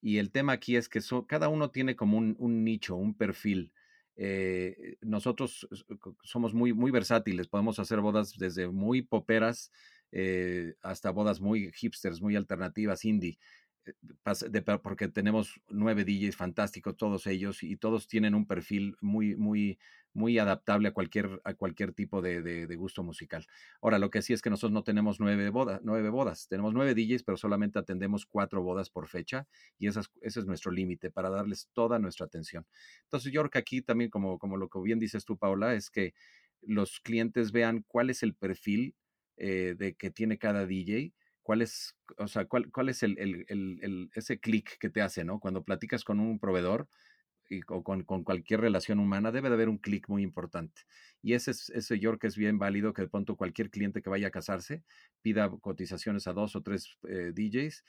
Y 0.00 0.18
el 0.18 0.30
tema 0.30 0.52
aquí 0.52 0.76
es 0.76 0.88
que 0.88 1.00
cada 1.26 1.48
uno 1.48 1.70
tiene 1.70 1.96
como 1.96 2.18
un, 2.18 2.64
nicho, 2.64 2.96
un 2.96 3.14
perfil. 3.14 3.72
Eh, 4.16 4.96
nosotros 5.00 5.68
somos 6.22 6.54
muy, 6.54 6.72
muy 6.72 6.90
versátiles, 6.90 7.48
podemos 7.48 7.78
hacer 7.78 8.00
bodas 8.00 8.36
desde 8.36 8.68
muy 8.68 9.02
poperas 9.02 9.70
eh, 10.12 10.74
hasta 10.82 11.10
bodas 11.10 11.40
muy 11.40 11.70
hipsters, 11.72 12.20
muy 12.20 12.36
alternativas, 12.36 13.04
indie 13.04 13.38
porque 14.82 15.08
tenemos 15.08 15.60
nueve 15.68 16.04
DJs 16.04 16.36
fantásticos, 16.36 16.96
todos 16.96 17.26
ellos, 17.26 17.62
y 17.62 17.76
todos 17.76 18.08
tienen 18.08 18.34
un 18.34 18.46
perfil 18.46 18.96
muy, 19.00 19.36
muy, 19.36 19.78
muy 20.12 20.38
adaptable 20.38 20.88
a 20.88 20.92
cualquier, 20.92 21.40
a 21.44 21.54
cualquier 21.54 21.92
tipo 21.92 22.20
de, 22.22 22.42
de, 22.42 22.76
gusto 22.76 23.02
musical. 23.02 23.46
Ahora, 23.80 23.98
lo 23.98 24.10
que 24.10 24.22
sí 24.22 24.32
es 24.32 24.42
que 24.42 24.50
nosotros 24.50 24.72
no 24.72 24.82
tenemos 24.82 25.20
nueve 25.20 25.50
bodas, 25.50 25.80
nueve 25.82 26.08
bodas, 26.10 26.48
tenemos 26.48 26.74
nueve 26.74 26.94
DJs, 26.94 27.22
pero 27.22 27.36
solamente 27.36 27.78
atendemos 27.78 28.26
cuatro 28.26 28.62
bodas 28.62 28.90
por 28.90 29.08
fecha, 29.08 29.46
y 29.78 29.86
ese 29.88 30.00
es 30.22 30.46
nuestro 30.46 30.72
límite 30.72 31.10
para 31.10 31.30
darles 31.30 31.68
toda 31.72 31.98
nuestra 31.98 32.26
atención. 32.26 32.66
Entonces, 33.04 33.32
yo 33.32 33.40
creo 33.42 33.50
que 33.50 33.58
aquí 33.58 33.82
también, 33.82 34.10
como, 34.10 34.38
como 34.38 34.56
lo 34.56 34.68
que 34.68 34.80
bien 34.80 34.98
dices 34.98 35.24
tú, 35.24 35.36
Paula, 35.36 35.74
es 35.74 35.90
que 35.90 36.14
los 36.62 37.00
clientes 37.00 37.52
vean 37.52 37.84
cuál 37.86 38.10
es 38.10 38.22
el 38.22 38.34
perfil 38.34 38.94
eh, 39.36 39.74
de 39.78 39.94
que 39.94 40.10
tiene 40.10 40.38
cada 40.38 40.66
DJ 40.66 41.14
cuál 41.42 41.62
es, 41.62 41.96
o 42.18 42.28
sea, 42.28 42.44
cuál, 42.46 42.70
cuál 42.70 42.88
es 42.88 43.02
el, 43.02 43.18
el, 43.18 43.44
el, 43.48 44.10
ese 44.14 44.38
clic 44.38 44.78
que 44.78 44.90
te 44.90 45.02
hace, 45.02 45.24
¿no? 45.24 45.40
Cuando 45.40 45.64
platicas 45.64 46.04
con 46.04 46.20
un 46.20 46.38
proveedor 46.38 46.88
y, 47.48 47.60
o 47.68 47.82
con, 47.82 48.04
con, 48.04 48.24
cualquier 48.24 48.60
relación 48.60 49.00
humana, 49.00 49.32
debe 49.32 49.48
de 49.48 49.54
haber 49.54 49.68
un 49.68 49.78
clic 49.78 50.08
muy 50.08 50.22
importante. 50.22 50.82
Y 51.22 51.34
ese, 51.34 51.50
es, 51.50 51.70
ese 51.70 51.98
que 51.98 52.26
es 52.26 52.36
bien 52.36 52.58
válido 52.58 52.92
que 52.92 53.02
de 53.02 53.08
pronto 53.08 53.36
cualquier 53.36 53.70
cliente 53.70 54.02
que 54.02 54.10
vaya 54.10 54.28
a 54.28 54.30
casarse 54.30 54.84
pida 55.22 55.50
cotizaciones 55.60 56.26
a 56.26 56.32
dos 56.32 56.56
o 56.56 56.62
tres 56.62 56.96
eh, 57.08 57.32
DJs 57.34 57.84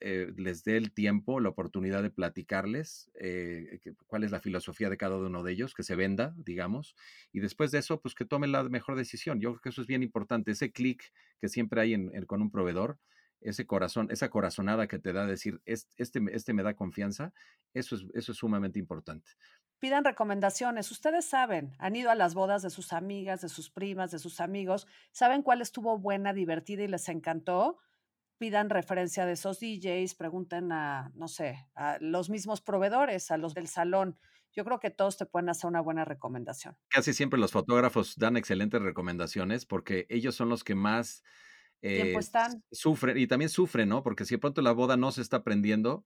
eh, 0.00 0.32
les 0.36 0.64
dé 0.64 0.76
el 0.76 0.92
tiempo, 0.92 1.40
la 1.40 1.48
oportunidad 1.48 2.02
de 2.02 2.10
platicarles 2.10 3.10
eh, 3.14 3.80
cuál 4.06 4.24
es 4.24 4.30
la 4.30 4.40
filosofía 4.40 4.90
de 4.90 4.96
cada 4.96 5.16
uno 5.16 5.42
de 5.42 5.52
ellos, 5.52 5.74
que 5.74 5.82
se 5.82 5.96
venda, 5.96 6.34
digamos, 6.36 6.94
y 7.32 7.40
después 7.40 7.70
de 7.70 7.78
eso, 7.78 8.00
pues 8.00 8.14
que 8.14 8.24
tome 8.24 8.46
la 8.46 8.64
mejor 8.64 8.96
decisión. 8.96 9.40
Yo 9.40 9.52
creo 9.52 9.60
que 9.60 9.68
eso 9.70 9.80
es 9.80 9.86
bien 9.86 10.02
importante, 10.02 10.50
ese 10.50 10.72
clic 10.72 11.12
que 11.40 11.48
siempre 11.48 11.80
hay 11.80 11.94
con 12.26 12.42
un 12.42 12.50
proveedor, 12.50 12.98
ese 13.40 13.66
corazón, 13.66 14.08
esa 14.10 14.30
corazonada 14.30 14.86
que 14.86 14.98
te 14.98 15.12
da 15.12 15.26
decir, 15.26 15.60
este, 15.66 16.20
este 16.32 16.52
me 16.52 16.62
da 16.62 16.74
confianza, 16.74 17.32
eso 17.74 17.96
es, 17.96 18.04
eso 18.14 18.32
es 18.32 18.38
sumamente 18.38 18.78
importante. 18.78 19.30
Pidan 19.78 20.04
recomendaciones. 20.04 20.90
Ustedes 20.90 21.26
saben, 21.26 21.74
han 21.78 21.94
ido 21.94 22.10
a 22.10 22.14
las 22.14 22.34
bodas 22.34 22.62
de 22.62 22.70
sus 22.70 22.92
amigas, 22.92 23.42
de 23.42 23.50
sus 23.50 23.70
primas, 23.70 24.10
de 24.10 24.18
sus 24.18 24.40
amigos, 24.40 24.86
saben 25.12 25.42
cuál 25.42 25.60
estuvo 25.60 25.98
buena, 25.98 26.32
divertida 26.32 26.82
y 26.82 26.88
les 26.88 27.08
encantó 27.08 27.78
pidan 28.44 28.68
referencia 28.68 29.24
de 29.24 29.32
esos 29.32 29.58
DJs, 29.58 30.16
pregunten 30.16 30.70
a, 30.70 31.10
no 31.14 31.28
sé, 31.28 31.66
a 31.74 31.96
los 31.98 32.28
mismos 32.28 32.60
proveedores, 32.60 33.30
a 33.30 33.38
los 33.38 33.54
del 33.54 33.68
salón. 33.68 34.18
Yo 34.52 34.66
creo 34.66 34.80
que 34.80 34.90
todos 34.90 35.16
te 35.16 35.24
pueden 35.24 35.48
hacer 35.48 35.66
una 35.66 35.80
buena 35.80 36.04
recomendación. 36.04 36.76
Casi 36.90 37.14
siempre 37.14 37.40
los 37.40 37.52
fotógrafos 37.52 38.16
dan 38.18 38.36
excelentes 38.36 38.82
recomendaciones 38.82 39.64
porque 39.64 40.04
ellos 40.10 40.34
son 40.34 40.50
los 40.50 40.62
que 40.62 40.74
más 40.74 41.22
eh, 41.80 42.14
sufren 42.70 43.16
y 43.16 43.26
también 43.26 43.48
sufren, 43.48 43.88
¿no? 43.88 44.02
Porque 44.02 44.26
si 44.26 44.34
de 44.34 44.40
pronto 44.40 44.60
la 44.60 44.72
boda 44.72 44.98
no 44.98 45.10
se 45.10 45.22
está 45.22 45.42
prendiendo, 45.42 46.04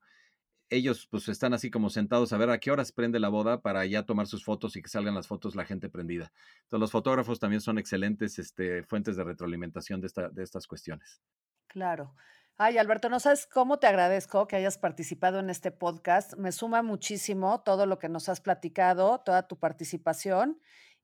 ellos 0.69 1.05
pues 1.11 1.27
están 1.27 1.53
así 1.53 1.69
como 1.69 1.89
sentados 1.89 2.31
a 2.31 2.37
ver 2.37 2.51
a 2.51 2.59
qué 2.59 2.71
horas 2.71 2.93
prende 2.93 3.19
la 3.19 3.27
boda 3.27 3.61
para 3.61 3.85
ya 3.85 4.03
tomar 4.03 4.27
sus 4.27 4.45
fotos 4.45 4.77
y 4.77 4.81
que 4.81 4.87
salgan 4.87 5.13
las 5.13 5.27
fotos 5.27 5.57
la 5.57 5.65
gente 5.65 5.89
prendida. 5.89 6.31
Entonces 6.61 6.79
los 6.79 6.91
fotógrafos 6.91 7.37
también 7.37 7.59
son 7.59 7.77
excelentes 7.79 8.39
este, 8.39 8.83
fuentes 8.83 9.17
de 9.17 9.25
retroalimentación 9.25 9.99
de, 9.99 10.07
esta, 10.07 10.29
de 10.29 10.41
estas 10.41 10.67
cuestiones. 10.67 11.21
Claro. 11.69 12.13
Ay, 12.57 12.77
Alberto, 12.77 13.07
no 13.07 13.21
sabes 13.21 13.47
cómo 13.47 13.79
te 13.79 13.87
agradezco 13.87 14.45
que 14.45 14.57
hayas 14.57 14.77
participado 14.77 15.39
en 15.39 15.49
este 15.49 15.71
podcast. 15.71 16.35
Me 16.35 16.51
suma 16.51 16.83
muchísimo 16.83 17.61
todo 17.61 17.85
lo 17.85 17.99
que 17.99 18.09
nos 18.09 18.27
has 18.27 18.41
platicado, 18.41 19.19
toda 19.19 19.47
tu 19.47 19.57
participación. 19.57 20.59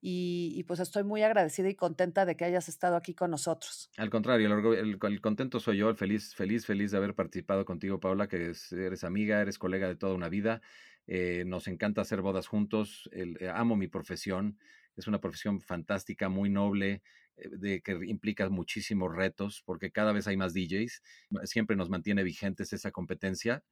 Y, 0.08 0.62
pues 0.68 0.80
estoy 0.80 1.04
muy 1.04 1.24
agradecida 1.24 1.68
y 1.68 1.74
contenta 1.74 2.26
de 2.26 2.36
que 2.36 2.46
hayas 2.46 2.68
estado 2.68 2.96
aquí 2.96 3.16
con 3.16 3.32
nosotros. 3.32 3.90
Al 3.98 4.12
contrario, 4.12 4.74
el, 4.74 5.22
contento 5.22 5.60
soy 5.60 5.78
yo, 5.78 5.90
el 5.90 5.96
feliz, 5.96 6.36
feliz, 6.36 6.66
feliz 6.68 6.92
de 6.92 6.98
haber 6.98 7.16
participado 7.16 7.66
contigo, 7.66 8.00
Paula, 8.00 8.28
que 8.28 8.52
eres 8.72 9.04
amiga, 9.04 9.42
eres 9.42 9.58
colega 9.58 9.88
de 9.88 9.96
toda 9.96 10.14
una 10.14 10.30
vida 10.30 10.62
eh, 11.08 11.44
nos 11.46 11.68
encanta 11.68 12.02
hacer 12.02 12.22
bodas 12.22 12.48
juntos, 12.48 13.10
eh, 13.14 13.50
amo 13.54 13.76
mi 13.76 13.88
profesión, 13.88 14.58
es 14.96 15.08
una 15.08 15.22
profesión 15.22 15.62
fantástica, 15.62 16.30
muy 16.30 16.50
noble, 16.50 17.04
de 17.38 17.82
que 17.82 18.00
implica 18.06 18.50
muchísimos 18.50 19.14
retos, 19.14 19.62
porque 19.66 19.92
cada 19.92 20.12
vez 20.14 20.28
hay 20.28 20.38
más 20.38 20.54
DJs, 20.54 21.02
siempre 21.44 21.76
nos 21.76 21.90
mantiene 21.90 22.24
vigentes 22.24 22.74
esa 22.74 22.92
competencia, 22.92 23.64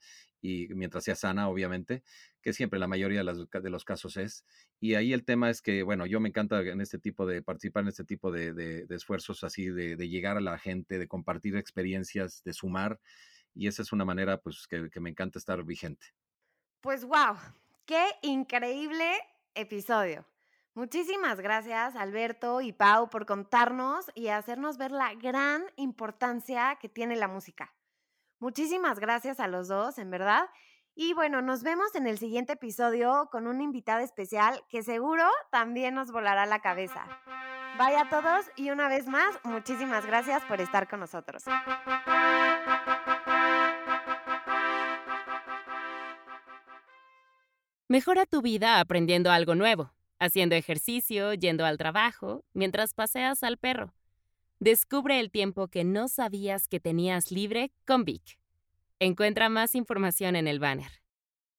y 0.41 0.67
mientras 0.69 1.05
sea 1.05 1.15
sana, 1.15 1.47
obviamente, 1.47 2.03
que 2.41 2.53
siempre 2.53 2.79
la 2.79 2.87
mayoría 2.87 3.23
de, 3.23 3.69
los 3.69 3.85
casos 3.85 4.17
es. 4.17 4.45
Y 4.79 4.95
ahí 4.95 5.13
el 5.13 5.23
tema 5.23 5.49
es 5.49 5.61
que, 5.61 5.83
bueno, 5.83 6.05
yo 6.05 6.19
me 6.19 6.29
encanta 6.29 6.59
en 6.61 6.81
este 6.81 6.99
tipo 6.99 7.25
de, 7.25 7.41
participar 7.41 7.83
en 7.83 7.89
este 7.89 8.03
tipo 8.03 8.31
de, 8.31 8.85
esfuerzos 8.89 9.43
así, 9.43 9.69
de, 9.69 9.95
llegar 10.09 10.37
a 10.37 10.41
la 10.41 10.57
gente, 10.57 10.99
de 10.99 11.07
compartir 11.07 11.55
experiencias, 11.55 12.43
de 12.43 12.53
sumar, 12.53 12.99
y 13.55 13.67
esa 13.67 13.83
es 13.83 13.93
una 13.93 14.03
manera, 14.03 14.41
pues, 14.41 14.67
que, 14.67 14.89
que 14.89 14.99
me 14.99 15.09
encanta 15.09 15.39
estar 15.39 15.63
vigente. 15.63 16.07
Pues, 16.81 17.05
wow, 17.05 17.37
qué 17.85 18.03
increíble 18.23 19.13
episodio. 19.55 20.25
Muchísimas 20.75 21.39
gracias, 21.39 21.95
Alberto 21.95 22.59
y 22.61 22.73
Pau, 22.73 23.07
por 23.07 23.27
contarnos 23.27 24.09
y 24.15 24.29
hacernos 24.29 24.77
ver 24.77 24.91
la 24.91 25.13
gran 25.13 25.63
importancia 25.75 26.79
que 26.81 26.89
tiene 26.89 27.15
la 27.15 27.27
música. 27.27 27.75
Muchísimas 28.39 28.97
gracias 28.97 29.39
a 29.39 29.47
los 29.47 29.67
dos, 29.67 29.99
en 29.99 30.09
verdad. 30.09 30.49
Y 30.95 31.13
bueno, 31.13 31.43
nos 31.43 31.61
vemos 31.61 31.93
en 31.93 32.07
el 32.07 32.17
siguiente 32.17 32.53
episodio 32.53 33.29
con 33.31 33.45
una 33.45 33.61
invitada 33.61 34.01
especial 34.01 34.63
que 34.67 34.81
seguro 34.81 35.29
también 35.51 35.93
nos 35.93 36.11
volará 36.11 36.47
la 36.47 36.59
cabeza. 36.59 37.05
Vaya 37.77 38.01
a 38.01 38.09
todos 38.09 38.49
y 38.55 38.71
una 38.71 38.87
vez 38.87 39.07
más, 39.07 39.39
muchísimas 39.43 40.07
gracias 40.07 40.43
por 40.45 40.59
estar 40.59 40.89
con 40.89 40.99
nosotros. 40.99 41.43
Mejora 47.87 48.25
tu 48.25 48.41
vida 48.41 48.79
aprendiendo 48.79 49.31
algo 49.31 49.53
nuevo 49.53 49.91
haciendo 50.23 50.55
ejercicio, 50.55 51.33
yendo 51.33 51.65
al 51.65 51.77
trabajo, 51.77 52.45
mientras 52.53 52.93
paseas 52.93 53.43
al 53.43 53.57
perro. 53.57 53.93
Descubre 54.59 55.19
el 55.19 55.29
tiempo 55.29 55.67
que 55.67 55.83
no 55.83 56.07
sabías 56.07 56.69
que 56.69 56.79
tenías 56.79 57.29
libre 57.29 57.73
con 57.85 58.05
Vic. 58.05 58.39
Encuentra 58.99 59.49
más 59.49 59.75
información 59.75 60.37
en 60.37 60.47
el 60.47 60.59
banner. 60.59 61.01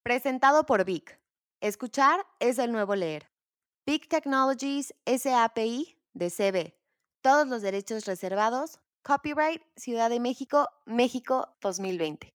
Presentado 0.01 0.65
por 0.65 0.83
Vic. 0.83 1.19
Escuchar 1.61 2.25
es 2.39 2.57
el 2.57 2.71
nuevo 2.71 2.95
leer. 2.95 3.29
Vic 3.85 4.07
Technologies 4.07 4.95
SAPI 5.05 5.95
de 6.13 6.31
CB. 6.31 6.73
Todos 7.21 7.47
los 7.47 7.61
derechos 7.61 8.05
reservados. 8.05 8.79
Copyright 9.03 9.61
Ciudad 9.75 10.09
de 10.09 10.19
México, 10.19 10.67
México 10.87 11.55
2020. 11.61 12.34